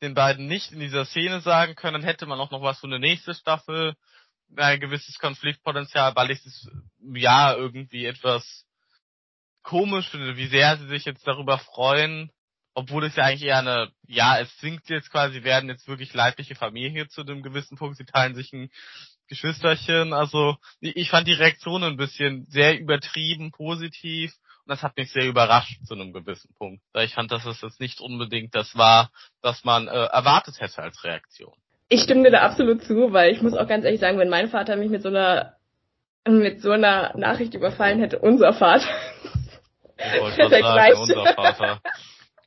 den 0.02 0.14
beiden 0.14 0.48
nicht 0.48 0.74
in 0.74 0.82
dieser 0.82 1.06
Szene 1.06 1.40
sagen 1.40 1.76
können, 1.76 1.94
dann 1.94 2.04
hätte 2.04 2.26
man 2.26 2.40
auch 2.40 2.52
noch 2.52 2.62
was 2.62 2.80
für 2.80 2.88
eine 2.88 3.00
nächste 3.00 3.34
Staffel, 3.34 3.96
ein 4.58 4.82
gewisses 4.82 5.18
Konfliktpotenzial, 5.18 6.14
weil 6.16 6.32
ich 6.32 6.46
es 6.46 6.70
ja 7.14 7.56
irgendwie 7.56 8.06
etwas 8.06 8.66
komisch 9.64 10.10
finde, 10.10 10.36
wie 10.36 10.48
sehr 10.48 10.76
sie 10.78 10.88
sich 10.88 11.06
jetzt 11.06 11.26
darüber 11.26 11.58
freuen, 11.58 12.30
obwohl 12.74 13.06
es 13.06 13.16
ja 13.16 13.26
eigentlich 13.26 13.44
eher 13.44 13.60
eine, 13.60 13.92
ja, 14.08 14.40
es 14.40 14.58
sinkt 14.60 14.90
jetzt 14.90 15.12
quasi, 15.12 15.44
werden 15.44 15.70
jetzt 15.70 15.88
wirklich 15.88 16.14
leibliche 16.14 16.56
Familie 16.56 17.08
zu 17.08 17.22
einem 17.22 17.44
gewissen 17.44 17.78
Punkt, 17.78 17.98
sie 17.98 18.06
teilen 18.06 18.36
sich 18.36 18.52
ein 18.54 18.70
Geschwisterchen, 19.28 20.14
also 20.14 20.58
ich 20.80 21.10
fand 21.10 21.28
die 21.28 21.34
Reaktion 21.34 21.84
ein 21.84 21.98
bisschen 21.98 22.46
sehr 22.50 22.80
übertrieben 22.80 23.52
positiv. 23.52 24.34
Und 24.66 24.72
das 24.72 24.84
hat 24.84 24.96
mich 24.96 25.12
sehr 25.12 25.26
überrascht 25.26 25.78
zu 25.86 25.94
einem 25.94 26.14
gewissen 26.14 26.54
Punkt, 26.58 26.82
weil 26.94 27.06
ich 27.06 27.14
fand, 27.14 27.32
dass 27.32 27.46
es 27.46 27.62
jetzt 27.62 27.82
nicht 27.82 28.00
unbedingt 28.00 28.56
das 28.56 28.78
war, 28.78 29.12
was 29.42 29.64
man 29.66 29.88
äh, 29.88 29.92
erwartet 29.92 30.60
hätte 30.60 30.82
als 30.82 31.04
Reaktion. 31.04 31.54
Ich 31.90 32.04
stimme 32.04 32.24
dir 32.24 32.32
da 32.32 32.42
absolut 32.42 32.84
zu, 32.84 33.12
weil 33.12 33.34
ich 33.34 33.42
muss 33.42 33.54
auch 33.54 33.68
ganz 33.68 33.84
ehrlich 33.84 34.00
sagen, 34.00 34.18
wenn 34.20 34.30
mein 34.30 34.50
Vater 34.50 34.78
mich 34.78 34.90
mit 34.90 35.02
so 35.02 35.10
einer 35.10 35.58
mit 36.26 36.62
so 36.62 36.72
einer 36.72 37.16
Nachricht 37.18 37.54
überfallen 37.54 38.00
hätte, 38.00 38.20
unser 38.20 38.54
Vater, 38.54 38.88
ich 39.98 40.22
wollte 40.22 40.50
sagen, 40.62 40.98
unser 40.98 41.34
Vater. 41.34 41.82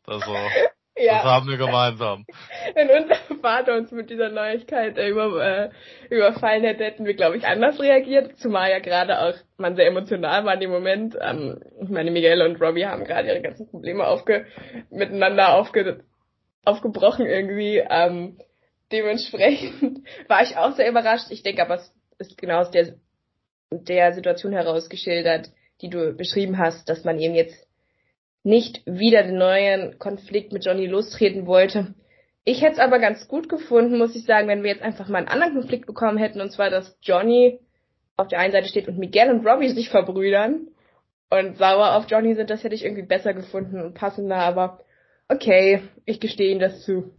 Also, 0.07 0.33
ja. 0.97 1.15
Das 1.15 1.25
haben 1.25 1.49
wir 1.49 1.57
gemeinsam. 1.57 2.25
Wenn 2.75 2.91
unser 2.91 3.17
Vater 3.41 3.77
uns 3.77 3.91
mit 3.91 4.11
dieser 4.11 4.29
Neuigkeit 4.31 4.97
äh, 4.99 5.09
über, 5.09 5.45
äh, 5.45 5.71
überfallen 6.11 6.65
hätte, 6.65 6.85
hätten 6.85 7.05
wir, 7.05 7.15
glaube 7.15 7.37
ich, 7.37 7.47
anders 7.47 7.81
reagiert. 7.81 8.39
Zumal 8.39 8.71
ja 8.71 8.79
gerade 8.79 9.21
auch 9.21 9.35
man 9.57 9.77
sehr 9.77 9.87
emotional 9.87 10.45
war 10.45 10.55
in 10.55 10.61
dem 10.61 10.71
Moment. 10.71 11.17
Ähm, 11.21 11.61
ich 11.83 11.89
meine, 11.89 12.11
Miguel 12.11 12.43
und 12.43 12.61
Robbie 12.61 12.87
haben 12.87 13.05
gerade 13.05 13.29
ihre 13.29 13.43
ganzen 13.43 13.69
Probleme 13.69 14.07
aufge 14.07 14.47
miteinander 14.91 15.55
aufge 15.55 16.05
aufgebrochen 16.65 17.27
irgendwie. 17.27 17.83
Ähm, 17.89 18.39
dementsprechend 18.93 20.07
war 20.29 20.43
ich 20.43 20.57
auch 20.57 20.73
sehr 20.73 20.89
überrascht. 20.89 21.31
Ich 21.31 21.43
denke 21.43 21.63
aber, 21.63 21.77
es 21.77 21.93
ist 22.19 22.39
genau 22.39 22.61
aus 22.61 22.71
der, 22.71 22.95
der 23.71 24.13
Situation 24.13 24.53
heraus 24.53 24.89
geschildert, 24.89 25.51
die 25.81 25.91
du 25.91 26.13
beschrieben 26.15 26.59
hast, 26.59 26.89
dass 26.89 27.05
man 27.05 27.19
eben 27.19 27.35
jetzt 27.35 27.66
nicht 28.47 28.81
wieder 28.87 29.25
den 29.25 29.39
neuen 29.39 29.99
Konflikt 29.99 30.53
mit 30.53 30.65
Johnny 30.65 30.87
lostreten 30.87 31.47
wollte. 31.47 31.95
Ich 32.45 32.63
hätte 32.63 32.75
es 32.75 32.79
aber 32.79 33.01
ganz 33.01 33.27
gut 33.27 33.49
gefunden, 33.49 33.99
muss 33.99 34.15
ich 34.15 34.25
sagen, 34.25 34.47
wenn 34.47 34.63
wir 34.63 34.71
jetzt 34.71 34.85
einfach 34.85 35.09
mal 35.09 35.19
einen 35.19 35.29
anderen 35.29 35.55
Konflikt 35.55 35.87
bekommen 35.87 36.17
hätten, 36.17 36.41
und 36.41 36.53
zwar, 36.53 36.71
dass 36.71 36.97
Johnny 37.03 37.59
auf 38.17 38.29
der 38.29 38.39
einen 38.39 38.53
Seite 38.53 38.69
steht 38.69 38.87
und 38.87 38.99
Miguel 38.99 39.31
und 39.31 39.45
Robbie 39.45 39.71
sich 39.71 39.89
verbrüdern 39.91 40.69
und 41.29 41.59
sauer 41.59 41.97
auf 41.97 42.09
Johnny 42.09 42.37
sind, 42.37 42.49
das 42.49 42.63
hätte 42.63 42.77
ich 42.77 42.85
irgendwie 42.85 43.03
besser 43.03 43.35
gefunden 43.35 43.81
und 43.81 43.95
passender, 43.95 44.37
aber 44.37 44.79
okay, 45.29 45.83
ich 46.05 46.21
gestehe 46.21 46.53
Ihnen 46.53 46.61
das 46.61 46.83
zu. 46.83 47.19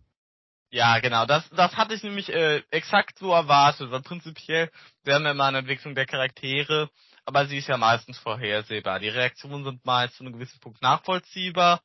Ja, 0.70 1.00
genau, 1.00 1.26
das, 1.26 1.50
das 1.50 1.76
hatte 1.76 1.94
ich 1.94 2.04
nämlich 2.04 2.34
äh, 2.34 2.62
exakt 2.72 3.20
so 3.20 3.34
erwartet, 3.34 3.92
weil 3.92 4.02
prinzipiell, 4.02 4.70
wir 5.04 5.16
haben 5.16 5.26
ja 5.26 5.34
mal 5.34 5.50
eine 5.50 5.60
Entwicklung 5.60 5.94
der 5.94 6.06
Charaktere, 6.06 6.90
aber 7.28 7.46
sie 7.46 7.58
ist 7.58 7.68
ja 7.68 7.76
meistens 7.76 8.18
vorhersehbar. 8.18 9.02
Die 9.02 9.10
Reaktionen 9.10 9.66
sind 9.66 9.86
meist 9.86 10.16
zu 10.16 10.24
einem 10.24 10.32
gewissen 10.32 10.62
Punkt 10.62 10.82
nachvollziehbar. 10.82 11.82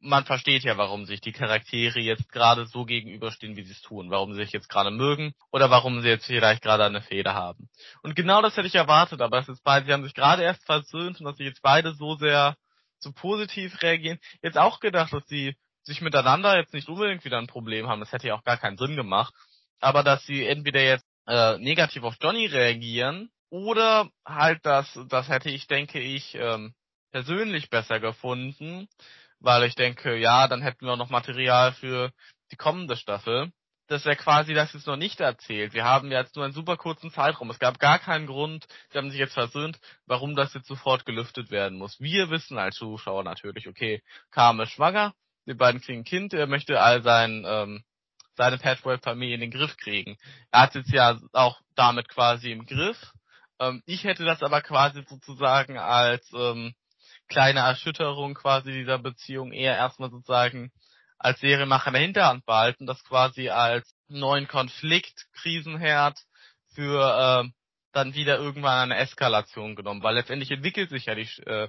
Man 0.00 0.26
versteht 0.26 0.64
ja, 0.64 0.76
warum 0.76 1.06
sich 1.06 1.22
die 1.22 1.32
Charaktere 1.32 1.98
jetzt 1.98 2.30
gerade 2.30 2.66
so 2.66 2.84
gegenüberstehen, 2.84 3.56
wie 3.56 3.62
sie 3.62 3.72
es 3.72 3.80
tun, 3.80 4.10
warum 4.10 4.34
sie 4.34 4.42
sich 4.42 4.52
jetzt 4.52 4.68
gerade 4.68 4.90
mögen 4.90 5.32
oder 5.50 5.70
warum 5.70 6.02
sie 6.02 6.08
jetzt 6.08 6.26
vielleicht 6.26 6.62
gerade 6.62 6.84
eine 6.84 7.00
Fehde 7.00 7.32
haben. 7.32 7.70
Und 8.02 8.14
genau 8.16 8.42
das 8.42 8.54
hätte 8.54 8.66
ich 8.66 8.74
erwartet, 8.74 9.22
aber 9.22 9.38
es 9.38 9.48
ist 9.48 9.64
beide, 9.64 9.86
sie 9.86 9.94
haben 9.94 10.04
sich 10.04 10.12
gerade 10.12 10.42
erst 10.42 10.62
versöhnt 10.66 11.18
und 11.20 11.24
dass 11.24 11.38
sie 11.38 11.44
jetzt 11.44 11.62
beide 11.62 11.94
so 11.94 12.16
sehr 12.16 12.56
so 12.98 13.12
positiv 13.12 13.80
reagieren. 13.80 14.18
Jetzt 14.42 14.58
auch 14.58 14.78
gedacht, 14.78 15.14
dass 15.14 15.26
sie 15.26 15.56
sich 15.84 16.02
miteinander 16.02 16.58
jetzt 16.58 16.74
nicht 16.74 16.88
unbedingt 16.88 17.24
wieder 17.24 17.38
ein 17.38 17.46
Problem 17.46 17.88
haben. 17.88 18.00
Das 18.00 18.12
hätte 18.12 18.28
ja 18.28 18.34
auch 18.34 18.44
gar 18.44 18.58
keinen 18.58 18.76
Sinn 18.76 18.94
gemacht. 18.94 19.32
Aber 19.80 20.02
dass 20.02 20.22
sie 20.26 20.46
entweder 20.46 20.82
jetzt 20.82 21.06
äh, 21.26 21.56
negativ 21.56 22.02
auf 22.02 22.16
Johnny 22.20 22.44
reagieren 22.44 23.30
oder 23.52 24.08
halt 24.24 24.64
das, 24.64 24.98
das 25.10 25.28
hätte 25.28 25.50
ich, 25.50 25.66
denke 25.66 26.00
ich, 26.00 26.34
ähm, 26.36 26.74
persönlich 27.10 27.68
besser 27.68 28.00
gefunden, 28.00 28.88
weil 29.40 29.64
ich 29.64 29.74
denke, 29.74 30.16
ja, 30.16 30.48
dann 30.48 30.62
hätten 30.62 30.86
wir 30.86 30.94
auch 30.94 30.96
noch 30.96 31.10
Material 31.10 31.72
für 31.72 32.12
die 32.50 32.56
kommende 32.56 32.96
Staffel. 32.96 33.52
Das 33.88 34.06
wäre 34.06 34.16
quasi 34.16 34.54
das 34.54 34.74
ist 34.74 34.86
noch 34.86 34.96
nicht 34.96 35.20
erzählt. 35.20 35.74
Wir 35.74 35.84
haben 35.84 36.10
jetzt 36.10 36.34
nur 36.34 36.46
einen 36.46 36.54
super 36.54 36.78
kurzen 36.78 37.10
Zeitraum. 37.10 37.50
Es 37.50 37.58
gab 37.58 37.78
gar 37.78 37.98
keinen 37.98 38.26
Grund, 38.26 38.66
sie 38.90 38.96
haben 38.96 39.10
sich 39.10 39.20
jetzt 39.20 39.34
versöhnt, 39.34 39.78
warum 40.06 40.34
das 40.34 40.54
jetzt 40.54 40.68
sofort 40.68 41.04
gelüftet 41.04 41.50
werden 41.50 41.76
muss. 41.76 42.00
Wir 42.00 42.30
wissen 42.30 42.56
als 42.56 42.76
Zuschauer 42.76 43.22
natürlich, 43.22 43.68
okay, 43.68 44.02
Carmen 44.30 44.60
ist 44.60 44.72
schwanger, 44.72 45.12
die 45.46 45.52
beiden 45.52 45.82
kriegen 45.82 46.00
ein 46.00 46.04
Kind, 46.04 46.32
er 46.32 46.46
möchte 46.46 46.80
all 46.80 47.02
sein, 47.02 47.44
ähm, 47.46 47.84
seine 48.34 48.56
Patchwork-Familie 48.56 49.34
in 49.34 49.42
den 49.42 49.50
Griff 49.50 49.76
kriegen. 49.76 50.16
Er 50.50 50.62
hat 50.62 50.74
jetzt 50.74 50.90
ja 50.90 51.18
auch 51.34 51.60
damit 51.74 52.08
quasi 52.08 52.50
im 52.50 52.64
Griff 52.64 53.12
ähm, 53.62 53.82
ich 53.86 54.04
hätte 54.04 54.24
das 54.24 54.42
aber 54.42 54.60
quasi 54.62 55.02
sozusagen 55.08 55.78
als 55.78 56.28
ähm, 56.34 56.74
kleine 57.28 57.60
Erschütterung 57.60 58.34
quasi 58.34 58.72
dieser 58.72 58.98
Beziehung 58.98 59.52
eher 59.52 59.76
erstmal 59.76 60.10
sozusagen 60.10 60.72
als 61.18 61.40
Serienmacher 61.40 61.88
in 61.88 61.92
der 61.94 62.02
Hinterhand 62.02 62.44
behalten, 62.44 62.86
das 62.86 63.02
quasi 63.04 63.48
als 63.48 63.94
neuen 64.08 64.48
Konflikt, 64.48 65.26
Krisenherd 65.34 66.18
für 66.74 67.44
äh, 67.44 67.50
dann 67.92 68.14
wieder 68.14 68.38
irgendwann 68.38 68.90
eine 68.90 69.00
Eskalation 69.00 69.76
genommen, 69.76 70.02
weil 70.02 70.14
letztendlich 70.14 70.50
entwickelt 70.50 70.90
sich 70.90 71.06
ja 71.06 71.14
die, 71.14 71.28
äh, 71.42 71.68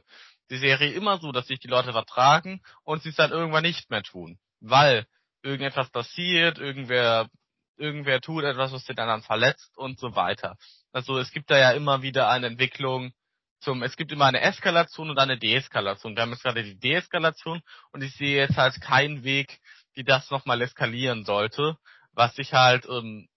die 0.50 0.58
Serie 0.58 0.94
immer 0.94 1.20
so, 1.20 1.32
dass 1.32 1.48
sich 1.48 1.60
die 1.60 1.68
Leute 1.68 1.92
vertragen 1.92 2.62
und 2.84 3.04
sie 3.04 3.10
es 3.10 3.16
dann 3.16 3.32
irgendwann 3.32 3.64
nicht 3.64 3.90
mehr 3.90 4.04
tun, 4.04 4.40
weil 4.60 5.06
irgendetwas 5.44 5.90
passiert, 5.92 6.58
irgendwer 6.58 7.30
irgendwer 7.78 8.22
tut 8.22 8.44
etwas, 8.44 8.72
was 8.72 8.86
den 8.86 9.00
anderen 9.00 9.22
verletzt 9.22 9.78
und 9.78 10.00
so 10.00 10.16
weiter. 10.16 10.56
Also 10.92 11.18
es 11.18 11.32
gibt 11.32 11.50
da 11.50 11.58
ja 11.58 11.72
immer 11.72 12.02
wieder 12.02 12.30
eine 12.30 12.48
Entwicklung 12.48 13.14
zum, 13.60 13.82
es 13.82 13.96
gibt 13.96 14.12
immer 14.12 14.26
eine 14.26 14.42
Eskalation 14.42 15.10
und 15.10 15.18
eine 15.18 15.38
Deeskalation. 15.38 16.16
Wir 16.16 16.24
haben 16.24 16.32
jetzt 16.32 16.44
gerade 16.44 16.64
die 16.64 16.78
Deeskalation 16.78 17.62
und 17.92 18.04
ich 18.04 18.16
sehe 18.16 18.38
jetzt 18.38 18.58
halt 18.58 18.80
keinen 18.82 19.24
Weg, 19.24 19.60
wie 19.94 20.04
das 20.04 20.30
nochmal 20.30 20.62
eskalieren 20.62 21.24
sollte, 21.24 21.78
was 22.12 22.38
ich 22.38 22.54
halt 22.54 22.86
ähm, 22.88 23.28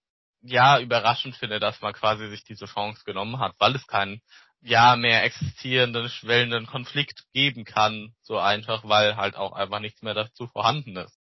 ja 0.43 0.79
überraschend 0.81 1.37
finde, 1.37 1.61
dass 1.61 1.81
man 1.81 1.93
quasi 1.93 2.29
sich 2.29 2.45
diese 2.45 2.67
Chance 2.67 3.03
genommen 3.05 3.39
hat, 3.39 3.55
weil 3.59 3.75
es 3.75 3.87
keinen 3.87 4.21
ja 4.61 4.97
mehr 4.97 5.25
existierenden, 5.25 6.09
schwellenden 6.09 6.67
Konflikt 6.67 7.25
geben 7.33 7.65
kann, 7.65 8.15
so 8.23 8.39
einfach, 8.39 8.85
weil 8.85 9.17
halt 9.17 9.37
auch 9.37 9.53
einfach 9.53 9.81
nichts 9.81 10.03
mehr 10.03 10.15
dazu 10.15 10.49
vorhanden 10.49 10.97
ist. 10.97 11.16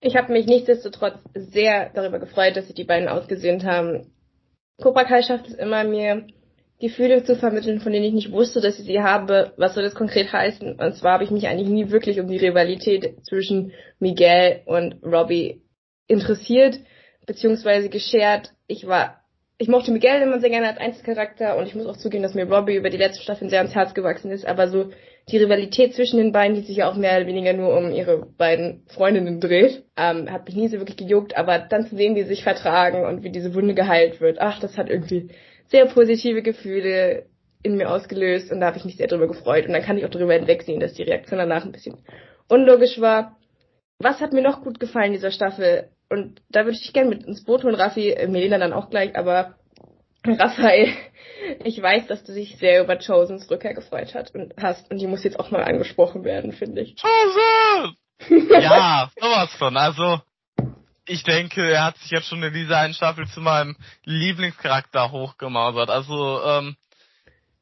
Ich 0.00 0.16
habe 0.16 0.32
mich 0.32 0.46
nichtsdestotrotz 0.46 1.18
sehr 1.34 1.90
darüber 1.90 2.18
gefreut, 2.18 2.56
dass 2.56 2.66
sich 2.66 2.74
die 2.74 2.84
beiden 2.84 3.08
ausgesehnt 3.08 3.64
haben. 3.64 4.12
Cobra 4.80 5.04
Kai 5.04 5.22
schafft 5.22 5.48
es 5.48 5.54
immer, 5.54 5.84
mir 5.84 6.26
Gefühle 6.80 7.22
zu 7.24 7.36
vermitteln, 7.36 7.80
von 7.80 7.92
denen 7.92 8.06
ich 8.06 8.14
nicht 8.14 8.32
wusste, 8.32 8.62
dass 8.62 8.78
ich 8.78 8.86
sie 8.86 9.02
habe. 9.02 9.52
Was 9.58 9.74
soll 9.74 9.82
das 9.82 9.94
konkret 9.94 10.32
heißen? 10.32 10.76
Und 10.80 10.94
zwar 10.94 11.14
habe 11.14 11.24
ich 11.24 11.30
mich 11.30 11.46
eigentlich 11.46 11.68
nie 11.68 11.90
wirklich 11.90 12.18
um 12.18 12.28
die 12.28 12.38
Rivalität 12.38 13.18
zwischen 13.26 13.72
Miguel 13.98 14.62
und 14.64 15.02
Robbie 15.04 15.60
interessiert, 16.06 16.80
beziehungsweise 17.26 17.90
geschert. 17.90 18.54
Ich 18.66 18.86
war, 18.86 19.22
ich 19.58 19.68
mochte 19.68 19.92
Miguel 19.92 20.22
immer 20.22 20.40
sehr 20.40 20.48
gerne 20.48 20.68
als 20.68 20.78
Einzelcharakter 20.78 21.58
und 21.58 21.66
ich 21.66 21.74
muss 21.74 21.86
auch 21.86 21.98
zugeben, 21.98 22.22
dass 22.22 22.34
mir 22.34 22.50
Robbie 22.50 22.76
über 22.76 22.88
die 22.88 22.96
letzten 22.96 23.22
Staffeln 23.22 23.50
sehr 23.50 23.60
ans 23.60 23.74
Herz 23.74 23.92
gewachsen 23.92 24.30
ist, 24.30 24.46
aber 24.46 24.68
so 24.68 24.90
die 25.28 25.38
Rivalität 25.38 25.94
zwischen 25.94 26.16
den 26.16 26.32
beiden, 26.32 26.56
die 26.56 26.62
sich 26.62 26.78
ja 26.78 26.90
auch 26.90 26.96
mehr 26.96 27.16
oder 27.16 27.26
weniger 27.26 27.52
nur 27.52 27.76
um 27.76 27.92
ihre 27.92 28.26
beiden 28.36 28.84
Freundinnen 28.88 29.40
dreht, 29.40 29.84
ähm, 29.96 30.30
hat 30.30 30.46
mich 30.46 30.56
nie 30.56 30.68
so 30.68 30.78
wirklich 30.78 30.96
gejuckt, 30.96 31.36
aber 31.36 31.58
dann 31.58 31.86
zu 31.86 31.96
sehen, 31.96 32.16
wie 32.16 32.22
sie 32.22 32.28
sich 32.28 32.42
vertragen 32.42 33.04
und 33.04 33.22
wie 33.22 33.30
diese 33.30 33.54
Wunde 33.54 33.74
geheilt 33.74 34.20
wird, 34.20 34.40
ach, 34.40 34.58
das 34.60 34.76
hat 34.76 34.88
irgendwie 34.88 35.30
sehr 35.68 35.86
positive 35.86 36.42
Gefühle 36.42 37.26
in 37.62 37.76
mir 37.76 37.90
ausgelöst 37.90 38.50
und 38.50 38.60
da 38.60 38.66
habe 38.66 38.78
ich 38.78 38.84
mich 38.84 38.96
sehr 38.96 39.06
drüber 39.06 39.28
gefreut. 39.28 39.66
Und 39.66 39.72
dann 39.72 39.82
kann 39.82 39.98
ich 39.98 40.04
auch 40.04 40.10
darüber 40.10 40.34
hinwegsehen, 40.34 40.80
dass 40.80 40.94
die 40.94 41.02
Reaktion 41.02 41.38
danach 41.38 41.64
ein 41.64 41.72
bisschen 41.72 41.98
unlogisch 42.48 43.00
war. 43.00 43.36
Was 43.98 44.20
hat 44.20 44.32
mir 44.32 44.42
noch 44.42 44.62
gut 44.62 44.80
gefallen 44.80 45.08
in 45.08 45.12
dieser 45.12 45.30
Staffel? 45.30 45.90
Und 46.08 46.42
da 46.48 46.64
würde 46.64 46.78
ich 46.80 46.92
gerne 46.92 47.10
mit 47.10 47.24
ins 47.24 47.44
Boot 47.44 47.62
holen, 47.62 47.74
Raffi, 47.74 48.10
äh, 48.10 48.26
Melina 48.26 48.58
dann 48.58 48.72
auch 48.72 48.90
gleich, 48.90 49.14
aber 49.14 49.56
Raphael, 50.24 50.94
ich 51.64 51.80
weiß, 51.80 52.06
dass 52.06 52.24
du 52.24 52.34
dich 52.34 52.56
sehr 52.58 52.82
über 52.82 52.96
Chosens 52.98 53.50
Rückkehr 53.50 53.74
gefreut 53.74 54.14
hat 54.14 54.34
und 54.34 54.54
hast, 54.60 54.90
und 54.90 54.98
die 54.98 55.06
muss 55.06 55.24
jetzt 55.24 55.38
auch 55.38 55.50
mal 55.50 55.64
angesprochen 55.64 56.24
werden, 56.24 56.52
finde 56.52 56.82
ich. 56.82 56.96
Chosen! 56.96 57.96
ja, 58.60 59.10
sowas 59.18 59.52
von. 59.54 59.76
Also, 59.76 60.20
ich 61.06 61.22
denke, 61.22 61.70
er 61.70 61.84
hat 61.84 61.96
sich 61.98 62.10
jetzt 62.10 62.28
schon 62.28 62.42
in 62.42 62.52
dieser 62.52 62.78
einen 62.78 62.94
Staffel 62.94 63.26
zu 63.26 63.40
meinem 63.40 63.76
Lieblingscharakter 64.04 65.10
hochgemausert. 65.10 65.88
Also, 65.88 66.42
ähm, 66.44 66.76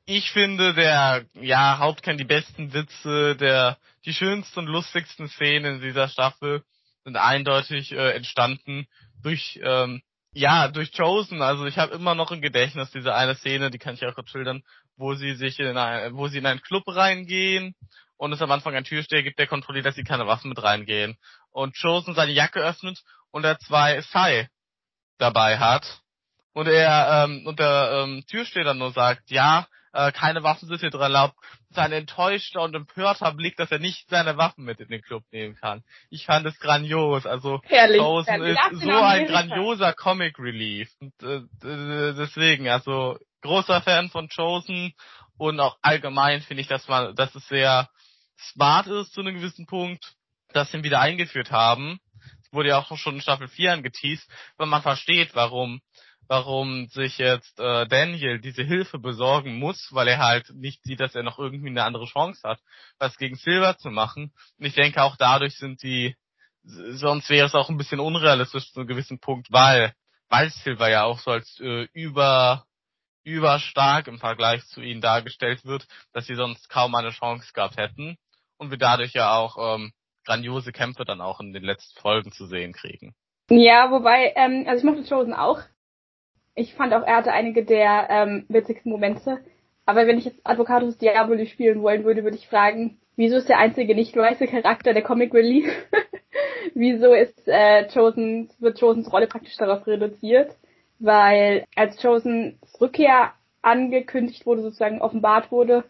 ich 0.04 0.30
finde, 0.32 0.74
der 0.74 1.26
ja 1.34 1.78
Hauptkern 1.78 2.18
die 2.18 2.24
besten 2.24 2.72
Witze, 2.72 3.36
der 3.36 3.76
die 4.04 4.14
schönsten 4.14 4.60
und 4.60 4.66
lustigsten 4.66 5.28
Szenen 5.28 5.76
in 5.76 5.80
dieser 5.82 6.08
Staffel 6.08 6.62
sind 7.04 7.16
eindeutig 7.16 7.92
äh, 7.92 8.12
entstanden 8.12 8.86
durch 9.22 9.60
ähm, 9.62 10.02
ja 10.32 10.68
durch 10.68 10.92
Chosen. 10.92 11.42
Also 11.42 11.66
ich 11.66 11.78
habe 11.78 11.94
immer 11.94 12.14
noch 12.14 12.30
im 12.30 12.40
Gedächtnis 12.40 12.90
diese 12.90 13.14
eine 13.14 13.34
Szene, 13.34 13.70
die 13.70 13.78
kann 13.78 13.94
ich 13.94 14.04
auch 14.04 14.14
kurz 14.14 14.30
schildern, 14.30 14.62
wo 14.96 15.14
sie 15.14 15.34
sich 15.34 15.58
in 15.58 15.76
ein, 15.76 16.14
wo 16.14 16.28
sie 16.28 16.38
in 16.38 16.46
einen 16.46 16.60
Club 16.60 16.84
reingehen 16.86 17.74
und 18.16 18.32
es 18.32 18.42
am 18.42 18.50
Anfang 18.50 18.74
einen 18.74 18.84
Türsteher 18.84 19.22
gibt, 19.22 19.38
der 19.38 19.46
kontrolliert, 19.46 19.86
dass 19.86 19.94
sie 19.94 20.04
keine 20.04 20.26
Waffen 20.26 20.48
mit 20.48 20.62
reingehen. 20.62 21.16
Und 21.50 21.76
Chosen 21.80 22.14
seine 22.14 22.32
Jacke 22.32 22.60
öffnet 22.60 23.02
und 23.30 23.44
er 23.44 23.58
zwei 23.58 24.00
Sai 24.02 24.48
dabei 25.18 25.58
hat. 25.58 26.00
Und 26.52 26.66
er 26.66 27.24
ähm, 27.24 27.46
und 27.46 27.58
der 27.58 28.02
ähm, 28.04 28.24
Türsteher 28.28 28.64
dann 28.64 28.78
nur 28.78 28.92
sagt, 28.92 29.30
ja, 29.30 29.68
äh, 29.92 30.12
keine 30.12 30.42
Waffen 30.42 30.68
sind 30.68 30.80
hier 30.80 30.90
drin 30.90 31.02
erlaubt. 31.02 31.34
Sein 31.70 31.92
enttäuschter 31.92 32.62
und 32.62 32.74
empörter 32.74 33.32
Blick, 33.32 33.56
dass 33.56 33.70
er 33.70 33.78
nicht 33.78 34.08
seine 34.08 34.36
Waffen 34.36 34.64
mit 34.64 34.80
in 34.80 34.88
den 34.88 35.02
Club 35.02 35.24
nehmen 35.32 35.56
kann. 35.56 35.82
Ich 36.10 36.26
fand 36.26 36.46
es 36.46 36.58
grandios. 36.58 37.26
Also 37.26 37.60
Herrlich. 37.64 38.00
Chosen 38.00 38.42
ist 38.42 38.58
so 38.80 38.90
ein 38.90 39.26
grandioser 39.26 39.92
Comic 39.92 40.38
Relief. 40.38 40.90
Und, 41.00 41.12
äh, 41.22 42.14
deswegen, 42.14 42.68
also 42.68 43.18
großer 43.42 43.80
Fan 43.82 44.10
von 44.10 44.28
Chosen 44.28 44.92
und 45.36 45.60
auch 45.60 45.78
allgemein 45.82 46.40
finde 46.42 46.62
ich, 46.62 46.68
dass 46.68 46.88
man, 46.88 47.14
dass 47.14 47.34
es 47.34 47.46
sehr 47.48 47.88
smart 48.38 48.86
ist 48.88 49.12
zu 49.12 49.20
einem 49.20 49.36
gewissen 49.36 49.66
Punkt, 49.66 50.14
dass 50.52 50.70
sie 50.70 50.78
ihn 50.78 50.84
wieder 50.84 51.00
eingeführt 51.00 51.50
haben. 51.50 52.00
Es 52.42 52.52
wurde 52.52 52.70
ja 52.70 52.78
auch 52.78 52.96
schon 52.96 53.16
in 53.16 53.20
Staffel 53.20 53.48
4 53.48 53.74
angeteased, 53.74 54.28
weil 54.56 54.66
man 54.66 54.82
versteht, 54.82 55.34
warum 55.34 55.80
warum 56.28 56.86
sich 56.88 57.18
jetzt 57.18 57.58
äh, 57.58 57.86
Daniel 57.86 58.38
diese 58.38 58.62
Hilfe 58.62 58.98
besorgen 58.98 59.58
muss, 59.58 59.88
weil 59.92 60.08
er 60.08 60.18
halt 60.18 60.50
nicht 60.50 60.82
sieht, 60.84 61.00
dass 61.00 61.14
er 61.14 61.22
noch 61.22 61.38
irgendwie 61.38 61.70
eine 61.70 61.84
andere 61.84 62.04
Chance 62.04 62.46
hat, 62.46 62.60
was 62.98 63.16
gegen 63.16 63.36
Silver 63.36 63.76
zu 63.78 63.90
machen. 63.90 64.32
Und 64.58 64.66
ich 64.66 64.74
denke 64.74 65.02
auch 65.02 65.16
dadurch 65.16 65.56
sind 65.56 65.82
die, 65.82 66.14
sonst 66.62 67.30
wäre 67.30 67.46
es 67.46 67.54
auch 67.54 67.70
ein 67.70 67.78
bisschen 67.78 67.98
unrealistisch 67.98 68.70
zu 68.72 68.80
einem 68.80 68.88
gewissen 68.88 69.18
Punkt, 69.18 69.50
weil, 69.50 69.94
weil 70.28 70.50
Silver 70.50 70.90
ja 70.90 71.04
auch 71.04 71.18
so 71.18 71.30
als 71.30 71.58
äh, 71.60 71.88
über 71.92 72.64
überstark 73.24 74.06
im 74.06 74.18
Vergleich 74.18 74.64
zu 74.68 74.80
ihnen 74.80 75.00
dargestellt 75.00 75.64
wird, 75.64 75.86
dass 76.12 76.26
sie 76.26 76.34
sonst 76.34 76.70
kaum 76.70 76.94
eine 76.94 77.10
Chance 77.10 77.52
gehabt 77.52 77.76
hätten 77.76 78.16
und 78.56 78.70
wir 78.70 78.78
dadurch 78.78 79.12
ja 79.12 79.36
auch 79.36 79.76
ähm, 79.76 79.92
grandiose 80.24 80.72
Kämpfe 80.72 81.04
dann 81.04 81.20
auch 81.20 81.40
in 81.40 81.52
den 81.52 81.62
letzten 81.62 82.00
Folgen 82.00 82.32
zu 82.32 82.46
sehen 82.46 82.72
kriegen. 82.72 83.14
Ja, 83.50 83.90
wobei, 83.90 84.32
ähm, 84.36 84.64
also 84.66 84.78
ich 84.78 84.84
mochte 84.84 85.08
Chosen 85.08 85.34
auch. 85.34 85.60
Ich 86.58 86.74
fand 86.74 86.92
auch, 86.92 87.06
er 87.06 87.16
hatte 87.18 87.32
einige 87.32 87.64
der 87.64 88.08
ähm, 88.10 88.44
witzigsten 88.48 88.90
Momente. 88.90 89.38
Aber 89.86 90.08
wenn 90.08 90.18
ich 90.18 90.24
jetzt 90.24 90.40
Advocatus 90.42 90.98
Diaboli 90.98 91.46
spielen 91.46 91.82
wollen 91.82 92.02
würde, 92.02 92.24
würde 92.24 92.36
ich 92.36 92.48
fragen, 92.48 92.98
wieso 93.14 93.36
ist 93.36 93.48
der 93.48 93.58
einzige 93.58 93.94
nicht 93.94 94.16
weiße 94.16 94.48
Charakter 94.48 94.92
der 94.92 95.04
Comic 95.04 95.32
Relief? 95.32 95.70
wieso 96.74 97.14
ist 97.14 97.46
äh, 97.46 97.86
Chosen, 97.94 98.50
wird 98.58 98.80
Chosens 98.80 99.12
Rolle 99.12 99.28
praktisch 99.28 99.56
darauf 99.56 99.86
reduziert? 99.86 100.50
Weil 100.98 101.64
als 101.76 102.02
Chosens 102.02 102.56
Rückkehr 102.80 103.32
angekündigt 103.62 104.44
wurde, 104.44 104.62
sozusagen 104.62 105.00
offenbart 105.00 105.52
wurde, 105.52 105.84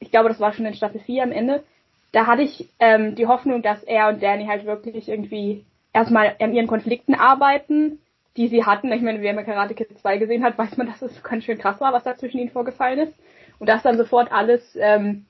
ich 0.00 0.10
glaube, 0.10 0.30
das 0.30 0.40
war 0.40 0.52
schon 0.52 0.66
in 0.66 0.74
Staffel 0.74 1.00
4 1.00 1.22
am 1.22 1.32
Ende, 1.32 1.62
da 2.10 2.26
hatte 2.26 2.42
ich 2.42 2.68
ähm, 2.80 3.14
die 3.14 3.28
Hoffnung, 3.28 3.62
dass 3.62 3.84
er 3.84 4.08
und 4.08 4.20
Danny 4.20 4.46
halt 4.46 4.66
wirklich 4.66 5.08
irgendwie 5.08 5.64
erstmal 5.92 6.34
an 6.40 6.54
ihren 6.54 6.66
Konflikten 6.66 7.14
arbeiten, 7.14 8.00
die 8.36 8.48
sie 8.48 8.64
hatten. 8.64 8.92
Ich 8.92 9.02
meine, 9.02 9.20
wer 9.20 9.34
mal 9.34 9.44
Karate 9.44 9.74
Kid 9.74 9.98
2 9.98 10.18
gesehen 10.18 10.44
hat, 10.44 10.58
weiß 10.58 10.76
man, 10.76 10.86
dass 10.88 11.02
es 11.02 11.22
ganz 11.22 11.44
schön 11.44 11.58
krass 11.58 11.80
war, 11.80 11.92
was 11.92 12.04
da 12.04 12.16
zwischen 12.16 12.38
ihnen 12.38 12.50
vorgefallen 12.50 12.98
ist. 12.98 13.14
Und 13.58 13.68
dass 13.68 13.82
dann 13.82 13.96
sofort 13.96 14.32
alles 14.32 14.76
ähm, 14.80 15.26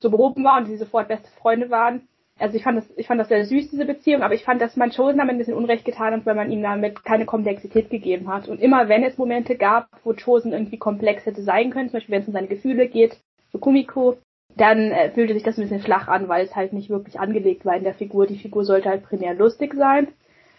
so 0.00 0.10
behoben 0.10 0.44
war 0.44 0.58
und 0.58 0.66
sie 0.66 0.76
sofort 0.76 1.08
beste 1.08 1.28
Freunde 1.40 1.70
waren. 1.70 2.08
Also 2.38 2.56
ich 2.56 2.64
fand 2.64 2.78
das, 2.78 2.92
ich 2.96 3.06
fand 3.06 3.20
das 3.20 3.28
sehr 3.28 3.44
süß, 3.44 3.70
diese 3.70 3.84
Beziehung, 3.84 4.22
aber 4.22 4.34
ich 4.34 4.44
fand, 4.44 4.60
dass 4.60 4.76
man 4.76 4.90
Chosen 4.90 5.18
damit 5.18 5.34
ein 5.34 5.38
bisschen 5.38 5.54
Unrecht 5.54 5.84
getan 5.84 6.12
hat, 6.12 6.26
weil 6.26 6.34
man 6.34 6.50
ihm 6.50 6.62
damit 6.62 7.04
keine 7.04 7.26
Komplexität 7.26 7.90
gegeben 7.90 8.28
hat. 8.28 8.48
Und 8.48 8.60
immer 8.60 8.88
wenn 8.88 9.04
es 9.04 9.18
Momente 9.18 9.56
gab, 9.56 9.88
wo 10.02 10.14
Chosen 10.14 10.52
irgendwie 10.52 10.78
komplex 10.78 11.26
hätte 11.26 11.42
sein 11.42 11.70
können, 11.70 11.90
zum 11.90 11.98
Beispiel 11.98 12.14
wenn 12.14 12.22
es 12.22 12.28
um 12.28 12.34
seine 12.34 12.48
Gefühle 12.48 12.88
geht, 12.88 13.16
so 13.52 13.58
Kumiko, 13.58 14.18
dann 14.56 14.90
äh, 14.90 15.10
fühlte 15.10 15.34
sich 15.34 15.44
das 15.44 15.58
ein 15.58 15.62
bisschen 15.62 15.80
flach 15.80 16.08
an, 16.08 16.28
weil 16.28 16.44
es 16.44 16.56
halt 16.56 16.72
nicht 16.72 16.90
wirklich 16.90 17.18
angelegt 17.20 17.64
war 17.64 17.76
in 17.76 17.84
der 17.84 17.94
Figur. 17.94 18.26
Die 18.26 18.38
Figur 18.38 18.64
sollte 18.64 18.88
halt 18.88 19.04
primär 19.04 19.34
lustig 19.34 19.74
sein. 19.74 20.08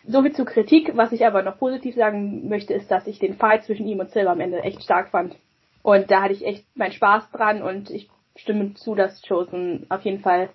Soviel 0.07 0.33
zu 0.33 0.45
Kritik. 0.45 0.95
Was 0.95 1.11
ich 1.11 1.25
aber 1.25 1.41
noch 1.41 1.57
positiv 1.57 1.95
sagen 1.95 2.47
möchte, 2.47 2.73
ist, 2.73 2.89
dass 2.91 3.07
ich 3.07 3.19
den 3.19 3.35
Fight 3.35 3.63
zwischen 3.63 3.87
ihm 3.87 3.99
und 3.99 4.11
Silver 4.11 4.31
am 4.31 4.39
Ende 4.39 4.61
echt 4.63 4.83
stark 4.83 5.09
fand. 5.09 5.35
Und 5.81 6.09
da 6.09 6.21
hatte 6.21 6.33
ich 6.33 6.45
echt 6.45 6.65
meinen 6.75 6.93
Spaß 6.93 7.31
dran 7.31 7.61
und 7.61 7.89
ich 7.89 8.09
stimme 8.35 8.73
zu, 8.73 8.95
dass 8.95 9.21
Chosen 9.21 9.85
auf 9.89 10.01
jeden 10.01 10.21
Fall 10.21 10.49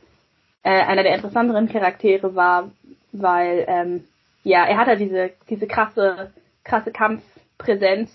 äh, 0.62 0.70
einer 0.70 1.02
der 1.02 1.14
interessanteren 1.14 1.68
Charaktere 1.68 2.34
war, 2.34 2.70
weil 3.12 3.64
ähm, 3.68 4.04
ja, 4.42 4.64
er 4.66 4.76
hatte 4.76 4.96
diese, 4.96 5.30
diese 5.48 5.66
krasse, 5.66 6.32
krasse 6.64 6.90
Kampfpräsenz 6.90 8.10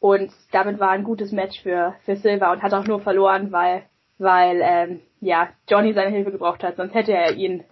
und 0.00 0.32
damit 0.52 0.78
war 0.78 0.90
ein 0.90 1.04
gutes 1.04 1.32
Match 1.32 1.60
für, 1.62 1.94
für 2.04 2.16
Silver 2.16 2.52
und 2.52 2.62
hat 2.62 2.72
auch 2.72 2.86
nur 2.86 3.00
verloren, 3.00 3.52
weil 3.52 3.82
weil 4.18 4.60
ähm, 4.62 5.00
ja 5.20 5.48
Johnny 5.68 5.92
seine 5.92 6.10
Hilfe 6.10 6.30
gebraucht 6.30 6.62
hat, 6.62 6.76
sonst 6.76 6.94
hätte 6.94 7.12
er 7.12 7.34
ihn 7.34 7.64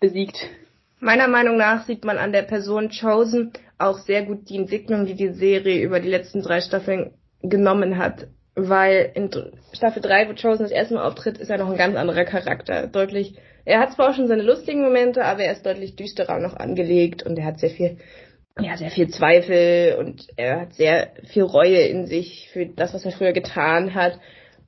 besiegt. 0.00 0.48
Meiner 1.00 1.28
Meinung 1.28 1.56
nach 1.56 1.86
sieht 1.86 2.04
man 2.04 2.18
an 2.18 2.32
der 2.32 2.42
Person 2.42 2.90
Chosen 2.90 3.52
auch 3.78 3.98
sehr 3.98 4.22
gut 4.24 4.50
die 4.50 4.56
Entwicklung, 4.56 5.06
die 5.06 5.14
die 5.14 5.32
Serie 5.32 5.82
über 5.82 5.98
die 6.00 6.10
letzten 6.10 6.42
drei 6.42 6.60
Staffeln 6.60 7.14
genommen 7.42 7.98
hat. 7.98 8.28
weil 8.54 9.12
in 9.14 9.30
Staffel 9.72 10.02
3, 10.02 10.28
wo 10.28 10.34
Chosen 10.34 10.64
das 10.64 10.72
erste 10.72 10.94
Mal 10.94 11.06
auftritt, 11.06 11.38
ist 11.38 11.50
er 11.50 11.58
noch 11.58 11.70
ein 11.70 11.78
ganz 11.78 11.96
anderer 11.96 12.24
Charakter. 12.24 12.88
Deutlich, 12.88 13.36
er 13.64 13.80
hat 13.80 13.92
zwar 13.92 14.10
auch 14.10 14.14
schon 14.14 14.26
seine 14.26 14.42
lustigen 14.42 14.82
Momente, 14.82 15.24
aber 15.24 15.44
er 15.44 15.52
ist 15.52 15.64
deutlich 15.64 15.96
düsterer 15.96 16.40
noch 16.40 16.56
angelegt 16.56 17.22
und 17.22 17.38
er 17.38 17.44
hat 17.44 17.58
sehr 17.58 17.70
viel, 17.70 17.98
ja, 18.60 18.76
sehr 18.76 18.90
viel 18.90 19.08
Zweifel 19.08 19.96
und 19.98 20.26
er 20.36 20.62
hat 20.62 20.74
sehr 20.74 21.12
viel 21.24 21.44
Reue 21.44 21.80
in 21.80 22.06
sich 22.06 22.50
für 22.52 22.66
das, 22.66 22.92
was 22.92 23.04
er 23.04 23.12
früher 23.12 23.32
getan 23.32 23.94
hat. 23.94 24.18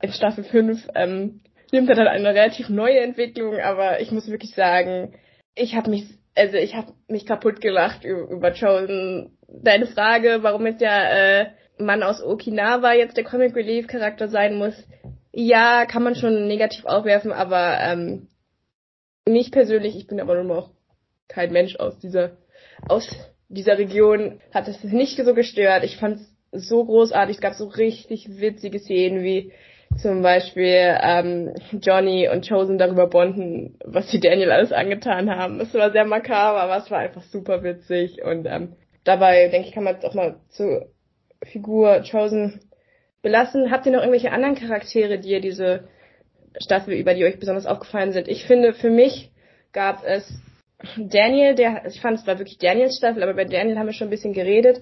In 0.01 0.11
Staffel 0.11 0.43
5 0.43 0.87
ähm, 0.95 1.41
nimmt 1.71 1.89
er 1.89 1.95
dann 1.95 2.07
eine 2.07 2.29
relativ 2.29 2.69
neue 2.69 2.99
Entwicklung, 2.99 3.59
aber 3.59 3.99
ich 3.99 4.11
muss 4.11 4.29
wirklich 4.29 4.55
sagen, 4.55 5.13
ich 5.55 5.75
habe 5.75 5.89
mich, 5.89 6.05
also 6.35 6.57
ich 6.57 6.75
habe 6.75 6.93
mich 7.07 7.25
kaputt 7.25 7.61
gelacht 7.61 8.03
über, 8.03 8.51
Chosen. 8.51 9.37
Deine 9.47 9.85
Frage, 9.85 10.39
warum 10.41 10.65
jetzt 10.65 10.81
der 10.81 11.41
äh, 11.41 11.45
Mann 11.77 12.01
aus 12.01 12.23
Okinawa 12.23 12.93
jetzt 12.93 13.17
der 13.17 13.23
Comic 13.23 13.55
Relief 13.55 13.87
Charakter 13.87 14.27
sein 14.27 14.55
muss, 14.55 14.75
ja, 15.31 15.85
kann 15.85 16.03
man 16.03 16.15
schon 16.15 16.47
negativ 16.47 16.85
aufwerfen, 16.85 17.31
aber 17.31 17.77
ähm, 17.81 18.27
mich 19.27 19.51
persönlich, 19.51 19.95
ich 19.95 20.07
bin 20.07 20.19
aber 20.19 20.35
nur 20.35 20.43
noch 20.43 20.71
kein 21.27 21.51
Mensch 21.51 21.75
aus 21.77 21.99
dieser 21.99 22.37
aus 22.87 23.07
dieser 23.49 23.77
Region, 23.77 24.39
hat 24.53 24.67
es 24.67 24.83
nicht 24.83 25.23
so 25.23 25.33
gestört. 25.33 25.83
Ich 25.83 25.97
fand 25.97 26.19
es 26.51 26.67
so 26.67 26.85
großartig. 26.85 27.35
Es 27.37 27.41
gab 27.41 27.53
so 27.53 27.65
richtig 27.65 28.39
witzige 28.39 28.79
Szenen 28.79 29.23
wie 29.23 29.51
zum 29.97 30.21
Beispiel 30.21 30.97
ähm, 31.01 31.53
Johnny 31.81 32.29
und 32.29 32.47
Chosen 32.47 32.77
darüber 32.77 33.07
bonden, 33.07 33.77
was 33.83 34.09
sie 34.09 34.19
Daniel 34.19 34.51
alles 34.51 34.71
angetan 34.71 35.29
haben. 35.29 35.59
Es 35.59 35.73
war 35.73 35.91
sehr 35.91 36.05
makaber, 36.05 36.61
aber 36.61 36.77
es 36.77 36.91
war 36.91 36.99
einfach 36.99 37.23
super 37.23 37.63
witzig 37.63 38.23
und 38.23 38.45
ähm, 38.45 38.75
dabei 39.03 39.47
denke 39.49 39.67
ich 39.67 39.73
kann 39.73 39.83
man 39.83 39.95
es 39.95 40.05
auch 40.05 40.13
mal 40.13 40.35
zur 40.49 40.87
Figur 41.43 42.03
Chosen 42.09 42.61
belassen. 43.21 43.71
Habt 43.71 43.85
ihr 43.85 43.91
noch 43.91 43.99
irgendwelche 43.99 44.31
anderen 44.31 44.55
Charaktere, 44.55 45.19
die 45.19 45.29
ihr 45.29 45.41
diese 45.41 45.87
Staffel 46.59 46.93
über 46.93 47.13
die 47.13 47.25
euch 47.25 47.39
besonders 47.39 47.65
aufgefallen 47.65 48.11
sind? 48.11 48.27
Ich 48.27 48.45
finde, 48.45 48.73
für 48.73 48.89
mich 48.89 49.31
gab 49.71 50.03
es 50.05 50.31
Daniel, 50.97 51.55
der, 51.55 51.85
ich 51.87 52.01
fand 52.01 52.19
es 52.19 52.27
war 52.27 52.39
wirklich 52.39 52.57
Daniels 52.57 52.97
Staffel, 52.97 53.23
aber 53.23 53.33
bei 53.33 53.45
Daniel 53.45 53.77
haben 53.77 53.87
wir 53.87 53.93
schon 53.93 54.07
ein 54.07 54.11
bisschen 54.11 54.33
geredet. 54.33 54.81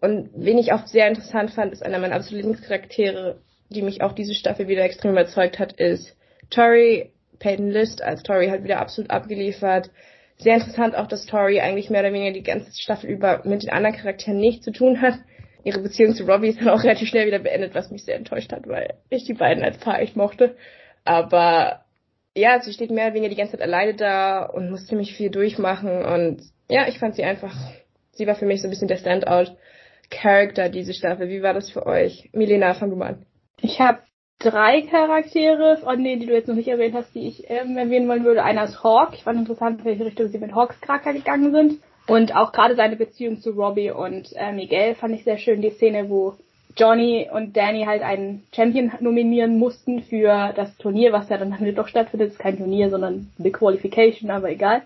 Und 0.00 0.30
wen 0.34 0.58
ich 0.58 0.72
auch 0.72 0.86
sehr 0.86 1.06
interessant 1.06 1.52
fand, 1.52 1.72
ist 1.72 1.84
einer 1.84 1.98
meiner 1.98 2.16
absoluten 2.16 2.48
Lieblingscharaktere, 2.48 3.40
die 3.72 3.82
mich 3.82 4.02
auch 4.02 4.12
diese 4.12 4.34
Staffel 4.34 4.68
wieder 4.68 4.84
extrem 4.84 5.12
überzeugt 5.12 5.58
hat, 5.58 5.72
ist 5.72 6.16
Tori 6.50 7.12
Peyton 7.38 7.70
List 7.70 8.02
als 8.02 8.22
Tori 8.22 8.48
halt 8.48 8.64
wieder 8.64 8.80
absolut 8.80 9.10
abgeliefert. 9.10 9.90
Sehr 10.38 10.54
interessant 10.54 10.94
auch, 10.96 11.06
dass 11.06 11.26
Tori 11.26 11.60
eigentlich 11.60 11.90
mehr 11.90 12.00
oder 12.00 12.12
weniger 12.12 12.32
die 12.32 12.42
ganze 12.42 12.70
Staffel 12.80 13.10
über 13.10 13.42
mit 13.44 13.62
den 13.62 13.70
anderen 13.70 13.96
Charakteren 13.96 14.38
nichts 14.38 14.64
zu 14.64 14.72
tun 14.72 15.00
hat. 15.00 15.14
Ihre 15.64 15.80
Beziehung 15.80 16.14
zu 16.14 16.24
Robbie 16.24 16.48
ist 16.48 16.60
dann 16.60 16.68
auch 16.68 16.82
relativ 16.82 17.08
schnell 17.08 17.26
wieder 17.26 17.38
beendet, 17.38 17.74
was 17.74 17.90
mich 17.90 18.04
sehr 18.04 18.16
enttäuscht 18.16 18.52
hat, 18.52 18.66
weil 18.66 18.94
ich 19.10 19.24
die 19.24 19.34
beiden 19.34 19.62
als 19.62 19.78
Paar 19.78 20.00
echt 20.00 20.16
mochte. 20.16 20.56
Aber 21.04 21.84
ja, 22.34 22.60
sie 22.60 22.72
steht 22.72 22.90
mehr 22.90 23.06
oder 23.06 23.14
weniger 23.14 23.30
die 23.30 23.36
ganze 23.36 23.52
Zeit 23.52 23.62
alleine 23.62 23.94
da 23.94 24.44
und 24.44 24.70
muss 24.70 24.86
ziemlich 24.86 25.14
viel 25.14 25.30
durchmachen 25.30 26.04
und 26.04 26.42
ja, 26.68 26.88
ich 26.88 26.98
fand 26.98 27.14
sie 27.14 27.24
einfach, 27.24 27.54
sie 28.12 28.26
war 28.26 28.34
für 28.34 28.46
mich 28.46 28.62
so 28.62 28.68
ein 28.68 28.70
bisschen 28.70 28.88
der 28.88 28.96
Standout 28.96 29.56
Character 30.10 30.68
diese 30.68 30.94
Staffel. 30.94 31.28
Wie 31.28 31.42
war 31.42 31.54
das 31.54 31.70
für 31.70 31.86
euch? 31.86 32.30
Milena, 32.32 32.74
fang 32.74 32.90
du 32.90 32.96
mal 32.96 33.08
an. 33.08 33.26
Ich 33.60 33.80
habe 33.80 33.98
drei 34.38 34.82
Charaktere, 34.82 35.78
von 35.78 36.02
denen, 36.02 36.20
die 36.20 36.26
du 36.26 36.32
jetzt 36.32 36.48
noch 36.48 36.54
nicht 36.54 36.68
erwähnt 36.68 36.94
hast, 36.94 37.14
die 37.14 37.28
ich 37.28 37.48
ähm, 37.48 37.76
erwähnen 37.76 38.08
wollen 38.08 38.24
würde. 38.24 38.42
Einer 38.42 38.64
ist 38.64 38.82
Hawk. 38.82 39.10
Ich 39.14 39.22
fand 39.22 39.38
interessant, 39.38 39.84
welche 39.84 40.04
Richtung 40.04 40.28
sie 40.28 40.38
mit 40.38 40.54
Hawks 40.54 40.80
Charakter 40.80 41.12
gegangen 41.12 41.52
sind. 41.52 41.80
Und 42.08 42.34
auch 42.34 42.52
gerade 42.52 42.74
seine 42.74 42.96
Beziehung 42.96 43.40
zu 43.40 43.50
Robbie 43.50 43.92
und 43.92 44.32
äh, 44.34 44.52
Miguel 44.52 44.96
fand 44.96 45.14
ich 45.14 45.22
sehr 45.22 45.38
schön. 45.38 45.62
Die 45.62 45.70
Szene, 45.70 46.10
wo 46.10 46.34
Johnny 46.76 47.28
und 47.32 47.56
Danny 47.56 47.84
halt 47.84 48.02
einen 48.02 48.44
Champion 48.54 48.92
nominieren 49.00 49.58
mussten 49.58 50.02
für 50.02 50.52
das 50.56 50.76
Turnier, 50.78 51.12
was 51.12 51.28
ja 51.28 51.38
dann 51.38 51.74
doch 51.74 51.86
stattfindet. 51.86 52.28
Es 52.28 52.34
ist 52.34 52.40
kein 52.40 52.58
Turnier, 52.58 52.90
sondern 52.90 53.30
eine 53.38 53.50
Qualification, 53.52 54.30
aber 54.30 54.50
egal. 54.50 54.82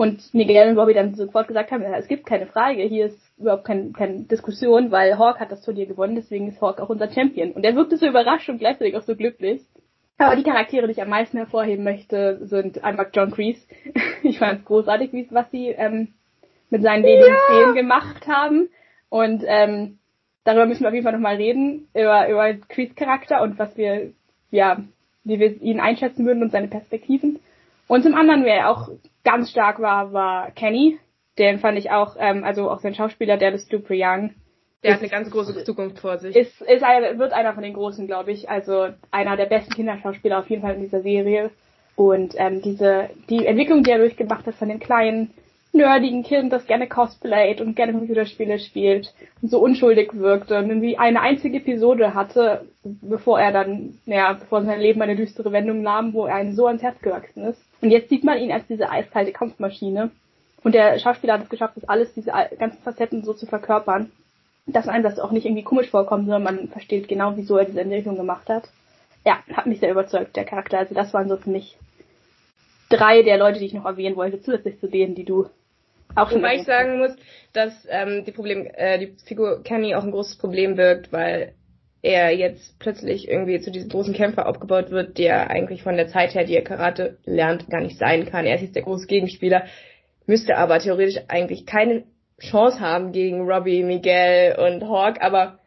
Und 0.00 0.32
Miguel 0.32 0.70
und 0.70 0.78
Robbie 0.78 0.94
dann 0.94 1.14
sofort 1.14 1.46
gesagt 1.46 1.70
haben, 1.70 1.82
ja, 1.82 1.94
es 1.98 2.08
gibt 2.08 2.24
keine 2.24 2.46
Frage, 2.46 2.84
hier 2.84 3.04
ist 3.04 3.20
überhaupt 3.36 3.66
kein, 3.66 3.92
keine 3.92 4.22
Diskussion, 4.22 4.90
weil 4.90 5.18
Hawk 5.18 5.38
hat 5.38 5.52
das 5.52 5.60
Turnier 5.60 5.84
gewonnen, 5.84 6.14
deswegen 6.14 6.48
ist 6.48 6.62
Hawk 6.62 6.80
auch 6.80 6.88
unser 6.88 7.12
Champion. 7.12 7.52
Und 7.52 7.66
er 7.66 7.76
wirkte 7.76 7.98
so 7.98 8.06
überrascht 8.06 8.48
und 8.48 8.56
gleichzeitig 8.56 8.96
auch 8.96 9.02
so 9.02 9.14
glücklich. 9.14 9.60
Aber 10.16 10.36
die 10.36 10.42
Charaktere, 10.42 10.86
die 10.86 10.92
ich 10.92 11.02
am 11.02 11.10
meisten 11.10 11.36
hervorheben 11.36 11.84
möchte, 11.84 12.38
sind 12.46 12.82
einfach 12.82 13.08
John 13.12 13.30
Kreese. 13.30 13.60
ich 14.22 14.38
fand 14.38 14.60
es 14.60 14.64
großartig, 14.64 15.12
wie, 15.12 15.28
was 15.32 15.50
sie 15.50 15.66
ähm, 15.66 16.14
mit 16.70 16.80
seinen 16.80 17.04
wenigen 17.04 17.34
ja. 17.34 17.50
Szenen 17.50 17.74
gemacht 17.74 18.26
haben. 18.26 18.70
Und 19.10 19.44
ähm, 19.46 19.98
darüber 20.44 20.64
müssen 20.64 20.80
wir 20.80 20.88
auf 20.88 20.94
jeden 20.94 21.04
Fall 21.04 21.12
nochmal 21.12 21.36
reden, 21.36 21.88
über, 21.92 22.26
über 22.26 22.54
Kreese 22.70 22.94
Charakter 22.94 23.42
und 23.42 23.58
was 23.58 23.76
wir, 23.76 24.12
ja, 24.50 24.78
wie 25.24 25.38
wir 25.38 25.60
ihn 25.60 25.78
einschätzen 25.78 26.24
würden 26.24 26.42
und 26.42 26.52
seine 26.52 26.68
Perspektiven. 26.68 27.38
Und 27.90 28.04
zum 28.04 28.14
anderen, 28.14 28.44
wer 28.44 28.70
auch 28.70 28.88
ganz 29.24 29.50
stark 29.50 29.80
war, 29.80 30.12
war 30.12 30.52
Kenny. 30.52 31.00
Den 31.38 31.58
fand 31.58 31.76
ich 31.76 31.90
auch, 31.90 32.14
ähm, 32.20 32.44
also 32.44 32.70
auch 32.70 32.78
sein 32.78 32.94
Schauspieler, 32.94 33.36
der 33.36 33.52
ist 33.52 33.66
Stu 33.66 33.78
Young. 33.90 34.30
Der 34.84 34.92
ist, 34.92 34.94
hat 34.94 35.00
eine 35.00 35.08
ganz 35.08 35.28
große 35.28 35.64
Zukunft 35.64 35.98
vor 35.98 36.16
sich. 36.18 36.36
Ist, 36.36 36.62
ist 36.62 36.84
ein, 36.84 37.18
wird 37.18 37.32
einer 37.32 37.52
von 37.52 37.64
den 37.64 37.74
Großen, 37.74 38.06
glaube 38.06 38.30
ich. 38.30 38.48
Also 38.48 38.90
einer 39.10 39.36
der 39.36 39.46
besten 39.46 39.74
Kinderschauspieler 39.74 40.38
auf 40.38 40.48
jeden 40.48 40.62
Fall 40.62 40.76
in 40.76 40.82
dieser 40.82 41.02
Serie. 41.02 41.50
Und 41.96 42.34
ähm, 42.36 42.62
diese 42.62 43.10
die 43.28 43.44
Entwicklung, 43.44 43.82
die 43.82 43.90
er 43.90 43.98
durchgemacht 43.98 44.46
hat 44.46 44.54
von 44.54 44.68
den 44.68 44.78
kleinen 44.78 45.34
nerdigen 45.72 46.22
Kind, 46.22 46.52
das 46.52 46.66
gerne 46.66 46.88
cosplayt 46.88 47.60
und 47.60 47.76
gerne 47.76 47.92
Computerspiele 47.92 48.58
spielt 48.58 49.14
und 49.40 49.50
so 49.50 49.60
unschuldig 49.60 50.10
wirkte 50.14 50.58
und 50.58 50.68
irgendwie 50.68 50.98
eine 50.98 51.20
einzige 51.20 51.58
Episode 51.58 52.14
hatte, 52.14 52.66
bevor 52.82 53.40
er 53.40 53.52
dann, 53.52 53.98
naja, 54.04 54.32
bevor 54.32 54.62
sein 54.62 54.80
Leben 54.80 55.00
eine 55.02 55.16
düstere 55.16 55.52
Wendung 55.52 55.82
nahm, 55.82 56.12
wo 56.12 56.26
er 56.26 56.34
einem 56.34 56.54
so 56.54 56.66
ans 56.66 56.82
Herz 56.82 57.00
gewachsen 57.00 57.44
ist. 57.44 57.62
Und 57.80 57.90
jetzt 57.90 58.08
sieht 58.08 58.24
man 58.24 58.38
ihn 58.38 58.52
als 58.52 58.66
diese 58.66 58.90
eiskalte 58.90 59.32
Kampfmaschine. 59.32 60.10
Und 60.62 60.74
der 60.74 60.98
Schauspieler 60.98 61.34
hat 61.34 61.44
es 61.44 61.48
geschafft, 61.48 61.76
das 61.76 61.88
alles, 61.88 62.12
diese 62.14 62.32
ganzen 62.58 62.82
Facetten 62.82 63.22
so 63.24 63.32
zu 63.32 63.46
verkörpern, 63.46 64.10
dass 64.66 64.88
einem 64.88 65.04
das 65.04 65.18
auch 65.18 65.30
nicht 65.30 65.46
irgendwie 65.46 65.62
komisch 65.62 65.88
vorkommt, 65.88 66.24
sondern 66.24 66.42
man 66.42 66.68
versteht 66.68 67.08
genau, 67.08 67.36
wieso 67.36 67.56
er 67.56 67.64
diese 67.64 67.80
Entwicklung 67.80 68.16
gemacht 68.16 68.48
hat. 68.48 68.68
Ja, 69.24 69.38
hat 69.52 69.66
mich 69.66 69.80
sehr 69.80 69.90
überzeugt, 69.90 70.36
der 70.36 70.44
Charakter. 70.44 70.78
Also 70.78 70.94
das 70.94 71.14
waren 71.14 71.28
so 71.28 71.36
für 71.36 71.50
mich 71.50 71.78
drei 72.88 73.22
der 73.22 73.38
Leute, 73.38 73.58
die 73.60 73.66
ich 73.66 73.74
noch 73.74 73.84
erwähnen 73.84 74.16
wollte, 74.16 74.42
zusätzlich 74.42 74.78
zu 74.80 74.88
denen, 74.88 75.14
die 75.14 75.24
du 75.24 75.46
auch 76.14 76.32
Wobei 76.32 76.56
ich 76.56 76.64
sagen 76.64 76.98
muss, 76.98 77.14
dass 77.52 77.72
ähm, 77.90 78.24
die 78.24 78.32
Problem, 78.32 78.66
äh, 78.66 78.98
die 78.98 79.14
Figur 79.24 79.62
Kenny 79.62 79.94
auch 79.94 80.04
ein 80.04 80.10
großes 80.10 80.38
Problem 80.38 80.76
wirkt, 80.76 81.12
weil 81.12 81.54
er 82.02 82.30
jetzt 82.34 82.78
plötzlich 82.78 83.28
irgendwie 83.28 83.60
zu 83.60 83.70
diesem 83.70 83.90
großen 83.90 84.14
Kämpfer 84.14 84.46
aufgebaut 84.46 84.90
wird, 84.90 85.18
der 85.18 85.50
eigentlich 85.50 85.82
von 85.82 85.96
der 85.96 86.08
Zeit 86.08 86.34
her, 86.34 86.44
die 86.44 86.54
er 86.54 86.64
Karate 86.64 87.18
lernt, 87.24 87.68
gar 87.68 87.80
nicht 87.80 87.98
sein 87.98 88.26
kann. 88.26 88.46
Er 88.46 88.54
ist 88.54 88.62
jetzt 88.62 88.76
der 88.76 88.84
große 88.84 89.06
Gegenspieler, 89.06 89.64
müsste 90.26 90.56
aber 90.56 90.78
theoretisch 90.78 91.20
eigentlich 91.28 91.66
keine 91.66 92.04
Chance 92.40 92.80
haben 92.80 93.12
gegen 93.12 93.42
Robbie, 93.42 93.82
Miguel 93.82 94.56
und 94.58 94.82
Hawk, 94.88 95.20
aber 95.20 95.58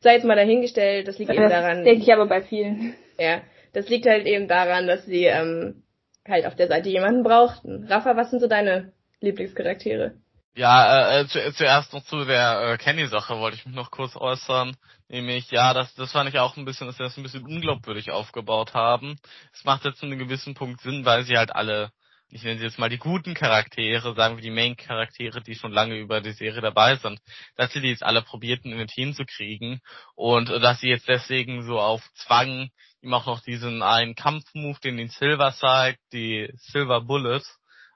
sei 0.00 0.14
jetzt 0.14 0.24
mal 0.24 0.36
dahingestellt, 0.36 1.08
das 1.08 1.18
liegt 1.18 1.30
das 1.30 1.38
eben 1.38 1.48
daran. 1.48 1.84
denke 1.84 2.02
ich 2.02 2.12
aber 2.12 2.26
bei 2.26 2.42
vielen. 2.42 2.94
Ja, 3.18 3.40
das 3.72 3.88
liegt 3.88 4.06
halt 4.06 4.26
eben 4.26 4.46
daran, 4.46 4.86
dass 4.86 5.04
sie 5.06 5.24
ähm, 5.24 5.82
halt 6.26 6.46
auf 6.46 6.54
der 6.54 6.68
Seite 6.68 6.88
jemanden 6.88 7.22
brauchten. 7.22 7.84
Rafa, 7.88 8.16
was 8.16 8.30
sind 8.30 8.40
so 8.40 8.46
deine 8.46 8.92
Lieblingscharaktere. 9.20 10.14
Ja, 10.58 11.12
äh, 11.12 11.20
äh, 11.20 11.26
zu, 11.28 11.52
zuerst 11.52 11.92
noch 11.92 12.02
zu 12.02 12.24
der 12.24 12.72
äh, 12.72 12.78
Kenny-Sache 12.78 13.38
wollte 13.38 13.56
ich 13.56 13.64
mich 13.64 13.76
noch 13.76 13.92
kurz 13.92 14.16
äußern. 14.16 14.76
Nämlich, 15.08 15.50
ja, 15.52 15.72
das, 15.72 15.94
das 15.94 16.10
fand 16.10 16.28
ich 16.28 16.38
auch 16.40 16.56
ein 16.56 16.64
bisschen, 16.64 16.88
dass 16.88 16.96
sie 16.96 17.04
das 17.04 17.16
ein 17.16 17.22
bisschen 17.22 17.44
unglaubwürdig 17.46 18.10
aufgebaut 18.10 18.74
haben. 18.74 19.20
Es 19.52 19.64
macht 19.64 19.84
jetzt 19.84 20.00
zu 20.00 20.06
einem 20.06 20.18
gewissen 20.18 20.54
Punkt 20.54 20.80
Sinn, 20.80 21.04
weil 21.04 21.22
sie 21.22 21.38
halt 21.38 21.54
alle, 21.54 21.92
ich 22.28 22.42
nenne 22.42 22.58
sie 22.58 22.64
jetzt 22.64 22.78
mal 22.80 22.88
die 22.88 22.98
guten 22.98 23.34
Charaktere, 23.34 24.16
sagen 24.16 24.36
wir 24.36 24.42
die 24.42 24.50
Main-Charaktere, 24.50 25.42
die 25.42 25.54
schon 25.54 25.70
lange 25.70 25.96
über 25.96 26.20
die 26.20 26.32
Serie 26.32 26.60
dabei 26.60 26.96
sind, 26.96 27.20
dass 27.54 27.72
sie 27.72 27.80
die 27.80 27.90
jetzt 27.90 28.02
alle 28.02 28.22
probierten, 28.22 28.72
in 28.72 28.80
ein 28.80 28.88
Team 28.88 29.14
zu 29.14 29.24
kriegen 29.24 29.80
und 30.16 30.50
äh, 30.50 30.58
dass 30.58 30.80
sie 30.80 30.88
jetzt 30.88 31.06
deswegen 31.06 31.62
so 31.62 31.78
auf 31.78 32.02
Zwang 32.14 32.70
ihm 33.00 33.14
auch 33.14 33.26
noch 33.26 33.40
diesen 33.40 33.82
einen 33.82 34.16
Kampfmove, 34.16 34.80
den 34.80 34.96
den 34.96 35.08
Silver 35.08 35.52
zeigt, 35.52 36.00
die 36.12 36.50
Silver 36.56 37.00
Bullet, 37.00 37.42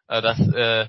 äh, 0.06 0.22
dass 0.22 0.38
äh, 0.38 0.88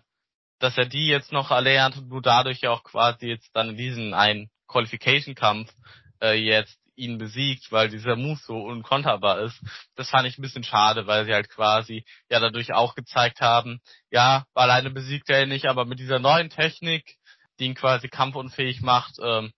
dass 0.64 0.78
er 0.78 0.86
die 0.86 1.08
jetzt 1.08 1.34
noch 1.34 1.52
erlernt 1.52 1.98
und 1.98 2.10
du 2.10 2.22
dadurch 2.22 2.62
ja 2.62 2.72
auch 2.72 2.84
quasi 2.84 3.28
jetzt 3.28 3.54
dann 3.54 3.72
in 3.72 3.76
diesen 3.76 4.14
einen 4.14 4.50
Qualification-Kampf 4.68 5.70
äh, 6.22 6.36
jetzt 6.36 6.80
ihn 6.96 7.18
besiegt, 7.18 7.70
weil 7.74 7.90
dieser 7.90 8.16
Move 8.16 8.40
so 8.42 8.56
unkonterbar 8.56 9.42
ist. 9.42 9.60
Das 9.96 10.10
fand 10.10 10.26
ich 10.26 10.38
ein 10.38 10.42
bisschen 10.42 10.64
schade, 10.64 11.06
weil 11.06 11.26
sie 11.26 11.34
halt 11.34 11.50
quasi 11.50 12.06
ja 12.30 12.40
dadurch 12.40 12.74
auch 12.74 12.96
gezeigt 12.96 13.42
haben, 13.42 13.82
ja, 14.10 14.46
alleine 14.54 14.90
besiegt 14.90 15.30
er 15.30 15.44
ihn 15.44 15.50
nicht, 15.50 15.66
aber 15.66 15.84
mit 15.84 16.00
dieser 16.00 16.20
neuen 16.20 16.50
Technik, 16.50 17.18
die 17.60 17.66
ihn 17.66 17.76
quasi 17.76 18.08
kampfunfähig 18.08 18.80
macht, 18.80 19.16
ähm, 19.22 19.52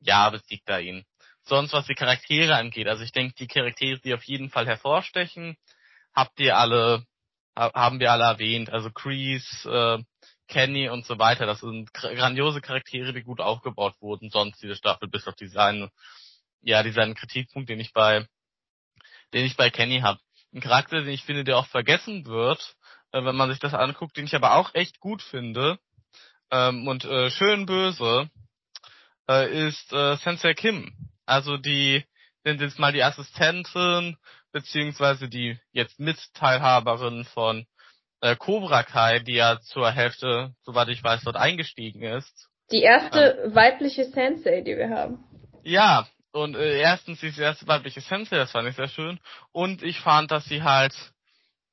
ja, 0.00 0.28
besiegt 0.28 0.68
er 0.68 0.82
ihn. 0.82 1.06
Sonst 1.44 1.72
was 1.72 1.86
die 1.86 1.94
Charaktere 1.94 2.56
angeht, 2.56 2.88
also 2.88 3.02
ich 3.04 3.12
denke, 3.12 3.34
die 3.38 3.46
Charaktere, 3.46 3.98
die 4.00 4.12
auf 4.12 4.24
jeden 4.24 4.50
Fall 4.50 4.66
hervorstechen, 4.66 5.56
habt 6.14 6.38
ihr 6.40 6.58
alle, 6.58 7.06
haben 7.56 8.00
wir 8.00 8.12
alle 8.12 8.24
erwähnt. 8.24 8.68
Also 8.68 8.90
Kreese, 8.90 9.70
äh, 9.70 10.11
Kenny 10.52 10.90
und 10.90 11.06
so 11.06 11.18
weiter. 11.18 11.46
Das 11.46 11.60
sind 11.60 11.94
grandiose 11.94 12.60
Charaktere, 12.60 13.14
die 13.14 13.22
gut 13.22 13.40
aufgebaut 13.40 13.94
wurden, 14.00 14.28
sonst 14.30 14.62
diese 14.62 14.76
Staffel, 14.76 15.08
bis 15.08 15.26
auf 15.26 15.34
diese 15.34 15.60
eine 15.62 15.90
ja, 16.60 16.82
dieser 16.82 17.12
Kritikpunkt, 17.14 17.68
den 17.68 17.80
ich 17.80 17.92
bei, 17.92 18.26
den 19.32 19.44
ich 19.44 19.56
bei 19.56 19.70
Kenny 19.70 20.00
habe. 20.00 20.20
Ein 20.54 20.60
Charakter, 20.60 21.00
den 21.00 21.08
ich 21.08 21.24
finde, 21.24 21.44
der 21.44 21.56
auch 21.56 21.66
vergessen 21.66 22.26
wird, 22.26 22.76
äh, 23.12 23.24
wenn 23.24 23.34
man 23.34 23.50
sich 23.50 23.58
das 23.58 23.74
anguckt, 23.74 24.16
den 24.16 24.26
ich 24.26 24.36
aber 24.36 24.54
auch 24.54 24.74
echt 24.74 25.00
gut 25.00 25.22
finde 25.22 25.78
ähm, 26.50 26.86
und 26.86 27.04
äh, 27.04 27.30
schön 27.30 27.66
böse, 27.66 28.30
äh, 29.28 29.68
ist 29.68 29.92
äh, 29.92 30.16
Sensei 30.18 30.54
Kim. 30.54 30.92
Also 31.24 31.56
die, 31.56 32.04
sind 32.44 32.60
jetzt 32.60 32.78
mal 32.78 32.92
die 32.92 33.02
Assistentin, 33.02 34.16
beziehungsweise 34.52 35.28
die 35.28 35.58
jetzt 35.72 35.98
Mitteilhaberin 35.98 37.24
von 37.24 37.66
äh, 38.22 38.36
Cobra 38.36 38.84
Kai, 38.84 39.18
die 39.18 39.34
ja 39.34 39.60
zur 39.60 39.90
Hälfte, 39.90 40.54
soweit 40.62 40.88
ich 40.88 41.02
weiß, 41.04 41.22
dort 41.24 41.36
eingestiegen 41.36 42.02
ist. 42.02 42.48
Die 42.70 42.82
erste 42.82 43.42
ähm, 43.44 43.54
weibliche 43.54 44.04
Sensei, 44.04 44.62
die 44.62 44.76
wir 44.76 44.88
haben. 44.88 45.22
Ja, 45.64 46.06
und 46.30 46.56
äh, 46.56 46.78
erstens 46.78 47.20
die 47.20 47.32
erste 47.38 47.66
weibliche 47.66 48.00
Sensei, 48.00 48.36
das 48.36 48.52
fand 48.52 48.68
ich 48.68 48.76
sehr 48.76 48.88
schön. 48.88 49.20
Und 49.50 49.82
ich 49.82 50.00
fand, 50.00 50.30
dass 50.30 50.44
sie 50.46 50.62
halt 50.62 50.94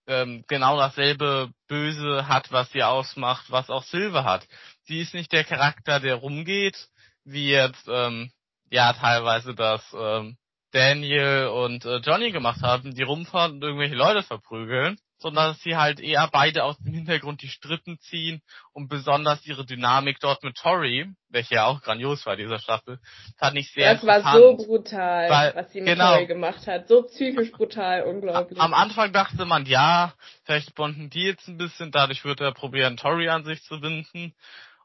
ähm, 0.07 0.43
genau 0.47 0.75
dasselbe 0.75 1.51
Böse 1.67 2.27
hat, 2.27 2.51
was 2.51 2.71
sie 2.71 2.83
ausmacht, 2.83 3.45
was 3.51 3.69
auch 3.69 3.83
Silver 3.83 4.23
hat. 4.23 4.47
Sie 4.85 4.99
ist 4.99 5.13
nicht 5.13 5.31
der 5.31 5.43
Charakter, 5.43 5.99
der 5.99 6.15
rumgeht, 6.15 6.89
wie 7.23 7.51
jetzt 7.51 7.87
ähm, 7.87 8.31
ja 8.71 8.91
teilweise 8.93 9.53
das 9.53 9.83
ähm, 9.93 10.35
Daniel 10.71 11.47
und 11.47 11.85
äh, 11.85 11.97
Johnny 11.97 12.31
gemacht 12.31 12.61
haben, 12.61 12.93
die 12.93 13.03
rumfahren 13.03 13.53
und 13.53 13.63
irgendwelche 13.63 13.95
Leute 13.95 14.23
verprügeln, 14.23 14.97
sondern 15.17 15.51
dass 15.51 15.61
sie 15.61 15.75
halt 15.75 15.99
eher 15.99 16.29
beide 16.31 16.63
aus 16.63 16.77
dem 16.77 16.93
Hintergrund 16.93 17.41
die 17.41 17.49
Strippen 17.49 17.99
ziehen 17.99 18.41
und 18.71 18.87
besonders 18.87 19.45
ihre 19.45 19.65
Dynamik 19.65 20.19
dort 20.19 20.43
mit 20.43 20.55
Tori, 20.55 21.07
welche 21.29 21.55
ja 21.55 21.65
auch 21.65 21.81
grandios 21.81 22.25
war 22.25 22.35
dieser 22.35 22.59
Staffel, 22.59 22.99
fand 23.37 23.57
ich 23.57 23.71
sehr 23.71 23.95
Das 23.95 24.05
war 24.05 24.33
so 24.33 24.55
brutal, 24.55 25.29
weil, 25.29 25.55
was 25.55 25.71
sie 25.71 25.81
mit 25.81 25.93
genau, 25.93 26.13
Tori 26.13 26.27
gemacht 26.27 26.65
hat. 26.67 26.87
So 26.87 27.03
psychisch 27.03 27.51
brutal, 27.51 28.03
unglaublich. 28.03 28.59
Am 28.59 28.73
Anfang 28.73 29.11
dachte 29.11 29.45
man, 29.45 29.65
ja, 29.65 30.13
vielleicht 30.45 30.75
bonden 30.75 31.09
die 31.09 31.23
jetzt 31.23 31.47
ein 31.47 31.57
bisschen, 31.57 31.91
dadurch 31.91 32.23
wird 32.23 32.41
er 32.41 32.53
probieren, 32.53 32.95
Tori 32.95 33.29
an 33.29 33.43
sich 33.43 33.61
zu 33.63 33.79
binden 33.81 34.33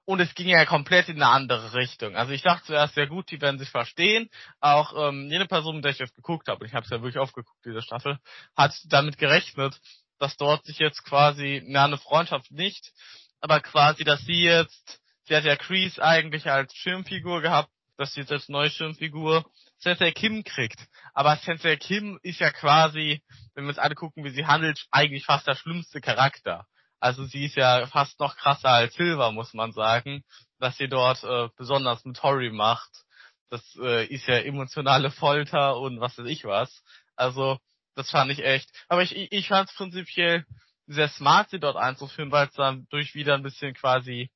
und 0.06 0.20
es 0.20 0.34
ging 0.34 0.48
ja 0.48 0.64
komplett 0.66 1.08
in 1.08 1.16
eine 1.16 1.30
andere 1.30 1.74
Richtung. 1.74 2.14
Also 2.16 2.32
ich 2.32 2.42
dachte 2.42 2.66
zuerst, 2.66 2.94
sehr 2.94 3.06
gut, 3.06 3.30
die 3.30 3.40
werden 3.40 3.58
sich 3.58 3.70
verstehen. 3.70 4.28
Auch 4.60 5.08
ähm, 5.08 5.28
jede 5.30 5.46
Person, 5.46 5.76
mit 5.76 5.84
der 5.84 5.92
ich 5.92 5.98
das 5.98 6.14
geguckt 6.14 6.48
habe, 6.48 6.60
und 6.60 6.66
ich 6.66 6.74
habe 6.74 6.84
es 6.84 6.90
ja 6.90 7.00
wirklich 7.00 7.18
aufgeguckt, 7.18 7.64
diese 7.64 7.82
Staffel, 7.82 8.18
hat 8.56 8.74
damit 8.84 9.18
gerechnet, 9.18 9.80
dass 10.18 10.36
dort 10.36 10.64
sich 10.64 10.78
jetzt 10.78 11.04
quasi, 11.04 11.62
na, 11.66 11.84
eine 11.84 11.98
Freundschaft 11.98 12.50
nicht, 12.50 12.92
aber 13.40 13.60
quasi, 13.60 14.04
dass 14.04 14.20
sie 14.22 14.42
jetzt, 14.42 15.00
sie 15.24 15.36
hat 15.36 15.44
ja 15.44 15.56
Crease 15.56 16.02
eigentlich 16.02 16.50
als 16.50 16.74
Schirmfigur 16.74 17.40
gehabt, 17.40 17.70
dass 17.96 18.12
sie 18.12 18.20
jetzt 18.20 18.32
als 18.32 18.48
neue 18.48 18.70
Schirmfigur 18.70 19.44
Sensei 19.78 20.12
Kim 20.12 20.44
kriegt. 20.44 20.80
Aber 21.12 21.36
Sensei 21.36 21.76
Kim 21.76 22.18
ist 22.22 22.40
ja 22.40 22.50
quasi, 22.50 23.22
wenn 23.54 23.64
wir 23.64 23.68
uns 23.68 23.78
alle 23.78 23.94
gucken, 23.94 24.24
wie 24.24 24.30
sie 24.30 24.46
handelt, 24.46 24.86
eigentlich 24.90 25.24
fast 25.24 25.46
der 25.46 25.56
schlimmste 25.56 26.00
Charakter. 26.00 26.66
Also 27.04 27.24
sie 27.26 27.44
ist 27.44 27.56
ja 27.56 27.86
fast 27.86 28.18
noch 28.18 28.34
krasser 28.34 28.70
als 28.70 28.94
Silver, 28.94 29.30
muss 29.30 29.52
man 29.52 29.72
sagen, 29.72 30.24
was 30.58 30.78
sie 30.78 30.88
dort 30.88 31.22
äh, 31.22 31.50
besonders 31.54 32.02
mit 32.06 32.16
Tori 32.16 32.48
macht. 32.48 32.88
Das 33.50 33.62
äh, 33.76 34.06
ist 34.06 34.26
ja 34.26 34.36
emotionale 34.38 35.10
Folter 35.10 35.76
und 35.76 36.00
was 36.00 36.16
weiß 36.16 36.26
ich 36.26 36.46
was. 36.46 36.82
Also 37.14 37.58
das 37.94 38.10
fand 38.10 38.30
ich 38.30 38.42
echt. 38.42 38.70
Aber 38.88 39.02
ich, 39.02 39.14
ich 39.14 39.48
fand 39.48 39.68
es 39.68 39.76
prinzipiell 39.76 40.46
sehr 40.86 41.10
smart, 41.10 41.50
sie 41.50 41.60
dort 41.60 41.76
einzuführen, 41.76 42.32
weil 42.32 42.46
es 42.46 42.54
dann 42.54 42.86
durch 42.88 43.14
wieder 43.14 43.34
ein 43.34 43.42
bisschen 43.42 43.74
quasi 43.74 44.30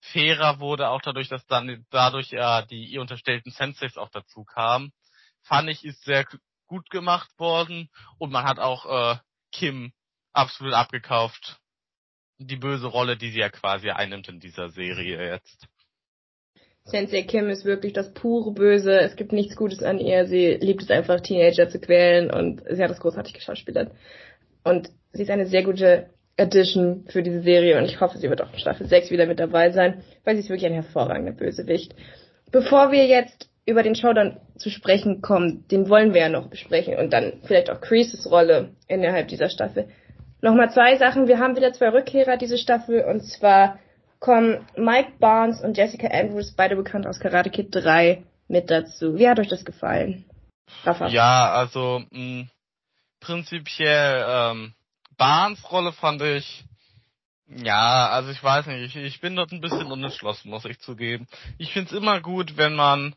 fairer 0.00 0.58
wurde, 0.58 0.88
auch 0.88 1.02
dadurch, 1.02 1.28
dass 1.28 1.44
dann 1.48 1.84
dadurch 1.90 2.30
ja 2.30 2.62
die 2.62 2.86
ihr 2.86 3.02
unterstellten 3.02 3.52
Senseis 3.52 3.98
auch 3.98 4.08
dazu 4.08 4.44
kamen. 4.44 4.94
Fand 5.42 5.68
ich, 5.68 5.84
ist 5.84 6.02
sehr 6.04 6.24
gut 6.66 6.88
gemacht 6.88 7.28
worden 7.36 7.90
und 8.16 8.32
man 8.32 8.44
hat 8.44 8.58
auch 8.58 8.86
äh, 8.86 9.18
Kim 9.52 9.92
absolut 10.32 10.72
abgekauft 10.72 11.60
die 12.40 12.56
böse 12.56 12.86
Rolle, 12.86 13.16
die 13.16 13.30
sie 13.30 13.40
ja 13.40 13.50
quasi 13.50 13.90
einnimmt 13.90 14.28
in 14.28 14.40
dieser 14.40 14.70
Serie 14.70 15.32
jetzt. 15.32 15.66
Sensei 16.84 17.22
Kim 17.22 17.48
ist 17.50 17.64
wirklich 17.64 17.92
das 17.92 18.12
pure 18.14 18.52
Böse. 18.52 18.98
Es 18.98 19.14
gibt 19.14 19.32
nichts 19.32 19.54
Gutes 19.54 19.82
an 19.82 19.98
ihr. 19.98 20.26
Sie 20.26 20.54
liebt 20.54 20.82
es 20.82 20.90
einfach, 20.90 21.20
Teenager 21.20 21.68
zu 21.68 21.78
quälen 21.78 22.30
und 22.30 22.62
sie 22.68 22.82
hat 22.82 22.90
das 22.90 23.00
großartig 23.00 23.34
geschauspielert. 23.34 23.92
Und 24.64 24.90
sie 25.12 25.22
ist 25.22 25.30
eine 25.30 25.46
sehr 25.46 25.62
gute 25.62 26.10
Addition 26.38 27.04
für 27.08 27.22
diese 27.22 27.42
Serie 27.42 27.76
und 27.76 27.84
ich 27.84 28.00
hoffe, 28.00 28.18
sie 28.18 28.30
wird 28.30 28.40
auch 28.40 28.52
in 28.52 28.58
Staffel 28.58 28.86
6 28.86 29.10
wieder 29.10 29.26
mit 29.26 29.38
dabei 29.38 29.70
sein, 29.70 30.02
weil 30.24 30.36
sie 30.36 30.42
ist 30.42 30.48
wirklich 30.48 30.66
ein 30.66 30.72
hervorragender 30.72 31.32
Bösewicht. 31.32 31.94
Bevor 32.50 32.92
wir 32.92 33.06
jetzt 33.06 33.50
über 33.66 33.82
den 33.82 33.94
Showdown 33.94 34.38
zu 34.56 34.70
sprechen 34.70 35.20
kommen, 35.20 35.66
den 35.68 35.88
wollen 35.90 36.14
wir 36.14 36.22
ja 36.22 36.28
noch 36.30 36.48
besprechen 36.48 36.96
und 36.96 37.12
dann 37.12 37.34
vielleicht 37.44 37.70
auch 37.70 37.80
Creases 37.80 38.30
Rolle 38.30 38.70
innerhalb 38.88 39.28
dieser 39.28 39.50
Staffel. 39.50 39.88
Nochmal 40.42 40.70
zwei 40.70 40.96
Sachen. 40.96 41.28
Wir 41.28 41.38
haben 41.38 41.56
wieder 41.56 41.72
zwei 41.72 41.90
Rückkehrer 41.90 42.36
diese 42.36 42.58
Staffel 42.58 43.04
und 43.04 43.20
zwar 43.22 43.78
kommen 44.18 44.66
Mike 44.76 45.12
Barnes 45.18 45.62
und 45.62 45.76
Jessica 45.76 46.08
Andrews, 46.08 46.52
beide 46.52 46.76
bekannt 46.76 47.06
aus 47.06 47.20
Karate 47.20 47.50
Kid 47.50 47.68
3, 47.74 48.22
mit 48.48 48.70
dazu. 48.70 49.16
Wie 49.16 49.28
hat 49.28 49.38
euch 49.38 49.48
das 49.48 49.64
gefallen? 49.64 50.24
Rafa. 50.84 51.08
Ja, 51.08 51.52
also 51.52 52.02
mh, 52.10 52.46
prinzipiell 53.20 54.24
ähm, 54.28 54.74
Barnes 55.16 55.70
Rolle 55.70 55.92
fand 55.92 56.22
ich 56.22 56.64
ja, 57.52 58.08
also 58.10 58.30
ich 58.30 58.42
weiß 58.42 58.66
nicht, 58.66 58.94
ich, 58.94 58.96
ich 58.96 59.20
bin 59.20 59.34
dort 59.34 59.50
ein 59.50 59.60
bisschen 59.60 59.90
unentschlossen, 59.90 60.50
muss 60.50 60.64
ich 60.64 60.78
zugeben. 60.78 61.26
Ich 61.58 61.72
find's 61.72 61.90
immer 61.90 62.20
gut, 62.20 62.56
wenn 62.56 62.76
man, 62.76 63.16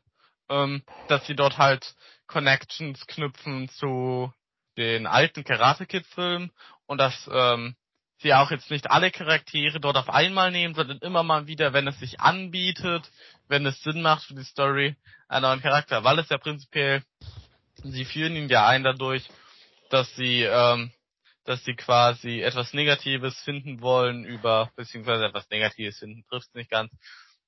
ähm, 0.49 0.81
dass 1.07 1.27
sie 1.27 1.35
dort 1.35 1.59
halt 1.59 1.93
Connections 2.25 3.05
knüpfen 3.05 3.69
zu 3.69 4.33
den 4.75 5.05
alten 5.05 5.43
Karate 5.43 5.85
Kid 5.85 6.07
Filmen 6.07 6.51
und 6.85 6.97
dass 6.97 7.29
ähm, 7.31 7.75
sie 8.19 8.33
auch 8.33 8.51
jetzt 8.51 8.71
nicht 8.71 8.89
alle 8.89 9.11
Charaktere 9.11 9.79
dort 9.79 9.97
auf 9.97 10.09
einmal 10.09 10.51
nehmen, 10.51 10.75
sondern 10.75 10.97
immer 10.99 11.23
mal 11.23 11.47
wieder, 11.47 11.73
wenn 11.73 11.87
es 11.87 11.99
sich 11.99 12.19
anbietet, 12.19 13.09
wenn 13.47 13.65
es 13.65 13.81
Sinn 13.81 14.01
macht 14.01 14.23
für 14.25 14.35
die 14.35 14.43
Story, 14.43 14.95
einen 15.27 15.43
neuen 15.43 15.61
Charakter. 15.61 16.03
Weil 16.03 16.19
es 16.19 16.29
ja 16.29 16.37
prinzipiell, 16.37 17.03
sie 17.83 18.05
führen 18.05 18.35
ihn 18.35 18.49
ja 18.49 18.67
ein 18.67 18.83
dadurch, 18.83 19.27
dass 19.89 20.13
sie, 20.15 20.43
ähm, 20.43 20.91
dass 21.45 21.63
sie 21.65 21.75
quasi 21.75 22.41
etwas 22.41 22.73
Negatives 22.73 23.39
finden 23.41 23.81
wollen 23.81 24.25
über, 24.25 24.71
beziehungsweise 24.75 25.25
etwas 25.25 25.49
Negatives 25.49 25.99
finden, 25.99 26.23
trifft 26.29 26.55
nicht 26.55 26.69
ganz, 26.69 26.91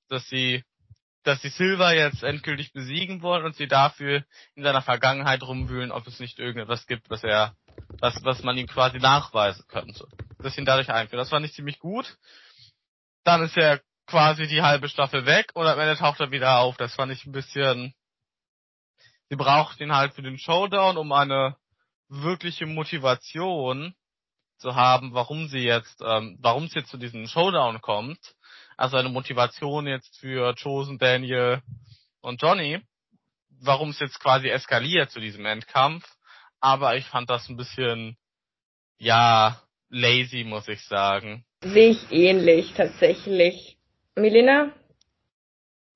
dass 0.10 0.28
sie 0.28 0.64
dass 1.26 1.42
sie 1.42 1.50
Silver 1.50 1.92
jetzt 1.94 2.24
endgültig 2.24 2.72
besiegen 2.72 3.24
wollen 3.24 3.46
und 3.46 3.56
sie 3.56 3.68
dafür 3.68 4.24
in 4.54 4.64
seiner 4.64 4.84
Vergangenheit 4.84 5.42
rumwühlen, 5.42 5.92
ob 5.92 6.06
es 6.06 6.20
nicht 6.20 6.38
irgendetwas 6.38 6.86
gibt, 6.86 7.10
was 7.10 7.24
er, 7.24 7.56
was, 8.00 8.24
was 8.24 8.44
man 8.44 8.58
ihm 8.58 8.68
quasi 8.68 9.00
nachweisen 9.00 9.66
könnte. 9.68 10.06
Das 10.40 10.58
ihn 10.58 10.66
dadurch 10.66 10.90
einführen. 10.92 11.20
Das 11.20 11.30
fand 11.30 11.46
ich 11.46 11.54
ziemlich 11.54 11.80
gut. 11.80 12.18
Dann 13.24 13.44
ist 13.44 13.58
er 13.58 13.82
quasi 14.06 14.48
die 14.48 14.62
halbe 14.62 14.90
Staffel 14.90 15.26
weg 15.26 15.52
und 15.54 15.66
am 15.66 15.80
Ende 15.80 15.98
taucht 15.98 16.20
er 16.20 16.32
wieder 16.32 16.60
auf. 16.60 16.78
Das 16.78 16.94
fand 16.94 17.12
ich 17.12 17.26
ein 17.26 17.32
bisschen, 17.32 17.94
sie 19.30 19.36
braucht 19.36 19.80
ihn 19.80 19.96
halt 19.96 20.14
für 20.14 20.22
den 20.22 20.38
Showdown, 20.38 20.98
um 20.98 21.12
eine 21.12 21.56
wirkliche 22.08 22.68
Motivation 22.68 23.96
zu 24.58 24.76
haben, 24.76 25.14
warum 25.14 25.48
sie 25.48 25.60
jetzt, 25.60 26.02
ähm, 26.06 26.38
warum 26.40 26.66
es 26.66 26.76
jetzt 26.76 26.90
zu 26.90 26.98
diesem 26.98 27.28
Showdown 27.28 27.82
kommt 27.82 28.36
also 28.78 28.98
eine 28.98 29.10
Motivation 29.10 29.88
jetzt 29.88 30.18
für 30.20 30.54
Chosen, 30.56 30.98
Daniel 30.98 31.62
und 32.22 32.42
Johnny, 32.42 32.82
warum 33.62 33.90
es 33.90 34.00
jetzt 34.00 34.20
quasi 34.20 34.50
eskaliert 34.50 35.12
zu 35.12 35.20
diesem 35.20 35.46
Endkampf. 35.46 36.06
Aber 36.60 36.96
ich 36.96 37.06
fand 37.06 37.30
das 37.30 37.48
ein 37.50 37.58
bisschen, 37.58 38.18
ja, 38.98 39.62
lazy, 39.90 40.44
muss 40.44 40.68
ich 40.68 40.82
sagen. 40.86 41.46
Sehe 41.64 41.92
ich 41.92 42.12
ähnlich, 42.12 42.74
tatsächlich. 42.76 43.78
Milena? 44.16 44.72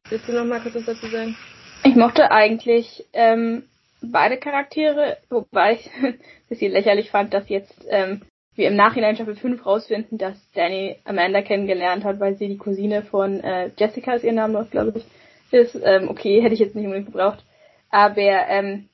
Willst 0.09 0.27
du 0.27 0.33
noch 0.33 0.45
mal 0.45 0.61
kurz 0.61 0.75
was 0.75 0.85
dazu 0.85 1.07
sagen? 1.07 1.37
Ich 1.83 1.95
mochte 1.95 2.31
eigentlich 2.31 3.05
ähm, 3.13 3.63
beide 4.01 4.37
Charaktere, 4.37 5.17
wobei 5.29 5.73
ich 5.73 5.89
ein 6.03 6.19
bisschen 6.49 6.71
lächerlich 6.71 7.09
fand, 7.09 7.33
dass 7.33 7.47
jetzt 7.49 7.85
ähm, 7.89 8.21
wir 8.55 8.67
im 8.67 8.75
Nachhinein 8.75 9.15
Staffel 9.15 9.35
5 9.35 9.65
rausfinden, 9.65 10.17
dass 10.17 10.35
Danny 10.53 10.97
Amanda 11.05 11.41
kennengelernt 11.41 12.03
hat, 12.03 12.19
weil 12.19 12.35
sie 12.35 12.47
die 12.47 12.57
Cousine 12.57 13.03
von 13.03 13.39
äh, 13.41 13.71
Jessica 13.77 14.13
ist 14.13 14.25
ihr 14.25 14.33
Name, 14.33 14.67
glaube 14.69 14.99
ich, 14.99 15.05
ist. 15.53 15.77
Ähm, 15.81 16.09
okay, 16.09 16.41
hätte 16.41 16.53
ich 16.53 16.59
jetzt 16.59 16.75
nicht 16.75 16.85
unbedingt 16.85 17.07
gebraucht. 17.07 17.45
Aber 17.89 18.21
ähm, 18.21 18.88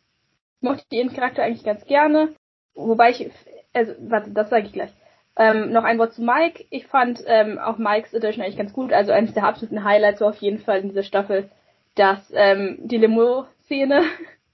mochte 0.61 0.83
ihren 0.91 1.13
Charakter 1.13 1.43
eigentlich 1.43 1.63
ganz 1.63 1.85
gerne. 1.85 2.29
Wobei 2.73 3.11
ich, 3.11 3.29
also, 3.73 3.93
warte, 3.99 4.31
das 4.31 4.49
sage 4.49 4.67
ich 4.67 4.73
gleich. 4.73 4.91
Ähm, 5.37 5.71
noch 5.71 5.83
ein 5.83 5.99
Wort 5.99 6.13
zu 6.13 6.21
Mike. 6.21 6.65
Ich 6.69 6.87
fand 6.87 7.21
ähm, 7.27 7.59
auch 7.59 7.77
Mikes 7.77 8.13
Edition 8.13 8.43
eigentlich 8.43 8.57
ganz 8.57 8.73
gut. 8.73 8.93
Also 8.93 9.11
eines 9.11 9.33
der 9.33 9.43
absoluten 9.43 9.83
Highlights 9.83 10.21
war 10.21 10.29
auf 10.29 10.37
jeden 10.37 10.59
Fall 10.59 10.79
in 10.79 10.89
dieser 10.89 11.03
Staffel, 11.03 11.49
dass 11.95 12.19
ähm, 12.33 12.77
die 12.81 12.97
Limo-Szene 12.97 14.03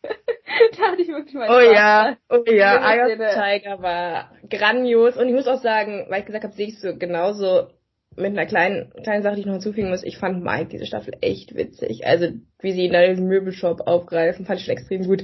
da 0.78 0.92
hatte 0.92 1.02
ich 1.02 1.10
wirklich 1.10 1.36
mal 1.36 1.50
Oh 1.50 1.60
Spaß. 1.60 1.74
ja, 1.76 2.18
oh 2.30 2.44
ja, 2.52 2.78
Eye 2.78 3.18
Tiger 3.18 3.82
war 3.82 4.32
grandios. 4.50 5.16
Und 5.18 5.28
ich 5.28 5.34
muss 5.34 5.48
auch 5.48 5.62
sagen, 5.62 6.08
weil 6.10 6.22
ich 6.22 6.26
gesagt 6.26 6.44
habe, 6.44 6.54
sehe 6.56 6.68
ich 6.68 6.80
so 6.80 6.96
genauso. 6.98 7.68
mit 8.16 8.28
einer 8.32 8.46
kleinen, 8.48 8.92
kleinen 9.04 9.24
Sache, 9.24 9.36
die 9.36 9.42
ich 9.42 9.46
noch 9.46 9.54
hinzufügen 9.54 9.90
muss. 9.90 10.04
Ich 10.04 10.18
fand 10.18 10.44
Mike 10.44 10.70
diese 10.70 10.86
Staffel 10.88 11.14
echt 11.22 11.56
witzig. 11.56 12.06
Also, 12.08 12.28
wie 12.60 12.72
sie 12.72 12.86
ihn 12.86 12.92
da 12.94 13.02
in 13.02 13.12
diesem 13.12 13.28
Möbelshop 13.28 13.82
aufgreifen, 13.88 14.46
fand 14.46 14.60
ich 14.60 14.66
schon 14.66 14.74
extrem 14.74 15.06
gut. 15.06 15.24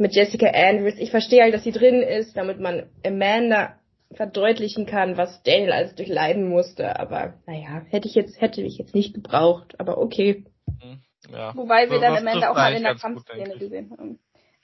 Mit 0.00 0.14
Jessica 0.14 0.46
Andrews. 0.46 0.94
Ich 0.96 1.10
verstehe 1.10 1.42
halt, 1.42 1.52
dass 1.52 1.62
sie 1.62 1.72
drin 1.72 2.00
ist, 2.00 2.34
damit 2.34 2.58
man 2.58 2.88
Amanda 3.06 3.78
verdeutlichen 4.12 4.86
kann, 4.86 5.18
was 5.18 5.42
Daniel 5.42 5.72
alles 5.72 5.94
durchleiden 5.94 6.48
musste. 6.48 6.98
Aber 6.98 7.34
naja, 7.46 7.82
hätte 7.90 8.08
ich 8.08 8.14
jetzt, 8.14 8.40
hätte 8.40 8.62
ich 8.62 8.78
jetzt 8.78 8.94
nicht 8.94 9.12
gebraucht, 9.12 9.78
aber 9.78 9.98
okay. 9.98 10.46
Mhm. 10.66 11.02
Ja. 11.30 11.54
Wobei 11.54 11.90
wir 11.90 11.96
so, 11.96 12.00
dann 12.00 12.16
am 12.16 12.26
Ende 12.26 12.50
auch 12.50 12.54
mal 12.54 12.72
in 12.72 12.82
der 12.82 12.94
Kampfszene 12.94 13.58
gesehen 13.58 13.90
haben. 13.90 14.18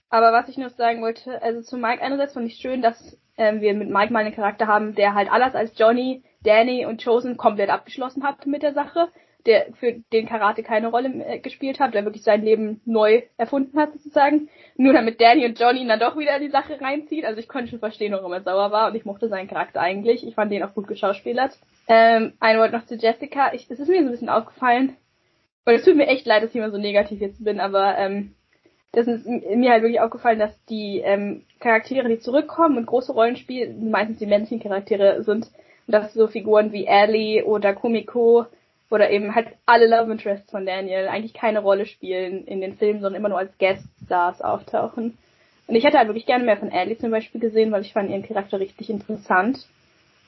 Aber 0.08 0.32
was 0.32 0.48
ich 0.48 0.56
noch 0.56 0.70
sagen 0.70 1.02
wollte, 1.02 1.42
also 1.42 1.60
zu 1.60 1.76
Mike 1.76 2.00
einerseits 2.00 2.32
fand 2.32 2.46
ich 2.46 2.56
schön, 2.56 2.80
dass 2.80 3.20
ähm, 3.36 3.60
wir 3.60 3.74
mit 3.74 3.90
Mike 3.90 4.14
mal 4.14 4.24
einen 4.24 4.34
Charakter 4.34 4.66
haben, 4.66 4.94
der 4.94 5.14
halt 5.14 5.30
alles 5.30 5.54
als 5.54 5.78
Johnny, 5.78 6.24
Danny 6.44 6.86
und 6.86 7.04
Chosen 7.04 7.36
komplett 7.36 7.68
abgeschlossen 7.68 8.22
hat 8.22 8.46
mit 8.46 8.62
der 8.62 8.72
Sache, 8.72 9.08
der 9.46 9.68
für 9.74 9.94
den 10.12 10.28
Karate 10.28 10.62
keine 10.62 10.88
Rolle 10.88 11.40
gespielt 11.40 11.80
hat, 11.80 11.94
der 11.94 12.04
wirklich 12.04 12.22
sein 12.22 12.42
Leben 12.42 12.80
neu 12.84 13.22
erfunden 13.36 13.78
hat 13.78 13.92
sozusagen. 13.92 14.48
Nur 14.76 14.92
damit 14.92 15.20
Danny 15.20 15.46
und 15.46 15.58
Johnny 15.58 15.80
ihn 15.80 15.88
dann 15.88 16.00
doch 16.00 16.16
wieder 16.18 16.36
in 16.36 16.42
die 16.42 16.50
Sache 16.50 16.80
reinzieht. 16.80 17.24
Also 17.24 17.40
ich 17.40 17.48
konnte 17.48 17.70
schon 17.70 17.78
verstehen, 17.78 18.12
warum 18.12 18.32
er 18.32 18.42
sauer 18.42 18.72
war 18.72 18.88
und 18.88 18.96
ich 18.96 19.04
mochte 19.04 19.28
seinen 19.28 19.48
Charakter 19.48 19.80
eigentlich. 19.80 20.26
Ich 20.26 20.34
fand 20.34 20.52
den 20.52 20.62
auch 20.62 20.74
gut 20.74 20.88
geschauspielert. 20.88 21.58
Ähm, 21.88 22.32
ein 22.40 22.58
Wort 22.58 22.72
noch 22.72 22.86
zu 22.86 22.96
Jessica. 22.96 23.52
Ich, 23.54 23.70
es 23.70 23.78
ist 23.78 23.88
mir 23.88 24.00
so 24.00 24.08
ein 24.08 24.10
bisschen 24.10 24.28
aufgefallen, 24.28 24.96
und 25.66 25.74
es 25.74 25.84
tut 25.84 25.96
mir 25.96 26.06
echt 26.06 26.26
leid, 26.26 26.44
dass 26.44 26.50
ich 26.50 26.56
immer 26.56 26.70
so 26.70 26.78
negativ 26.78 27.20
jetzt 27.20 27.44
bin, 27.44 27.58
aber 27.58 27.98
ähm, 27.98 28.36
das 28.92 29.08
ist 29.08 29.26
mir 29.26 29.72
halt 29.72 29.82
wirklich 29.82 30.00
aufgefallen, 30.00 30.38
dass 30.38 30.64
die 30.66 31.00
ähm, 31.04 31.42
Charaktere, 31.58 32.08
die 32.08 32.20
zurückkommen 32.20 32.78
und 32.78 32.86
große 32.86 33.12
Rollen 33.12 33.36
spielen, 33.36 33.90
meistens 33.90 34.18
die 34.18 34.26
männlichen 34.26 34.60
Charaktere 34.60 35.24
sind. 35.24 35.50
Und 35.86 35.92
dass 35.92 36.14
so 36.14 36.28
Figuren 36.28 36.72
wie 36.72 36.86
Ellie 36.86 37.44
oder 37.44 37.74
Kumiko 37.74 38.46
oder 38.90 39.10
eben 39.10 39.34
halt 39.34 39.48
alle 39.66 39.86
Love 39.86 40.12
Interests 40.12 40.50
von 40.50 40.66
Daniel 40.66 41.08
eigentlich 41.08 41.34
keine 41.34 41.60
Rolle 41.60 41.86
spielen 41.86 42.44
in 42.46 42.60
den 42.60 42.76
Filmen, 42.76 43.00
sondern 43.00 43.20
immer 43.20 43.28
nur 43.28 43.38
als 43.38 43.56
Guest 43.58 43.86
Stars 44.04 44.40
auftauchen. 44.40 45.18
Und 45.66 45.74
ich 45.74 45.84
hätte 45.84 45.98
halt 45.98 46.08
wirklich 46.08 46.26
gerne 46.26 46.44
mehr 46.44 46.56
von 46.56 46.70
Ellie 46.70 46.96
zum 46.96 47.10
Beispiel 47.10 47.40
gesehen, 47.40 47.72
weil 47.72 47.82
ich 47.82 47.92
fand 47.92 48.10
ihren 48.10 48.22
Charakter 48.22 48.60
richtig 48.60 48.88
interessant. 48.88 49.66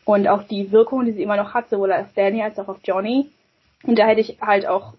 Und 0.04 0.26
auch 0.26 0.42
die 0.42 0.72
Wirkung, 0.72 1.04
die 1.04 1.12
sie 1.12 1.22
immer 1.22 1.36
noch 1.36 1.54
hat, 1.54 1.68
sowohl 1.68 1.92
auf 1.92 2.12
Danny 2.14 2.42
als 2.42 2.58
auch 2.58 2.68
auf 2.68 2.78
Johnny. 2.82 3.28
Und 3.84 3.98
da 3.98 4.06
hätte 4.06 4.20
ich 4.20 4.38
halt 4.40 4.66
auch 4.66 4.94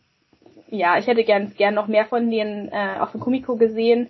ja, 0.72 0.98
ich 0.98 1.07
hätte 1.07 1.23
gern, 1.23 1.53
gern 1.56 1.73
noch 1.73 1.88
mehr 1.88 2.06
von 2.06 2.30
denen 2.30 2.69
äh, 2.72 2.98
auch 2.99 3.10
von 3.10 3.19
Kumiko 3.19 3.56
gesehen, 3.56 4.10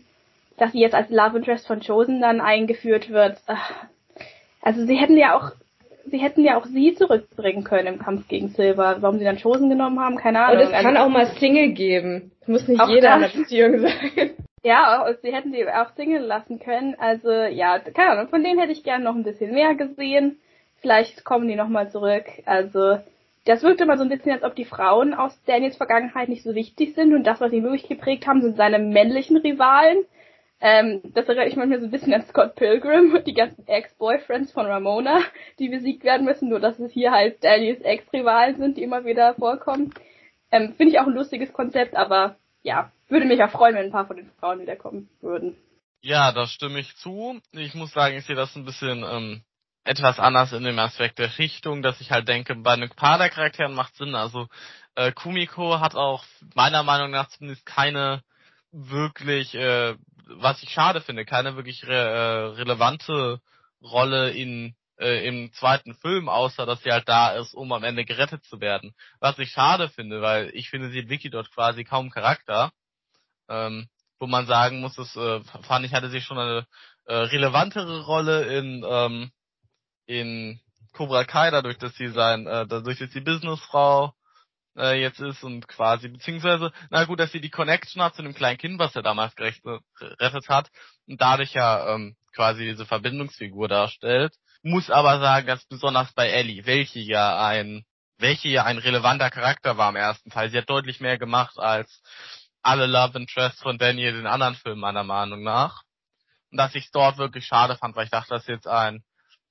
dass 0.58 0.74
sie 0.74 0.80
jetzt 0.80 0.96
als 0.96 1.10
Love 1.10 1.38
Interest 1.38 1.66
von 1.66 1.80
Chosen 1.80 2.22
dann 2.22 2.42
eingeführt 2.42 3.10
wird. 3.10 3.42
Also 4.62 4.86
sie 4.86 4.98
hätten 4.98 5.16
ja 5.16 5.38
auch 5.38 5.52
sie 6.10 6.18
hätten 6.18 6.44
ja 6.44 6.58
auch 6.58 6.66
sie 6.66 6.94
zurückbringen 6.94 7.64
können 7.64 7.88
im 7.88 8.00
Kampf 8.00 8.28
gegen 8.28 8.50
Silver. 8.50 8.98
Warum 9.00 9.20
sie 9.20 9.26
dann 9.26 9.42
Chosen 9.42 9.70
genommen 9.70 10.00
haben, 10.00 10.18
keine 10.18 10.42
Ahnung. 10.42 10.58
Und 10.58 10.64
es 10.64 10.72
kann 10.72 10.98
also, 10.98 11.08
auch 11.08 11.10
mal 11.10 11.28
Single 11.28 11.70
geben. 11.70 12.32
muss 12.48 12.68
nicht 12.68 12.82
jeder 12.88 13.16
in 13.16 13.24
einer 13.24 13.30
Beziehung 13.30 13.80
sein. 13.80 14.32
Ja, 14.64 15.06
sie 15.22 15.34
hätten 15.34 15.52
sie 15.52 15.66
auch 15.68 15.92
Single 15.96 16.22
lassen 16.22 16.60
können. 16.60 16.96
Also 17.00 17.32
ja, 17.32 17.80
keine 17.80 18.12
Ahnung, 18.12 18.28
von 18.28 18.44
denen 18.44 18.60
hätte 18.60 18.74
ich 18.74 18.84
gern 18.84 19.04
noch 19.04 19.16
ein 19.16 19.24
bisschen 19.24 19.54
mehr 19.54 19.76
gesehen. 19.76 20.38
Vielleicht 20.82 21.24
kommen 21.24 21.48
die 21.48 21.56
nochmal 21.56 21.90
zurück. 21.90 22.26
Also 22.46 22.98
das 23.46 23.64
wirkt 23.64 23.82
immer 23.82 23.98
so 23.98 24.04
ein 24.04 24.10
bisschen, 24.10 24.32
als 24.32 24.44
ob 24.44 24.56
die 24.56 24.66
Frauen 24.66 25.14
aus 25.14 25.38
Daniels 25.46 25.78
Vergangenheit 25.78 26.30
nicht 26.30 26.44
so 26.44 26.56
wichtig 26.56 26.94
sind 26.94 27.14
und 27.14 27.24
das, 27.24 27.42
was 27.42 27.54
ihn 27.54 27.64
wirklich 27.64 27.88
geprägt 27.88 28.28
haben, 28.28 28.42
sind 28.42 28.58
seine 28.58 28.80
männlichen 28.80 29.38
Rivalen. 29.38 30.06
Ähm, 30.62 31.02
das 31.14 31.26
erinnert 31.28 31.48
ich 31.48 31.56
manchmal 31.56 31.80
so 31.80 31.86
ein 31.86 31.92
bisschen 31.92 32.14
an 32.14 32.26
Scott 32.26 32.56
Pilgrim 32.56 33.14
und 33.14 33.26
die 33.26 33.34
ganzen 33.34 33.66
Ex-Boyfriends 33.68 34.52
von 34.52 34.66
Ramona, 34.66 35.22
die 35.58 35.70
besiegt 35.70 36.04
werden 36.04 36.26
müssen, 36.26 36.50
nur 36.50 36.60
dass 36.60 36.80
es 36.80 36.92
hier 36.92 37.12
halt 37.12 37.44
Daniels 37.44 37.82
Ex-Rivalen 37.82 38.58
sind, 38.58 38.78
die 38.78 38.84
immer 38.84 39.06
wieder 39.06 39.36
vorkommen. 39.36 39.94
Ähm, 40.52 40.74
Finde 40.76 40.94
ich 40.94 41.00
auch 41.00 41.08
ein 41.08 41.14
lustiges 41.14 41.54
Konzept, 41.54 41.96
aber 41.96 42.36
ja, 42.62 42.92
würde 43.08 43.26
mich 43.26 43.42
auch 43.42 43.52
freuen, 43.52 43.76
wenn 43.76 43.86
ein 43.86 43.92
paar 43.92 44.08
von 44.08 44.18
den 44.18 44.30
Frauen 44.40 44.60
wiederkommen 44.60 45.10
würden. 45.22 45.56
Ja, 46.02 46.32
da 46.32 46.48
stimme 46.48 46.80
ich 46.80 46.96
zu. 46.98 47.40
Ich 47.52 47.74
muss 47.74 47.92
sagen, 47.92 48.18
ich 48.18 48.26
sehe 48.26 48.36
das 48.36 48.56
ein 48.56 48.66
bisschen 48.66 49.04
ähm, 49.04 49.44
etwas 49.84 50.20
anders 50.20 50.54
in 50.54 50.64
dem 50.64 50.80
Aspekt 50.80 51.20
der 51.20 51.38
Richtung, 51.38 51.82
dass 51.82 52.02
ich 52.02 52.12
halt 52.12 52.28
denke, 52.28 52.56
bei 52.56 52.74
einem 52.74 52.90
paar 52.90 53.18
der 53.18 53.30
Charakteren 53.30 53.74
macht 53.74 53.96
Sinn. 53.96 54.16
Also 54.16 54.48
äh, 54.96 55.12
Kumiko 55.12 55.80
hat 55.80 55.96
auch 55.96 56.24
meiner 56.54 56.84
Meinung 56.84 57.12
nach 57.12 57.30
zumindest 57.30 57.66
keine 57.66 58.24
wirklich, 58.72 59.56
äh, 59.56 59.96
was 60.38 60.62
ich 60.64 60.70
schade 60.70 61.02
finde, 61.02 61.26
keine 61.26 61.56
wirklich 61.56 61.86
re 61.88 61.96
äh, 61.96 62.46
relevante 62.56 63.42
Rolle 63.82 64.32
in 64.32 64.76
äh, 64.98 65.28
im 65.28 65.52
zweiten 65.54 65.96
Film, 65.96 66.30
außer 66.30 66.66
dass 66.66 66.82
sie 66.84 66.92
halt 66.92 67.08
da 67.08 67.32
ist, 67.32 67.54
um 67.54 67.72
am 67.72 67.84
Ende 67.84 68.06
gerettet 68.06 68.44
zu 68.46 68.60
werden. 68.62 68.94
Was 69.20 69.40
ich 69.40 69.52
schade 69.52 69.90
finde, 69.90 70.22
weil 70.22 70.52
ich 70.54 70.70
finde, 70.70 70.90
sie 70.90 71.10
Vicky 71.10 71.30
dort 71.30 71.52
quasi 71.52 71.84
kaum 71.84 72.10
Charakter. 72.10 72.72
Ähm, 73.48 73.88
wo 74.20 74.28
man 74.28 74.46
sagen 74.46 74.82
muss, 74.82 74.96
das 74.96 75.16
äh, 75.16 75.42
fand 75.64 75.86
ich, 75.86 75.94
hatte 75.94 76.10
sie 76.10 76.22
schon 76.22 76.38
eine 76.38 76.68
äh, 77.06 77.16
relevantere 77.16 78.06
Rolle 78.06 78.44
in 78.58 78.86
ähm, 78.88 79.32
in 80.06 80.60
Cobra 80.92 81.24
Kai, 81.24 81.52
dadurch, 81.52 81.78
dass 81.78 81.96
sie 81.96 82.10
sein, 82.10 82.46
äh, 82.48 82.68
dadurch, 82.68 83.00
dass 83.00 83.12
sie 83.12 83.22
Businessfrau 83.22 84.14
äh, 84.80 85.00
jetzt 85.00 85.20
ist 85.20 85.44
und 85.44 85.68
quasi, 85.68 86.08
beziehungsweise, 86.08 86.72
na 86.90 87.06
gut, 87.06 87.20
dass 87.20 87.32
sie 87.32 87.42
die 87.42 87.50
Connection 87.50 88.02
hat 88.02 88.16
zu 88.16 88.24
dem 88.24 88.34
kleinen 88.34 88.58
Kind, 88.58 88.80
was 88.80 88.96
er 88.96 89.04
damals 89.04 89.36
gerettet 89.36 90.50
hat 90.50 90.70
und 91.08 91.22
dadurch 91.22 91.54
ja 91.54 91.94
ähm, 91.94 92.16
quasi 92.34 92.64
diese 92.66 92.86
Verbindungsfigur 92.86 93.68
darstellt. 93.68 94.34
Muss 94.64 94.90
aber 94.90 95.20
sagen, 95.20 95.48
dass 95.48 95.66
besonders 95.66 96.12
bei 96.14 96.30
Ellie, 96.30 96.66
welche 96.66 97.00
ja 97.00 97.46
ein, 97.46 97.86
welche 98.18 98.50
ja 98.50 98.64
ein 98.64 98.78
relevanter 98.78 99.30
Charakter 99.30 99.78
war 99.78 99.90
im 99.90 99.96
ersten 99.96 100.30
Teil. 100.30 100.50
Sie 100.50 100.58
hat 100.58 100.70
deutlich 100.70 101.00
mehr 101.00 101.18
gemacht 101.18 101.58
als 101.58 102.02
alle 102.62 102.88
Love 102.88 103.18
Interests 103.18 103.62
von 103.62 103.78
Daniel 103.78 104.20
in 104.20 104.28
anderen 104.28 104.56
Filmen 104.56 104.82
meiner 104.82 105.04
Meinung 105.04 105.44
nach. 105.44 105.84
Und 106.52 106.58
dass 106.58 106.76
ich 106.76 106.86
es 106.86 106.92
dort 106.92 107.18
wirklich 107.18 107.46
schade 107.46 107.78
fand, 107.78 107.96
weil 107.96 108.06
ich 108.06 108.12
dachte, 108.12 108.34
dass 108.34 108.48
jetzt 108.48 108.68
ein 108.68 109.04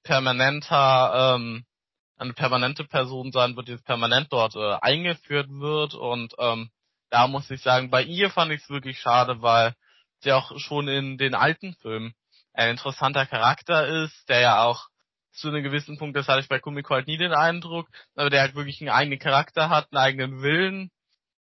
permanenter, 0.02 1.36
ähm, 1.36 1.64
eine 2.18 2.32
permanente 2.32 2.84
Person 2.84 3.32
sein 3.32 3.56
wird, 3.56 3.68
die 3.68 3.72
jetzt 3.72 3.86
permanent 3.86 4.32
dort 4.32 4.56
äh, 4.56 4.76
eingeführt 4.80 5.48
wird. 5.50 5.94
Und 5.94 6.34
ähm, 6.38 6.70
da 7.10 7.26
muss 7.26 7.50
ich 7.50 7.62
sagen, 7.62 7.90
bei 7.90 8.02
ihr 8.02 8.30
fand 8.30 8.52
ich 8.52 8.62
es 8.62 8.70
wirklich 8.70 8.98
schade, 9.00 9.40
weil 9.40 9.74
sie 10.20 10.32
auch 10.32 10.58
schon 10.58 10.88
in 10.88 11.16
den 11.16 11.34
alten 11.34 11.74
Filmen 11.74 12.14
ein 12.52 12.70
interessanter 12.70 13.24
Charakter 13.24 13.86
ist, 14.04 14.28
der 14.28 14.40
ja 14.40 14.64
auch 14.64 14.88
zu 15.32 15.48
einem 15.48 15.62
gewissen 15.62 15.96
Punkt, 15.98 16.16
das 16.16 16.26
hatte 16.26 16.40
ich 16.40 16.48
bei 16.48 16.58
Kumiko 16.58 16.94
halt 16.94 17.06
nie 17.06 17.16
den 17.16 17.32
Eindruck, 17.32 17.88
aber 18.16 18.30
der 18.30 18.40
halt 18.40 18.56
wirklich 18.56 18.80
einen 18.80 18.90
eigenen 18.90 19.20
Charakter 19.20 19.70
hat, 19.70 19.92
einen 19.92 20.02
eigenen 20.02 20.42
Willen. 20.42 20.90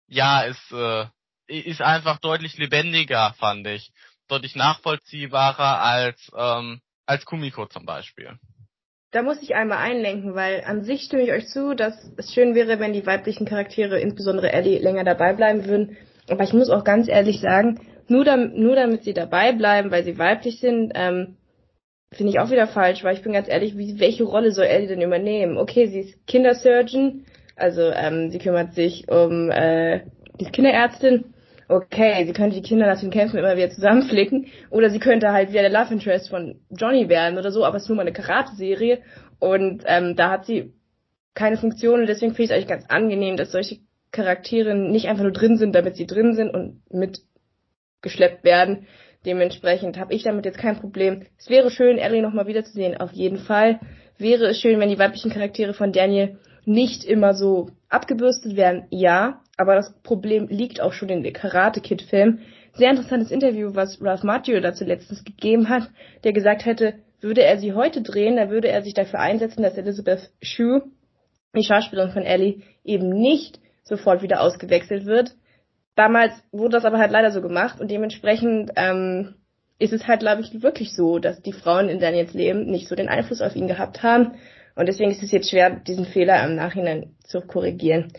Ja, 0.07 0.41
ist, 0.41 0.71
äh, 0.71 1.05
ist 1.45 1.81
einfach 1.81 2.17
deutlich 2.19 2.57
lebendiger, 2.57 3.35
fand 3.37 3.67
ich. 3.67 3.91
Deutlich 4.27 4.55
nachvollziehbarer 4.55 5.81
als, 5.81 6.31
ähm, 6.35 6.81
als 7.05 7.25
Kumiko 7.25 7.67
zum 7.67 7.85
Beispiel 7.85 8.39
da 9.13 9.21
muss 9.21 9.41
ich 9.43 9.55
einmal 9.55 9.77
einlenken, 9.77 10.33
weil 10.33 10.63
an 10.65 10.83
sich 10.83 11.03
stimme 11.03 11.21
ich 11.21 11.31
euch 11.31 11.47
zu, 11.47 11.75
dass 11.75 11.93
es 12.17 12.33
schön 12.33 12.55
wäre, 12.55 12.79
wenn 12.79 12.93
die 12.93 13.05
weiblichen 13.05 13.45
Charaktere, 13.45 13.99
insbesondere 13.99 14.51
Ellie, 14.51 14.79
länger 14.79 15.03
dabei 15.03 15.33
bleiben 15.33 15.65
würden. 15.67 15.97
Aber 16.29 16.43
ich 16.43 16.53
muss 16.53 16.71
auch 16.71 16.83
ganz 16.83 17.07
ehrlich 17.07 17.39
sagen, 17.39 17.79
nur, 18.07 18.25
damit, 18.25 18.57
nur 18.57 18.75
damit 18.75 19.03
sie 19.03 19.13
dabei 19.13 19.51
bleiben, 19.51 19.91
weil 19.91 20.03
sie 20.03 20.17
weiblich 20.17 20.59
sind, 20.59 20.93
ähm, 20.95 21.37
finde 22.11 22.31
ich 22.31 22.39
auch 22.39 22.49
wieder 22.49 22.65
falsch, 22.65 23.03
weil 23.03 23.15
ich 23.15 23.21
bin 23.21 23.33
ganz 23.33 23.47
ehrlich, 23.47 23.77
wie, 23.77 23.99
welche 23.99 24.23
Rolle 24.23 24.51
soll 24.51 24.65
Ellie 24.65 24.87
denn 24.87 25.01
übernehmen? 25.01 25.57
Okay, 25.57 25.85
sie 25.87 25.99
ist 25.99 26.25
Kindersurgeon, 26.25 27.25
also 27.55 27.81
ähm, 27.91 28.31
sie 28.31 28.39
kümmert 28.39 28.73
sich 28.73 29.07
um 29.09 29.51
äh, 29.51 30.01
die 30.39 30.45
Kinderärztin, 30.45 31.33
okay, 31.67 32.25
sie 32.25 32.33
könnte 32.33 32.55
die 32.55 32.67
Kinder 32.67 32.87
nach 32.87 32.99
den 32.99 33.11
Kämpfen 33.11 33.37
immer 33.37 33.55
wieder 33.55 33.69
zusammenflicken 33.69 34.47
oder 34.69 34.89
sie 34.89 34.99
könnte 34.99 35.31
halt 35.31 35.49
wieder 35.49 35.61
der 35.61 35.71
Love 35.71 35.93
Interest 35.93 36.29
von 36.29 36.59
Johnny 36.69 37.09
werden 37.09 37.37
oder 37.37 37.51
so, 37.51 37.65
aber 37.65 37.77
es 37.77 37.83
ist 37.83 37.89
nur 37.89 37.97
mal 37.97 38.03
eine 38.03 38.13
Karate-Serie 38.13 38.99
und 39.39 39.83
ähm, 39.85 40.15
da 40.15 40.29
hat 40.31 40.45
sie 40.45 40.73
keine 41.33 41.57
Funktion 41.57 42.01
und 42.01 42.07
deswegen 42.07 42.33
finde 42.33 42.43
ich 42.43 42.49
es 42.49 42.55
eigentlich 42.55 42.69
ganz 42.69 42.85
angenehm, 42.89 43.37
dass 43.37 43.51
solche 43.51 43.79
Charaktere 44.11 44.75
nicht 44.75 45.07
einfach 45.07 45.23
nur 45.23 45.31
drin 45.31 45.57
sind, 45.57 45.73
damit 45.73 45.95
sie 45.95 46.05
drin 46.05 46.35
sind 46.35 46.53
und 46.53 46.81
mitgeschleppt 46.91 48.43
werden. 48.43 48.87
Dementsprechend 49.25 49.97
habe 49.97 50.13
ich 50.13 50.23
damit 50.23 50.45
jetzt 50.45 50.59
kein 50.59 50.79
Problem. 50.79 51.25
Es 51.37 51.49
wäre 51.49 51.71
schön, 51.71 51.97
Ellie 51.97 52.21
nochmal 52.21 52.45
wiederzusehen, 52.45 52.97
auf 52.97 53.11
jeden 53.13 53.39
Fall. 53.39 53.79
Wäre 54.17 54.45
es 54.47 54.59
schön, 54.59 54.79
wenn 54.79 54.89
die 54.89 54.99
weiblichen 54.99 55.31
Charaktere 55.31 55.73
von 55.73 55.91
Daniel 55.91 56.37
nicht 56.65 57.03
immer 57.03 57.33
so 57.33 57.69
abgebürstet 57.89 58.55
werden, 58.55 58.85
ja, 58.89 59.41
aber 59.57 59.75
das 59.75 59.93
Problem 60.01 60.47
liegt 60.47 60.81
auch 60.81 60.93
schon 60.93 61.09
in 61.09 61.23
den 61.23 61.33
Karate 61.33 61.81
Kid 61.81 62.01
Film. 62.01 62.39
Sehr 62.73 62.89
interessantes 62.89 63.31
Interview, 63.31 63.75
was 63.75 64.01
Ralph 64.01 64.23
Macchio 64.23 64.59
dazu 64.59 64.83
letztens 64.83 65.23
gegeben 65.23 65.69
hat, 65.69 65.89
der 66.23 66.33
gesagt 66.33 66.65
hätte, 66.65 66.95
würde 67.21 67.43
er 67.43 67.57
sie 67.57 67.73
heute 67.73 68.01
drehen, 68.01 68.35
dann 68.35 68.49
würde 68.49 68.67
er 68.67 68.81
sich 68.81 68.93
dafür 68.93 69.19
einsetzen, 69.19 69.63
dass 69.63 69.77
Elizabeth 69.77 70.31
Shue, 70.41 70.83
die 71.55 71.63
Schauspielerin 71.63 72.11
von 72.11 72.23
Ellie, 72.23 72.61
eben 72.83 73.09
nicht 73.09 73.59
sofort 73.83 74.21
wieder 74.23 74.41
ausgewechselt 74.41 75.05
wird. 75.05 75.35
Damals 75.95 76.33
wurde 76.51 76.71
das 76.71 76.85
aber 76.85 76.97
halt 76.97 77.11
leider 77.11 77.31
so 77.31 77.41
gemacht 77.41 77.79
und 77.79 77.91
dementsprechend 77.91 78.71
ähm, 78.75 79.35
ist 79.77 79.93
es 79.93 80.07
halt, 80.07 80.21
glaube 80.21 80.41
ich, 80.41 80.63
wirklich 80.63 80.95
so, 80.95 81.19
dass 81.19 81.41
die 81.41 81.53
Frauen 81.53 81.89
in 81.89 81.99
Daniels 81.99 82.33
Leben 82.33 82.65
nicht 82.65 82.87
so 82.87 82.95
den 82.95 83.09
Einfluss 83.09 83.41
auf 83.41 83.55
ihn 83.55 83.67
gehabt 83.67 84.01
haben 84.01 84.33
Und 84.75 84.87
deswegen 84.87 85.11
ist 85.11 85.23
es 85.23 85.31
jetzt 85.31 85.49
schwer, 85.49 85.69
diesen 85.69 86.05
Fehler 86.05 86.43
im 86.45 86.55
Nachhinein 86.55 87.15
zu 87.23 87.41
korrigieren. 87.41 88.11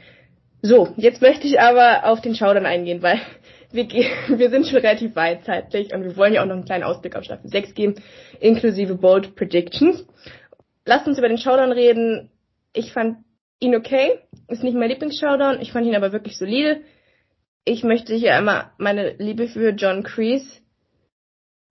So, 0.67 0.95
jetzt 0.97 1.21
möchte 1.21 1.47
ich 1.47 1.61
aber 1.61 2.07
auf 2.07 2.23
den 2.23 2.35
Showdown 2.35 2.65
eingehen, 2.65 3.03
weil 3.03 3.21
wir, 3.73 3.87
wir 4.29 4.49
sind 4.49 4.67
schon 4.67 4.79
relativ 4.79 5.15
weit 5.15 5.45
zeitlich 5.45 5.93
und 5.93 6.05
wir 6.05 6.17
wollen 6.17 6.33
ja 6.33 6.41
auch 6.41 6.47
noch 6.47 6.55
einen 6.55 6.65
kleinen 6.65 6.85
Ausblick 6.85 7.17
auf 7.17 7.25
Staffel 7.25 7.51
6 7.51 7.75
geben, 7.75 7.97
inklusive 8.41 8.95
Bold 8.95 9.37
Predictions. 9.37 10.07
Lasst 10.87 11.07
uns 11.07 11.19
über 11.19 11.29
den 11.29 11.37
Showdown 11.37 11.71
reden. 11.71 12.31
Ich 12.73 12.95
fand 12.95 13.19
ihn 13.61 13.77
okay, 13.77 14.21
ist 14.49 14.63
nicht 14.63 14.75
mein 14.75 14.89
Lieblings-Showdown, 14.89 15.61
ich 15.61 15.71
fand 15.71 15.87
ihn 15.87 15.97
aber 15.97 16.13
wirklich 16.13 16.39
solide. 16.39 16.81
Ich 17.67 17.85
möchte 17.85 18.15
hier 18.15 18.35
einmal 18.35 18.71
meine 18.79 19.17
Liebe 19.19 19.49
für 19.49 19.69
John 19.73 20.03
Kreese 20.03 20.63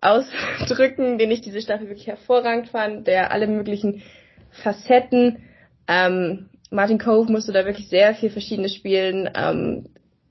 ausdrücken, 0.02 1.18
den 1.18 1.32
ich 1.32 1.42
diese 1.42 1.62
Staffel 1.62 1.88
wirklich 1.88 2.08
hervorragend 2.08 2.70
fand, 2.70 3.08
der 3.08 3.32
alle 3.32 3.48
möglichen 3.48 4.04
Facetten, 4.52 5.42
ähm, 5.88 6.50
Martin 6.74 6.98
Cove 6.98 7.32
musste 7.32 7.54
da 7.54 7.66
wirklich 7.66 7.88
sehr 7.88 8.16
viel 8.16 8.32
Verschiedenes 8.32 8.74
spielen, 8.74 9.30
ähm, 9.36 9.90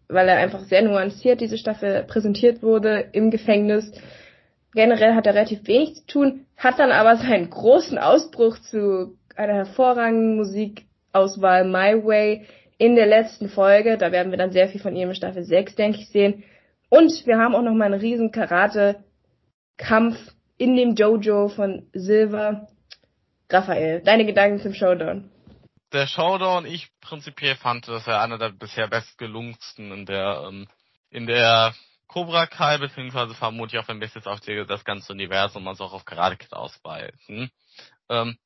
weil 0.09 0.29
er 0.29 0.39
einfach 0.39 0.65
sehr 0.65 0.83
nuanciert 0.83 1.41
diese 1.41 1.57
Staffel 1.57 2.03
präsentiert 2.03 2.65
wurde 2.65 3.11
im 3.13 3.31
Gefängnis. 3.31 3.93
Generell 4.75 5.15
hat 5.15 5.27
er 5.27 5.35
relativ 5.35 5.69
wenig 5.69 5.95
zu 5.95 6.07
tun, 6.07 6.47
hat 6.57 6.81
dann 6.81 6.91
aber 6.91 7.15
seinen 7.17 7.49
großen 7.49 7.97
Ausbruch 7.97 8.59
zu 8.59 9.17
einer 9.37 9.55
hervorragenden 9.55 10.35
Musikauswahl 10.37 11.65
My 11.65 12.05
Way 12.05 12.47
in 12.77 12.97
der 12.97 13.07
letzten 13.07 13.49
Folge. 13.49 13.97
Da 13.97 14.11
werden 14.11 14.33
wir 14.33 14.39
dann 14.39 14.51
sehr 14.51 14.69
viel 14.69 14.81
von 14.81 14.97
ihm 14.97 15.11
in 15.11 15.15
Staffel 15.15 15.45
6, 15.45 15.77
denke 15.77 16.01
ich, 16.01 16.09
sehen. 16.09 16.43
Und 16.89 17.25
wir 17.25 17.39
haben 17.39 17.55
auch 17.55 17.63
noch 17.63 17.75
mal 17.75 17.85
einen 17.85 18.01
riesen 18.01 18.33
Karate-Kampf 18.33 20.17
in 20.59 20.75
dem 20.77 20.97
Jojo 20.97 21.47
von 21.49 21.87
Silver. 21.93 22.67
Raphael, 23.49 24.01
deine 24.01 24.27
Gedanken 24.27 24.59
zum 24.59 24.75
Showdown? 24.75 25.32
Der 25.93 26.07
Showdown, 26.07 26.65
ich 26.65 26.89
prinzipiell 27.01 27.57
fand, 27.57 27.87
dass 27.87 28.07
er 28.07 28.23
einer 28.23 28.39
der 28.39 28.49
bisher 28.49 28.89
bestgelungensten 28.89 29.93
in 29.93 30.07
der 30.07 30.45
ähm, 30.49 30.67
in 31.11 31.27
der 31.27 31.75
Cobra 32.07 32.47
Kai, 32.47 32.79
beziehungsweise 32.79 33.35
vermutlich 33.35 33.79
auch, 33.79 33.89
wenn 33.89 34.01
wir 34.01 34.09
jetzt 34.09 34.27
auf 34.27 34.41
die, 34.41 34.65
das 34.67 34.85
ganze 34.85 35.13
Universum, 35.13 35.69
also 35.69 35.85
auch 35.85 35.93
auf 35.93 36.07
Karate 36.07 36.37
Kid 36.37 36.53
ausweiten. 36.55 37.51
Ähm, 38.09 38.39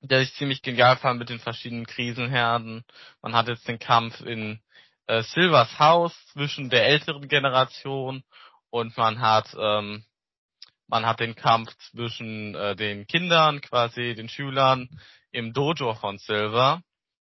der 0.00 0.22
ich 0.22 0.32
ziemlich 0.34 0.62
genial 0.62 0.96
fand 0.96 1.18
mit 1.18 1.28
den 1.28 1.38
verschiedenen 1.38 1.86
Krisenherden. 1.86 2.84
Man 3.20 3.34
hat 3.34 3.48
jetzt 3.48 3.68
den 3.68 3.78
Kampf 3.78 4.22
in 4.22 4.60
äh, 5.06 5.22
Silvers 5.22 5.78
Haus 5.78 6.14
zwischen 6.32 6.70
der 6.70 6.86
älteren 6.86 7.28
Generation 7.28 8.22
und 8.70 8.96
man 8.96 9.20
hat 9.20 9.54
ähm, 9.58 10.04
man 10.86 11.06
hat 11.06 11.20
den 11.20 11.36
Kampf 11.36 11.74
zwischen 11.90 12.54
äh, 12.54 12.74
den 12.74 13.06
Kindern, 13.06 13.60
quasi 13.60 14.14
den 14.14 14.28
Schülern 14.28 14.88
im 15.32 15.52
Dojo 15.52 15.94
von 15.94 16.18
Silver. 16.18 16.82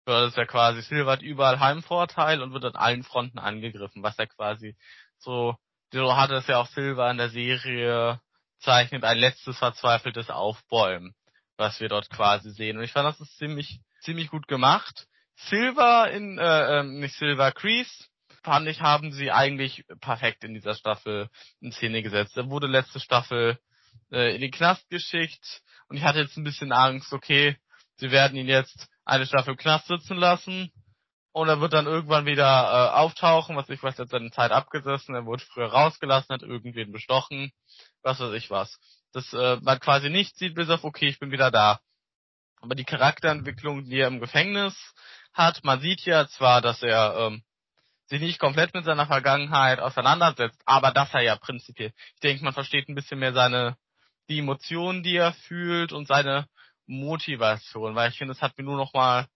Das 0.06 0.30
ist 0.30 0.38
ja 0.38 0.46
quasi, 0.46 0.82
Silver 0.82 1.14
hat 1.14 1.22
überall 1.22 1.60
Heimvorteil 1.60 2.42
und 2.42 2.54
wird 2.54 2.66
an 2.66 2.76
allen 2.76 3.04
Fronten 3.04 3.40
angegriffen, 3.40 4.04
was 4.04 4.18
ja 4.18 4.26
quasi 4.26 4.76
so, 5.18 5.56
so 5.94 6.16
hat 6.16 6.32
es 6.32 6.48
ja 6.48 6.58
auch 6.58 6.68
Silver 6.68 7.10
in 7.10 7.18
der 7.18 7.30
Serie 7.30 8.20
zeichnet, 8.60 9.04
ein 9.04 9.18
letztes 9.18 9.58
verzweifeltes 9.58 10.30
Aufbäumen, 10.30 11.14
was 11.58 11.80
wir 11.80 11.88
dort 11.88 12.10
quasi 12.10 12.52
sehen. 12.52 12.78
Und 12.78 12.84
ich 12.84 12.92
fand, 12.92 13.08
das 13.08 13.22
ist 13.22 13.38
ziemlich, 13.38 13.80
ziemlich 14.02 14.30
gut 14.30 14.48
gemacht. 14.48 15.08
Silver 15.36 16.12
in, 16.12 16.38
äh, 16.38 16.80
äh 16.80 16.84
nicht 16.84 17.16
Silver, 17.16 17.52
Crease, 17.52 18.08
fand 18.44 18.68
ich, 18.68 18.82
haben 18.82 19.12
sie 19.12 19.32
eigentlich 19.32 19.86
perfekt 20.02 20.44
in 20.44 20.54
dieser 20.54 20.76
Staffel 20.76 21.30
in 21.62 21.72
Szene 21.72 22.04
gesetzt. 22.04 22.36
Er 22.36 22.50
wurde 22.50 22.68
letzte 22.68 23.00
Staffel 23.00 23.58
äh, 24.12 24.36
in 24.36 24.42
den 24.42 24.52
Knast 24.52 24.90
geschickt 24.90 25.62
und 25.88 25.98
ich 25.98 26.04
hatte 26.04 26.20
jetzt 26.20 26.38
ein 26.38 26.44
bisschen 26.44 26.72
Angst, 26.72 27.14
okay, 27.14 27.58
sie 27.98 28.12
werden 28.12 28.38
ihn 28.38 28.48
jetzt 28.48 28.88
eine 29.06 29.26
Staffel 29.26 29.52
im 29.52 29.58
Knast 29.58 29.88
sitzen 29.88 30.18
lassen 30.18 30.72
und 31.34 31.50
er 31.50 31.60
wird 31.60 31.74
dann 31.74 31.88
irgendwann 31.88 32.26
wieder 32.26 32.44
äh, 32.46 32.98
auftauchen, 32.98 33.56
was 33.56 33.70
ich 33.70 33.82
weiß, 33.82 33.98
er 33.98 34.04
hat 34.04 34.10
seine 34.10 34.32
Zeit 34.32 34.52
abgesessen, 34.52 35.16
er 35.16 35.26
wurde 35.26 35.44
früher 35.44 35.72
rausgelassen, 35.72 36.34
hat 36.34 36.44
irgendwen 36.44 36.92
bestochen, 36.92 37.52
was 38.04 38.20
weiß 38.20 38.34
ich 38.34 38.50
was. 38.52 38.80
Das 39.14 39.34
äh, 39.34 39.58
man 39.62 39.80
quasi 39.80 40.10
nicht 40.10 40.38
sieht, 40.38 40.56
bis 40.56 40.70
auf, 40.70 40.84
okay, 40.84 41.08
ich 41.08 41.20
bin 41.20 41.32
wieder 41.32 41.52
da. 41.52 41.80
Aber 42.62 42.76
die 42.76 42.86
Charakterentwicklung, 42.86 43.84
die 43.86 44.00
er 44.00 44.08
im 44.08 44.20
Gefängnis 44.20 44.76
hat, 45.34 45.64
man 45.64 45.82
sieht 45.82 46.02
ja 46.02 46.28
zwar, 46.28 46.62
dass 46.62 46.82
er 46.84 47.16
ähm, 47.18 47.44
sich 48.06 48.22
nicht 48.22 48.40
komplett 48.40 48.74
mit 48.74 48.86
seiner 48.86 49.08
Vergangenheit 49.08 49.80
auseinandersetzt, 49.80 50.62
aber 50.66 50.92
dass 50.92 51.14
er 51.14 51.22
ja 51.22 51.36
prinzipiell, 51.36 51.94
ich 52.14 52.20
denke, 52.22 52.44
man 52.44 52.54
versteht 52.54 52.88
ein 52.88 52.96
bisschen 52.96 53.20
mehr 53.20 53.34
seine, 53.34 53.76
die 54.30 54.40
Emotionen, 54.40 55.02
die 55.02 55.16
er 55.16 55.34
fühlt 55.34 55.92
und 55.92 56.08
seine 56.08 56.48
Motivation, 56.86 57.96
weil 57.96 58.12
ich 58.12 58.18
finde, 58.18 58.34
es 58.34 58.42
hat 58.42 58.58
mir 58.58 58.64
nur 58.64 58.78
noch 58.78 58.94
mal, 58.94 59.28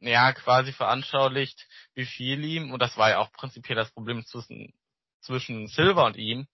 ja, 0.00 0.32
quasi 0.32 0.72
veranschaulicht, 0.72 1.66
wie 1.94 2.04
viel 2.04 2.44
ihm, 2.44 2.72
und 2.72 2.80
das 2.80 2.96
war 2.96 3.10
ja 3.10 3.18
auch 3.18 3.32
prinzipiell 3.32 3.76
das 3.76 3.92
Problem 3.92 4.24
zwischen, 4.26 4.74
zwischen 5.20 5.66
Silver 5.68 6.04
und 6.06 6.16
ihm, 6.16 6.46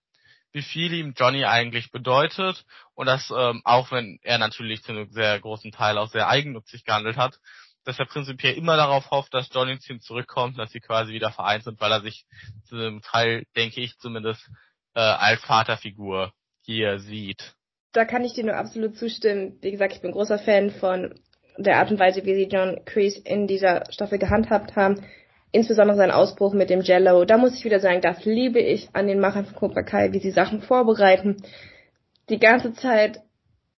wie 0.53 0.63
viel 0.63 0.93
ihm 0.93 1.15
Johnny 1.17 1.45
eigentlich 1.45 1.91
bedeutet 1.91 2.65
und 2.95 3.07
das, 3.07 3.31
ähm, 3.31 3.63
auch 3.65 3.91
wenn 3.93 4.19
er 4.23 4.39
natürlich 4.39 4.83
zu 4.83 4.93
einem 4.93 5.11
sehr 5.11 5.39
großen 5.41 5.73
Teil 5.73 5.99
auch 5.99 6.11
sehr 6.11 6.29
eigennützig 6.29 6.85
gehandelt 6.85 7.17
hat, 7.17 7.39
dass 7.85 7.99
er 7.99 8.07
prinzipiell 8.07 8.55
immer 8.55 8.77
darauf 8.77 9.11
hofft, 9.11 9.33
dass 9.33 9.53
Johnny 9.53 9.79
zu 9.79 9.93
ihm 9.93 10.01
zurückkommt, 10.01 10.59
dass 10.59 10.71
sie 10.71 10.81
quasi 10.81 11.13
wieder 11.13 11.33
vereint 11.33 11.65
sind, 11.65 11.81
weil 11.81 11.93
er 11.93 12.03
sich 12.03 12.27
zu 12.65 12.77
einem 12.77 13.01
Teil, 13.03 13.47
denke 13.57 13.81
ich 13.81 13.97
zumindest, 13.99 14.49
äh, 14.95 15.01
als 15.01 15.41
Vaterfigur 15.43 16.33
hier 16.63 16.99
sieht. 16.99 17.55
Da 17.93 18.05
kann 18.05 18.25
ich 18.25 18.35
dir 18.35 18.45
nur 18.45 18.57
absolut 18.57 18.97
zustimmen. 18.97 19.59
Wie 19.63 19.71
gesagt, 19.71 19.95
ich 19.95 20.01
bin 20.01 20.13
großer 20.13 20.39
Fan 20.39 20.71
von 20.71 21.15
der 21.59 21.77
Art 21.77 21.91
und 21.91 21.99
Weise, 21.99 22.25
wie 22.25 22.35
sie 22.35 22.49
John 22.49 22.81
Kreese 22.85 23.21
in 23.25 23.47
dieser 23.47 23.85
Staffel 23.91 24.19
gehandhabt 24.19 24.77
haben. 24.77 25.03
Insbesondere 25.53 25.97
sein 25.97 26.13
Ausbruch 26.13 26.55
mit 26.55 26.71
dem 26.71 26.83
Jello. 26.83 27.25
Da 27.25 27.37
muss 27.37 27.55
ich 27.55 27.65
wieder 27.65 27.81
sagen, 27.81 28.01
das 28.01 28.25
liebe 28.25 28.61
ich 28.61 28.89
an 28.93 29.09
den 29.09 29.19
Machern 29.19 29.47
von 29.47 29.57
Cobra 29.57 29.83
Kai, 29.83 30.13
wie 30.13 30.21
sie 30.21 30.31
Sachen 30.31 30.63
vorbereiten. 30.63 31.43
Die 32.29 32.39
ganze 32.39 32.73
Zeit 32.73 33.21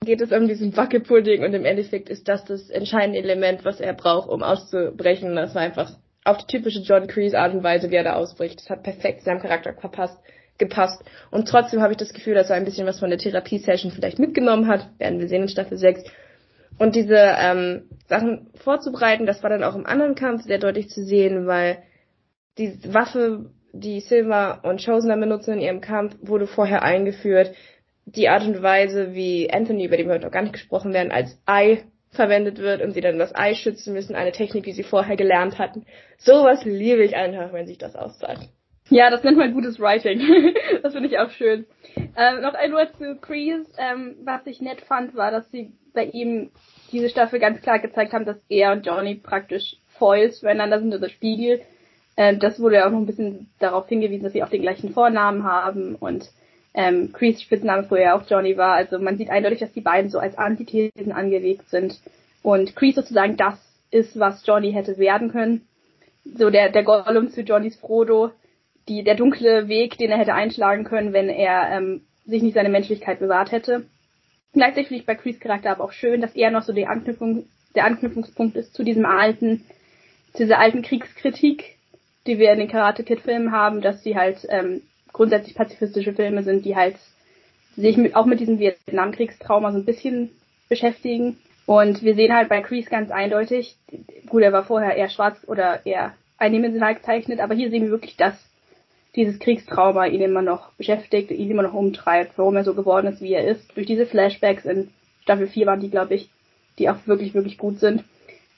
geht 0.04 0.20
es 0.20 0.32
um 0.32 0.48
diesen 0.48 0.76
Wackelpudding 0.76 1.44
und 1.44 1.54
im 1.54 1.64
Endeffekt 1.64 2.10
ist 2.10 2.28
das 2.28 2.44
das 2.44 2.70
entscheidende 2.70 3.20
Element, 3.20 3.64
was 3.64 3.80
er 3.80 3.94
braucht, 3.94 4.28
um 4.28 4.44
auszubrechen. 4.44 5.36
Das 5.36 5.56
war 5.56 5.62
einfach 5.62 5.92
auf 6.26 6.38
die 6.38 6.48
typische 6.48 6.80
John 6.80 7.08
Kreese 7.08 7.40
Art 7.40 7.54
und 7.54 7.64
Weise, 7.64 7.90
wie 7.90 7.96
er 7.96 8.04
da 8.04 8.14
ausbricht. 8.14 8.60
Das 8.60 8.70
hat 8.70 8.84
perfekt 8.84 9.22
seinem 9.22 9.40
Charakter 9.40 9.74
verpasst, 9.74 10.18
gepasst. 10.62 11.04
Und 11.30 11.50
trotzdem 11.50 11.82
habe 11.82 11.92
ich 11.92 11.98
das 11.98 12.14
Gefühl, 12.14 12.36
dass 12.36 12.50
er 12.50 12.56
ein 12.56 12.64
bisschen 12.64 12.88
was 12.88 13.00
von 13.00 13.10
der 13.10 13.20
Therapie-Session 13.20 13.92
vielleicht 13.92 14.20
mitgenommen 14.20 14.68
hat. 14.68 14.88
Werden 14.98 15.20
wir 15.20 15.28
sehen 15.28 15.42
in 15.42 15.50
Staffel 15.50 15.78
6. 15.78 16.06
Und 16.78 16.96
diese 16.96 17.18
ähm, 17.18 17.90
Sachen 18.08 18.48
vorzubereiten, 18.56 19.26
das 19.26 19.44
war 19.44 19.50
dann 19.50 19.66
auch 19.66 19.76
im 19.76 19.86
anderen 19.86 20.16
Kampf 20.16 20.44
sehr 20.44 20.58
deutlich 20.58 20.90
zu 20.90 21.04
sehen, 21.04 21.46
weil 21.46 21.80
die 22.58 22.80
Waffe, 22.94 23.52
die 23.74 24.00
Silver 24.00 24.62
und 24.64 24.84
Chosen 24.84 25.20
benutzen 25.20 25.56
in 25.56 25.62
ihrem 25.62 25.82
Kampf, 25.82 26.16
wurde 26.22 26.48
vorher 26.48 26.84
eingeführt 26.84 27.52
die 28.06 28.30
Art 28.30 28.44
und 28.44 28.62
Weise, 28.62 29.14
wie 29.14 29.52
Anthony, 29.52 29.86
über 29.86 29.98
den 29.98 30.08
wir 30.08 30.16
heute 30.16 30.26
noch 30.26 30.32
gar 30.32 30.42
nicht 30.42 30.54
gesprochen 30.54 30.94
werden, 30.94 31.12
als 31.12 31.40
Ei 31.46 31.84
verwendet 32.10 32.58
wird 32.58 32.82
und 32.82 32.92
sie 32.92 33.02
dann 33.02 33.20
das 33.20 33.34
Ei 33.34 33.56
schützen 33.56 33.94
müssen, 33.94 34.16
eine 34.16 34.32
Technik, 34.32 34.64
die 34.64 34.74
sie 34.74 34.84
vorher 34.84 35.16
gelernt 35.16 35.60
hatten. 35.60 35.86
Sowas 36.18 36.66
liebe 36.66 37.04
ich 37.04 37.16
einfach, 37.16 37.54
wenn 37.54 37.68
sich 37.68 37.78
das 37.78 37.96
auszahlt. 37.96 38.50
Ja, 38.92 39.10
das 39.10 39.24
nennt 39.24 39.38
man 39.38 39.54
gutes 39.54 39.80
Writing. 39.80 40.20
das 40.84 40.92
finde 40.92 41.08
ich 41.08 41.18
auch 41.18 41.32
schön. 41.32 41.66
Ähm, 41.96 42.42
noch 42.42 42.54
ein 42.54 42.74
Wort 42.74 42.92
zu 42.98 43.16
Kreese. 43.16 43.66
Ähm, 43.78 44.18
was 44.26 44.46
ich 44.46 44.60
nett 44.60 44.82
fand, 44.82 45.16
war, 45.16 45.32
dass 45.32 45.50
sie 45.50 45.72
bei 45.94 46.04
ihm 46.06 46.52
diese 46.92 47.10
Staffel 47.10 47.40
ganz 47.40 47.62
klar 47.62 47.80
gezeigt 47.80 48.12
haben, 48.12 48.26
dass 48.26 48.44
er 48.50 48.74
und 48.74 48.86
Johnny 48.86 49.16
praktisch 49.16 49.78
Foils 49.98 50.42
füreinander 50.42 50.82
sind, 50.82 50.94
also 50.94 51.08
Spiegel. 51.08 51.62
Ähm, 52.18 52.40
das 52.40 52.60
wurde 52.60 52.76
ja 52.76 52.88
auch 52.88 52.92
noch 52.92 53.00
ein 53.00 53.06
bisschen 53.06 53.50
darauf 53.60 53.88
hingewiesen, 53.88 54.26
dass 54.26 54.34
sie 54.34 54.44
auch 54.44 54.50
den 54.50 54.62
gleichen 54.62 54.92
Vornamen 54.92 55.46
haben 55.46 55.96
und 55.96 56.30
ähm, 56.74 57.14
Crees 57.14 57.42
Spitzname 57.42 57.86
früher 57.86 58.14
auch 58.14 58.30
Johnny 58.30 58.58
war. 58.58 58.74
Also 58.74 59.00
man 59.00 59.18
sieht 59.18 59.30
eindeutig, 59.30 59.60
dass 59.60 59.72
die 59.72 59.80
beiden 59.80 60.12
so 60.12 60.20
als 60.20 60.38
Antithesen 60.38 61.14
angelegt 61.14 61.70
sind. 61.70 61.98
Und 62.44 62.76
Crees 62.76 62.96
sozusagen 62.96 63.38
das 63.38 63.58
ist, 63.90 64.20
was 64.20 64.46
Johnny 64.46 64.74
hätte 64.74 64.98
werden 64.98 65.32
können. 65.32 65.66
So 66.26 66.50
der, 66.50 66.70
der 66.70 66.84
Gollum 66.84 67.30
zu 67.30 67.42
Johnnys 67.42 67.78
Frodo, 67.78 68.32
die, 68.92 69.04
der 69.04 69.16
dunkle 69.16 69.68
Weg, 69.70 69.98
den 69.98 70.12
er 70.12 70.18
hätte 70.18 70.34
einschlagen 70.34 70.84
können, 70.84 71.14
wenn 71.14 71.30
er 71.30 71.70
ähm, 71.72 72.02
sich 72.26 72.44
nicht 72.44 72.56
seine 72.56 72.70
Menschlichkeit 72.70 73.20
bewahrt 73.20 73.52
hätte. 73.52 73.86
Gleichzeitig 74.54 74.90
finde 74.90 75.00
ich 75.00 75.06
bei 75.06 75.16
Crees 75.16 75.40
Charakter 75.40 75.72
aber 75.72 75.86
auch 75.86 75.94
schön, 75.94 76.20
dass 76.20 76.36
er 76.36 76.52
noch 76.52 76.64
so 76.64 76.74
die 76.74 76.88
Anknüpfung, 76.88 77.46
der 77.74 77.86
Anknüpfungspunkt 77.86 78.58
ist 78.58 78.74
zu 78.74 78.84
diesem 78.84 79.06
alten, 79.06 79.64
zu 80.34 80.44
dieser 80.44 80.60
alten 80.60 80.82
Kriegskritik, 80.82 81.78
die 82.28 82.38
wir 82.38 82.52
in 82.52 82.60
den 82.60 82.68
Karate 82.68 83.04
Kid 83.04 83.22
Filmen 83.22 83.54
haben, 83.54 83.82
dass 83.82 84.04
sie 84.04 84.18
halt 84.18 84.46
ähm, 84.50 84.82
grundsätzlich 85.14 85.56
pazifistische 85.56 86.14
Filme 86.14 86.44
sind, 86.44 86.66
die 86.66 86.76
halt 86.76 86.98
sich 87.78 87.96
mit, 87.96 88.16
auch 88.16 88.26
mit 88.26 88.42
diesem 88.42 88.60
Vietnamkriegstrauma 88.60 89.72
so 89.72 89.78
ein 89.78 89.86
bisschen 89.86 90.32
beschäftigen. 90.68 91.38
Und 91.66 92.04
wir 92.04 92.16
sehen 92.16 92.36
halt 92.36 92.50
bei 92.50 92.62
Crease 92.62 92.90
ganz 92.90 93.10
eindeutig, 93.10 93.78
gut, 94.28 94.44
er 94.44 94.52
war 94.52 94.66
vorher 94.66 94.96
eher 94.96 95.10
schwarz 95.10 95.38
oder 95.48 95.86
eher 95.86 96.14
eindimensional 96.38 96.96
gezeichnet, 96.96 97.40
aber 97.40 97.54
hier 97.54 97.70
sehen 97.70 97.84
wir 97.84 97.92
wirklich, 97.92 98.18
dass 98.18 98.51
dieses 99.16 99.40
Kriegstrauma 99.40 100.06
ihn 100.06 100.22
immer 100.22 100.42
noch 100.42 100.72
beschäftigt, 100.74 101.32
ihn 101.32 101.52
immer 101.52 101.64
noch 101.64 101.74
umtreibt, 101.74 102.38
warum 102.38 102.56
er 102.56 102.64
so 102.64 102.74
geworden 102.74 103.08
ist, 103.08 103.22
wie 103.22 103.34
er 103.34 103.46
ist. 103.46 103.76
Durch 103.76 103.86
diese 103.86 104.06
Flashbacks 104.06 104.66
in 104.66 104.90
Staffel 105.24 105.48
4 105.48 105.66
waren 105.66 105.82
die, 105.82 105.90
glaube 105.90 106.16
ich, 106.16 106.30
die 106.80 106.90
auch 106.90 106.96
wirklich, 107.06 107.34
wirklich 107.34 107.58
gut 107.58 107.80
sind. 107.80 108.04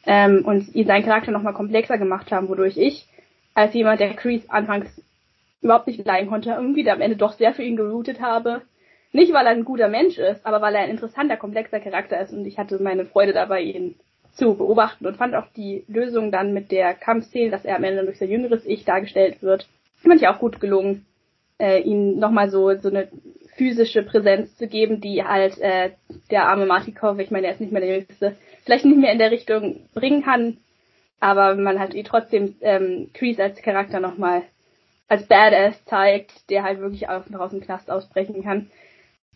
Ähm, 0.06 0.44
und 0.46 0.76
ihn 0.76 0.86
seinen 0.86 1.06
Charakter 1.06 1.32
nochmal 1.32 1.54
komplexer 1.54 1.98
gemacht 1.98 2.32
haben, 2.32 2.50
wodurch 2.50 2.78
ich, 2.78 3.08
als 3.54 3.74
jemand, 3.74 4.00
der 4.00 4.14
Kreese 4.14 4.50
anfangs 4.50 5.02
überhaupt 5.62 5.88
nicht 5.88 6.06
leiden 6.06 6.30
konnte, 6.30 6.52
irgendwie 6.52 6.90
am 6.90 7.02
Ende 7.02 7.16
doch 7.16 7.34
sehr 7.34 7.54
für 7.54 7.64
ihn 7.64 7.78
geroutet 7.78 8.20
habe. 8.22 8.62
Nicht, 9.14 9.32
weil 9.34 9.46
er 9.46 9.52
ein 9.52 9.66
guter 9.66 9.88
Mensch 9.88 10.18
ist, 10.18 10.46
aber 10.46 10.62
weil 10.62 10.76
er 10.76 10.82
ein 10.82 10.90
interessanter, 10.90 11.38
komplexer 11.38 11.80
Charakter 11.80 12.20
ist 12.20 12.34
und 12.34 12.46
ich 12.46 12.58
hatte 12.58 12.82
meine 12.82 13.06
Freude 13.06 13.32
dabei, 13.32 13.62
ihn 13.62 13.96
zu 14.34 14.56
beobachten 14.56 15.06
und 15.06 15.18
fand 15.18 15.36
auch 15.36 15.46
die 15.56 15.84
Lösung 15.88 16.32
dann 16.32 16.54
mit 16.54 16.72
der 16.72 16.96
Kampfszene, 16.96 17.52
dass 17.52 17.66
er 17.66 17.76
am 17.76 17.84
Ende 17.84 18.04
durch 18.04 18.18
sein 18.18 18.30
jüngeres 18.30 18.66
Ich 18.66 18.84
dargestellt 18.84 19.42
wird, 19.42 19.68
fand 20.10 20.22
ich 20.22 20.28
auch 20.28 20.40
gut 20.40 20.60
gelungen, 20.60 21.06
äh, 21.60 21.82
ihm 21.82 22.20
nochmal 22.20 22.50
so, 22.50 22.76
so 22.76 22.90
eine 22.90 23.10
physische 23.56 24.04
Präsenz 24.04 24.56
zu 24.58 24.68
geben, 24.68 25.02
die 25.02 25.24
halt 25.24 25.60
äh, 25.60 25.92
der 26.32 26.48
arme 26.48 26.66
Martikov, 26.66 27.20
ich 27.20 27.32
meine, 27.32 27.48
er 27.48 27.54
ist 27.54 27.62
nicht 27.62 27.72
mehr 27.72 27.82
der 27.82 27.98
Jüngste, 27.98 28.36
vielleicht 28.64 28.86
nicht 28.86 28.98
mehr 28.98 29.12
in 29.12 29.20
der 29.20 29.32
Richtung 29.32 29.88
bringen 29.94 30.24
kann, 30.24 30.58
aber 31.20 31.56
man 31.56 31.80
halt 31.80 31.96
eh 31.96 32.04
trotzdem 32.04 32.56
ähm, 32.62 33.10
Kreese 33.14 33.44
als 33.44 33.62
Charakter 33.62 34.00
nochmal 34.00 34.44
als 35.08 35.28
Badass 35.28 35.84
zeigt, 35.86 36.50
der 36.50 36.64
halt 36.64 36.80
wirklich 36.80 37.08
auch 37.10 37.24
draußen 37.26 37.62
Knast 37.62 37.92
ausbrechen 37.92 38.44
kann. 38.44 38.72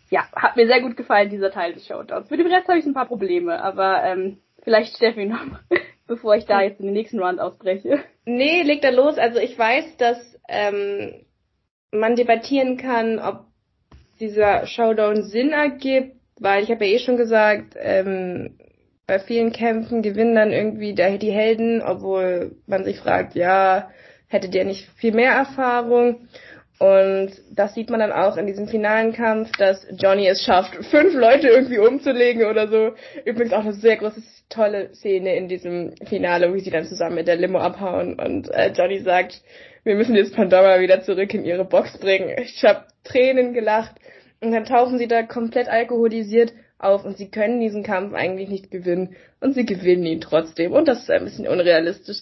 Ja, 0.09 0.25
hat 0.35 0.55
mir 0.55 0.67
sehr 0.67 0.81
gut 0.81 0.97
gefallen, 0.97 1.29
dieser 1.29 1.51
Teil 1.51 1.73
des 1.73 1.85
Showdowns. 1.85 2.29
Mit 2.29 2.39
dem 2.39 2.47
Rest 2.47 2.67
habe 2.67 2.79
ich 2.79 2.85
ein 2.85 2.93
paar 2.93 3.07
Probleme, 3.07 3.61
aber 3.61 4.03
ähm, 4.03 4.37
vielleicht 4.63 4.95
Steffi 4.95 5.25
noch, 5.25 5.45
bevor 6.07 6.35
ich 6.35 6.45
da 6.45 6.61
jetzt 6.61 6.79
in 6.79 6.87
den 6.87 6.93
nächsten 6.93 7.19
Round 7.19 7.39
ausbreche. 7.39 7.99
Nee, 8.25 8.63
leg 8.63 8.81
da 8.81 8.89
los. 8.89 9.17
Also 9.17 9.39
ich 9.39 9.57
weiß, 9.57 9.97
dass 9.97 10.17
ähm, 10.49 11.25
man 11.91 12.15
debattieren 12.15 12.77
kann, 12.77 13.19
ob 13.19 13.45
dieser 14.19 14.65
Showdown 14.65 15.23
Sinn 15.23 15.51
ergibt, 15.51 16.15
weil 16.39 16.63
ich 16.63 16.71
habe 16.71 16.85
ja 16.85 16.95
eh 16.95 16.99
schon 16.99 17.17
gesagt, 17.17 17.75
ähm, 17.77 18.57
bei 19.05 19.19
vielen 19.19 19.53
Kämpfen 19.53 20.01
gewinnen 20.01 20.35
dann 20.35 20.51
irgendwie 20.51 20.93
die 20.93 21.31
Helden, 21.31 21.81
obwohl 21.81 22.57
man 22.65 22.83
sich 22.83 22.99
fragt, 22.99 23.35
ja, 23.35 23.89
hätte 24.27 24.49
der 24.49 24.65
nicht 24.65 24.89
viel 24.97 25.13
mehr 25.13 25.31
Erfahrung? 25.31 26.27
Und 26.79 27.31
das 27.51 27.73
sieht 27.73 27.89
man 27.89 27.99
dann 27.99 28.11
auch 28.11 28.37
in 28.37 28.45
diesem 28.45 28.67
finalen 28.67 29.11
Kampf, 29.11 29.51
dass 29.57 29.87
Johnny 29.97 30.27
es 30.27 30.43
schafft, 30.43 30.75
fünf 30.91 31.13
Leute 31.13 31.47
irgendwie 31.47 31.79
umzulegen 31.79 32.45
oder 32.45 32.67
so. 32.67 32.91
Übrigens 33.25 33.53
auch 33.53 33.61
eine 33.61 33.73
sehr 33.73 33.97
große, 33.97 34.21
tolle 34.49 34.93
Szene 34.93 35.35
in 35.35 35.47
diesem 35.47 35.93
Finale, 36.05 36.53
wie 36.53 36.59
sie 36.59 36.69
dann 36.69 36.85
zusammen 36.85 37.15
mit 37.15 37.27
der 37.27 37.35
Limo 37.35 37.59
abhauen 37.59 38.19
und 38.19 38.49
äh, 38.49 38.71
Johnny 38.71 38.99
sagt, 38.99 39.41
wir 39.83 39.95
müssen 39.95 40.15
jetzt 40.15 40.35
Pandora 40.35 40.79
wieder 40.79 41.01
zurück 41.01 41.33
in 41.33 41.45
ihre 41.45 41.65
Box 41.65 41.97
bringen. 41.97 42.35
Ich 42.41 42.63
habe 42.63 42.85
Tränen 43.03 43.53
gelacht. 43.53 43.95
Und 44.41 44.51
dann 44.51 44.65
tauchen 44.65 44.97
sie 44.97 45.07
da 45.07 45.23
komplett 45.23 45.67
alkoholisiert 45.67 46.53
auf 46.77 47.05
und 47.05 47.17
sie 47.17 47.31
können 47.31 47.59
diesen 47.59 47.83
Kampf 47.83 48.13
eigentlich 48.13 48.49
nicht 48.49 48.69
gewinnen. 48.69 49.15
Und 49.39 49.53
sie 49.53 49.65
gewinnen 49.65 50.05
ihn 50.05 50.21
trotzdem. 50.21 50.73
Und 50.73 50.87
das 50.87 50.99
ist 50.99 51.09
ein 51.09 51.23
bisschen 51.23 51.47
unrealistisch. 51.47 52.21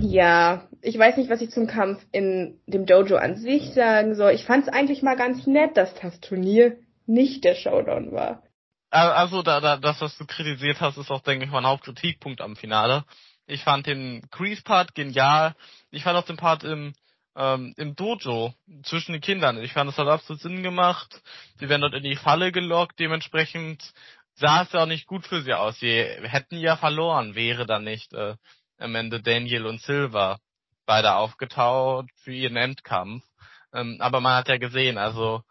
Ja, 0.00 0.68
ich 0.86 0.96
weiß 0.96 1.16
nicht, 1.16 1.28
was 1.28 1.40
ich 1.40 1.50
zum 1.50 1.66
Kampf 1.66 2.06
in 2.12 2.60
dem 2.66 2.86
Dojo 2.86 3.16
an 3.16 3.36
sich 3.36 3.74
sagen 3.74 4.14
soll. 4.14 4.32
Ich 4.32 4.44
fand 4.44 4.68
es 4.68 4.72
eigentlich 4.72 5.02
mal 5.02 5.16
ganz 5.16 5.44
nett, 5.46 5.76
dass 5.76 5.92
das 5.96 6.20
Turnier 6.20 6.76
nicht 7.06 7.42
der 7.42 7.56
Showdown 7.56 8.12
war. 8.12 8.44
Also, 8.90 9.42
da, 9.42 9.60
da, 9.60 9.78
das, 9.78 10.00
was 10.00 10.16
du 10.16 10.26
kritisiert 10.26 10.80
hast, 10.80 10.96
ist 10.96 11.10
auch, 11.10 11.22
denke 11.22 11.44
ich, 11.44 11.50
mein 11.50 11.66
Hauptkritikpunkt 11.66 12.40
am 12.40 12.54
Finale. 12.54 13.04
Ich 13.46 13.64
fand 13.64 13.86
den 13.88 14.22
Grease-Part 14.30 14.94
genial. 14.94 15.56
Ich 15.90 16.04
fand 16.04 16.16
auch 16.16 16.24
den 16.24 16.36
Part 16.36 16.62
im, 16.62 16.94
ähm, 17.34 17.74
im 17.76 17.96
Dojo 17.96 18.54
zwischen 18.84 19.12
den 19.12 19.20
Kindern. 19.20 19.60
Ich 19.60 19.72
fand, 19.72 19.90
es 19.90 19.98
hat 19.98 20.06
absolut 20.06 20.40
Sinn 20.40 20.62
gemacht. 20.62 21.20
Sie 21.58 21.68
werden 21.68 21.80
dort 21.80 21.94
in 21.94 22.04
die 22.04 22.16
Falle 22.16 22.52
gelockt. 22.52 23.00
Dementsprechend 23.00 23.92
sah 24.34 24.62
es 24.62 24.72
ja 24.72 24.84
auch 24.84 24.86
nicht 24.86 25.08
gut 25.08 25.26
für 25.26 25.42
sie 25.42 25.52
aus. 25.52 25.80
Sie 25.80 25.92
hätten 25.92 26.58
ja 26.58 26.76
verloren, 26.76 27.34
wäre 27.34 27.66
dann 27.66 27.82
nicht 27.82 28.12
äh, 28.12 28.36
am 28.78 28.94
Ende 28.94 29.20
Daniel 29.20 29.66
und 29.66 29.80
Silva 29.80 30.38
beide 30.86 31.16
aufgetaucht 31.16 32.08
für 32.22 32.32
ihren 32.32 32.56
Endkampf. 32.56 33.24
Ähm, 33.72 33.98
aber 34.00 34.20
man 34.20 34.36
hat 34.36 34.48
ja 34.48 34.56
gesehen, 34.56 34.98
also 34.98 35.42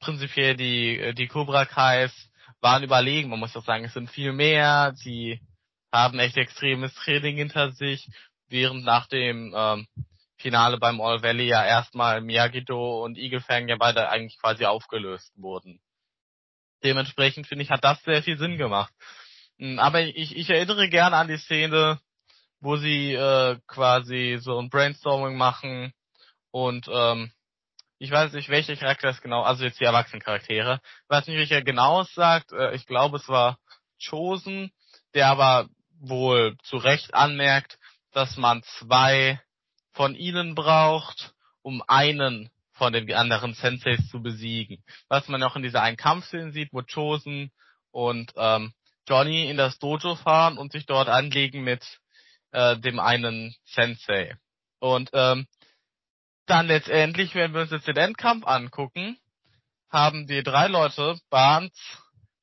prinzipiell 0.00 0.56
die, 0.56 1.14
die 1.14 1.28
Cobra 1.28 1.64
Kais 1.64 2.12
waren 2.60 2.82
überlegen. 2.82 3.30
Man 3.30 3.38
muss 3.38 3.56
auch 3.56 3.64
sagen, 3.64 3.84
es 3.84 3.92
sind 3.92 4.10
viel 4.10 4.32
mehr. 4.32 4.92
Sie 4.96 5.40
haben 5.92 6.18
echt 6.18 6.36
extremes 6.36 6.94
Training 6.94 7.36
hinter 7.36 7.72
sich, 7.72 8.08
während 8.48 8.84
nach 8.84 9.06
dem 9.06 9.54
ähm, 9.56 9.86
Finale 10.38 10.78
beim 10.78 11.00
All 11.00 11.22
Valley 11.22 11.46
ja 11.46 11.64
erstmal 11.64 12.20
Miyagi-Do 12.20 13.04
und 13.04 13.16
Eagle 13.16 13.40
Fang 13.40 13.68
ja 13.68 13.76
beide 13.78 14.08
eigentlich 14.08 14.38
quasi 14.40 14.64
aufgelöst 14.64 15.32
wurden. 15.36 15.80
Dementsprechend 16.82 17.46
finde 17.46 17.62
ich, 17.62 17.70
hat 17.70 17.84
das 17.84 18.02
sehr 18.02 18.22
viel 18.22 18.38
Sinn 18.38 18.58
gemacht. 18.58 18.92
Hm, 19.58 19.78
aber 19.78 20.00
ich, 20.00 20.36
ich 20.36 20.50
erinnere 20.50 20.88
gerne 20.88 21.16
an 21.16 21.28
die 21.28 21.36
Szene, 21.36 22.00
wo 22.62 22.76
sie 22.76 23.12
äh, 23.12 23.58
quasi 23.66 24.38
so 24.40 24.58
ein 24.58 24.70
Brainstorming 24.70 25.36
machen 25.36 25.92
und 26.52 26.88
ähm, 26.90 27.32
ich 27.98 28.10
weiß 28.10 28.32
nicht, 28.32 28.48
welcher 28.48 28.76
Charakter 28.76 29.08
es 29.08 29.20
genau, 29.20 29.42
also 29.42 29.64
jetzt 29.64 29.78
die 29.78 29.84
Erwachsenen-Charaktere. 29.84 30.80
Weiß 31.06 31.26
nicht, 31.26 31.36
welcher 31.36 31.62
genau 31.62 32.00
es 32.02 32.12
sagt. 32.14 32.52
Äh, 32.52 32.74
ich 32.74 32.86
glaube, 32.86 33.18
es 33.18 33.28
war 33.28 33.58
Chosen, 34.04 34.72
der 35.14 35.28
aber 35.28 35.68
wohl 36.00 36.56
zu 36.64 36.78
Recht 36.78 37.14
anmerkt, 37.14 37.78
dass 38.12 38.36
man 38.36 38.62
zwei 38.78 39.40
von 39.92 40.14
ihnen 40.14 40.54
braucht, 40.54 41.32
um 41.62 41.82
einen 41.86 42.50
von 42.72 42.92
den 42.92 43.12
anderen 43.12 43.54
Senseis 43.54 44.08
zu 44.08 44.20
besiegen. 44.22 44.82
Was 45.08 45.28
man 45.28 45.42
auch 45.42 45.54
in 45.54 45.62
dieser 45.62 45.82
einen 45.82 45.96
Kampfszene 45.96 46.52
sieht, 46.52 46.72
wo 46.72 46.82
Chosen 46.82 47.52
und 47.92 48.32
ähm, 48.36 48.72
Johnny 49.08 49.48
in 49.48 49.56
das 49.56 49.78
Dojo 49.78 50.16
fahren 50.16 50.58
und 50.58 50.72
sich 50.72 50.86
dort 50.86 51.08
anlegen 51.08 51.62
mit 51.62 52.00
äh, 52.52 52.78
dem 52.78 53.00
einen 53.00 53.54
Sensei. 53.64 54.36
Und 54.78 55.10
ähm, 55.12 55.46
dann 56.46 56.66
letztendlich, 56.66 57.34
wenn 57.34 57.54
wir 57.54 57.62
uns 57.62 57.70
jetzt 57.70 57.88
den 57.88 57.96
Endkampf 57.96 58.46
angucken, 58.46 59.16
haben 59.90 60.26
die 60.26 60.42
drei 60.42 60.68
Leute, 60.68 61.18
Barnes, 61.30 61.72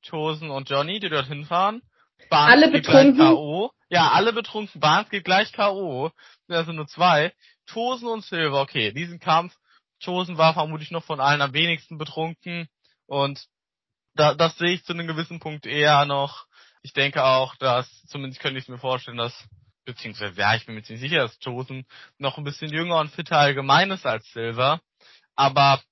Chosen 0.08 0.50
und 0.50 0.70
Johnny, 0.70 1.00
die 1.00 1.08
dort 1.08 1.26
hinfahren. 1.26 1.82
Barnes 2.28 2.52
alle 2.52 2.70
betrunken. 2.70 3.18
K.O. 3.18 3.70
Ja, 3.88 4.10
alle 4.10 4.32
betrunken. 4.32 4.80
Barnes 4.80 5.10
geht 5.10 5.24
gleich 5.24 5.52
K.O. 5.52 6.10
Also 6.48 6.72
nur 6.72 6.86
zwei. 6.86 7.32
Chosen 7.70 8.08
und 8.08 8.24
Silver, 8.24 8.60
okay, 8.60 8.92
diesen 8.92 9.20
Kampf. 9.20 9.54
Chosen 10.02 10.38
war 10.38 10.54
vermutlich 10.54 10.90
noch 10.90 11.04
von 11.04 11.20
allen 11.20 11.42
am 11.42 11.52
wenigsten 11.52 11.98
betrunken. 11.98 12.68
Und 13.06 13.46
da, 14.14 14.34
das 14.34 14.56
sehe 14.56 14.72
ich 14.72 14.84
zu 14.84 14.92
einem 14.92 15.06
gewissen 15.06 15.40
Punkt 15.40 15.66
eher 15.66 16.04
noch. 16.06 16.46
Ich 16.82 16.92
denke 16.92 17.24
auch, 17.24 17.54
dass, 17.56 17.88
zumindest 18.06 18.40
könnte 18.40 18.58
ich 18.58 18.68
mir 18.68 18.78
vorstellen, 18.78 19.18
dass 19.18 19.34
beziehungsweise 19.92 20.40
ja, 20.40 20.54
ich 20.54 20.66
bin 20.66 20.74
mir 20.74 20.82
ziemlich 20.82 21.02
sicher, 21.02 21.18
dass 21.18 21.38
Chosen 21.40 21.86
noch 22.18 22.38
ein 22.38 22.44
bisschen 22.44 22.72
jünger 22.72 22.98
und 22.98 23.10
fitter 23.10 23.38
allgemein 23.38 23.90
ist 23.90 24.06
als 24.06 24.30
Silver. 24.32 24.80
Aber 25.36 25.82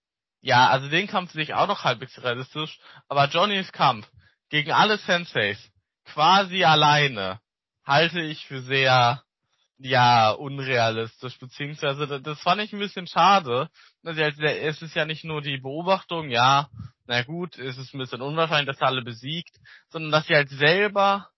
ja, 0.41 0.69
also 0.69 0.89
den 0.89 1.07
Kampf 1.07 1.33
sehe 1.33 1.43
ich 1.43 1.55
auch 1.55 1.67
noch 1.67 1.85
halbwegs 1.85 2.23
realistisch. 2.23 2.79
Aber 3.09 3.29
Johnnys 3.29 3.73
Kampf 3.73 4.09
gegen 4.51 4.73
alle 4.73 4.99
Senseis 4.99 5.59
quasi 6.05 6.65
alleine 6.65 7.41
halte 7.85 8.21
ich 8.21 8.47
für 8.47 8.63
sehr 8.63 9.23
ja 9.79 10.31
unrealistisch 10.31 11.39
beziehungsweise 11.39 12.21
das 12.21 12.41
fand 12.41 12.61
ich 12.61 12.73
ein 12.73 12.79
bisschen 12.79 13.07
schade. 13.07 13.69
Also 14.05 14.21
es 14.21 14.83
ist 14.83 14.95
ja 14.95 15.05
nicht 15.05 15.25
nur 15.25 15.41
die 15.41 15.59
Beobachtung, 15.59 16.31
ja, 16.31 16.69
na 17.07 17.23
gut, 17.23 17.59
es 17.59 17.79
ist 17.79 17.95
ein 17.95 17.99
bisschen 17.99 18.21
unwahrscheinlich, 18.21 18.67
dass 18.67 18.81
er 18.81 18.89
alle 18.89 19.03
besiegt, 19.03 19.57
sondern 19.89 20.13
dass 20.13 20.27
sie 20.27 20.35
halt 20.35 20.51
selber 20.51 21.31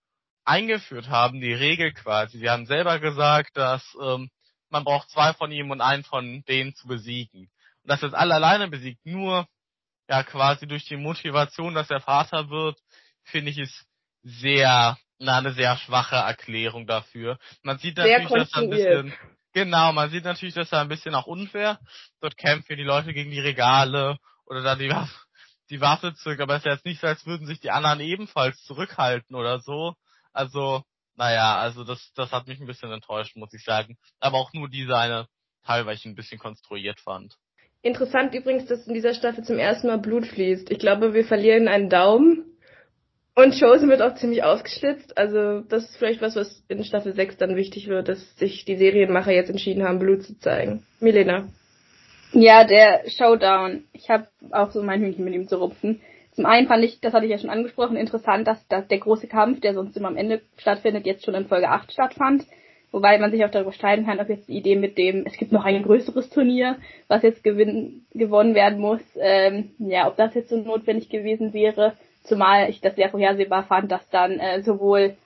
eingeführt 0.44 1.08
haben, 1.08 1.40
die 1.40 1.52
Regel 1.52 1.92
quasi. 1.92 2.38
Sie 2.38 2.50
haben 2.50 2.66
selber 2.66 2.98
gesagt, 2.98 3.56
dass 3.56 3.82
ähm, 4.02 4.30
man 4.70 4.84
braucht 4.84 5.10
zwei 5.10 5.32
von 5.32 5.52
ihm 5.52 5.70
und 5.70 5.80
einen 5.80 6.04
von 6.04 6.42
denen 6.44 6.74
zu 6.74 6.86
besiegen. 6.86 7.50
Und 7.82 7.90
dass 7.90 8.02
er 8.02 8.08
es 8.08 8.14
alle 8.14 8.34
alleine 8.34 8.68
besiegt, 8.68 9.04
nur 9.04 9.46
ja 10.08 10.22
quasi 10.24 10.66
durch 10.66 10.84
die 10.84 10.96
Motivation, 10.96 11.74
dass 11.74 11.90
er 11.90 12.00
Vater 12.00 12.50
wird, 12.50 12.78
finde 13.22 13.50
ich 13.50 13.58
es 13.58 13.86
sehr, 14.22 14.98
na, 15.18 15.38
eine 15.38 15.52
sehr 15.52 15.76
schwache 15.76 16.16
Erklärung 16.16 16.86
dafür. 16.86 17.38
Man 17.62 17.78
sieht 17.78 17.96
natürlich, 17.96 18.28
dass 18.28 18.52
er 18.52 18.62
ein 18.62 18.70
bisschen, 18.70 19.14
genau, 19.52 19.92
man 19.92 20.10
sieht 20.10 20.24
natürlich, 20.24 20.54
dass 20.54 20.72
er 20.72 20.80
ein 20.80 20.88
bisschen 20.88 21.14
auch 21.14 21.26
unfair. 21.26 21.78
Dort 22.20 22.36
kämpfen 22.36 22.76
die 22.76 22.82
Leute 22.82 23.12
gegen 23.12 23.30
die 23.30 23.40
Regale 23.40 24.18
oder 24.46 24.62
da 24.62 24.74
die 24.74 24.90
Waffe, 24.90 25.14
die 25.70 25.80
Waffe 25.80 26.14
zurück, 26.14 26.40
aber 26.40 26.54
es 26.54 26.60
ist 26.60 26.66
ja 26.66 26.72
jetzt 26.72 26.84
nicht 26.84 27.00
so, 27.00 27.06
als 27.06 27.24
würden 27.26 27.46
sich 27.46 27.60
die 27.60 27.70
anderen 27.70 28.00
ebenfalls 28.00 28.62
zurückhalten 28.64 29.36
oder 29.36 29.60
so. 29.60 29.94
Also, 30.32 30.82
naja, 31.16 31.59
also 31.59 31.85
das, 31.85 32.12
das 32.15 32.32
hat 32.32 32.47
mich 32.47 32.61
ein 32.61 32.66
bisschen 32.66 32.93
enttäuscht, 32.93 33.36
muss 33.36 33.52
ich 33.52 33.65
sagen. 33.65 33.97
Aber 34.20 34.39
auch 34.39 34.52
nur 34.52 34.69
diese 34.69 34.97
eine 34.97 35.27
Teil, 35.65 35.86
weil 35.86 35.97
ich 35.97 36.05
ein 36.05 36.15
bisschen 36.15 36.39
konstruiert 36.39 37.01
fand. 37.01 37.36
Interessant 37.82 38.35
übrigens, 38.35 38.66
dass 38.66 38.86
in 38.86 38.94
dieser 38.94 39.15
Staffel 39.15 39.44
zum 39.44 39.59
ersten 39.59 39.86
Mal 39.86 39.98
Blut 39.98 40.27
fließt. 40.27 40.70
Ich 40.70 40.78
glaube, 40.78 41.15
wir 41.15 41.24
verlieren 41.24 41.69
einen 41.69 41.89
Daumen. 41.89 42.44
Und 43.35 43.59
Chosen 43.59 43.89
wird 43.89 44.02
auch 44.02 44.16
ziemlich 44.16 44.43
ausgeschlitzt. 44.43 45.16
Also 45.16 45.61
das 45.61 45.85
ist 45.85 45.97
vielleicht 45.97 46.20
was, 46.20 46.36
was 46.36 46.62
in 46.69 46.85
Staffel 46.85 47.15
6 47.15 47.39
dann 47.39 47.57
wichtig 47.57 47.86
wird, 47.89 48.09
dass 48.09 48.36
sich 48.36 48.65
die 48.65 48.77
Serienmacher 48.77 49.32
jetzt 49.32 49.51
entschieden 49.51 49.85
haben, 49.85 49.98
Blut 49.98 50.24
zu 50.24 50.39
zeigen. 50.39 50.85
Milena. 51.01 51.48
Ja, 52.32 52.65
der 52.65 53.09
Showdown. 53.09 53.85
Ich 53.93 54.11
habe 54.11 54.28
auch 54.52 54.70
so 54.73 54.82
mein 54.82 55.01
Hühnchen 55.01 55.24
mit 55.24 55.35
ihm 55.35 55.48
zu 55.48 55.57
rupfen. 55.57 56.01
Zum 56.32 56.47
einen 56.47 56.69
fand 56.69 56.85
ich, 56.85 57.01
das 57.01 57.12
hatte 57.12 57.27
ich 57.27 57.32
ja 57.32 57.39
schon 57.39 57.51
angesprochen, 57.51 57.97
interessant, 57.97 58.47
dass, 58.47 58.66
dass 58.69 58.86
der 58.89 58.98
große 58.98 59.27
Kampf, 59.27 59.61
der 59.61 59.74
sonst 59.74 59.97
immer 59.97 60.09
am 60.09 60.16
Ende 60.16 60.40
stattfindet, 60.57 61.07
jetzt 61.07 61.24
schon 61.24 61.35
in 61.35 61.47
Folge 61.47 61.69
8 61.69 61.93
stattfand. 61.93 62.47
Wobei 62.93 63.19
man 63.19 63.31
sich 63.31 63.44
auch 63.44 63.51
darüber 63.51 63.73
streiten 63.73 64.05
kann, 64.05 64.19
ob 64.19 64.28
jetzt 64.28 64.48
die 64.48 64.57
Idee 64.57 64.74
mit 64.74 64.98
dem, 64.98 65.24
es 65.24 65.36
gibt 65.36 65.52
noch 65.52 65.65
ein 65.65 65.82
größeres 65.82 66.28
Turnier, 66.31 66.77
was 67.07 67.23
jetzt 67.23 67.44
gewinn, 67.44 68.05
gewonnen 68.12 68.55
werden 68.55 68.81
muss, 68.81 69.01
ähm, 69.16 69.70
ja, 69.78 70.09
ob 70.09 70.16
das 70.16 70.35
jetzt 70.35 70.48
so 70.48 70.57
notwendig 70.57 71.09
gewesen 71.09 71.52
wäre. 71.52 71.93
Zumal 72.24 72.69
ich 72.69 72.81
das 72.81 72.97
sehr 72.97 73.09
vorhersehbar 73.11 73.65
fand, 73.65 73.93
dass 73.93 74.09
dann 74.11 74.40
äh, 74.40 74.62
sowohl 74.62 75.16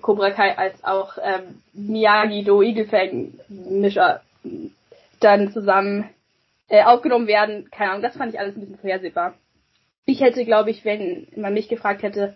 Cobra 0.00 0.30
Kai 0.30 0.56
als 0.56 0.84
auch 0.84 1.18
ähm, 1.20 1.62
Miyagi 1.72 2.44
Do 2.44 2.62
Igelfang 2.62 3.32
Mischer 3.48 4.20
dann 5.20 5.50
zusammen 5.50 6.08
äh, 6.68 6.84
aufgenommen 6.84 7.26
werden. 7.26 7.68
Keine 7.70 7.90
Ahnung, 7.90 8.02
das 8.02 8.16
fand 8.16 8.32
ich 8.32 8.40
alles 8.40 8.54
ein 8.54 8.60
bisschen 8.60 8.78
vorhersehbar. 8.78 9.34
Ich 10.10 10.22
hätte, 10.22 10.46
glaube 10.46 10.70
ich, 10.70 10.86
wenn 10.86 11.26
man 11.36 11.52
mich 11.52 11.68
gefragt 11.68 12.02
hätte, 12.02 12.34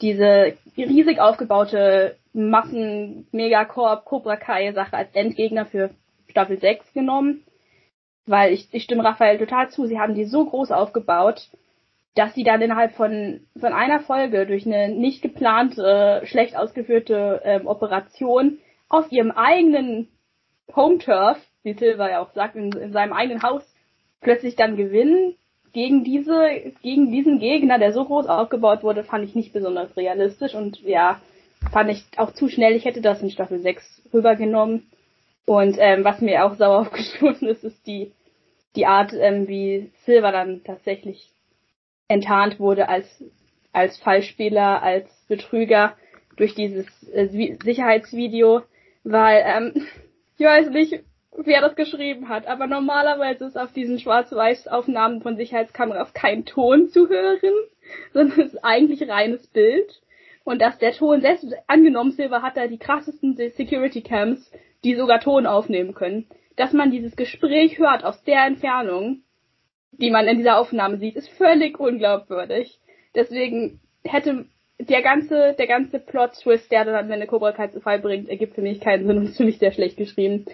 diese 0.00 0.54
riesig 0.78 1.20
aufgebaute 1.20 2.16
Massen 2.32 3.28
Megacorp 3.30 4.06
Cobra 4.06 4.36
Kai 4.36 4.72
Sache 4.72 4.96
als 4.96 5.14
Endgegner 5.14 5.66
für 5.66 5.90
Staffel 6.30 6.58
6 6.58 6.94
genommen, 6.94 7.44
weil 8.24 8.54
ich, 8.54 8.68
ich 8.72 8.84
stimme 8.84 9.04
Raphael 9.04 9.36
total 9.36 9.68
zu, 9.68 9.84
sie 9.84 9.98
haben 9.98 10.14
die 10.14 10.24
so 10.24 10.46
groß 10.46 10.70
aufgebaut, 10.70 11.50
dass 12.14 12.34
sie 12.34 12.42
dann 12.42 12.62
innerhalb 12.62 12.92
von, 12.92 13.46
von 13.60 13.74
einer 13.74 14.00
Folge 14.00 14.46
durch 14.46 14.64
eine 14.64 14.88
nicht 14.88 15.20
geplante, 15.20 16.22
schlecht 16.24 16.56
ausgeführte 16.56 17.42
ähm, 17.44 17.66
Operation 17.66 18.56
auf 18.88 19.12
ihrem 19.12 19.30
eigenen 19.30 20.08
Home 20.74 20.96
Turf, 20.96 21.36
wie 21.64 21.74
Silver 21.74 22.10
ja 22.10 22.20
auch 22.20 22.30
sagt, 22.30 22.56
in, 22.56 22.72
in 22.72 22.92
seinem 22.94 23.12
eigenen 23.12 23.42
Haus 23.42 23.62
plötzlich 24.22 24.56
dann 24.56 24.78
gewinnen 24.78 25.36
gegen 25.72 26.04
diese, 26.04 26.72
gegen 26.82 27.10
diesen 27.10 27.38
Gegner, 27.38 27.78
der 27.78 27.92
so 27.92 28.04
groß 28.04 28.26
aufgebaut 28.26 28.82
wurde, 28.82 29.04
fand 29.04 29.24
ich 29.24 29.34
nicht 29.34 29.52
besonders 29.52 29.96
realistisch 29.96 30.54
und 30.54 30.80
ja, 30.82 31.20
fand 31.72 31.90
ich 31.90 32.04
auch 32.16 32.32
zu 32.32 32.48
schnell. 32.48 32.74
Ich 32.74 32.84
hätte 32.84 33.00
das 33.00 33.22
in 33.22 33.30
Staffel 33.30 33.60
6 33.60 34.02
rübergenommen. 34.12 34.90
Und 35.46 35.76
ähm, 35.78 36.04
was 36.04 36.20
mir 36.20 36.44
auch 36.44 36.54
sauer 36.54 36.80
aufgestoßen 36.80 37.48
ist, 37.48 37.64
ist 37.64 37.86
die, 37.86 38.12
die 38.76 38.86
Art, 38.86 39.12
ähm, 39.12 39.48
wie 39.48 39.90
Silver 40.04 40.32
dann 40.32 40.62
tatsächlich 40.64 41.30
enttarnt 42.08 42.58
wurde 42.58 42.88
als, 42.88 43.06
als 43.72 43.98
Fallspieler, 43.98 44.82
als 44.82 45.08
Betrüger 45.28 45.96
durch 46.36 46.54
dieses 46.54 46.86
äh, 47.12 47.28
Sicherheitsvideo, 47.62 48.62
weil 49.04 49.42
ähm, 49.46 49.86
ich 50.38 50.46
weiß 50.46 50.70
nicht, 50.70 51.04
wer 51.36 51.60
das 51.60 51.76
geschrieben 51.76 52.28
hat, 52.28 52.46
aber 52.46 52.66
normalerweise 52.66 53.44
ist 53.44 53.58
auf 53.58 53.72
diesen 53.72 53.98
Schwarz-Weiß-Aufnahmen 53.98 55.22
von 55.22 55.36
Sicherheitskameras 55.36 56.12
kein 56.12 56.44
Ton 56.44 56.88
zu 56.88 57.08
hören, 57.08 57.52
sondern 58.12 58.40
es 58.40 58.54
ist 58.54 58.64
eigentlich 58.64 59.08
reines 59.08 59.46
Bild. 59.48 60.02
Und 60.44 60.60
dass 60.60 60.78
der 60.78 60.92
Ton, 60.92 61.20
selbst 61.20 61.46
angenommen, 61.66 62.12
Silver 62.12 62.42
hat 62.42 62.56
da 62.56 62.66
die 62.66 62.78
krassesten 62.78 63.36
Security 63.36 64.02
Cams, 64.02 64.50
die 64.84 64.94
sogar 64.94 65.20
Ton 65.20 65.46
aufnehmen 65.46 65.94
können, 65.94 66.26
dass 66.56 66.72
man 66.72 66.90
dieses 66.90 67.14
Gespräch 67.14 67.78
hört 67.78 68.04
aus 68.04 68.22
der 68.24 68.46
Entfernung, 68.46 69.22
die 69.92 70.10
man 70.10 70.26
in 70.26 70.38
dieser 70.38 70.58
Aufnahme 70.58 70.98
sieht, 70.98 71.16
ist 71.16 71.28
völlig 71.30 71.78
unglaubwürdig. 71.78 72.80
Deswegen 73.14 73.80
hätte 74.02 74.46
der 74.78 75.02
ganze, 75.02 75.54
der 75.58 75.66
ganze 75.66 75.98
Plot-Twist, 75.98 76.72
der 76.72 76.84
dann 76.84 76.94
am 76.94 77.10
Ende 77.10 77.26
Cobra 77.26 77.52
Kai 77.52 77.68
zu 77.68 77.80
Fall 77.80 77.98
bringt, 77.98 78.28
ergibt 78.28 78.54
für 78.54 78.62
mich 78.62 78.80
keinen 78.80 79.06
Sinn 79.06 79.18
und 79.18 79.24
ist 79.26 79.36
für 79.36 79.44
mich 79.44 79.58
sehr 79.58 79.72
schlecht 79.72 79.98
geschrieben. 79.98 80.46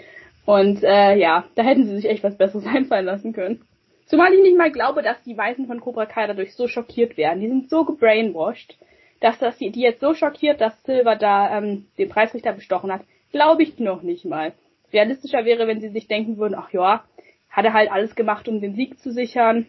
Und 0.47 0.83
äh, 0.85 1.17
ja, 1.17 1.45
da 1.57 1.63
hätten 1.63 1.85
sie 1.85 1.97
sich 1.97 2.09
echt 2.09 2.25
was 2.25 2.39
Besseres 2.39 2.67
einfallen 2.75 3.05
lassen 3.05 3.33
können. 3.35 3.61
Zumal 4.07 4.33
ich 4.33 4.41
nicht 4.41 4.57
mal 4.57 4.71
glaube, 4.71 5.03
dass 5.03 5.21
die 5.25 5.35
meisten 5.35 5.67
von 5.67 5.81
Cobra 5.81 6.07
Kai 6.07 6.29
dadurch 6.29 6.55
so 6.55 6.69
schockiert 6.69 7.17
werden. 7.17 7.41
Die 7.41 7.49
sind 7.49 7.69
so 7.69 7.85
gebrainwashed, 7.85 8.79
dass 9.21 9.39
das 9.39 9.59
die, 9.59 9.71
die 9.71 9.81
jetzt 9.81 10.01
so 10.01 10.15
schockiert, 10.15 10.61
dass 10.61 10.81
Silver 10.85 11.17
da 11.17 11.59
ähm, 11.59 11.87
den 11.99 12.09
Preisrichter 12.09 12.53
bestochen 12.53 12.93
hat, 12.93 13.03
glaube 13.33 13.65
ich 13.65 13.79
noch 13.81 14.03
nicht 14.03 14.25
mal. 14.25 14.53
Realistischer 14.93 15.45
wäre, 15.45 15.67
wenn 15.67 15.81
sie 15.81 15.89
sich 15.89 16.07
denken 16.07 16.39
würden, 16.39 16.55
ach 16.55 16.73
ja, 16.73 17.03
hat 17.51 17.65
er 17.65 17.73
halt 17.73 17.91
alles 17.91 18.15
gemacht, 18.15 18.47
um 18.47 18.61
den 18.61 18.77
Sieg 18.77 19.01
zu 19.01 19.11
sichern, 19.11 19.67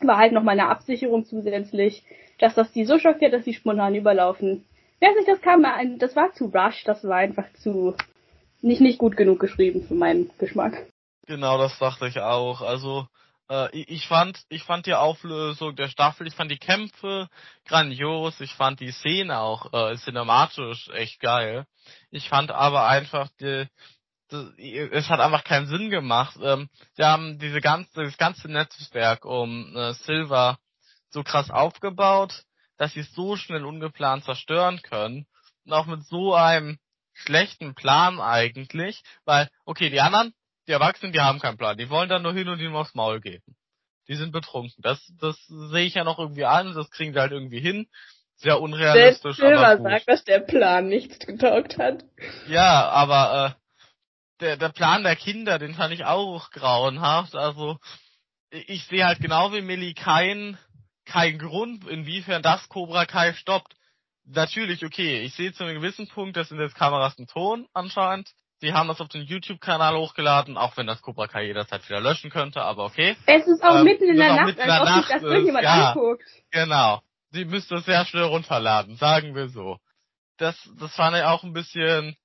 war 0.00 0.16
halt 0.16 0.32
noch 0.32 0.42
mal 0.42 0.52
eine 0.52 0.68
Absicherung 0.68 1.26
zusätzlich, 1.26 2.02
dass 2.38 2.54
das 2.54 2.72
die 2.72 2.84
so 2.84 2.98
schockiert, 2.98 3.34
dass 3.34 3.44
sie 3.44 3.52
spontan 3.52 3.94
überlaufen. 3.94 4.64
Wer 5.00 5.12
sich 5.12 5.26
das 5.26 5.42
kam, 5.42 5.66
das 5.98 6.16
war 6.16 6.32
zu 6.32 6.46
rush, 6.46 6.84
das 6.84 7.06
war 7.06 7.16
einfach 7.16 7.52
zu 7.54 7.94
nicht 8.64 8.80
nicht 8.80 8.98
gut 8.98 9.16
genug 9.16 9.40
geschrieben 9.40 9.86
für 9.86 9.94
meinen 9.94 10.30
Geschmack. 10.38 10.86
Genau, 11.26 11.58
das 11.58 11.78
dachte 11.78 12.06
ich 12.08 12.18
auch. 12.18 12.60
Also 12.60 13.06
äh, 13.48 13.68
ich 13.76 14.06
fand, 14.08 14.42
ich 14.48 14.62
fand 14.62 14.86
die 14.86 14.94
Auflösung 14.94 15.76
der 15.76 15.88
Staffel, 15.88 16.26
ich 16.26 16.34
fand 16.34 16.50
die 16.50 16.58
Kämpfe 16.58 17.28
grandios, 17.66 18.40
ich 18.40 18.52
fand 18.54 18.80
die 18.80 18.90
Szene 18.90 19.38
auch 19.38 19.72
äh, 19.72 19.96
cinematisch 19.96 20.88
echt 20.90 21.20
geil. 21.20 21.66
Ich 22.10 22.28
fand 22.28 22.50
aber 22.50 22.86
einfach 22.86 23.28
die, 23.40 23.66
es 24.30 25.08
hat 25.08 25.20
einfach 25.20 25.44
keinen 25.44 25.66
Sinn 25.66 25.90
gemacht. 25.90 26.36
Ähm, 26.42 26.68
sie 26.94 27.04
haben 27.04 27.38
diese 27.38 27.60
ganze, 27.60 28.02
das 28.02 28.16
ganze 28.16 28.48
Netzwerk 28.48 29.24
um 29.24 29.76
äh, 29.76 29.92
Silver 29.94 30.58
so 31.10 31.22
krass 31.22 31.50
aufgebaut, 31.50 32.44
dass 32.78 32.94
sie 32.94 33.00
es 33.00 33.12
so 33.12 33.36
schnell 33.36 33.64
ungeplant 33.64 34.24
zerstören 34.24 34.80
können. 34.82 35.26
Und 35.64 35.72
auch 35.72 35.86
mit 35.86 36.04
so 36.06 36.34
einem 36.34 36.78
schlechten 37.14 37.74
Plan 37.74 38.20
eigentlich, 38.20 39.02
weil, 39.24 39.48
okay, 39.64 39.88
die 39.90 40.00
anderen, 40.00 40.34
die 40.66 40.72
Erwachsenen, 40.72 41.12
die 41.12 41.20
haben 41.20 41.40
keinen 41.40 41.56
Plan. 41.56 41.78
Die 41.78 41.90
wollen 41.90 42.08
dann 42.08 42.22
nur 42.22 42.34
hin 42.34 42.48
und 42.48 42.60
ihm 42.60 42.74
aufs 42.74 42.94
Maul 42.94 43.20
geben. 43.20 43.56
Die 44.08 44.16
sind 44.16 44.32
betrunken. 44.32 44.82
Das, 44.82 45.00
das 45.20 45.36
sehe 45.46 45.86
ich 45.86 45.94
ja 45.94 46.04
noch 46.04 46.18
irgendwie 46.18 46.44
an, 46.44 46.74
das 46.74 46.90
kriegen 46.90 47.14
sie 47.14 47.20
halt 47.20 47.32
irgendwie 47.32 47.60
hin. 47.60 47.88
Sehr 48.36 48.60
unrealistisch. 48.60 49.36
Der 49.36 49.56
Silver 49.56 49.82
sagt, 49.82 50.08
dass 50.08 50.24
der 50.24 50.40
Plan 50.40 50.88
nichts 50.88 51.18
getaugt 51.20 51.78
hat. 51.78 52.04
Ja, 52.48 52.88
aber 52.88 53.56
äh, 53.56 53.64
der, 54.40 54.56
der 54.56 54.68
Plan 54.70 55.04
der 55.04 55.16
Kinder, 55.16 55.58
den 55.58 55.74
fand 55.74 55.94
ich 55.94 56.04
auch 56.04 56.50
grauenhaft. 56.50 57.34
Also 57.36 57.78
ich 58.50 58.84
sehe 58.86 59.06
halt 59.06 59.20
genau 59.20 59.52
wie 59.52 59.62
Millie 59.62 59.94
keinen 59.94 60.58
kein 61.04 61.38
Grund, 61.38 61.86
inwiefern 61.86 62.42
das 62.42 62.68
Cobra 62.68 63.04
Kai 63.06 63.34
stoppt. 63.34 63.74
Natürlich, 64.26 64.84
okay, 64.84 65.22
ich 65.22 65.34
sehe 65.34 65.52
zu 65.52 65.64
einem 65.64 65.76
gewissen 65.76 66.08
Punkt, 66.08 66.36
das 66.36 66.48
sind 66.48 66.60
jetzt 66.60 66.74
Kameras 66.74 67.18
und 67.18 67.30
Ton 67.30 67.66
anscheinend. 67.74 68.30
Sie 68.60 68.72
haben 68.72 68.88
das 68.88 69.00
auf 69.00 69.08
den 69.08 69.22
YouTube-Kanal 69.22 69.96
hochgeladen, 69.96 70.56
auch 70.56 70.76
wenn 70.76 70.86
das 70.86 71.02
Cobra 71.02 71.26
Kai 71.26 71.44
jederzeit 71.44 71.86
wieder 71.88 72.00
löschen 72.00 72.30
könnte, 72.30 72.62
aber 72.62 72.84
okay. 72.84 73.16
Es 73.26 73.46
ist 73.46 73.62
auch 73.62 73.76
ähm, 73.76 73.84
mitten 73.84 74.08
in 74.08 74.16
der 74.16 74.36
Nacht, 74.36 74.58
als 74.58 74.80
ob 74.80 75.04
sich 75.04 75.14
das 75.14 75.22
irgendjemand 75.22 75.64
ja, 75.64 75.90
anguckt. 75.90 76.24
Genau. 76.50 77.02
Sie 77.30 77.44
müsste 77.44 77.76
es 77.76 77.84
sehr 77.84 78.06
schnell 78.06 78.24
runterladen, 78.24 78.96
sagen 78.96 79.34
wir 79.34 79.48
so. 79.48 79.78
Das, 80.38 80.56
das 80.78 80.94
fand 80.94 81.16
ich 81.16 81.24
auch 81.24 81.42
ein 81.42 81.52
bisschen 81.52 82.16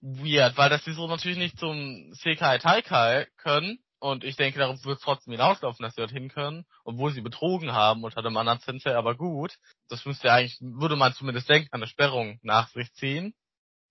weird, 0.00 0.56
weil 0.56 0.70
das 0.70 0.84
sie 0.84 0.92
so 0.92 1.06
natürlich 1.06 1.36
nicht 1.36 1.58
zum 1.58 2.14
Sekai 2.14 2.58
Taikai 2.58 3.26
können. 3.36 3.78
Und 4.00 4.24
ich 4.24 4.36
denke, 4.36 4.58
darauf 4.58 4.82
wird 4.84 5.02
trotzdem 5.02 5.32
hinauslaufen, 5.32 5.82
dass 5.82 5.94
sie 5.94 6.00
dorthin 6.00 6.30
können, 6.30 6.64
obwohl 6.84 7.12
sie 7.12 7.20
betrogen 7.20 7.72
haben 7.72 8.02
unter 8.02 8.22
dem 8.22 8.36
anderen 8.36 8.58
Sensei, 8.60 8.96
aber 8.96 9.14
gut. 9.14 9.52
Das 9.88 10.06
müsste 10.06 10.32
eigentlich, 10.32 10.56
würde 10.60 10.96
man 10.96 11.12
zumindest 11.12 11.48
denken, 11.50 11.68
eine 11.72 11.86
Sperrung 11.86 12.38
nach 12.42 12.68
sich 12.68 12.92
ziehen. 12.94 13.34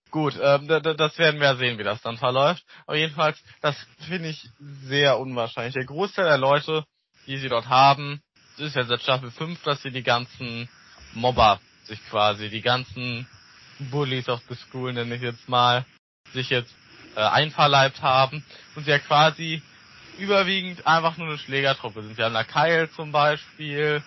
Gut, 0.10 0.34
ähm, 0.42 0.68
das 0.68 1.18
werden 1.20 1.40
wir 1.40 1.56
sehen, 1.58 1.78
wie 1.78 1.84
das 1.84 2.02
dann 2.02 2.18
verläuft. 2.18 2.64
Aber 2.88 2.98
jedenfalls, 2.98 3.42
das 3.62 3.76
finde 4.08 4.30
ich 4.30 4.50
sehr 4.60 5.20
unwahrscheinlich. 5.20 5.76
Der 5.76 5.86
Großteil 5.86 6.26
der 6.26 6.40
Leute, 6.40 6.86
die 7.28 7.38
sie 7.38 7.50
dort 7.50 7.70
haben, 7.70 8.22
ist 8.58 8.76
ja 8.76 8.84
seit 8.86 9.02
Staffel 9.04 9.30
5, 9.30 9.62
dass 9.62 9.84
sie 9.84 9.92
die 9.92 10.04
ganzen 10.04 10.68
Mobber 11.14 11.62
sich 11.84 12.04
quasi, 12.10 12.50
die 12.50 12.62
ganzen 12.62 13.28
Bullies 13.92 14.28
of 14.28 14.42
the 14.50 14.56
School 14.56 14.92
nenne 14.92 15.16
ich 15.16 15.22
jetzt 15.22 15.48
mal, 15.48 15.86
sich 16.34 16.50
jetzt 16.50 16.74
äh, 17.16 17.22
einverleibt 17.22 18.02
haben 18.02 18.44
und 18.76 18.86
sie 18.86 18.92
ja 18.92 19.00
quasi 19.00 19.62
überwiegend 20.20 20.86
einfach 20.86 21.18
nur 21.18 21.28
eine 21.28 21.38
Schlägertruppe 21.38 22.04
sind. 22.04 22.18
Wir 22.18 22.26
haben 22.26 22.34
da 22.34 22.44
Kyle 22.44 22.90
zum 22.92 23.12
Beispiel 23.12 24.04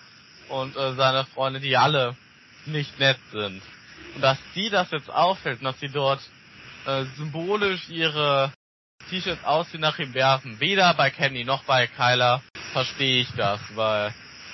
und 0.49 0.75
äh, 0.75 0.93
seine 0.93 1.25
Freunde, 1.25 1.59
die 1.59 1.77
alle 1.77 2.15
nicht 2.65 2.99
nett 2.99 3.19
sind. 3.31 3.61
Und 4.15 4.21
dass 4.21 4.37
die 4.55 4.69
das 4.69 4.91
jetzt 4.91 5.09
auffällt 5.09 5.59
und 5.59 5.65
dass 5.65 5.79
sie 5.79 5.89
dort 5.89 6.21
äh, 6.85 7.05
symbolisch 7.17 7.89
ihre 7.89 8.51
T-Shirts 9.09 9.43
aus 9.43 9.67
wie 9.73 9.77
nach 9.79 9.99
ihm 9.99 10.13
werfen, 10.13 10.59
weder 10.59 10.93
bei 10.93 11.09
Kenny 11.09 11.43
noch 11.43 11.63
bei 11.63 11.87
Kyler 11.87 12.41
verstehe 12.71 13.21
ich 13.21 13.31
das, 13.35 13.59
weil 13.75 14.13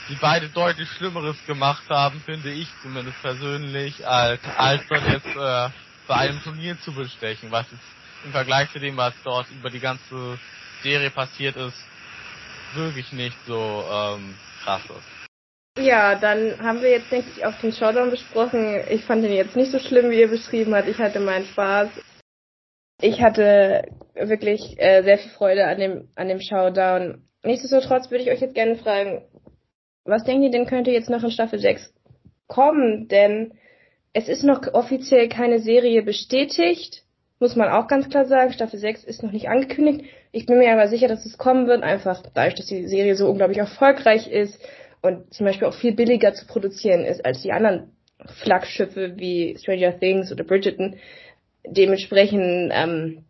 die 0.10 0.16
beide 0.16 0.50
deutlich 0.50 0.90
Schlimmeres 0.90 1.38
gemacht 1.46 1.84
haben, 1.90 2.22
finde 2.22 2.52
ich 2.52 2.68
zumindest 2.82 3.22
persönlich, 3.22 4.08
als, 4.08 4.42
als 4.58 4.82
dort 4.88 5.08
jetzt 5.08 5.36
äh, 5.36 5.70
bei 6.08 6.16
einem 6.16 6.42
Turnier 6.42 6.80
zu 6.82 6.94
bestechen, 6.94 7.52
was 7.52 7.70
jetzt 7.72 7.84
im 8.26 8.32
Vergleich 8.32 8.72
zu 8.72 8.80
dem, 8.80 8.98
was 8.98 9.14
dort 9.24 9.50
über 9.52 9.70
die 9.70 9.80
ganze 9.80 10.40
Serie 10.82 11.10
passiert 11.10 11.56
ist, 11.56 11.78
wirklich 12.76 13.12
nicht 13.14 13.38
so 13.46 13.84
ähm, 13.92 14.36
krass 14.64 14.84
ist. 14.86 15.20
Ja, 15.80 16.16
dann 16.16 16.60
haben 16.62 16.82
wir 16.82 16.90
jetzt, 16.90 17.12
denke 17.12 17.30
ich, 17.36 17.46
auch 17.46 17.58
den 17.62 17.72
Showdown 17.72 18.10
besprochen. 18.10 18.82
Ich 18.90 19.06
fand 19.06 19.24
den 19.24 19.32
jetzt 19.32 19.56
nicht 19.56 19.72
so 19.72 19.80
schlimm, 19.80 20.10
wie 20.12 20.20
ihr 20.20 20.28
beschrieben 20.28 20.76
habt. 20.76 20.88
Ich 20.88 20.98
hatte 20.98 21.20
meinen 21.20 21.46
Spaß. 21.46 21.90
Ich 23.02 23.22
hatte 23.22 23.88
wirklich 24.14 24.76
äh, 24.78 25.04
sehr 25.04 25.18
viel 25.18 25.32
Freude 25.32 25.68
an 25.68 25.80
dem, 25.80 26.10
an 26.16 26.28
dem 26.28 26.42
Showdown. 26.42 27.24
Nichtsdestotrotz 27.44 28.12
würde 28.12 28.24
ich 28.26 28.30
euch 28.30 28.42
jetzt 28.42 28.56
gerne 28.56 28.76
fragen, 28.76 29.22
was 30.04 30.26
denkt 30.26 30.44
ihr 30.44 30.52
denn 30.52 30.66
könnte 30.66 30.92
jetzt 30.92 31.10
noch 31.10 31.24
in 31.24 31.32
Staffel 31.32 31.60
6 31.60 31.94
kommen? 32.48 33.08
Denn 33.08 33.54
es 34.12 34.28
ist 34.28 34.44
noch 34.44 34.62
offiziell 34.74 35.30
keine 35.30 35.60
Serie 35.60 36.02
bestätigt, 36.02 37.04
muss 37.40 37.56
man 37.56 37.70
auch 37.70 37.88
ganz 37.88 38.10
klar 38.10 38.26
sagen. 38.26 38.54
Staffel 38.54 38.80
6 38.80 39.04
ist 39.04 39.24
noch 39.24 39.32
nicht 39.32 39.50
angekündigt. 39.50 40.06
Ich 40.32 40.46
bin 40.46 40.58
mir 40.58 40.72
aber 40.72 40.88
sicher, 40.88 41.08
dass 41.08 41.26
es 41.26 41.38
kommen 41.38 41.68
wird, 41.68 41.84
einfach 41.84 42.22
dadurch, 42.34 42.56
dass 42.56 42.68
die 42.68 42.88
Serie 42.88 43.16
so 43.16 43.30
unglaublich 43.30 43.58
erfolgreich 43.58 44.28
ist 44.28 44.60
und 45.02 45.34
zum 45.34 45.46
Beispiel 45.46 45.68
auch 45.68 45.74
viel 45.74 45.94
billiger 45.94 46.34
zu 46.34 46.46
produzieren 46.46 47.06
ist 47.06 47.26
als 47.26 47.42
die 47.42 47.52
anderen 47.52 47.92
Flaggschiffe 48.26 49.14
wie 49.18 49.58
Stranger 49.58 49.98
Things 49.98 50.32
oder 50.32 50.44
Bridgerton. 50.44 50.98
Dementsprechend 51.66 52.72
ähm, 52.74 53.26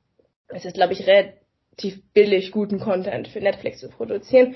es 0.50 0.66
ist, 0.66 0.74
glaube 0.74 0.94
ich, 0.94 1.06
relativ 1.08 2.02
billig, 2.14 2.52
guten 2.52 2.80
Content 2.80 3.28
für 3.28 3.40
Netflix 3.40 3.80
zu 3.80 3.90
produzieren. 3.90 4.56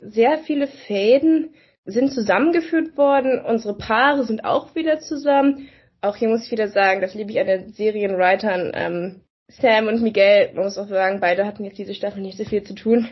Sehr 0.00 0.38
viele 0.38 0.68
Fäden 0.68 1.54
sind 1.84 2.12
zusammengeführt 2.12 2.96
worden. 2.96 3.44
Unsere 3.44 3.76
Paare 3.76 4.24
sind 4.24 4.44
auch 4.44 4.74
wieder 4.74 5.00
zusammen. 5.00 5.68
Auch 6.00 6.16
hier 6.16 6.28
muss 6.28 6.44
ich 6.44 6.52
wieder 6.52 6.68
sagen, 6.68 7.00
das 7.00 7.14
liebe 7.14 7.30
ich 7.30 7.40
an 7.40 7.46
den 7.46 7.72
Serienwritern. 7.72 8.72
Ähm, 8.74 9.20
Sam 9.48 9.88
und 9.88 10.02
Miguel, 10.02 10.52
man 10.54 10.64
muss 10.64 10.78
auch 10.78 10.88
sagen, 10.88 11.20
beide 11.20 11.46
hatten 11.46 11.64
jetzt 11.64 11.78
diese 11.78 11.94
Staffel 11.94 12.20
nicht 12.20 12.38
so 12.38 12.44
viel 12.44 12.62
zu 12.62 12.74
tun, 12.74 13.08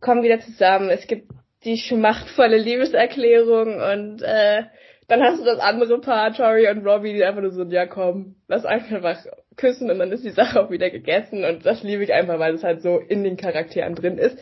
kommen 0.00 0.22
wieder 0.22 0.40
zusammen. 0.40 0.88
Es 0.88 1.06
gibt 1.06 1.30
die 1.64 1.76
schmachtvolle 1.76 2.56
Liebeserklärung 2.56 3.74
und 3.74 4.22
äh, 4.22 4.62
dann 5.08 5.22
hast 5.22 5.40
du 5.40 5.44
das 5.44 5.58
andere 5.58 6.00
Paar, 6.00 6.32
Tori 6.32 6.70
und 6.70 6.86
Robbie, 6.86 7.12
die 7.12 7.24
einfach 7.24 7.42
nur 7.42 7.50
so, 7.50 7.64
ja 7.64 7.86
komm, 7.86 8.36
lass 8.46 8.64
einfach 8.64 9.16
küssen 9.56 9.90
und 9.90 9.98
dann 9.98 10.12
ist 10.12 10.24
die 10.24 10.30
Sache 10.30 10.62
auch 10.62 10.70
wieder 10.70 10.88
gegessen 10.88 11.44
und 11.44 11.66
das 11.66 11.82
liebe 11.82 12.04
ich 12.04 12.12
einfach, 12.12 12.38
weil 12.38 12.54
es 12.54 12.62
halt 12.62 12.80
so 12.80 12.98
in 12.98 13.24
den 13.24 13.36
Charakteren 13.36 13.94
drin 13.94 14.16
ist. 14.16 14.38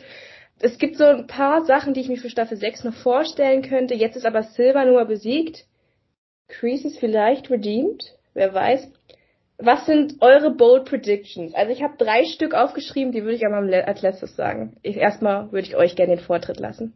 Es 0.61 0.77
gibt 0.77 0.97
so 0.97 1.05
ein 1.05 1.27
paar 1.27 1.65
Sachen, 1.65 1.93
die 1.93 2.01
ich 2.01 2.09
mir 2.09 2.17
für 2.17 2.29
Staffel 2.29 2.57
6 2.57 2.83
noch 2.83 2.93
vorstellen 2.93 3.63
könnte. 3.63 3.95
Jetzt 3.95 4.15
ist 4.15 4.25
aber 4.25 4.43
Silver 4.43 4.85
nur 4.85 5.05
besiegt. 5.05 5.65
Crease 6.49 6.87
ist 6.87 6.99
vielleicht 6.99 7.49
redeemed. 7.49 8.15
Wer 8.33 8.53
weiß. 8.53 8.91
Was 9.57 9.85
sind 9.85 10.21
eure 10.21 10.51
bold 10.51 10.85
predictions? 10.85 11.53
Also 11.53 11.71
ich 11.71 11.83
habe 11.83 11.97
drei 11.97 12.25
Stück 12.25 12.53
aufgeschrieben, 12.53 13.11
die 13.11 13.23
würde 13.23 13.35
ich 13.35 13.45
aber 13.45 13.57
als 13.57 14.01
letztes 14.01 14.35
sagen. 14.35 14.77
Ich, 14.83 14.95
erstmal 14.95 15.51
würde 15.51 15.67
ich 15.67 15.75
euch 15.75 15.95
gerne 15.95 16.15
den 16.15 16.23
Vortritt 16.23 16.59
lassen. 16.59 16.93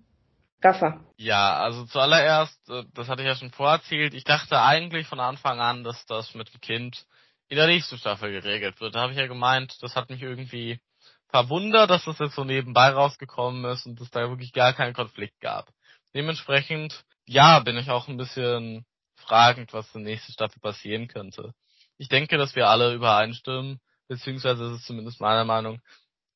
Raffa. 0.63 1.01
Ja, 1.17 1.57
also 1.57 1.85
zuallererst, 1.85 2.69
äh, 2.69 2.83
das 2.93 3.09
hatte 3.09 3.21
ich 3.21 3.27
ja 3.27 3.35
schon 3.35 3.51
vorerzählt, 3.51 4.13
ich 4.13 4.23
dachte 4.23 4.61
eigentlich 4.61 5.07
von 5.07 5.19
Anfang 5.19 5.59
an, 5.59 5.83
dass 5.83 6.05
das 6.05 6.35
mit 6.35 6.53
dem 6.53 6.61
Kind 6.61 7.05
in 7.49 7.57
der 7.57 7.67
nächsten 7.67 7.97
Staffel 7.97 8.31
geregelt 8.31 8.79
wird. 8.79 8.95
Da 8.95 9.01
habe 9.01 9.11
ich 9.11 9.19
ja 9.19 9.27
gemeint, 9.27 9.75
das 9.81 9.95
hat 9.97 10.09
mich 10.09 10.21
irgendwie 10.21 10.79
verwundert, 11.27 11.89
dass 11.89 12.05
das 12.05 12.19
jetzt 12.19 12.35
so 12.35 12.45
nebenbei 12.45 12.89
rausgekommen 12.89 13.65
ist 13.65 13.85
und 13.85 13.99
es 13.99 14.09
da 14.09 14.29
wirklich 14.29 14.53
gar 14.53 14.71
keinen 14.73 14.93
Konflikt 14.93 15.39
gab. 15.41 15.67
Dementsprechend, 16.13 17.03
ja, 17.25 17.59
bin 17.59 17.77
ich 17.77 17.89
auch 17.89 18.07
ein 18.07 18.17
bisschen 18.17 18.85
fragend, 19.23 19.73
was 19.73 19.93
in 19.95 20.03
der 20.03 20.13
nächsten 20.13 20.33
Staffel 20.33 20.59
passieren 20.59 21.07
könnte. 21.07 21.53
Ich 21.97 22.09
denke, 22.09 22.37
dass 22.37 22.55
wir 22.55 22.69
alle 22.69 22.93
übereinstimmen, 22.93 23.79
beziehungsweise 24.07 24.65
ist 24.65 24.79
es 24.79 24.85
zumindest 24.85 25.21
meiner 25.21 25.45
Meinung, 25.45 25.81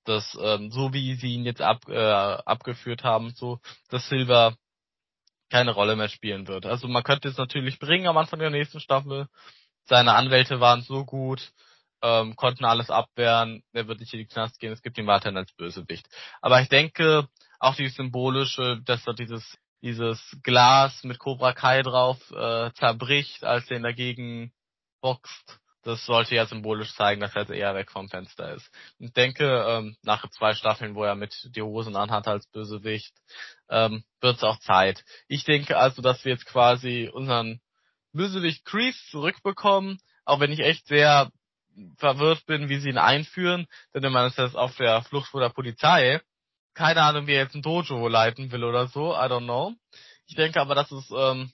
dass 0.06 0.38
ähm, 0.42 0.72
so 0.72 0.94
wie 0.94 1.16
sie 1.16 1.34
ihn 1.34 1.46
jetzt 1.46 1.62
ab, 1.62 1.88
äh, 1.90 1.98
abgeführt 1.98 3.04
haben, 3.04 3.32
so, 3.32 3.60
dass 3.90 4.08
Silver 4.08 4.56
keine 5.50 5.72
Rolle 5.72 5.96
mehr 5.96 6.10
spielen 6.10 6.48
wird. 6.48 6.66
Also 6.66 6.88
man 6.88 7.04
könnte 7.04 7.28
es 7.28 7.38
natürlich 7.38 7.80
bringen 7.80 8.08
am 8.08 8.18
Anfang 8.18 8.40
der 8.40 8.50
nächsten 8.50 8.80
Staffel. 8.80 9.28
Seine 9.86 10.14
Anwälte 10.14 10.60
waren 10.60 10.82
so 10.82 11.06
gut, 11.06 11.52
ähm, 12.02 12.36
konnten 12.36 12.66
alles 12.66 12.90
abwehren, 12.90 13.64
er 13.74 13.88
wird 13.88 14.00
nicht 14.00 14.14
in 14.14 14.20
die 14.20 14.28
Knast 14.28 14.60
gehen, 14.60 14.74
es 14.74 14.82
gibt 14.82 14.98
ihn 14.98 15.08
weiterhin 15.08 15.38
als 15.38 15.52
Bösewicht. 15.54 16.08
Aber 16.42 16.62
ich 16.62 16.70
denke, 16.70 17.28
auch 17.60 17.76
die 17.76 17.88
symbolische, 17.88 18.82
dass 18.86 19.08
er 19.08 19.14
dieses 19.14 19.58
dieses 19.82 20.20
Glas 20.44 21.04
mit 21.04 21.20
Cobra 21.20 21.54
Kai 21.54 21.82
drauf 21.82 22.18
äh, 22.32 22.72
zerbricht, 22.74 23.44
als 23.44 23.70
er 23.70 23.78
ihn 23.78 23.84
dagegen 23.84 24.52
boxt, 25.02 25.60
das 25.88 26.06
sollte 26.06 26.36
ja 26.36 26.46
symbolisch 26.46 26.94
zeigen, 26.96 27.22
dass 27.22 27.34
er 27.34 27.44
jetzt 27.44 27.52
eher 27.52 27.74
weg 27.74 27.92
vom 27.92 28.10
Fenster 28.10 28.54
ist. 28.54 28.70
Ich 29.00 29.14
denke, 29.14 29.46
ähm, 29.46 29.96
nach 30.02 30.30
zwei 30.32 30.54
Staffeln, 30.54 30.96
wo 30.96 31.04
er 31.06 31.16
mit 31.16 31.34
die 31.56 31.62
Hosen 31.62 31.96
anhat 31.96 32.28
als 32.28 32.46
Bösewicht, 32.48 33.14
ähm, 33.70 34.04
wird 34.20 34.36
es 34.36 34.44
auch 34.44 34.60
Zeit. 34.60 35.06
Ich 35.30 35.46
denke 35.46 35.78
also, 35.78 36.02
dass 36.02 36.26
wir 36.26 36.34
jetzt 36.34 36.46
quasi 36.46 37.10
unseren 37.14 37.62
Bösewicht 38.12 38.66
Crease 38.66 39.00
zurückbekommen, 39.12 40.00
auch 40.26 40.42
wenn 40.42 40.52
ich 40.52 40.60
echt 40.60 40.88
sehr 40.88 41.32
verwirrt 41.98 42.46
bin, 42.48 42.68
wie 42.68 42.80
sie 42.80 42.90
ihn 42.90 42.98
einführen, 42.98 43.68
denn 43.94 44.12
man 44.12 44.28
ist 44.28 44.38
jetzt 44.38 44.58
auf 44.58 44.76
der 44.76 45.04
Flucht 45.04 45.30
vor 45.30 45.40
der 45.40 45.50
Polizei. 45.50 46.20
Keine 46.78 47.02
Ahnung, 47.02 47.26
wie 47.26 47.34
er 47.34 47.42
jetzt 47.42 47.56
ein 47.56 47.64
Dojo 47.64 48.08
leiten 48.08 48.52
will 48.52 48.64
oder 48.64 48.86
so, 48.86 49.12
I 49.12 49.26
don't 49.26 49.46
know. 49.46 49.74
Ich 50.28 50.36
denke 50.36 50.62
aber, 50.62 50.76
dass 50.76 50.92
es 50.92 51.10
ähm, 51.10 51.52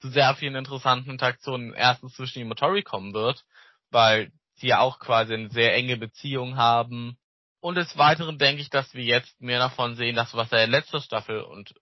zu 0.00 0.08
sehr 0.08 0.36
vielen 0.36 0.54
interessanten 0.54 1.10
Interaktionen 1.10 1.74
erstens 1.74 2.14
zwischen 2.14 2.38
ihm 2.38 2.50
und 2.50 2.56
Tori 2.56 2.84
kommen 2.84 3.12
wird, 3.12 3.42
weil 3.90 4.30
sie 4.54 4.68
ja 4.68 4.78
auch 4.78 5.00
quasi 5.00 5.34
eine 5.34 5.50
sehr 5.50 5.74
enge 5.74 5.96
Beziehung 5.96 6.56
haben. 6.56 7.18
Und 7.58 7.74
des 7.74 7.98
Weiteren 7.98 8.38
denke 8.38 8.62
ich, 8.62 8.70
dass 8.70 8.94
wir 8.94 9.02
jetzt 9.02 9.40
mehr 9.40 9.58
davon 9.58 9.96
sehen, 9.96 10.14
dass 10.14 10.32
was 10.32 10.52
er 10.52 10.62
in 10.62 10.70
letzter 10.70 11.00
Staffel 11.00 11.40
und 11.40 11.74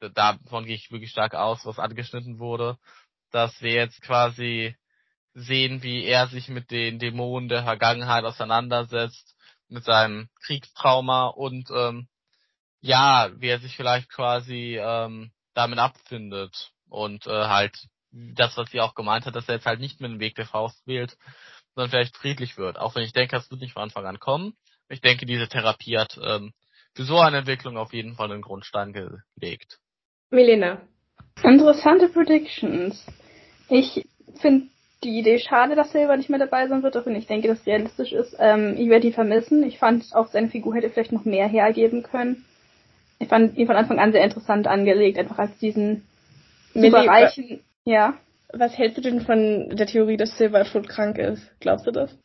davon 0.00 0.66
gehe 0.66 0.74
ich 0.74 0.90
wirklich 0.90 1.12
stark 1.12 1.34
aus, 1.34 1.64
was 1.64 1.78
angeschnitten 1.78 2.38
wurde, 2.38 2.76
dass 3.30 3.58
wir 3.62 3.72
jetzt 3.72 4.02
quasi 4.02 4.76
sehen, 5.32 5.82
wie 5.82 6.04
er 6.04 6.26
sich 6.26 6.48
mit 6.48 6.70
den 6.70 6.98
Dämonen 6.98 7.48
der 7.48 7.62
Vergangenheit 7.62 8.24
auseinandersetzt, 8.24 9.31
mit 9.72 9.84
seinem 9.84 10.28
Kriegstrauma 10.44 11.26
und 11.26 11.70
ähm, 11.70 12.08
ja, 12.80 13.30
wie 13.36 13.48
er 13.48 13.58
sich 13.58 13.76
vielleicht 13.76 14.10
quasi 14.10 14.78
ähm, 14.80 15.32
damit 15.54 15.78
abfindet 15.78 16.72
und 16.88 17.26
äh, 17.26 17.30
halt 17.30 17.76
das, 18.10 18.56
was 18.56 18.70
sie 18.70 18.80
auch 18.80 18.94
gemeint 18.94 19.24
hat, 19.24 19.34
dass 19.34 19.48
er 19.48 19.54
jetzt 19.56 19.66
halt 19.66 19.80
nicht 19.80 20.00
mehr 20.00 20.10
den 20.10 20.20
Weg 20.20 20.34
der 20.34 20.46
Faust 20.46 20.86
wählt, 20.86 21.16
sondern 21.74 21.90
vielleicht 21.90 22.16
friedlich 22.16 22.58
wird. 22.58 22.78
Auch 22.78 22.94
wenn 22.94 23.04
ich 23.04 23.12
denke, 23.12 23.36
das 23.36 23.50
wird 23.50 23.60
nicht 23.60 23.72
von 23.72 23.82
Anfang 23.82 24.04
an 24.04 24.20
kommen. 24.20 24.54
Ich 24.88 25.00
denke, 25.00 25.24
diese 25.24 25.48
Therapie 25.48 25.96
hat 25.96 26.18
ähm, 26.22 26.52
für 26.94 27.04
so 27.04 27.18
eine 27.18 27.38
Entwicklung 27.38 27.78
auf 27.78 27.92
jeden 27.92 28.14
Fall 28.14 28.30
einen 28.30 28.42
Grundstein 28.42 28.92
gelegt. 28.92 29.78
Milena. 30.30 30.82
Interessante 31.42 32.08
Predictions. 32.08 33.06
Ich 33.68 34.06
finde 34.40 34.68
die 35.04 35.18
Idee 35.18 35.38
schade, 35.38 35.74
dass 35.74 35.92
Silver 35.92 36.16
nicht 36.16 36.30
mehr 36.30 36.38
dabei 36.38 36.68
sein 36.68 36.82
wird, 36.82 36.96
auch 36.96 37.06
wenn 37.06 37.16
ich 37.16 37.26
denke, 37.26 37.48
dass 37.48 37.60
es 37.60 37.66
realistisch 37.66 38.12
ist. 38.12 38.36
Ähm, 38.38 38.76
ich 38.78 38.88
werde 38.88 39.06
ihn 39.06 39.12
vermissen. 39.12 39.62
Ich 39.64 39.78
fand 39.78 40.14
auch 40.14 40.28
seine 40.28 40.48
Figur 40.48 40.74
hätte 40.74 40.90
vielleicht 40.90 41.12
noch 41.12 41.24
mehr 41.24 41.48
hergeben 41.48 42.02
können. 42.02 42.44
Ich 43.18 43.28
fand 43.28 43.56
ihn 43.56 43.66
von 43.66 43.76
Anfang 43.76 43.98
an 43.98 44.12
sehr 44.12 44.24
interessant 44.24 44.66
angelegt, 44.66 45.18
einfach 45.18 45.38
als 45.38 45.56
diesen 45.58 46.06
super 46.74 47.06
reichen, 47.06 47.60
ja. 47.84 48.14
Was 48.52 48.76
hältst 48.76 48.98
du 48.98 49.02
denn 49.02 49.20
von 49.20 49.70
der 49.74 49.86
Theorie, 49.86 50.16
dass 50.16 50.36
Silver 50.36 50.64
krank 50.64 51.18
ist? 51.18 51.42
Glaubst 51.60 51.86
du 51.86 51.90
das? 51.90 52.16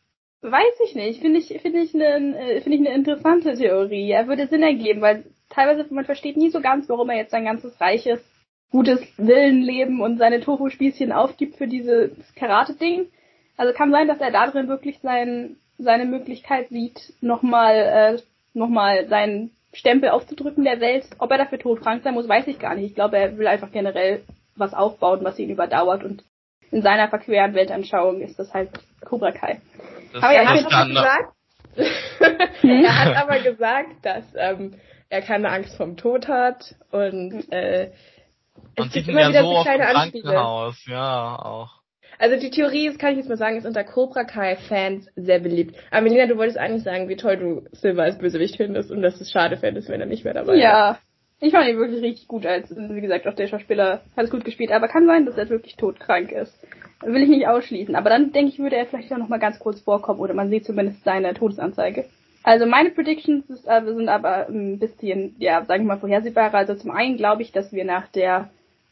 Weiß 0.42 0.80
ich 0.84 0.94
nicht. 0.94 1.20
Finde 1.20 1.38
ich, 1.38 1.48
finde 1.60 1.80
ich 1.80 1.94
eine, 1.94 2.38
äh, 2.38 2.60
finde 2.60 2.78
ich 2.78 2.86
eine 2.86 2.94
interessante 2.94 3.54
Theorie. 3.54 4.10
Er 4.10 4.28
würde 4.28 4.46
Sinn 4.46 4.62
ergeben, 4.62 5.00
weil 5.00 5.24
teilweise 5.48 5.86
man 5.92 6.04
versteht 6.04 6.36
nie 6.36 6.50
so 6.50 6.60
ganz, 6.60 6.88
warum 6.88 7.08
er 7.10 7.16
jetzt 7.16 7.30
sein 7.30 7.44
ganzes 7.44 7.80
reiches, 7.80 8.20
gutes 8.70 9.00
Willenleben 9.16 10.00
und 10.00 10.18
seine 10.18 10.40
Tofu-Spießchen 10.40 11.12
aufgibt 11.12 11.56
für 11.56 11.66
dieses 11.66 12.10
Karate-Ding. 12.34 13.06
Also 13.56 13.72
kann 13.74 13.90
sein, 13.90 14.08
dass 14.08 14.20
er 14.20 14.30
da 14.30 14.46
drin 14.46 14.68
wirklich 14.68 14.98
sein, 15.00 15.56
seine 15.78 16.04
Möglichkeit 16.04 16.68
sieht, 16.68 17.12
nochmal, 17.20 17.74
äh, 17.74 18.18
nochmal 18.54 19.08
seinen 19.08 19.50
Stempel 19.72 20.10
aufzudrücken 20.10 20.64
der 20.64 20.80
Welt. 20.80 21.06
Ob 21.18 21.30
er 21.30 21.38
dafür 21.38 21.58
todkrank 21.58 22.02
sein 22.02 22.14
muss, 22.14 22.28
weiß 22.28 22.46
ich 22.46 22.58
gar 22.58 22.74
nicht. 22.74 22.86
Ich 22.86 22.94
glaube, 22.94 23.18
er 23.18 23.36
will 23.38 23.46
einfach 23.46 23.72
generell 23.72 24.22
was 24.56 24.74
aufbauen, 24.74 25.20
was 25.22 25.38
ihn 25.38 25.50
überdauert 25.50 26.04
und 26.04 26.24
in 26.70 26.82
seiner 26.82 27.08
verqueren 27.08 27.54
Weltanschauung 27.54 28.20
ist 28.20 28.38
das 28.38 28.52
halt 28.52 28.70
Cobra 29.04 29.32
Kai. 29.32 29.60
Das 30.12 30.22
aber 30.22 30.32
er 30.34 30.48
hat 30.48 30.72
aber 30.72 30.88
gesagt, 30.88 31.34
er 32.62 33.04
hat 33.04 33.16
aber 33.16 33.38
gesagt, 33.42 33.88
dass 34.02 34.24
ähm, 34.36 34.74
er 35.08 35.22
keine 35.22 35.48
Angst 35.50 35.76
vom 35.76 35.96
Tod 35.96 36.28
hat 36.28 36.74
und 36.90 37.50
äh, 37.50 37.90
es 38.86 38.92
gibt 38.92 39.08
immer 39.08 39.28
wieder 39.28 39.42
so 39.42 39.62
kleine 39.62 39.88
Anspiele. 39.88 40.32
Ja, 40.32 41.36
auch. 41.36 41.78
Also 42.18 42.36
die 42.36 42.50
Theorie 42.50 42.88
ist, 42.88 42.98
kann 42.98 43.12
ich 43.12 43.18
jetzt 43.18 43.28
mal 43.28 43.36
sagen, 43.36 43.58
ist 43.58 43.66
unter 43.66 43.84
Cobra 43.84 44.24
Kai 44.24 44.56
Fans 44.56 45.08
sehr 45.14 45.38
beliebt. 45.38 45.76
Aber 45.90 46.02
Melina, 46.02 46.26
du 46.26 46.36
wolltest 46.36 46.58
eigentlich 46.58 46.82
sagen, 46.82 47.08
wie 47.08 47.16
toll 47.16 47.36
du 47.36 47.62
Silver 47.72 48.02
als 48.02 48.18
Bösewicht 48.18 48.56
findest 48.56 48.90
und 48.90 49.02
dass 49.02 49.20
es 49.20 49.30
schade 49.30 49.56
fändest, 49.56 49.88
wenn 49.88 50.00
er 50.00 50.06
nicht 50.06 50.24
mehr 50.24 50.34
dabei 50.34 50.54
ist. 50.54 50.62
Ja, 50.62 50.98
ich 51.40 51.52
fand 51.52 51.68
ihn 51.68 51.78
wirklich 51.78 52.02
richtig 52.02 52.26
gut 52.26 52.44
als, 52.44 52.74
wie 52.76 53.00
gesagt, 53.00 53.28
auch 53.28 53.34
der 53.34 53.46
Schauspieler 53.46 54.02
hat 54.16 54.24
es 54.24 54.30
gut 54.30 54.44
gespielt, 54.44 54.72
aber 54.72 54.88
kann 54.88 55.06
sein, 55.06 55.26
dass 55.26 55.36
er 55.36 55.48
wirklich 55.48 55.76
todkrank 55.76 56.32
ist. 56.32 56.52
Will 57.02 57.22
ich 57.22 57.28
nicht 57.28 57.46
ausschließen. 57.46 57.94
Aber 57.94 58.10
dann 58.10 58.32
denke 58.32 58.50
ich, 58.50 58.58
würde 58.58 58.74
er 58.74 58.86
vielleicht 58.86 59.12
auch 59.12 59.18
noch 59.18 59.28
mal 59.28 59.38
ganz 59.38 59.60
kurz 59.60 59.80
vorkommen 59.80 60.18
oder 60.18 60.34
man 60.34 60.50
sieht 60.50 60.64
zumindest 60.64 61.04
seine 61.04 61.34
Todesanzeige. 61.34 62.06
Also 62.42 62.66
meine 62.66 62.90
Predictions 62.90 63.48
ist, 63.50 63.68
äh, 63.68 63.84
sind 63.84 64.08
aber 64.08 64.48
ein 64.48 64.80
bisschen, 64.80 65.36
ja, 65.38 65.64
sagen 65.64 65.84
wir 65.84 65.94
mal, 65.94 66.00
vorhersehbarer. 66.00 66.54
Also 66.54 66.74
zum 66.74 66.90
einen 66.90 67.16
glaube 67.16 67.42
ich, 67.42 67.52
dass 67.52 67.72
wir 67.72 67.84
nach 67.84 68.08
der 68.08 68.50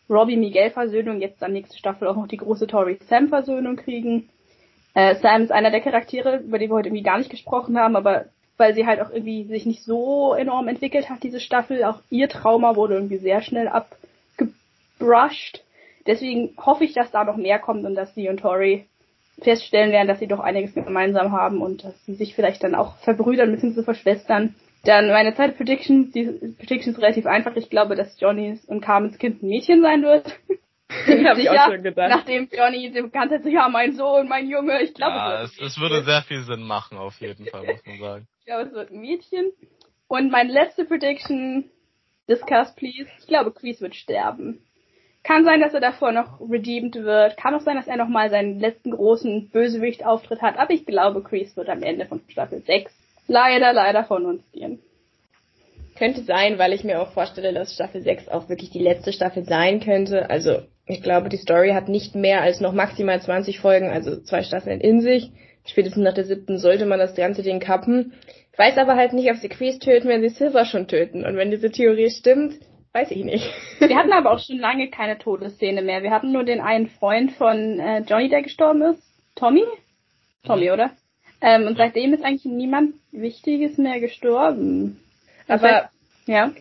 Robbie-Miguel-Versöhnung 0.09 1.21
jetzt 1.21 1.43
dann 1.43 1.53
nächste 1.53 1.79
Staffel 1.79 2.09
auch 2.09 2.17
noch 2.17 2.29
die 2.29 2.37
große 2.37 2.67
Tori-Sam-Versöhnung 2.67 3.77
kriegen. 3.77 4.29
Äh, 4.95 5.17
Sam 5.17 5.43
ist 5.43 5.53
einer 5.53 5.71
der 5.71 5.81
Charaktere, 5.81 6.39
über 6.39 6.59
die 6.59 6.69
wir 6.69 6.75
heute 6.75 6.89
irgendwie 6.89 7.03
gar 7.03 7.19
nicht 7.19 7.31
gesprochen 7.31 7.79
haben, 7.79 7.97
aber 7.97 8.27
weil 8.57 8.75
sie 8.75 8.87
halt 8.87 9.01
auch 9.01 9.11
irgendwie 9.11 9.45
sich 9.45 9.67
nicht 9.67 9.83
so 9.83 10.35
enorm 10.35 10.69
entwickelt 10.69 11.11
hat, 11.11 11.23
diese 11.23 11.41
Staffel. 11.41 11.85
Auch 11.85 12.01
ihr 12.09 12.29
Trauma 12.29 12.77
wurde 12.77 12.95
irgendwie 12.95 13.19
sehr 13.19 13.43
schnell 13.43 13.71
brushed. 14.99 15.63
Deswegen 16.07 16.55
hoffe 16.57 16.85
ich, 16.85 16.95
dass 16.95 17.11
da 17.11 17.25
noch 17.25 17.37
mehr 17.37 17.59
kommt 17.59 17.85
und 17.85 17.95
dass 17.95 18.15
sie 18.15 18.29
und 18.29 18.41
Tori 18.41 18.87
feststellen 19.43 19.93
werden, 19.93 20.09
dass 20.09 20.19
sie 20.19 20.29
doch 20.29 20.41
einiges 20.41 20.75
gemeinsam 20.75 21.33
haben 21.33 21.61
und 21.61 21.85
dass 21.85 22.05
sie 22.07 22.15
sich 22.15 22.35
vielleicht 22.35 22.65
dann 22.65 22.75
auch 22.75 22.97
verbrüdern 22.99 23.53
bzw. 23.53 23.83
verschwestern. 23.83 24.55
Dann 24.87 25.09
meine 25.09 25.35
zweite 25.35 25.55
Prediction, 25.55 26.13
die 26.13 26.55
Prediction 26.59 26.93
ist 26.93 27.01
relativ 27.01 27.27
einfach. 27.27 27.57
Ich 27.57 27.71
glaube, 27.71 27.97
dass 27.97 28.21
Johnnys 28.21 28.65
und 28.67 28.81
Carmens 28.81 29.19
Kind 29.19 29.43
ein 29.43 29.49
Mädchen 29.49 29.83
sein 29.83 30.05
wird. 30.05 30.27
Hab 31.27 31.39
ich 31.39 31.51
auch 31.51 31.73
schon 31.73 31.83
gedacht. 31.83 32.09
Nachdem 32.09 32.49
Johnny 32.57 32.93
die 32.93 33.11
ganze 33.11 33.35
Zeit 33.35 33.43
so, 33.43 33.49
ja, 33.49 33.69
mein 33.69 33.97
Sohn, 33.97 34.29
mein 34.29 34.49
Junge, 34.49 34.81
ich 34.83 34.95
glaube, 34.95 35.17
ja, 35.17 35.43
es, 35.43 35.51
es, 35.55 35.73
es 35.73 35.81
würde 35.81 36.05
sehr 36.05 36.23
viel 36.23 36.43
Sinn 36.43 36.63
machen, 36.63 36.99
auf 36.99 37.21
jeden 37.21 37.47
Fall, 37.47 37.65
muss 37.65 37.85
man 37.85 37.99
sagen. 37.99 38.29
Ich 38.39 38.47
glaube, 38.47 38.69
es 38.69 38.75
wird 38.75 38.93
ein 38.93 39.01
Mädchen. 39.01 39.51
Und 40.07 40.31
meine 40.31 40.53
letzte 40.53 40.85
Prediction, 40.85 41.65
discuss 42.29 42.73
please, 42.77 43.09
ich 43.19 43.27
glaube, 43.27 43.51
Kreese 43.51 43.81
wird 43.81 43.97
sterben. 43.97 44.65
Kann 45.25 45.45
sein, 45.45 45.61
dass 45.61 45.75
er 45.75 45.81
davor 45.81 46.13
noch 46.13 46.41
redeemed 46.41 46.95
wird. 46.95 47.37
Kann 47.37 47.57
auch 47.57 47.61
sein, 47.61 47.75
dass 47.75 47.89
er 47.89 47.97
nochmal 47.97 48.31
seinen 48.31 48.61
letzten 48.61 48.93
großen 48.93 49.51
Bösewicht-Auftritt 49.51 50.43
hat. 50.43 50.59
Aber 50.59 50.73
ich 50.73 50.87
glaube, 50.87 51.25
Kreese 51.25 51.57
wird 51.57 51.69
am 51.69 51.83
Ende 51.83 52.07
von 52.07 52.21
Staffel 52.29 52.63
6 52.63 53.06
leider, 53.27 53.73
leider 53.73 54.05
von 54.05 54.27
uns 54.27 54.43
gehen. 54.53 54.81
Könnte 55.99 56.23
sein, 56.23 56.59
weil 56.59 56.73
ich 56.73 56.85
mir 56.85 57.01
auch 57.01 57.13
vorstelle, 57.13 57.55
dass 57.55 57.75
Staffel 57.75 58.03
6 58.03 58.29
auch 58.29 58.49
wirklich 58.49 58.71
die 58.71 58.83
letzte 58.83 59.13
Staffel 59.13 59.45
sein 59.45 59.81
könnte. 59.81 60.29
Also 60.29 60.61
ich 60.87 61.03
glaube, 61.03 61.29
die 61.29 61.39
Story 61.39 61.71
hat 61.71 61.89
nicht 61.89 62.15
mehr 62.15 62.43
als 62.43 62.61
noch 62.61 62.73
maximal 62.73 63.21
20 63.21 63.61
Folgen, 63.61 63.89
also 63.91 64.21
zwei 64.21 64.43
Staffeln 64.43 64.81
in 64.81 65.01
sich. 65.01 65.31
Spätestens 65.65 66.05
nach 66.05 66.15
der 66.15 66.25
siebten 66.25 66.59
sollte 66.59 66.87
man 66.87 66.99
das 66.99 67.15
ganze 67.15 67.43
Ding 67.43 67.61
kappen. 67.61 68.13
Ich 68.53 68.59
weiß 68.59 68.79
aber 68.79 68.97
halt 68.97 69.13
nicht, 69.13 69.31
ob 69.31 69.37
sie 69.37 69.49
Kreese 69.49 69.81
töten, 69.81 70.09
wenn 70.09 70.23
sie 70.23 70.29
Silver 70.29 70.65
schon 70.65 70.87
töten. 70.87 71.25
Und 71.25 71.37
wenn 71.37 71.51
diese 71.51 71.71
Theorie 71.71 72.11
stimmt, 72.11 72.55
weiß 72.93 73.11
ich 73.11 73.25
nicht. 73.25 73.45
Wir 73.81 73.97
hatten 73.97 74.13
aber 74.13 74.33
auch 74.33 74.39
schon 74.39 74.59
lange 74.59 74.89
keine 74.91 75.19
Todesszene 75.19 75.83
mehr. 75.83 76.03
Wir 76.03 76.11
hatten 76.11 76.33
nur 76.33 76.45
den 76.45 76.61
einen 76.61 76.89
Freund 76.89 77.33
von 77.33 77.81
äh, 77.81 78.01
Johnny, 78.01 78.29
der 78.29 78.43
gestorben 78.43 78.83
ist. 78.83 79.03
Tommy? 79.35 79.65
Tommy, 80.45 80.71
oder? 80.71 80.93
Ähm, 81.43 81.67
und 81.67 81.77
seitdem 81.77 82.15
ist 82.15 82.25
eigentlich 82.25 82.47
niemand 82.47 82.95
Wichtiges 83.21 83.79
mehr 83.79 84.01
gestorben. 84.01 85.01
Aber 85.49 85.63
heißt, 85.63 85.89
ja. 86.27 86.53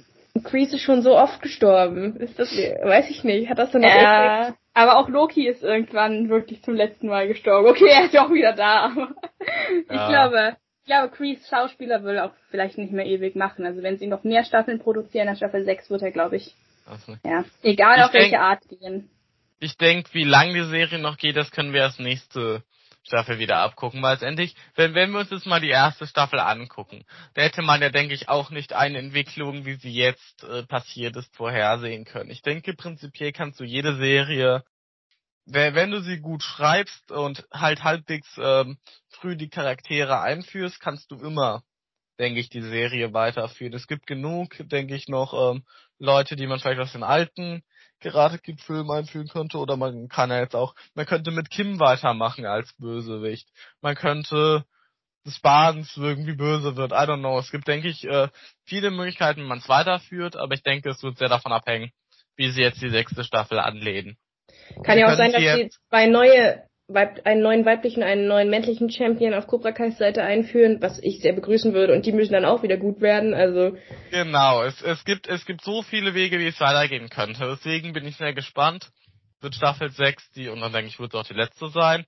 Kreese 0.44 0.76
ist 0.76 0.82
schon 0.82 1.02
so 1.02 1.16
oft 1.18 1.42
gestorben. 1.42 2.18
Ist 2.18 2.38
das, 2.38 2.50
weiß 2.52 3.10
ich 3.10 3.24
nicht. 3.24 3.50
Hat 3.50 3.58
das 3.58 3.72
dann 3.72 3.82
noch 3.82 3.90
Ja, 3.90 4.54
aber 4.74 4.98
auch 4.98 5.08
Loki 5.08 5.48
ist 5.48 5.64
irgendwann 5.64 6.28
wirklich 6.30 6.62
zum 6.64 6.76
letzten 6.76 7.08
Mal 7.08 7.28
gestorben. 7.28 7.68
Okay, 7.70 7.88
er 7.90 8.06
ist 8.06 8.14
ja 8.14 8.26
auch 8.26 8.32
wieder 8.34 8.52
da, 8.54 8.86
aber 8.92 9.10
ich 9.90 9.96
Ja. 9.96 10.10
glaube, 10.10 10.58
ich 10.82 10.86
glaube, 10.88 11.16
Kreese 11.16 11.48
Schauspieler 11.50 12.04
will 12.04 12.20
auch 12.20 12.32
vielleicht 12.52 12.78
nicht 12.78 12.92
mehr 12.92 13.06
ewig 13.06 13.36
machen. 13.36 13.66
Also 13.66 13.82
wenn 13.82 13.98
sie 13.98 14.08
noch 14.08 14.24
mehr 14.24 14.44
Staffeln 14.44 14.80
produzieren, 14.80 15.28
nach 15.28 15.38
Staffel 15.38 15.64
6 15.64 15.90
wird 15.90 16.02
er, 16.02 16.12
glaube 16.12 16.36
ich, 16.36 16.54
Also, 16.86 17.16
ja, 17.24 17.46
egal 17.64 17.98
Ich 18.00 18.04
auf 18.04 18.14
welche 18.14 18.32
denk- 18.32 18.42
Art 18.42 18.64
gehen. 18.70 19.10
ich 19.62 19.78
denke, 19.78 20.10
wie 20.14 20.26
lang 20.26 20.54
die 20.54 20.66
Serie 20.66 21.00
noch 21.00 21.18
geht, 21.18 21.38
das 21.38 21.50
können 21.52 21.72
wir 21.74 21.80
erst 21.82 22.00
nächste 22.02 22.62
Staffel 23.06 23.38
wieder 23.38 23.58
abgucken, 23.58 24.02
weil 24.02 24.14
letztendlich, 24.14 24.56
wenn, 24.76 24.96
wenn 24.96 25.12
wir 25.12 25.20
uns 25.20 25.30
jetzt 25.30 25.46
mal 25.46 25.62
die 25.62 25.70
erste 25.70 26.08
Staffel 26.08 26.40
angucken, 26.40 27.06
da 27.36 27.44
hätte 27.44 27.62
man 27.62 27.82
ja, 27.82 27.90
denke 27.90 28.14
ich, 28.14 28.30
auch 28.30 28.50
nicht 28.50 28.74
eine 28.74 28.98
Entwicklung, 28.98 29.66
wie 29.66 29.76
sie 29.76 29.94
jetzt 29.94 30.44
äh, 30.44 30.64
passiert 30.64 31.16
ist, 31.16 31.36
vorhersehen 31.36 32.06
können. 32.06 32.32
Ich 32.32 32.42
denke, 32.42 32.74
prinzipiell 32.74 33.32
kannst 33.32 33.60
du 33.60 33.64
jede 33.64 33.96
Serie, 33.98 34.64
wenn, 35.46 35.76
wenn 35.76 35.92
du 35.92 36.02
sie 36.02 36.20
gut 36.20 36.42
schreibst 36.42 37.12
und 37.12 37.46
halt 37.54 37.84
halbwegs 37.84 38.28
ähm, 38.38 38.78
früh 39.10 39.36
die 39.36 39.50
Charaktere 39.50 40.22
einführst, 40.22 40.80
kannst 40.80 41.12
du 41.12 41.18
immer, 41.18 41.64
denke 42.18 42.40
ich, 42.40 42.50
die 42.50 42.64
Serie 42.64 43.14
weiterführen. 43.14 43.74
Es 43.74 43.88
gibt 43.88 44.08
genug, 44.08 44.56
denke 44.60 44.96
ich, 44.96 45.08
noch 45.08 45.52
ähm, 45.52 45.64
Leute, 46.00 46.36
die 46.36 46.48
man 46.48 46.60
vielleicht 46.60 46.82
aus 46.82 46.94
den 46.94 47.04
alten 47.04 47.64
gerade 48.12 48.40
Kid 48.40 48.62
Film 48.62 48.90
einführen 48.90 49.28
könnte 49.28 49.58
oder 49.58 49.78
man 49.78 50.08
kann 50.08 50.30
ja 50.30 50.40
jetzt 50.40 50.56
auch, 50.56 50.76
man 50.94 51.06
könnte 51.06 51.32
mit 51.32 51.50
Kim 51.50 51.80
weitermachen 51.80 52.46
als 52.46 52.74
Bösewicht. 52.78 53.50
Man 53.82 53.96
könnte 53.96 54.66
des 55.26 55.40
Badens 55.40 55.98
irgendwie 55.98 56.36
böse 56.36 56.76
wird. 56.76 56.92
I 56.92 57.08
don't 57.08 57.20
know. 57.20 57.40
Es 57.40 57.52
gibt, 57.52 57.68
denke 57.68 57.88
ich, 57.88 58.04
äh, 58.06 58.30
viele 58.64 58.92
Möglichkeiten, 58.92 59.42
wie 59.42 59.48
man 59.48 59.58
es 59.58 59.68
weiterführt, 59.68 60.36
aber 60.36 60.54
ich 60.54 60.64
denke, 60.64 60.90
es 60.90 61.02
wird 61.04 61.18
sehr 61.18 61.30
davon 61.30 61.52
abhängen, 61.52 61.92
wie 62.36 62.52
sie 62.52 62.62
jetzt 62.62 62.82
die 62.82 62.90
sechste 62.90 63.24
Staffel 63.24 63.60
anlegen. 63.60 64.18
Kann 64.84 65.00
ja 65.00 65.12
auch 65.12 65.18
sein, 65.18 65.32
dass 65.32 65.42
sie 65.42 65.70
zwei 65.90 66.08
neue, 66.08 66.64
Weib, 66.88 67.22
einen 67.26 67.42
neuen 67.42 67.66
weiblichen, 67.66 68.04
einen 68.04 68.28
neuen 68.28 68.50
männlichen 68.52 68.92
Champion 68.92 69.34
auf 69.34 69.48
Cobra 69.48 69.72
Kais 69.72 69.98
Seite 69.98 70.22
einführen, 70.22 70.82
was 70.82 71.00
ich 71.02 71.20
sehr 71.20 71.34
begrüßen 71.34 71.74
würde 71.74 71.94
und 71.94 72.06
die 72.06 72.12
müssen 72.12 72.34
dann 72.34 72.46
auch 72.46 72.62
wieder 72.62 72.78
gut 72.78 73.02
werden, 73.02 73.34
also 73.34 73.76
Genau, 74.12 74.62
es, 74.64 74.84
es 74.84 75.04
gibt 75.04 75.28
es 75.28 75.46
gibt 75.48 75.64
so 75.64 75.82
viele 75.82 76.14
Wege, 76.14 76.38
wie 76.38 76.46
es 76.46 76.60
weitergehen 76.60 77.10
könnte. 77.10 77.48
Deswegen 77.48 77.94
bin 77.94 78.06
ich 78.06 78.18
sehr 78.18 78.34
gespannt. 78.34 78.92
Wird 79.42 79.56
Staffel 79.56 79.90
6 79.90 80.32
die, 80.32 80.48
und 80.48 80.62
dann 80.62 80.74
denke 80.74 80.90
ich, 80.90 81.00
wird 81.00 81.14
es 81.14 81.20
auch 81.20 81.26
die 81.26 81.34
letzte 81.34 81.70
sein. 81.70 82.06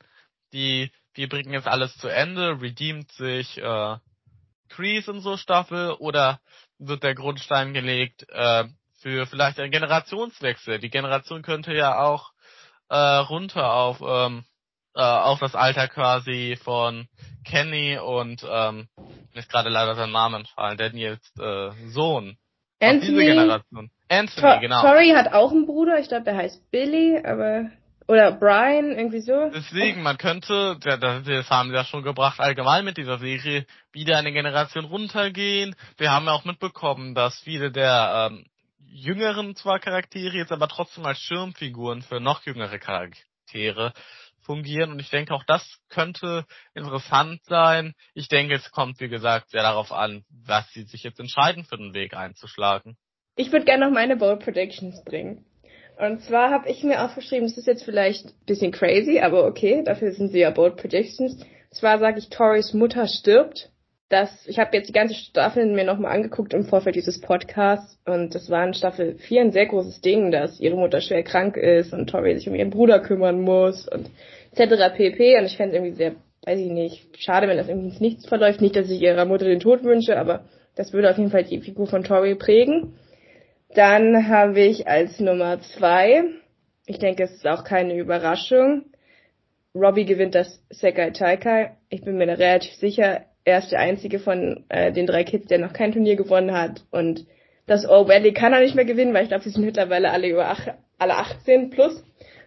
Die, 0.54 0.92
die 1.16 1.26
bringen 1.26 1.54
jetzt 1.54 1.68
alles 1.68 1.98
zu 1.98 2.08
Ende, 2.08 2.62
redeemt 2.62 3.12
sich 3.14 3.58
äh, 3.58 3.96
Kreese 4.70 5.12
in 5.12 5.22
so 5.22 5.38
Staffel 5.38 5.92
oder 5.94 6.40
wird 6.78 7.02
der 7.02 7.16
Grundstein 7.16 7.74
gelegt 7.74 8.28
äh, 8.30 8.66
für 9.02 9.26
vielleicht 9.26 9.60
einen 9.60 9.72
Generationswechsel. 9.72 10.78
Die 10.78 10.92
Generation 10.92 11.42
könnte 11.42 11.74
ja 11.74 12.00
auch 12.00 12.32
äh, 12.90 12.96
runter 12.96 13.74
auf 13.74 14.02
ähm, 14.02 14.46
äh, 14.98 15.02
auf 15.02 15.40
das 15.40 15.56
Alter 15.56 15.88
quasi 15.88 16.58
von 16.62 17.08
Kenny 17.46 17.98
und 17.98 18.44
ähm, 18.50 18.88
mir 19.34 19.40
ist 19.40 19.50
gerade 19.50 19.70
leider 19.70 19.96
sein 19.96 20.12
Name 20.12 20.38
entfallen, 20.38 20.78
Daniels 20.78 21.22
äh, 21.40 21.70
Sohn. 21.88 22.38
Auf 22.80 22.92
diese 22.92 23.12
Anthony, 23.12 23.26
Generation. 23.26 23.92
Anthony, 24.10 24.42
Tor 24.42 24.60
genau. 24.60 24.82
Tori 24.82 25.10
hat 25.10 25.34
auch 25.34 25.52
einen 25.52 25.66
Bruder, 25.66 26.00
ich 26.00 26.08
glaube, 26.08 26.24
der 26.26 26.38
heißt 26.38 26.72
Billy, 26.72 27.22
aber 27.24 27.70
oder 28.08 28.32
Brian, 28.32 28.92
irgendwie 28.98 29.20
so. 29.20 29.50
Deswegen, 29.54 30.02
man 30.02 30.18
könnte, 30.18 30.78
da- 30.80 30.98
da- 30.98 31.20
das 31.20 31.50
haben 31.50 31.70
sie 31.70 31.76
ja 31.76 31.84
schon 31.84 32.04
gebracht, 32.04 32.40
allgemein 32.40 32.86
mit 32.86 32.98
dieser 32.98 33.18
Serie, 33.18 33.66
wieder 33.92 34.18
eine 34.18 34.32
Generation 34.32 34.86
runtergehen. 34.86 35.76
Wir 35.98 36.12
haben 36.12 36.26
ja 36.26 36.32
auch 36.32 36.46
mitbekommen, 36.46 37.16
dass 37.16 37.38
viele 37.42 37.70
der 37.72 38.30
ähm, 38.32 38.46
jüngeren 38.80 39.56
zwar 39.56 39.80
Charaktere 39.80 40.38
jetzt 40.38 40.52
aber 40.54 40.68
trotzdem 40.70 41.06
als 41.06 41.20
Schirmfiguren 41.20 42.02
für 42.02 42.20
noch 42.22 42.46
jüngere 42.46 42.80
Charaktere 42.80 43.94
fungieren. 44.48 44.92
Und 44.92 45.00
ich 45.00 45.12
denke, 45.12 45.36
auch 45.36 45.44
das 45.46 45.78
könnte 45.90 46.46
interessant 46.74 47.44
sein. 47.44 47.94
Ich 48.16 48.30
denke, 48.30 48.56
es 48.56 48.72
kommt, 48.72 49.00
wie 49.00 49.10
gesagt, 49.10 49.52
sehr 49.52 49.62
darauf 49.62 49.92
an, 49.92 50.24
was 50.30 50.72
sie 50.72 50.84
sich 50.84 51.04
jetzt 51.04 51.20
entscheiden, 51.20 51.66
für 51.66 51.78
den 51.78 51.94
Weg 51.94 52.16
einzuschlagen. 52.16 52.98
Ich 53.36 53.52
würde 53.52 53.66
gerne 53.66 53.86
noch 53.86 53.94
meine 53.94 54.18
Bold 54.18 54.40
Predictions 54.40 55.04
bringen. 55.04 55.46
Und 56.00 56.22
zwar 56.22 56.52
habe 56.52 56.70
ich 56.70 56.84
mir 56.84 57.04
aufgeschrieben, 57.04 57.48
das 57.48 57.58
ist 57.58 57.68
jetzt 57.68 57.84
vielleicht 57.84 58.26
ein 58.26 58.46
bisschen 58.46 58.72
crazy, 58.72 59.20
aber 59.20 59.46
okay, 59.46 59.84
dafür 59.84 60.12
sind 60.12 60.32
sie 60.32 60.40
ja 60.40 60.50
Bold 60.50 60.78
Predictions. 60.78 61.36
Und 61.36 61.74
zwar 61.74 62.00
sage 62.00 62.20
ich, 62.20 62.30
Toris 62.30 62.74
Mutter 62.74 63.08
stirbt. 63.08 63.70
Das, 64.10 64.48
ich 64.48 64.58
habe 64.58 64.76
jetzt 64.78 64.88
die 64.88 64.94
ganze 64.94 65.16
Staffel 65.16 65.66
mir 65.66 65.84
nochmal 65.84 66.16
angeguckt 66.16 66.54
im 66.54 66.64
Vorfeld 66.64 66.96
dieses 66.96 67.20
Podcasts 67.20 68.00
und 68.06 68.34
das 68.36 68.50
war 68.50 68.66
in 68.66 68.74
Staffel 68.74 69.16
4 69.16 69.42
ein 69.42 69.52
sehr 69.52 69.66
großes 69.66 70.00
Ding, 70.00 70.32
dass 70.32 70.62
ihre 70.62 70.78
Mutter 70.78 71.02
schwer 71.02 71.24
krank 71.24 71.58
ist 71.58 71.92
und 71.92 72.10
Tori 72.10 72.38
sich 72.38 72.48
um 72.48 72.56
ihren 72.56 72.70
Bruder 72.70 73.02
kümmern 73.02 73.42
muss 73.42 73.86
und 73.86 74.10
etc. 74.56 74.96
pp. 74.96 75.38
Und 75.38 75.46
ich 75.46 75.58
fände 75.58 75.76
es 75.76 75.82
irgendwie 75.82 75.98
sehr, 75.98 76.16
weiß 76.46 76.58
ich 76.58 76.72
nicht, 76.72 77.18
schade, 77.18 77.50
wenn 77.50 77.58
das 77.58 77.68
irgendwie 77.68 77.90
ins 77.90 78.00
Nichts 78.00 78.26
verläuft. 78.26 78.62
Nicht, 78.62 78.78
dass 78.78 78.90
ich 78.90 79.02
ihrer 79.02 79.26
Mutter 79.26 79.44
den 79.44 79.60
Tod 79.60 79.84
wünsche, 79.84 80.18
aber 80.18 80.46
das 80.76 80.94
würde 80.94 81.10
auf 81.10 81.18
jeden 81.18 81.32
Fall 81.32 81.44
die 81.44 81.60
Figur 81.60 81.88
von 81.88 82.06
Tori 82.06 82.36
prägen. 82.36 82.98
Dann 83.76 84.30
habe 84.30 84.62
ich 84.62 84.88
als 84.88 85.20
Nummer 85.20 85.60
zwei, 85.60 86.24
ich 86.86 87.00
denke, 87.00 87.24
es 87.24 87.34
ist 87.34 87.46
auch 87.46 87.66
keine 87.66 87.98
Überraschung, 87.98 88.86
Robbie 89.76 90.06
gewinnt 90.06 90.34
das 90.34 90.64
Sekai 90.70 91.12
Taikai. 91.12 91.78
Ich 91.90 92.02
bin 92.02 92.18
mir 92.18 92.26
da 92.26 92.34
relativ 92.34 92.74
sicher, 92.76 93.26
er 93.48 93.60
ist 93.60 93.72
der 93.72 93.80
einzige 93.80 94.20
von 94.20 94.66
äh, 94.68 94.92
den 94.92 95.08
drei 95.08 95.24
Kids, 95.24 95.48
der 95.48 95.58
noch 95.58 95.72
kein 95.72 95.94
Turnier 95.94 96.18
gewonnen 96.18 96.52
hat. 96.52 96.84
Und 96.92 97.26
das 97.66 97.86
All 97.86 98.06
Valley 98.06 98.34
kann 98.34 98.52
er 98.52 98.60
nicht 98.60 98.76
mehr 98.76 98.84
gewinnen, 98.84 99.14
weil 99.14 99.24
ich 99.24 99.30
glaube, 99.30 99.46
sie 99.46 99.52
sind 99.52 99.64
mittlerweile 99.64 100.12
alle 100.12 100.28
über 100.28 100.50
ach, 100.50 100.68
alle 100.98 101.16
18 101.16 101.70
plus. 101.70 102.04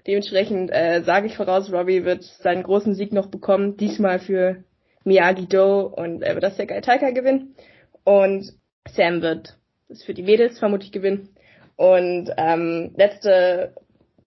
Dementsprechend 0.06 0.70
äh, 0.70 1.02
sage 1.02 1.26
ich 1.26 1.36
voraus, 1.38 1.72
Robbie 1.72 2.04
wird 2.04 2.24
seinen 2.24 2.62
großen 2.62 2.94
Sieg 2.94 3.14
noch 3.14 3.28
bekommen, 3.28 3.78
diesmal 3.78 4.18
für 4.18 4.62
Miyagi-Do 5.04 5.86
und 5.86 6.22
er 6.22 6.34
wird 6.34 6.44
das 6.44 6.58
Sekai 6.58 6.82
Taikai 6.82 7.12
gewinnen. 7.12 7.54
Und 8.04 8.52
Sam 8.86 9.22
wird 9.22 9.56
das 9.88 10.02
für 10.02 10.12
die 10.12 10.22
Mädels 10.22 10.58
vermutlich 10.58 10.92
gewinnen. 10.92 11.30
Und 11.76 12.30
ähm, 12.36 12.92
letzte 12.94 13.74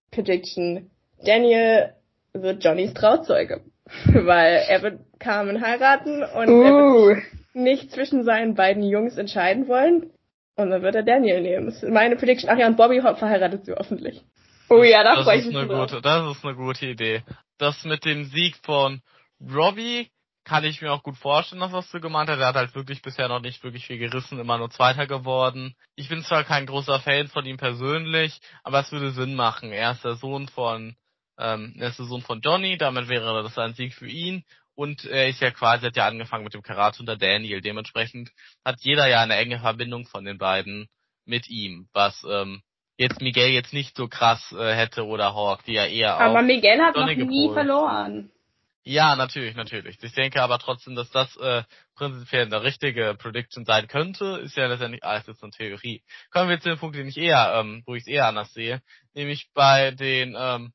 Prediction, 0.10 0.90
Daniel 1.24 1.94
wird 2.34 2.64
Johnnys 2.64 2.96
Trauzeuge. 2.96 3.62
Weil 4.06 4.64
er 4.68 4.82
wird 4.82 5.00
Carmen 5.20 5.62
heiraten 5.62 6.24
und 6.24 6.48
er 6.62 6.74
wird 6.74 6.84
Uh, 6.84 7.16
nicht 7.54 7.92
zwischen 7.92 8.24
seinen 8.24 8.56
beiden 8.56 8.84
Jungs 8.84 9.18
entscheiden 9.18 9.68
wollen. 9.68 10.12
Und 10.56 10.70
dann 10.70 10.82
wird 10.84 10.96
er 10.96 11.04
Daniel 11.04 11.42
nehmen. 11.42 11.66
Das 11.66 11.82
ist 11.82 11.90
meine 11.92 12.16
Prediction. 12.16 12.50
Ach 12.50 12.58
ja, 12.58 12.68
und 12.68 12.78
Bobby 12.78 13.02
verheiratet 13.02 13.66
sie 13.66 13.74
hoffentlich. 13.74 14.22
oh 14.70 14.84
ja, 14.84 15.04
da 15.04 15.16
das 15.16 15.26
freue 15.26 15.38
ich 15.38 15.42
ist 15.42 15.48
mich 15.48 15.58
eine 15.58 15.68
drauf. 15.68 15.90
gute, 15.90 16.02
Das 16.02 16.38
ist 16.38 16.46
eine 16.46 16.56
gute 16.56 16.86
Idee. 16.86 17.24
Das 17.58 17.84
mit 17.86 18.06
dem 18.06 18.26
Sieg 18.26 18.56
von 18.64 19.02
Robbie 19.54 20.10
kann 20.46 20.64
ich 20.64 20.82
mir 20.82 20.92
auch 20.92 21.04
gut 21.04 21.18
vorstellen, 21.18 21.62
dass 21.62 21.72
was 21.72 21.90
du 21.92 22.00
gemeint 22.02 22.30
hast. 22.30 22.40
Er 22.40 22.48
hat 22.48 22.56
halt 22.56 22.76
wirklich 22.76 23.02
bisher 23.02 23.28
noch 23.30 23.40
nicht 23.42 23.64
wirklich 23.64 23.88
viel 23.88 23.98
gerissen, 23.98 24.40
immer 24.40 24.58
nur 24.58 24.70
Zweiter 24.70 25.08
geworden. 25.08 25.74
Ich 25.96 26.10
bin 26.10 26.22
zwar 26.24 26.44
kein 26.44 26.66
großer 26.66 27.00
Fan 27.00 27.28
von 27.28 27.46
ihm 27.46 27.58
persönlich, 27.58 28.40
aber 28.64 28.80
es 28.82 28.92
würde 28.92 29.12
Sinn 29.12 29.36
machen. 29.36 29.72
Er 29.72 29.92
ist 29.92 30.04
der 30.04 30.16
Sohn 30.16 30.48
von, 30.50 30.96
ähm, 31.38 31.76
er 31.78 31.90
ist 31.90 32.00
der 32.00 32.06
Sohn 32.06 32.22
von 32.22 32.42
Johnny, 32.42 32.78
damit 32.78 33.10
wäre 33.10 33.44
das 33.44 33.58
ein 33.58 33.74
Sieg 33.74 33.94
für 33.94 34.08
ihn. 34.08 34.44
Und 34.76 35.06
er 35.06 35.28
ist 35.28 35.42
ja 35.42 35.52
quasi, 35.52 35.86
hat 35.86 35.96
ja 35.96 36.08
angefangen 36.08 36.44
mit 36.44 36.54
dem 36.54 36.64
Karate 36.64 37.00
unter 37.00 37.16
Daniel. 37.16 37.62
Dementsprechend 37.62 38.32
hat 38.66 38.78
jeder 38.82 39.08
ja 39.08 39.22
eine 39.22 39.36
enge 39.36 39.60
Verbindung 39.60 40.06
von 40.08 40.26
den 40.26 40.38
beiden 40.40 40.88
mit 41.26 41.48
ihm, 41.48 41.88
was 41.94 42.26
ähm, 42.30 42.62
jetzt 42.98 43.22
Miguel 43.22 43.50
jetzt 43.50 43.74
nicht 43.74 43.96
so 43.96 44.08
krass 44.08 44.52
äh, 44.52 44.74
hätte 44.74 45.06
oder 45.06 45.36
Hawk, 45.36 45.64
die 45.66 45.74
ja 45.74 45.86
eher 45.86 46.18
Aber 46.20 46.40
auch 46.40 46.44
Miguel 46.44 46.82
hat 46.82 46.96
Johnny 46.96 47.16
noch 47.16 47.28
nie 47.28 47.48
gepolt. 47.48 47.54
verloren. 47.54 48.32
Ja, 48.86 49.16
natürlich, 49.16 49.56
natürlich. 49.56 49.98
Ich 50.02 50.14
denke 50.14 50.42
aber 50.42 50.60
trotzdem, 50.60 50.96
dass 50.96 51.10
das 51.10 51.38
äh, 51.38 51.64
prinzipiell 51.96 52.46
eine 52.46 52.64
richtige 52.64 53.16
Prediction 53.18 53.64
sein 53.64 53.88
könnte, 53.88 54.42
ist 54.44 54.58
ja 54.58 54.68
letztendlich 54.68 55.04
alles 55.06 55.26
jetzt 55.26 55.42
eine 55.42 55.52
Theorie. 55.54 56.04
Kommen 56.32 56.50
wir 56.50 56.60
zu 56.60 56.70
dem 56.70 56.78
Punkt, 56.80 56.98
den 56.98 57.08
ich 57.08 57.18
eher, 57.18 57.54
ähm, 57.56 57.84
wo 57.86 57.96
ich 57.96 58.02
es 58.02 58.08
eher 58.08 58.28
anders 58.28 58.52
sehe, 58.54 58.82
nämlich 59.14 59.48
bei 59.54 59.92
den 59.92 60.36
ähm, 60.38 60.74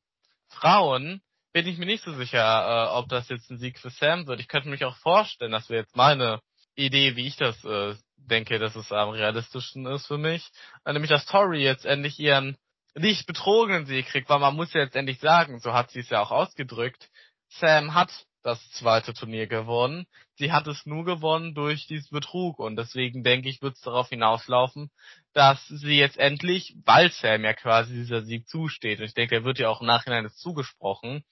Frauen 0.49 1.21
bin 1.53 1.67
ich 1.67 1.77
mir 1.77 1.85
nicht 1.85 2.03
so 2.03 2.13
sicher, 2.13 2.39
äh, 2.39 2.97
ob 2.97 3.09
das 3.09 3.29
jetzt 3.29 3.49
ein 3.49 3.57
Sieg 3.57 3.79
für 3.79 3.89
Sam 3.89 4.27
wird. 4.27 4.39
Ich 4.39 4.47
könnte 4.47 4.69
mich 4.69 4.85
auch 4.85 4.95
vorstellen, 4.97 5.51
dass 5.51 5.69
wir 5.69 5.77
jetzt 5.77 5.95
meine 5.95 6.41
Idee, 6.75 7.15
wie 7.15 7.27
ich 7.27 7.37
das 7.37 7.63
äh, 7.65 7.95
denke, 8.17 8.59
dass 8.59 8.75
es 8.75 8.91
am 8.91 9.09
realistischsten 9.09 9.85
ist 9.87 10.07
für 10.07 10.17
mich, 10.17 10.47
äh, 10.85 10.93
nämlich 10.93 11.09
dass 11.09 11.25
Tori 11.25 11.63
jetzt 11.63 11.85
endlich 11.85 12.19
ihren 12.19 12.57
nicht 12.95 13.25
betrogenen 13.27 13.85
Sieg 13.85 14.07
kriegt, 14.07 14.29
weil 14.29 14.39
man 14.39 14.55
muss 14.55 14.73
ja 14.73 14.81
jetzt 14.81 14.95
endlich 14.95 15.19
sagen, 15.19 15.59
so 15.59 15.73
hat 15.73 15.91
sie 15.91 15.99
es 15.99 16.09
ja 16.09 16.21
auch 16.21 16.31
ausgedrückt, 16.31 17.09
Sam 17.49 17.93
hat 17.93 18.11
das 18.43 18.59
zweite 18.71 19.13
Turnier 19.13 19.47
gewonnen. 19.47 20.05
Sie 20.35 20.51
hat 20.51 20.67
es 20.67 20.85
nur 20.85 21.05
gewonnen 21.05 21.53
durch 21.53 21.87
diesen 21.87 22.09
Betrug 22.11 22.59
und 22.59 22.75
deswegen 22.75 23.23
denke 23.23 23.49
ich, 23.49 23.61
wird 23.61 23.75
es 23.75 23.81
darauf 23.81 24.09
hinauslaufen, 24.09 24.89
dass 25.33 25.65
sie 25.67 25.97
jetzt 25.97 26.17
endlich, 26.17 26.75
weil 26.85 27.11
Sam 27.11 27.43
ja 27.43 27.53
quasi 27.53 27.93
dieser 27.93 28.21
Sieg 28.21 28.47
zusteht, 28.47 28.99
und 28.99 29.05
ich 29.05 29.13
denke, 29.13 29.35
er 29.35 29.43
wird 29.43 29.59
ja 29.59 29.69
auch 29.69 29.81
im 29.81 29.87
Nachhinein 29.87 30.23
jetzt 30.23 30.39
zugesprochen, 30.39 31.23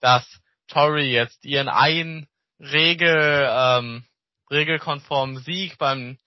dass 0.00 0.40
Tori 0.68 1.12
jetzt 1.12 1.44
ihren 1.44 1.68
einen 1.68 2.28
Regel, 2.58 3.46
ähm, 3.50 4.04
regelkonformen 4.50 5.38
Sieg 5.38 5.76
beim 5.78 6.18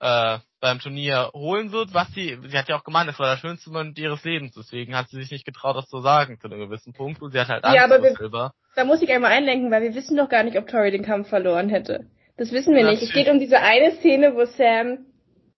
äh, 0.00 0.38
beim 0.60 0.78
Turnier 0.80 1.30
holen 1.32 1.72
wird, 1.72 1.94
was 1.94 2.08
sie, 2.08 2.38
sie 2.46 2.58
hat 2.58 2.68
ja 2.68 2.76
auch 2.76 2.84
gemeint, 2.84 3.08
das 3.08 3.18
war 3.18 3.30
der 3.30 3.40
schönste 3.40 3.70
Moment 3.70 3.98
ihres 3.98 4.24
Lebens, 4.24 4.54
deswegen 4.54 4.96
hat 4.96 5.08
sie 5.08 5.16
sich 5.16 5.30
nicht 5.30 5.44
getraut, 5.44 5.76
das 5.76 5.88
zu 5.88 6.00
sagen 6.00 6.40
zu 6.40 6.48
einem 6.48 6.58
gewissen 6.58 6.92
Punkt 6.92 7.22
und 7.22 7.30
sie 7.30 7.38
hat 7.38 7.48
halt 7.48 7.64
Angst 7.64 7.76
Ja, 7.76 7.84
aber 7.84 8.02
wir-. 8.02 8.52
Da 8.76 8.84
muss 8.84 9.02
ich 9.02 9.10
einmal 9.10 9.32
einlenken, 9.32 9.70
weil 9.70 9.82
wir 9.82 9.94
wissen 9.94 10.16
doch 10.16 10.28
gar 10.28 10.42
nicht, 10.44 10.56
ob 10.58 10.68
Tori 10.68 10.90
den 10.90 11.02
Kampf 11.04 11.28
verloren 11.28 11.68
hätte. 11.70 12.06
Das 12.36 12.52
wissen 12.52 12.74
wir 12.76 12.84
nicht. 12.84 13.02
Es 13.02 13.12
geht 13.12 13.28
um 13.28 13.38
diese 13.40 13.58
eine 13.60 13.92
Szene, 13.96 14.34
wo 14.36 14.44
Sam 14.44 15.06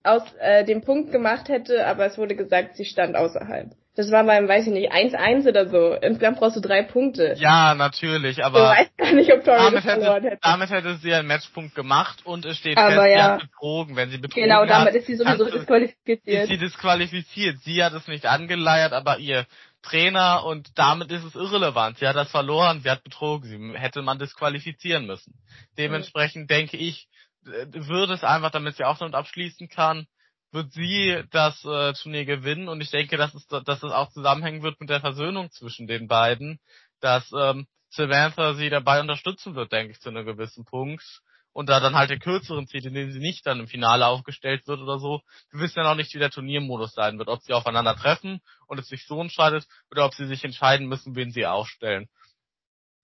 aus 0.05 0.23
äh, 0.39 0.65
dem 0.65 0.83
Punkt 0.83 1.11
gemacht 1.11 1.49
hätte, 1.49 1.85
aber 1.87 2.07
es 2.07 2.17
wurde 2.17 2.37
gesagt, 2.37 2.77
sie 2.77 2.85
stand 2.85 3.17
außerhalb. 3.17 3.73
Das 3.97 4.13
war 4.13 4.23
beim, 4.23 4.47
weiß 4.47 4.69
ich 4.69 4.73
nicht, 4.73 4.93
1-1 4.93 5.49
oder 5.49 5.67
so. 5.67 5.93
Insgesamt 5.95 6.39
brauchst 6.39 6.55
du 6.57 6.61
drei 6.61 6.85
Punkte. 6.85 7.35
Ja, 7.37 7.75
natürlich, 7.75 8.37
du 8.37 8.45
aber 8.45 8.61
weißt 8.69 8.97
gar 8.97 9.13
nicht, 9.13 9.33
ob 9.33 9.43
Tori 9.45 9.57
damit 9.59 9.75
das 9.75 9.83
verloren 9.85 10.23
hätte, 10.23 10.27
hätte. 10.37 10.41
damit 10.41 10.71
hätte 10.71 10.97
sie 10.99 11.13
einen 11.13 11.27
Matchpunkt 11.27 11.75
gemacht 11.75 12.25
und 12.25 12.47
es 12.47 12.59
steht 12.59 12.79
Aber 12.79 12.91
fest, 12.93 13.03
sie 13.03 13.11
ja. 13.11 13.33
hat 13.33 13.41
betrogen. 13.41 13.97
Wenn 13.97 14.11
sie 14.11 14.19
betrogen 14.19 14.45
Genau, 14.45 14.65
damit 14.67 14.91
hat, 14.91 14.95
ist 14.95 15.09
sie 15.09 15.17
sowieso 15.17 15.39
du- 15.39 15.45
ist 15.47 15.55
disqualifiziert. 15.57 16.47
sie 16.47 16.59
disqualifiziert. 16.59 17.59
Sie 17.65 17.83
hat 17.83 17.93
es 17.93 18.07
nicht 18.07 18.25
angeleiert, 18.27 18.93
aber 18.93 19.19
ihr 19.19 19.47
Trainer 19.83 20.45
und 20.45 20.77
damit 20.77 21.11
ist 21.13 21.25
es 21.25 21.35
irrelevant. 21.35 21.99
Sie 21.99 22.07
hat 22.07 22.17
das 22.17 22.31
verloren, 22.31 22.81
sie 22.81 22.91
hat 22.91 23.05
betrogen, 23.05 23.49
sie 23.49 23.79
hätte 23.79 24.03
man 24.03 24.19
disqualifizieren 24.19 25.07
müssen. 25.07 25.35
Dementsprechend 25.77 26.51
denke 26.51 26.77
ich, 26.77 27.09
äh, 27.47 27.67
würde 27.73 28.15
es 28.15 28.25
einfach, 28.25 28.51
damit 28.51 28.77
sie 28.77 28.85
auch 28.85 28.99
damit 28.99 29.15
abschließen 29.15 29.69
kann, 29.69 30.07
wird 30.51 30.73
sie 30.73 31.23
das 31.31 31.65
äh, 31.65 31.93
Turnier 31.93 32.25
gewinnen 32.25 32.69
und 32.69 32.81
ich 32.81 32.91
denke, 32.91 33.17
dass 33.17 33.35
es, 33.35 33.47
dass 33.47 33.83
es 33.83 33.93
auch 33.93 34.11
zusammenhängen 34.11 34.63
wird 34.63 34.81
mit 34.81 34.91
der 34.91 35.01
Versöhnung 35.01 35.51
zwischen 35.51 35.87
den 35.87 36.09
beiden, 36.09 36.59
dass 37.01 37.31
ähm, 37.33 37.67
Samantha 37.91 38.55
sie 38.55 38.71
dabei 38.71 39.01
unterstützen 39.01 39.55
wird, 39.55 39.73
denke 39.73 39.93
ich, 39.93 40.01
zu 40.01 40.09
einem 40.09 40.27
gewissen 40.27 40.65
Punkt. 40.65 41.23
Und 41.59 41.69
da 41.69 41.81
dann 41.81 41.97
halt 41.97 42.09
den 42.09 42.21
kürzeren 42.21 42.69
zieht, 42.69 42.85
in 42.85 42.95
dem 42.95 43.11
sie 43.11 43.19
nicht 43.19 43.45
dann 43.45 43.59
im 43.59 43.67
Finale 43.67 44.07
aufgestellt 44.07 44.69
wird 44.69 44.79
oder 44.79 45.01
so. 45.01 45.23
Wir 45.51 45.59
wissen 45.59 45.81
ja 45.81 45.83
noch 45.83 45.97
nicht, 45.97 46.15
wie 46.15 46.21
der 46.21 46.31
Turniermodus 46.31 46.93
sein 46.95 47.19
wird, 47.19 47.29
ob 47.29 47.41
sie 47.43 47.53
aufeinander 47.53 47.97
treffen 47.97 48.41
und 48.69 48.79
es 48.79 48.87
sich 48.87 49.05
so 49.09 49.21
entscheidet 49.21 49.67
oder 49.91 50.05
ob 50.05 50.15
sie 50.15 50.29
sich 50.29 50.45
entscheiden 50.45 50.87
müssen, 50.87 51.17
wen 51.17 51.33
sie 51.33 51.47
aufstellen. 51.47 52.07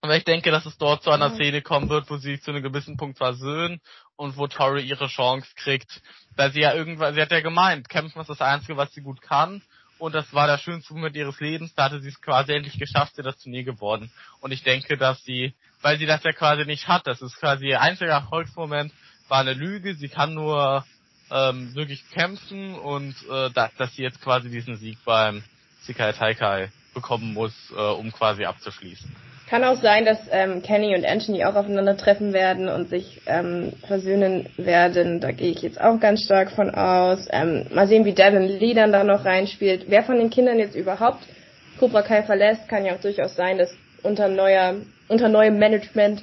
Aber 0.03 0.17
ich 0.17 0.23
denke, 0.23 0.53
dass 0.53 0.67
es 0.67 0.79
dort 0.79 1.03
zu 1.03 1.11
einer 1.11 1.31
Ja. 1.31 1.35
Szene 1.35 1.63
kommen 1.63 1.89
wird, 1.89 2.09
wo 2.09 2.17
sie 2.17 2.31
sich 2.37 2.43
zu 2.43 2.53
einem 2.53 2.63
gewissen 2.63 2.97
Punkt 2.97 3.19
versöhnen 3.19 3.81
und 4.15 4.37
wo 4.37 4.47
Tori 4.47 4.83
ihre 4.83 5.09
Chance 5.09 5.49
kriegt. 5.57 6.01
Weil 6.37 6.53
sie 6.53 6.61
ja 6.61 6.75
irgendwann, 6.75 7.13
sie 7.13 7.23
hat 7.23 7.33
ja 7.33 7.41
gemeint, 7.41 7.89
kämpfen 7.89 8.21
ist 8.21 8.31
das 8.31 8.41
Einzige, 8.41 8.77
was 8.77 8.93
sie 8.93 9.03
gut 9.03 9.21
kann. 9.21 9.63
Und 9.99 10.15
das 10.15 10.33
war 10.35 10.47
der 10.47 10.59
schönste 10.59 10.93
Moment 10.95 11.17
ihres 11.17 11.41
Lebens. 11.41 11.75
Da 11.75 11.85
hatte 11.85 12.01
sie 12.01 12.09
es 12.09 12.21
quasi 12.21 12.53
endlich 12.53 12.79
geschafft, 12.79 13.17
sie 13.17 13.23
das 13.23 13.39
Turnier 13.39 13.65
geworden. 13.65 14.13
Und 14.41 14.53
ich 14.53 14.63
denke, 14.63 14.97
dass 14.97 15.23
sie, 15.25 15.55
weil 15.85 15.99
sie 15.99 16.07
das 16.07 16.25
ja 16.25 16.33
quasi 16.33 16.65
nicht 16.65 16.89
hat, 16.89 17.07
das 17.07 17.21
ist 17.21 17.39
quasi 17.39 17.67
ihr 17.67 17.83
einziger 17.83 18.13
Erfolgsmoment, 18.13 18.91
war 19.29 19.41
eine 19.41 19.53
Lüge. 19.53 19.95
Sie 19.95 20.09
kann 20.09 20.33
nur 20.33 20.83
ähm, 21.31 21.75
wirklich 21.75 22.03
kämpfen 22.11 22.75
und 22.75 23.15
äh, 23.31 23.51
da, 23.53 23.71
dass 23.77 23.95
sie 23.95 24.03
jetzt 24.03 24.23
quasi 24.23 24.49
diesen 24.49 24.77
Sieg 24.77 24.97
beim 25.05 25.45
Sikai 25.83 26.13
Taikai 26.13 26.71
bekommen 26.95 27.35
muss, 27.35 27.53
äh, 27.77 27.81
um 27.81 28.11
quasi 28.13 28.47
abzuschließen. 28.47 29.15
Kann 29.51 29.63
auch 29.63 29.79
sein, 29.83 30.07
dass 30.07 30.21
ähm, 30.31 30.63
Kenny 30.63 30.97
und 30.97 31.05
Anthony 31.05 31.45
auch 31.45 31.55
aufeinandertreffen 31.55 32.33
werden 32.33 32.71
und 32.71 32.89
sich 32.89 33.21
ähm, 33.27 33.75
versöhnen 33.87 34.49
werden. 34.57 35.21
Da 35.21 35.33
gehe 35.33 35.51
ich 35.51 35.61
jetzt 35.61 35.79
auch 35.79 36.01
ganz 36.01 36.23
stark 36.25 36.51
von 36.53 36.75
aus. 36.75 37.27
Ähm, 37.31 37.67
mal 37.75 37.87
sehen, 37.87 38.07
wie 38.07 38.15
Devin 38.15 38.45
Lee 38.45 38.73
dann 38.73 38.91
da 38.91 39.05
noch 39.05 39.27
reinspielt. 39.27 39.85
Wer 39.89 40.03
von 40.03 40.17
den 40.17 40.31
Kindern 40.31 40.59
jetzt 40.59 40.75
überhaupt 40.75 41.23
Cobra 41.79 42.01
Kai 42.01 42.23
verlässt, 42.23 42.69
kann 42.69 42.87
ja 42.87 42.95
auch 42.95 43.01
durchaus 43.03 43.37
sein, 43.37 43.59
dass 43.59 43.71
unter 44.03 44.29
neuer, 44.29 44.77
unter 45.09 45.29
neuem 45.29 45.59
Management 45.59 46.23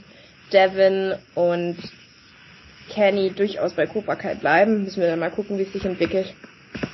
Devin 0.52 1.16
und 1.36 1.78
Kenny 2.90 3.32
durchaus 3.32 3.74
bei 3.74 3.88
Cobra 3.88 4.16
Kai 4.16 4.36
bleiben. 4.36 4.84
Müssen 4.84 5.02
wir 5.02 5.08
dann 5.10 5.20
mal 5.20 5.32
gucken, 5.32 5.58
wie 5.58 5.64
es 5.64 5.74
sich 5.74 5.86
entwickelt. 5.86 6.34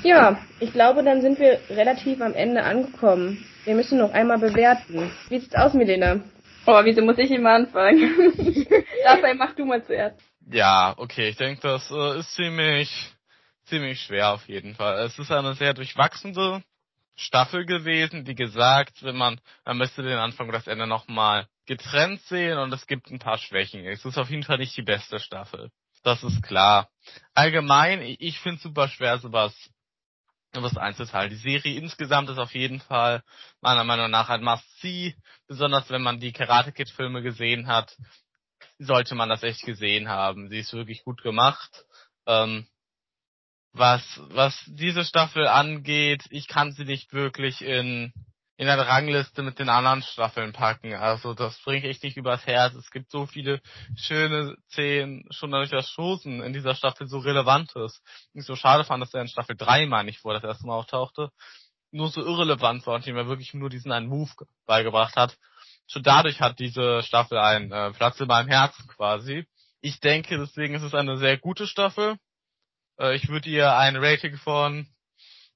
Ja, 0.04 0.40
ich 0.60 0.72
glaube, 0.74 1.04
dann 1.04 1.22
sind 1.22 1.40
wir 1.40 1.60
relativ 1.70 2.22
am 2.22 2.34
Ende 2.34 2.64
angekommen. 2.64 3.46
Wir 3.66 3.76
müssen 3.76 3.98
noch 3.98 4.14
einmal 4.14 4.38
bewerten. 4.38 5.12
Wie 5.30 5.40
sieht's 5.40 5.56
aus, 5.56 5.74
Milena? 5.74 6.22
Oh, 6.66 6.80
wieso 6.84 7.02
muss 7.02 7.18
ich 7.18 7.32
immer 7.32 7.52
anfangen? 7.52 8.34
Dabei 9.04 9.34
mach 9.34 9.56
du 9.56 9.66
mal 9.66 9.84
zuerst. 9.86 10.20
Ja, 10.50 10.94
okay, 10.98 11.30
ich 11.30 11.38
denke, 11.38 11.62
das 11.62 11.90
äh, 11.92 12.20
ist 12.20 12.34
ziemlich, 12.36 12.90
ziemlich 13.66 14.02
schwer 14.02 14.34
auf 14.34 14.48
jeden 14.48 14.76
Fall. 14.76 15.00
Es 15.06 15.18
ist 15.18 15.32
eine 15.32 15.54
sehr 15.56 15.74
durchwachsende 15.74 16.62
Staffel 17.16 17.66
gewesen. 17.66 18.28
Wie 18.28 18.36
gesagt, 18.36 19.04
wenn 19.04 19.16
man, 19.16 19.40
man 19.66 19.78
müsste 19.78 20.04
den 20.04 20.18
Anfang 20.18 20.48
und 20.48 20.54
das 20.54 20.68
Ende 20.68 20.88
nochmal 20.88 21.48
getrennt 21.68 22.22
sehen 22.24 22.58
und 22.58 22.74
es 22.74 22.88
gibt 22.88 23.12
ein 23.12 23.20
paar 23.20 23.38
Schwächen. 23.38 23.86
Es 23.86 24.06
ist 24.06 24.18
auf 24.18 24.30
jeden 24.30 24.44
Fall 24.44 24.58
nicht 24.58 24.76
die 24.76 24.82
beste 24.82 25.20
Staffel. 25.20 25.70
Das 26.04 26.24
ist 26.24 26.42
klar. 26.42 26.90
Allgemein, 27.34 28.02
ich, 28.02 28.40
finde 28.40 28.58
es 28.58 28.64
super 28.64 28.88
schwer, 28.88 29.20
sowas 29.20 29.54
was 30.54 30.78
einzuteilen. 30.78 31.30
Die 31.30 31.36
Serie 31.36 31.78
insgesamt 31.78 32.30
ist 32.30 32.40
auf 32.40 32.54
jeden 32.56 32.80
Fall 32.80 33.22
meiner 33.62 33.84
Meinung 33.84 34.10
nach 34.10 34.30
ein 34.30 34.44
Must-See, 34.44 35.16
besonders 35.48 35.90
wenn 35.90 36.02
man 36.02 36.20
die 36.20 36.32
Karate 36.32 36.72
Kid 36.72 36.90
Filme 36.90 37.22
gesehen 37.22 37.68
hat, 37.68 37.96
sollte 38.80 39.14
man 39.14 39.30
das 39.30 39.44
echt 39.44 39.64
gesehen 39.64 40.10
haben. 40.10 40.50
Sie 40.50 40.60
ist 40.60 40.74
wirklich 40.74 41.04
gut 41.04 41.22
gemacht. 41.22 41.86
Ähm, 42.26 42.68
was, 43.74 44.02
was 44.30 44.60
diese 44.68 45.06
Staffel 45.06 45.48
angeht, 45.48 46.24
ich 46.32 46.48
kann 46.48 46.72
sie 46.72 46.86
nicht 46.86 47.14
wirklich 47.14 47.62
in, 47.62 48.14
in 48.58 48.68
eine 48.68 48.88
Rangliste 48.88 49.44
mit 49.44 49.60
den 49.60 49.70
anderen 49.70 50.02
Staffeln 50.02 50.52
packen. 50.52 50.94
Also 50.94 51.34
das 51.34 51.58
bringe 51.64 51.88
ich 51.88 52.02
nicht 52.02 52.18
übers 52.18 52.46
Herz. 52.46 52.74
Es 52.74 52.92
gibt 52.92 53.12
so 53.12 53.26
viele 53.26 53.62
schöne 53.96 54.56
Szenen, 54.70 55.26
schon 55.32 55.52
dadurch, 55.52 55.70
dass 55.70 55.94
Chosen 55.96 56.42
in 56.42 56.54
dieser 56.54 56.76
Staffel 56.76 57.08
so 57.08 57.20
relevant 57.20 57.76
ist. 57.76 58.02
Ich 58.34 58.46
so 58.46 58.56
schade 58.56 58.84
fand, 58.84 59.02
dass 59.02 59.14
er 59.14 59.22
in 59.22 59.28
Staffel 59.28 59.56
3, 59.56 59.86
meine 59.86 60.10
ich, 60.10 60.24
wo 60.24 60.30
er 60.32 60.40
das 60.40 60.44
erste 60.44 60.66
Mal 60.66 60.76
auftauchte, 60.76 61.30
nur 61.92 62.10
so 62.10 62.22
irrelevant 62.22 62.86
war 62.88 62.96
und 62.96 63.08
ihm 63.08 63.16
ja 63.16 63.28
wirklich 63.28 63.54
nur 63.54 63.70
diesen 63.70 63.92
einen 63.92 64.08
Move 64.08 64.32
beigebracht 64.66 65.16
hat 65.16 65.38
schon 65.88 66.04
dadurch 66.04 66.40
hat 66.42 66.60
diese 66.60 67.02
Staffel 67.04 67.38
einen 67.38 67.72
äh, 67.72 67.92
Platz 67.92 68.20
in 68.20 68.28
meinem 68.28 68.50
Herzen 68.50 68.88
quasi. 68.88 69.48
Ich 69.82 70.00
denke, 70.00 70.38
deswegen 70.38 70.76
ist 70.76 70.84
es 70.84 70.94
eine 70.94 71.18
sehr 71.18 71.38
gute 71.38 71.66
Staffel. 71.66 72.18
Äh, 73.00 73.16
ich 73.16 73.30
würde 73.30 73.50
ihr 73.50 73.76
ein 73.76 73.96
Rating 73.96 74.38
von, 74.38 74.88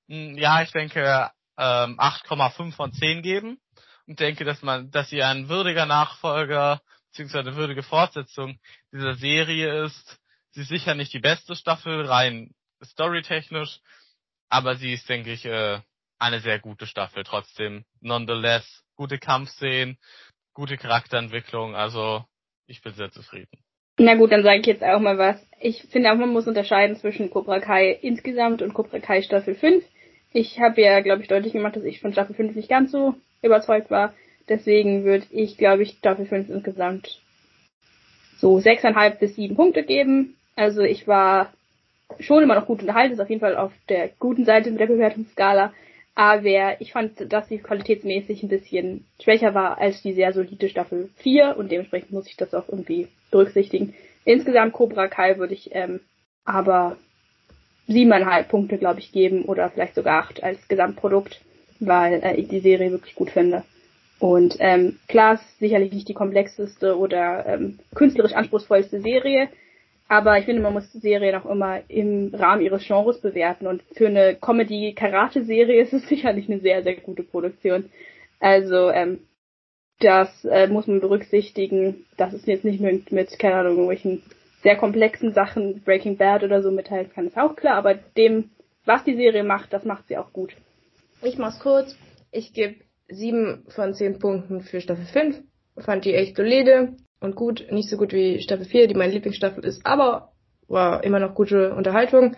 mh, 0.07 0.39
ja, 0.39 0.61
ich 0.61 0.71
denke, 0.71 1.29
ähm, 1.57 1.99
8,5 1.99 2.73
von 2.73 2.93
10 2.93 3.21
geben 3.21 3.59
und 4.07 4.19
denke, 4.19 4.43
dass 4.45 4.61
man, 4.61 4.91
dass 4.91 5.09
sie 5.09 5.23
ein 5.23 5.49
würdiger 5.49 5.85
Nachfolger 5.85 6.81
beziehungsweise 7.11 7.49
eine 7.49 7.57
würdige 7.57 7.83
Fortsetzung 7.83 8.57
dieser 8.91 9.15
Serie 9.15 9.83
ist. 9.85 10.19
Sie 10.51 10.61
ist 10.61 10.69
sicher 10.69 10.95
nicht 10.95 11.13
die 11.13 11.19
beste 11.19 11.55
Staffel, 11.55 12.05
rein 12.05 12.51
storytechnisch, 12.83 13.79
aber 14.49 14.75
sie 14.75 14.93
ist, 14.93 15.07
denke 15.07 15.31
ich, 15.31 15.45
äh, 15.45 15.79
eine 16.19 16.39
sehr 16.39 16.59
gute 16.59 16.87
Staffel 16.87 17.23
trotzdem. 17.23 17.85
Nonetheless, 17.99 18.83
gute 18.95 19.17
Kampfszenen, 19.17 19.97
gute 20.53 20.77
Charakterentwicklung, 20.77 21.75
also 21.75 22.25
ich 22.67 22.81
bin 22.81 22.93
sehr 22.93 23.11
zufrieden. 23.11 23.51
Na 23.97 24.15
gut, 24.15 24.31
dann 24.31 24.43
sage 24.43 24.61
ich 24.61 24.65
jetzt 24.65 24.83
auch 24.83 24.99
mal 24.99 25.17
was. 25.17 25.45
Ich 25.59 25.83
finde 25.91 26.11
auch, 26.11 26.15
man 26.15 26.31
muss 26.31 26.47
unterscheiden 26.47 26.95
zwischen 26.95 27.29
Cobra 27.29 27.59
Kai 27.59 27.91
insgesamt 27.91 28.61
und 28.61 28.73
Cobra 28.73 28.99
Kai 28.99 29.21
Staffel 29.21 29.55
5. 29.55 29.83
Ich 30.33 30.59
habe 30.59 30.81
ja, 30.81 30.99
glaube 31.01 31.21
ich, 31.21 31.27
deutlich 31.27 31.53
gemacht, 31.53 31.75
dass 31.75 31.83
ich 31.83 31.99
von 31.99 32.13
Staffel 32.13 32.35
5 32.35 32.55
nicht 32.55 32.69
ganz 32.69 32.91
so 32.91 33.15
überzeugt 33.41 33.91
war. 33.91 34.13
Deswegen 34.47 35.03
würde 35.03 35.25
ich, 35.31 35.57
glaube 35.57 35.83
ich, 35.83 35.91
Staffel 35.91 36.25
5 36.25 36.49
insgesamt 36.49 37.21
so 38.37 38.57
6,5 38.57 39.19
bis 39.19 39.35
7 39.35 39.55
Punkte 39.55 39.83
geben. 39.83 40.35
Also 40.55 40.81
ich 40.81 41.07
war 41.07 41.53
schon 42.19 42.43
immer 42.43 42.55
noch 42.55 42.65
gut 42.65 42.81
unterhalten, 42.81 43.13
ist 43.13 43.19
auf 43.19 43.29
jeden 43.29 43.41
Fall 43.41 43.55
auf 43.55 43.71
der 43.89 44.09
guten 44.19 44.45
Seite 44.45 44.71
mit 44.71 44.79
der 44.79 44.87
Bewertungsskala. 44.87 45.73
Aber 46.13 46.81
ich 46.81 46.91
fand, 46.91 47.31
dass 47.31 47.47
sie 47.47 47.59
qualitätsmäßig 47.59 48.43
ein 48.43 48.49
bisschen 48.49 49.05
schwächer 49.21 49.53
war 49.53 49.77
als 49.77 50.01
die 50.01 50.13
sehr 50.13 50.33
solide 50.33 50.67
Staffel 50.67 51.09
4 51.17 51.55
und 51.57 51.71
dementsprechend 51.71 52.11
muss 52.11 52.27
ich 52.27 52.35
das 52.35 52.53
auch 52.53 52.67
irgendwie 52.67 53.07
berücksichtigen. 53.31 53.93
Insgesamt 54.25 54.73
Cobra 54.73 55.07
Kai 55.07 55.37
würde 55.37 55.53
ich 55.53 55.73
ähm, 55.73 56.01
aber 56.43 56.97
siebeneinhalb 57.87 58.49
Punkte, 58.49 58.77
glaube 58.77 58.99
ich, 58.99 59.11
geben 59.11 59.43
oder 59.43 59.69
vielleicht 59.69 59.95
sogar 59.95 60.23
acht 60.23 60.43
als 60.43 60.67
Gesamtprodukt, 60.67 61.41
weil 61.79 62.21
äh, 62.23 62.35
ich 62.35 62.47
die 62.47 62.59
Serie 62.59 62.91
wirklich 62.91 63.15
gut 63.15 63.31
finde. 63.31 63.63
Und 64.19 64.57
ähm, 64.59 64.99
klar 65.07 65.35
ist 65.35 65.59
sicherlich 65.59 65.91
nicht 65.93 66.07
die 66.07 66.13
komplexeste 66.13 66.97
oder 66.97 67.45
ähm, 67.47 67.79
künstlerisch 67.95 68.33
anspruchsvollste 68.33 69.01
Serie, 69.01 69.49
aber 70.11 70.37
ich 70.37 70.43
finde, 70.43 70.61
man 70.61 70.73
muss 70.73 70.91
die 70.91 70.99
Serien 70.99 71.35
auch 71.35 71.49
immer 71.49 71.79
im 71.87 72.35
Rahmen 72.35 72.61
ihres 72.61 72.85
Genres 72.85 73.21
bewerten. 73.21 73.65
Und 73.65 73.81
für 73.95 74.07
eine 74.07 74.35
Comedy-Karate-Serie 74.35 75.81
ist 75.81 75.93
es 75.93 76.05
sicherlich 76.09 76.49
eine 76.49 76.59
sehr, 76.59 76.83
sehr 76.83 76.97
gute 76.97 77.23
Produktion. 77.23 77.89
Also, 78.41 78.91
ähm, 78.91 79.19
das 80.01 80.43
äh, 80.43 80.67
muss 80.67 80.87
man 80.87 80.99
berücksichtigen. 80.99 82.05
Das 82.17 82.33
ist 82.33 82.45
jetzt 82.45 82.65
nicht 82.65 82.81
mit, 82.81 83.13
mit, 83.13 83.39
keine 83.39 83.55
Ahnung, 83.55 83.71
irgendwelchen 83.77 84.21
sehr 84.61 84.75
komplexen 84.75 85.33
Sachen, 85.33 85.81
Breaking 85.83 86.17
Bad 86.17 86.43
oder 86.43 86.61
so 86.61 86.71
mitteilen 86.71 87.11
kann, 87.13 87.27
ist 87.27 87.37
auch 87.37 87.55
klar. 87.55 87.75
Aber 87.75 87.95
dem, 87.95 88.51
was 88.85 89.03
die 89.03 89.15
Serie 89.15 89.43
macht, 89.43 89.73
das 89.73 89.85
macht 89.85 90.07
sie 90.07 90.17
auch 90.17 90.33
gut. 90.33 90.55
Ich 91.21 91.37
mach's 91.37 91.59
kurz. 91.59 91.95
Ich 92.31 92.53
gebe 92.53 92.75
sieben 93.07 93.65
von 93.69 93.93
zehn 93.93 94.19
Punkten 94.19 94.61
für 94.61 94.81
Staffel 94.81 95.05
5. 95.05 95.41
Fand 95.77 96.05
die 96.05 96.13
echt 96.13 96.35
solide 96.35 96.95
und 97.19 97.35
gut. 97.35 97.67
Nicht 97.71 97.89
so 97.89 97.97
gut 97.97 98.13
wie 98.13 98.41
Staffel 98.41 98.65
4, 98.65 98.87
die 98.87 98.95
meine 98.95 99.13
Lieblingsstaffel 99.13 99.63
ist, 99.65 99.85
aber 99.85 100.31
war 100.67 101.03
immer 101.03 101.19
noch 101.19 101.35
gute 101.35 101.73
Unterhaltung. 101.73 102.35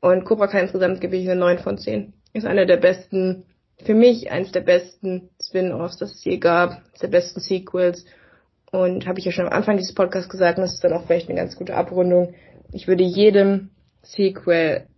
Und 0.00 0.24
Cobra 0.24 0.46
Kai 0.48 0.60
insgesamt 0.60 1.00
gebe 1.00 1.16
ich 1.16 1.28
eine 1.28 1.38
9 1.38 1.58
von 1.58 1.78
10. 1.78 2.12
Ist 2.32 2.46
einer 2.46 2.66
der 2.66 2.76
besten, 2.76 3.46
für 3.84 3.94
mich 3.94 4.30
eines 4.30 4.52
der 4.52 4.60
besten 4.60 5.30
Spin-offs, 5.42 5.98
das 5.98 6.14
es 6.14 6.24
je 6.24 6.38
gab, 6.38 6.82
der 7.00 7.08
besten 7.08 7.40
Sequels. 7.40 8.04
Und 8.74 9.06
habe 9.06 9.20
ich 9.20 9.24
ja 9.24 9.30
schon 9.30 9.46
am 9.46 9.52
Anfang 9.52 9.76
dieses 9.76 9.94
Podcasts 9.94 10.28
gesagt, 10.28 10.58
das 10.58 10.74
ist 10.74 10.82
dann 10.82 10.94
auch 10.94 11.06
vielleicht 11.06 11.28
eine 11.28 11.38
ganz 11.38 11.54
gute 11.54 11.76
Abrundung. 11.76 12.34
Ich 12.72 12.88
würde 12.88 13.04
jedem 13.04 13.70
Sequel, 14.02 14.88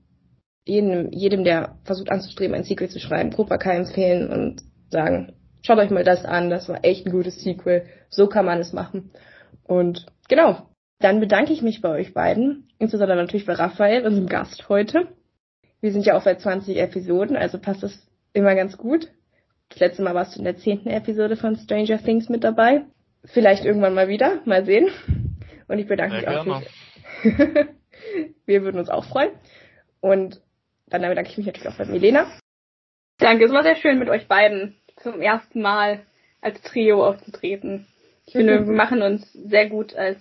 jedem, 0.65 1.13
jedem, 1.13 1.45
der 1.45 1.77
versucht 1.85 2.11
anzustreben, 2.11 2.57
ein 2.57 2.65
Sequel 2.65 2.89
zu 2.89 2.99
schreiben, 3.01 3.35
Cobra 3.35 3.59
empfehlen 3.75 4.31
und 4.31 4.63
sagen, 4.89 5.35
schaut 5.61 5.77
euch 5.77 5.91
mal 5.91 6.05
das 6.05 6.25
an, 6.25 6.49
das 6.49 6.71
war 6.71 6.87
echt 6.87 7.05
ein 7.05 7.13
gutes 7.13 7.43
Sequel. 7.43 7.85
So 8.09 8.29
kann 8.29 8.47
man 8.47 8.61
es 8.61 8.73
machen. 8.73 9.11
Und 9.63 10.07
genau, 10.27 10.71
dann 10.99 11.21
bedanke 11.21 11.53
ich 11.53 11.61
mich 11.61 11.83
bei 11.83 11.91
euch 11.91 12.15
beiden, 12.15 12.71
insbesondere 12.79 13.19
natürlich 13.19 13.45
bei 13.45 13.53
Raphael, 13.53 14.07
unserem 14.07 14.27
Gast 14.27 14.71
heute. 14.71 15.09
Wir 15.83 15.93
sind 15.93 16.07
ja 16.07 16.17
auch 16.17 16.25
bei 16.25 16.37
20 16.37 16.79
Episoden, 16.79 17.37
also 17.37 17.59
passt 17.59 17.83
das 17.83 18.09
immer 18.33 18.55
ganz 18.55 18.79
gut. 18.79 19.13
Das 19.69 19.81
letzte 19.81 20.03
Mal 20.03 20.15
warst 20.15 20.35
du 20.35 20.39
in 20.39 20.47
der 20.47 20.57
zehnten 20.57 20.89
Episode 20.89 21.37
von 21.37 21.57
Stranger 21.57 22.03
Things 22.03 22.31
mit 22.31 22.43
dabei. 22.43 22.87
Vielleicht 23.27 23.65
irgendwann 23.65 23.95
mal 23.95 24.09
wieder, 24.09 24.41
mal 24.45 24.65
sehen. 24.65 24.89
Und 25.69 25.79
ich 25.79 25.87
bedanke 25.87 26.17
mich 26.17 26.29
auch. 26.29 26.63
Für 27.23 27.69
Wir 28.47 28.63
würden 28.63 28.79
uns 28.79 28.89
auch 28.89 29.05
freuen. 29.05 29.31
Und 30.01 30.41
dann 30.87 31.03
bedanke 31.03 31.31
ich 31.31 31.37
mich 31.37 31.47
natürlich 31.47 31.69
auch 31.69 31.77
bei 31.77 31.87
Milena. 31.87 32.27
Danke, 33.19 33.45
es 33.45 33.53
war 33.53 33.63
sehr 33.63 33.77
schön 33.77 33.99
mit 33.99 34.09
euch 34.09 34.29
beiden 34.29 34.77
zum 35.03 35.21
ersten 35.21 35.61
Mal 35.61 36.01
als 36.41 36.61
Trio 36.63 37.05
aufzutreten. 37.05 37.87
Ich 38.27 38.33
finde, 38.33 38.67
wir 38.67 38.73
machen 38.73 39.03
uns 39.03 39.33
sehr 39.33 39.69
gut 39.69 39.95
als 39.95 40.19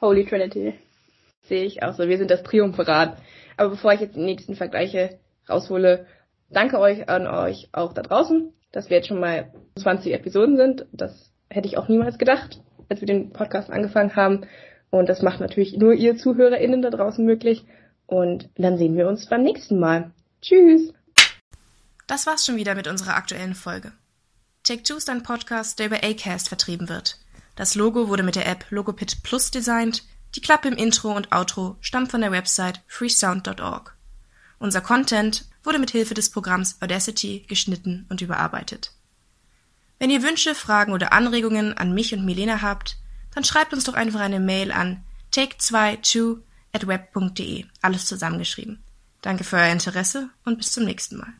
Holy 0.00 0.24
Trinity. 0.24 0.74
Sehe 1.42 1.64
ich 1.64 1.82
auch 1.82 1.94
so. 1.94 2.08
Wir 2.08 2.18
sind 2.18 2.30
das 2.30 2.42
Triumvirat. 2.42 3.18
Aber 3.56 3.70
bevor 3.70 3.92
ich 3.92 4.00
jetzt 4.00 4.16
die 4.16 4.24
nächsten 4.24 4.56
Vergleiche 4.56 5.18
raushole, 5.48 6.06
danke 6.50 6.78
euch 6.78 7.08
an 7.08 7.26
euch 7.26 7.68
auch 7.72 7.92
da 7.92 8.02
draußen, 8.02 8.52
dass 8.72 8.90
wir 8.90 8.98
jetzt 8.98 9.08
schon 9.08 9.20
mal 9.20 9.52
20 9.76 10.12
Episoden 10.12 10.56
sind. 10.56 10.86
Das 10.92 11.32
hätte 11.54 11.68
ich 11.68 11.78
auch 11.78 11.88
niemals 11.88 12.18
gedacht, 12.18 12.60
als 12.88 13.00
wir 13.00 13.06
den 13.06 13.32
Podcast 13.32 13.70
angefangen 13.70 14.16
haben. 14.16 14.46
Und 14.90 15.08
das 15.08 15.22
macht 15.22 15.40
natürlich 15.40 15.76
nur 15.76 15.92
ihr 15.94 16.16
ZuhörerInnen 16.16 16.82
da 16.82 16.90
draußen 16.90 17.24
möglich. 17.24 17.64
Und 18.06 18.50
dann 18.56 18.76
sehen 18.76 18.96
wir 18.96 19.08
uns 19.08 19.26
beim 19.26 19.42
nächsten 19.42 19.78
Mal. 19.78 20.10
Tschüss! 20.42 20.92
Das 22.06 22.26
war's 22.26 22.44
schon 22.44 22.56
wieder 22.56 22.74
mit 22.74 22.86
unserer 22.86 23.16
aktuellen 23.16 23.54
Folge. 23.54 23.92
Take-Two 24.62 24.96
ist 24.96 25.08
ein 25.08 25.22
Podcast, 25.22 25.78
der 25.78 25.86
über 25.86 26.04
Acast 26.04 26.48
vertrieben 26.48 26.88
wird. 26.88 27.18
Das 27.56 27.74
Logo 27.74 28.08
wurde 28.08 28.22
mit 28.22 28.34
der 28.34 28.46
App 28.46 28.66
Logopit 28.70 29.22
Plus 29.22 29.50
designt. 29.50 30.02
Die 30.34 30.40
Klappe 30.40 30.68
im 30.68 30.76
Intro 30.76 31.14
und 31.14 31.32
Outro 31.32 31.76
stammt 31.80 32.10
von 32.10 32.20
der 32.20 32.32
Website 32.32 32.82
freesound.org. 32.86 33.96
Unser 34.58 34.80
Content 34.80 35.44
wurde 35.62 35.78
mit 35.78 35.90
Hilfe 35.90 36.14
des 36.14 36.30
Programms 36.30 36.80
Audacity 36.80 37.44
geschnitten 37.48 38.06
und 38.10 38.20
überarbeitet. 38.20 38.93
Wenn 39.98 40.10
ihr 40.10 40.22
Wünsche, 40.22 40.54
Fragen 40.54 40.92
oder 40.92 41.12
Anregungen 41.12 41.76
an 41.76 41.94
mich 41.94 42.12
und 42.14 42.24
Milena 42.24 42.62
habt, 42.62 42.98
dann 43.34 43.44
schreibt 43.44 43.72
uns 43.72 43.84
doch 43.84 43.94
einfach 43.94 44.20
eine 44.20 44.40
Mail 44.40 44.72
an 44.72 45.04
take22 45.32 46.38
at 46.72 46.86
web.de, 46.86 47.64
alles 47.82 48.06
zusammengeschrieben. 48.06 48.82
Danke 49.22 49.44
für 49.44 49.56
euer 49.56 49.72
Interesse 49.72 50.30
und 50.44 50.58
bis 50.58 50.72
zum 50.72 50.84
nächsten 50.84 51.16
Mal. 51.16 51.32